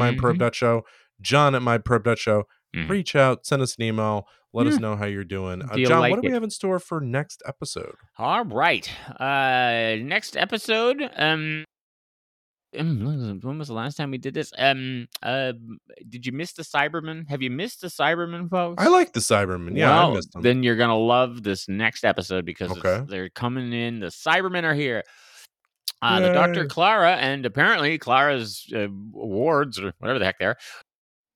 mindprobe.show, 0.62 0.84
john 1.22 1.56
at 1.56 1.62
mindprobe.show. 1.62 2.44
Mhm. 2.76 2.90
Reach 2.90 3.16
out, 3.16 3.46
send 3.46 3.62
us 3.62 3.76
an 3.78 3.84
email, 3.84 4.26
let 4.54 4.66
us 4.68 4.78
know 4.80 4.96
how 4.96 5.06
you're 5.06 5.24
doing. 5.26 5.62
Uh, 5.62 5.74
Do 5.76 5.82
you 5.82 5.88
John, 5.88 6.00
like 6.00 6.12
what 6.12 6.22
do 6.22 6.28
we 6.28 6.34
have 6.34 6.44
in 6.44 6.50
store 6.50 6.80
for 6.80 7.02
next 7.02 7.42
episode? 7.46 7.96
All 8.18 8.46
right. 8.46 8.90
Uh 9.20 9.96
next 10.02 10.38
episode. 10.38 11.02
Um 11.18 11.66
um, 12.80 13.42
when 13.44 13.58
was 13.60 13.68
the 13.68 13.74
last 13.74 13.96
time 13.98 14.12
we 14.12 14.18
did 14.18 14.34
this? 14.34 14.54
Um 14.58 15.08
uh 15.22 15.52
did 16.08 16.26
you 16.26 16.32
miss 16.32 16.54
the 16.54 16.64
Cyberman? 16.64 17.30
Have 17.30 17.42
you 17.42 17.50
missed 17.50 17.82
the 17.82 17.88
Cyberman 17.88 18.50
folks? 18.50 18.82
I 18.82 18.88
like 18.88 19.12
the 19.12 19.20
Cybermen. 19.20 19.76
Yeah, 19.78 20.06
I 20.08 20.14
missed 20.14 20.32
them. 20.32 20.42
then 20.42 20.64
you're 20.64 20.78
gonna 20.78 20.98
love 20.98 21.44
this 21.44 21.68
next 21.68 22.06
episode 22.06 22.46
because 22.46 22.72
Okay. 22.72 23.04
they're 23.10 23.30
coming 23.30 23.74
in. 23.74 24.00
The 24.00 24.08
Cybermen 24.08 24.64
are 24.64 24.74
here. 24.74 25.04
Uh, 26.02 26.20
the 26.20 26.34
Doctor 26.34 26.66
Clara 26.66 27.16
and 27.16 27.46
apparently 27.46 27.98
Clara's 27.98 28.66
uh, 28.74 28.88
awards 29.16 29.80
or 29.80 29.94
whatever 30.00 30.20
the 30.20 30.26
heck 30.26 30.40
they're. 30.40 30.52
Uh, 30.52 30.56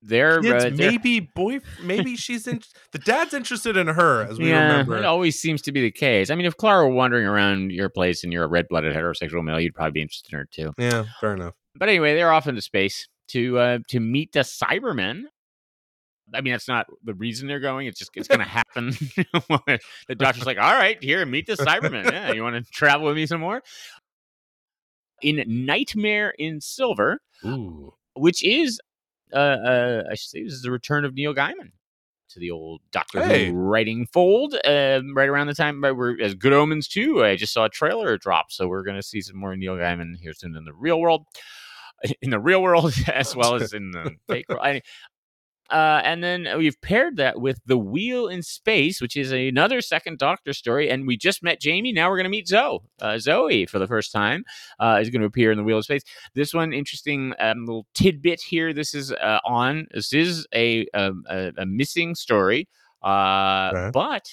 they're 0.08 0.72
maybe 0.72 1.20
boy, 1.20 1.62
maybe 1.82 2.16
she's 2.16 2.48
in. 2.48 2.62
the 2.92 3.00
dad's 3.00 3.34
interested 3.34 3.76
in 3.76 3.88
her, 3.88 4.24
as 4.24 4.38
we 4.38 4.50
yeah, 4.50 4.68
remember. 4.68 4.98
it 4.98 5.06
always 5.06 5.40
seems 5.40 5.64
to 5.64 5.72
be 5.72 5.82
the 5.82 5.92
case. 5.92 6.30
I 6.30 6.36
mean, 6.36 6.46
if 6.46 6.58
Clara 6.58 6.88
were 6.88 6.94
wandering 6.94 7.26
around 7.26 7.72
your 7.72 7.90
place 7.90 8.24
and 8.24 8.32
you're 8.32 8.44
a 8.44 8.48
red-blooded 8.48 8.96
heterosexual 8.96 9.44
male, 9.44 9.60
you'd 9.60 9.74
probably 9.74 9.92
be 9.92 10.02
interested 10.02 10.34
in 10.34 10.40
her 10.40 10.46
too. 10.52 10.74
Yeah, 10.78 11.06
fair 11.20 11.34
enough. 11.34 11.56
But 11.76 11.90
anyway, 11.90 12.14
they're 12.14 12.32
off 12.32 12.48
into 12.48 12.62
space 12.62 13.08
to 13.30 13.58
uh, 13.58 13.80
to 13.90 14.00
meet 14.00 14.32
the 14.32 14.42
Cybermen. 14.42 15.24
I 16.34 16.42
mean, 16.42 16.54
that's 16.54 16.68
not 16.68 16.88
the 17.04 17.14
reason 17.14 17.48
they're 17.48 17.60
going. 17.60 17.88
It's 17.88 18.00
just 18.00 18.12
it's 18.16 18.28
going 18.28 18.40
to 18.42 18.46
happen. 18.46 18.92
the 20.08 20.16
doctor's 20.16 20.46
like, 20.46 20.58
"All 20.58 20.74
right, 20.74 21.02
here, 21.04 21.26
meet 21.26 21.48
the 21.48 21.54
Cybermen. 21.54 22.12
Yeah, 22.12 22.32
you 22.34 22.44
want 22.44 22.64
to 22.64 22.72
travel 22.72 23.08
with 23.08 23.16
me 23.16 23.26
some 23.26 23.42
more?" 23.42 23.62
In 25.26 25.44
Nightmare 25.66 26.34
in 26.38 26.62
Silver, 26.62 27.20
Ooh, 27.44 27.94
which 28.14 28.44
is, 28.44 28.80
uh, 29.34 29.38
uh, 29.38 30.04
I 30.12 30.14
should 30.16 30.30
say, 30.30 30.44
this 30.44 30.54
is 30.54 30.62
the 30.62 30.72
return 30.72 31.04
of 31.04 31.16
Neil 31.16 31.34
Gaiman 31.34 31.72
to 32.30 32.40
the 32.40 32.52
old 32.52 32.82
Doctor 32.92 33.24
Hey. 33.24 33.48
Who 33.48 33.54
writing 33.54 34.08
fold. 34.14 34.54
Um, 34.66 35.16
right 35.16 35.30
around 35.30 35.48
the 35.48 35.54
time 35.56 35.82
where 35.82 35.96
we're 35.96 36.22
as 36.22 36.36
Good 36.36 36.54
Omens 36.54 36.88
too. 36.88 37.24
I 37.24 37.36
just 37.36 37.54
saw 37.54 37.66
a 37.66 37.70
trailer 37.70 38.18
drop, 38.18 38.52
so 38.52 38.68
we're 38.68 38.84
going 38.84 38.98
to 38.98 39.04
see 39.04 39.22
some 39.22 39.38
more 39.38 39.56
Neil 39.56 39.76
Gaiman 39.76 40.16
here 40.22 40.34
soon 40.34 40.56
in 40.56 40.64
the 40.66 40.74
real 40.74 41.00
world, 41.00 41.26
in 42.22 42.30
the 42.30 42.40
real 42.40 42.62
world 42.62 42.94
as 43.14 43.36
well 43.36 43.56
as 43.56 43.74
in 43.74 43.92
the 43.92 44.12
fake 44.28 44.48
world. 44.50 44.62
I- 44.64 44.82
uh, 45.72 46.02
and 46.04 46.24
then 46.24 46.48
we've 46.58 46.80
paired 46.82 47.18
that 47.18 47.42
with 47.42 47.60
The 47.66 47.78
Wheel 47.78 48.28
in 48.28 48.44
Space, 48.44 49.02
which 49.02 49.18
is 49.18 49.32
another 49.32 49.82
second 49.82 50.20
Doctor 50.20 50.54
story. 50.54 50.90
And 50.90 51.08
we 51.08 51.18
just 51.18 51.42
met 51.42 51.60
Jamie. 51.60 51.92
Now 51.92 52.10
we're 52.10 52.18
going 52.18 52.26
to 52.26 52.30
meet 52.30 52.48
Zoe. 52.48 52.80
Uh, 53.02 53.18
Zoe, 53.18 53.66
for 53.66 53.80
the 53.80 53.88
first 53.88 54.12
time, 54.12 54.44
uh, 54.80 55.00
is 55.02 55.10
going 55.10 55.22
to 55.22 55.28
appear 55.28 55.52
in 55.52 55.58
The 55.58 55.64
Wheel 55.64 55.80
of 55.80 55.84
Space. 55.86 56.04
This 56.36 56.54
one, 56.54 56.72
interesting 56.74 57.34
um, 57.40 57.66
little 57.66 57.88
tidbit 57.94 58.42
here. 58.42 58.74
This 58.74 58.94
is 58.94 59.12
uh, 59.12 59.40
on. 59.46 59.88
This 59.94 60.14
is 60.14 60.46
a 60.54 60.86
um, 60.94 61.24
a, 61.30 61.52
a 61.58 61.66
missing 61.66 62.16
story, 62.16 62.68
uh, 63.04 63.72
Okay. 63.74 63.92
but 63.92 64.30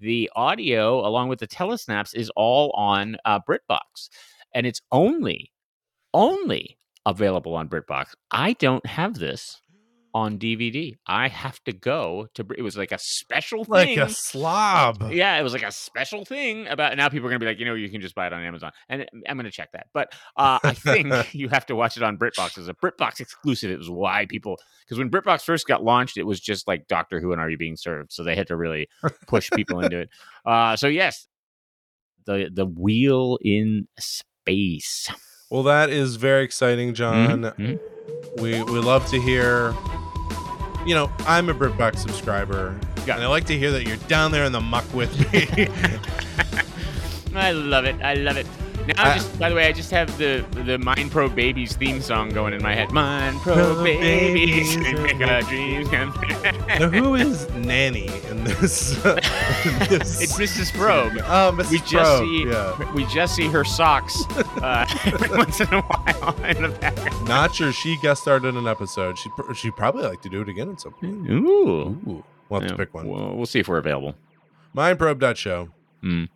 the 0.00 0.30
audio 0.36 1.06
along 1.06 1.28
with 1.28 1.38
the 1.38 1.46
telesnaps 1.48 2.14
is 2.14 2.30
all 2.36 2.70
on 2.72 3.16
uh, 3.24 3.40
BritBox, 3.48 4.10
and 4.52 4.66
it's 4.66 4.82
only 4.92 5.50
only 6.12 6.76
available 7.06 7.54
on 7.54 7.68
BritBox. 7.68 8.14
I 8.30 8.54
don't 8.54 8.84
have 8.86 9.14
this 9.18 9.60
on 10.14 10.38
DVD. 10.38 10.94
I 11.08 11.26
have 11.26 11.58
to 11.64 11.72
go 11.72 12.28
to. 12.34 12.46
It 12.56 12.62
was 12.62 12.76
like 12.76 12.92
a 12.92 12.98
special 12.98 13.64
thing, 13.64 13.98
Like 13.98 14.08
a 14.08 14.08
slob. 14.08 15.10
yeah, 15.10 15.36
it 15.38 15.42
was 15.42 15.52
like 15.52 15.64
a 15.64 15.72
special 15.72 16.24
thing 16.24 16.68
about. 16.68 16.96
Now 16.96 17.08
people 17.08 17.26
are 17.26 17.30
gonna 17.30 17.40
be 17.40 17.46
like, 17.46 17.58
you 17.58 17.64
know, 17.64 17.74
you 17.74 17.88
can 17.90 18.00
just 18.00 18.14
buy 18.14 18.28
it 18.28 18.32
on 18.32 18.40
Amazon, 18.40 18.70
and 18.88 19.06
I'm 19.28 19.36
gonna 19.36 19.50
check 19.50 19.72
that. 19.72 19.88
But 19.92 20.12
uh, 20.36 20.60
I 20.62 20.72
think 20.72 21.12
you 21.34 21.48
have 21.48 21.66
to 21.66 21.74
watch 21.74 21.96
it 21.96 22.04
on 22.04 22.16
BritBox 22.16 22.56
as 22.58 22.68
a 22.68 22.74
BritBox 22.74 23.18
exclusive. 23.18 23.72
It 23.72 23.78
was 23.78 23.90
why 23.90 24.26
people 24.26 24.56
because 24.86 24.98
when 24.98 25.10
BritBox 25.10 25.42
first 25.42 25.66
got 25.66 25.82
launched, 25.82 26.16
it 26.16 26.22
was 26.24 26.38
just 26.40 26.68
like 26.68 26.86
Doctor 26.86 27.18
Who 27.20 27.32
and 27.32 27.40
Are 27.40 27.50
You 27.50 27.58
Being 27.58 27.76
Served, 27.76 28.12
so 28.12 28.22
they 28.22 28.36
had 28.36 28.46
to 28.46 28.56
really 28.56 28.88
push 29.26 29.50
people 29.50 29.80
into 29.80 29.98
it. 29.98 30.10
Uh, 30.46 30.76
so 30.76 30.86
yes, 30.86 31.26
the 32.26 32.48
the 32.54 32.66
wheel 32.66 33.38
in 33.42 33.88
space. 33.98 35.10
Well, 35.50 35.64
that 35.64 35.90
is 35.90 36.16
very 36.16 36.44
exciting, 36.44 36.94
John. 36.94 37.42
Mhm. 37.42 37.80
We 38.40 38.62
we 38.62 38.78
love 38.78 39.06
to 39.10 39.20
hear. 39.20 39.74
You 40.86 40.94
know, 40.94 41.10
I'm 41.26 41.48
a 41.48 41.54
BritBox 41.54 41.98
subscriber, 41.98 42.78
Yeah. 43.06 43.14
and 43.14 43.24
I 43.24 43.26
like 43.26 43.46
to 43.46 43.58
hear 43.58 43.70
that 43.72 43.86
you're 43.86 43.96
down 44.08 44.32
there 44.32 44.44
in 44.44 44.52
the 44.52 44.60
muck 44.60 44.84
with 44.92 45.10
me. 45.32 45.48
I 47.34 47.52
love 47.52 47.84
it. 47.84 47.96
I 48.02 48.14
love 48.14 48.36
it. 48.36 48.46
Now, 48.86 48.94
I- 49.10 49.14
just 49.14 49.38
by 49.38 49.48
the 49.48 49.54
way, 49.54 49.66
I 49.66 49.72
just 49.72 49.90
have 49.92 50.16
the 50.18 50.44
the 50.64 50.78
Mind 50.78 51.10
Probe 51.10 51.34
Babies 51.34 51.74
theme 51.76 52.00
song 52.02 52.28
going 52.30 52.52
in 52.52 52.62
my 52.62 52.74
head. 52.74 52.90
Mind 52.92 53.38
Pro 53.40 53.54
Pro 53.54 53.82
Babies, 53.84 54.76
Babies, 54.76 54.92
make 55.18 55.20
our 55.28 55.42
dreams 55.42 55.88
come 55.88 56.12
true. 56.12 56.50
now, 56.68 56.88
who 56.90 57.14
is 57.14 57.48
Nanny 57.54 58.06
in 58.30 58.44
this? 58.44 58.96
in 58.96 59.14
this- 59.88 60.20
It's 60.22 60.38
Mrs. 60.38 60.72
Probe. 60.72 61.14
Oh, 61.24 61.52
Mrs. 61.56 61.70
We 61.70 61.78
just 61.78 61.92
Probe, 61.92 62.24
see 62.28 62.44
yeah. 62.46 62.92
we 62.92 63.04
just 63.06 63.34
see 63.34 63.46
her 63.48 63.64
socks 63.64 64.24
uh, 64.62 64.86
every 65.06 65.36
once 65.36 65.60
in 65.60 65.72
a 65.72 65.80
while 65.82 66.44
in 66.44 66.62
the 66.62 66.68
background. 66.68 67.26
Not 67.28 67.54
sure 67.54 67.72
she 67.72 67.96
guest 68.02 68.22
starred 68.22 68.44
in 68.44 68.56
an 68.56 68.66
episode. 68.66 69.16
She 69.18 69.30
she 69.54 69.70
probably 69.70 70.02
like 70.04 70.20
to 70.22 70.28
do 70.28 70.42
it 70.42 70.48
again 70.48 70.70
at 70.70 70.80
some 70.80 70.92
point. 70.92 71.28
Ooh, 71.30 71.98
Ooh, 72.06 72.24
we'll 72.50 72.60
have 72.60 72.68
Yeah, 72.70 72.76
to 72.76 72.76
pick 72.76 72.92
one. 72.94 73.08
We'll, 73.08 73.34
we'll 73.36 73.46
see 73.46 73.60
if 73.60 73.68
we're 73.68 73.78
available. 73.78 74.14
Mindprobe.show. 74.76 75.68
Mm. 76.02 76.28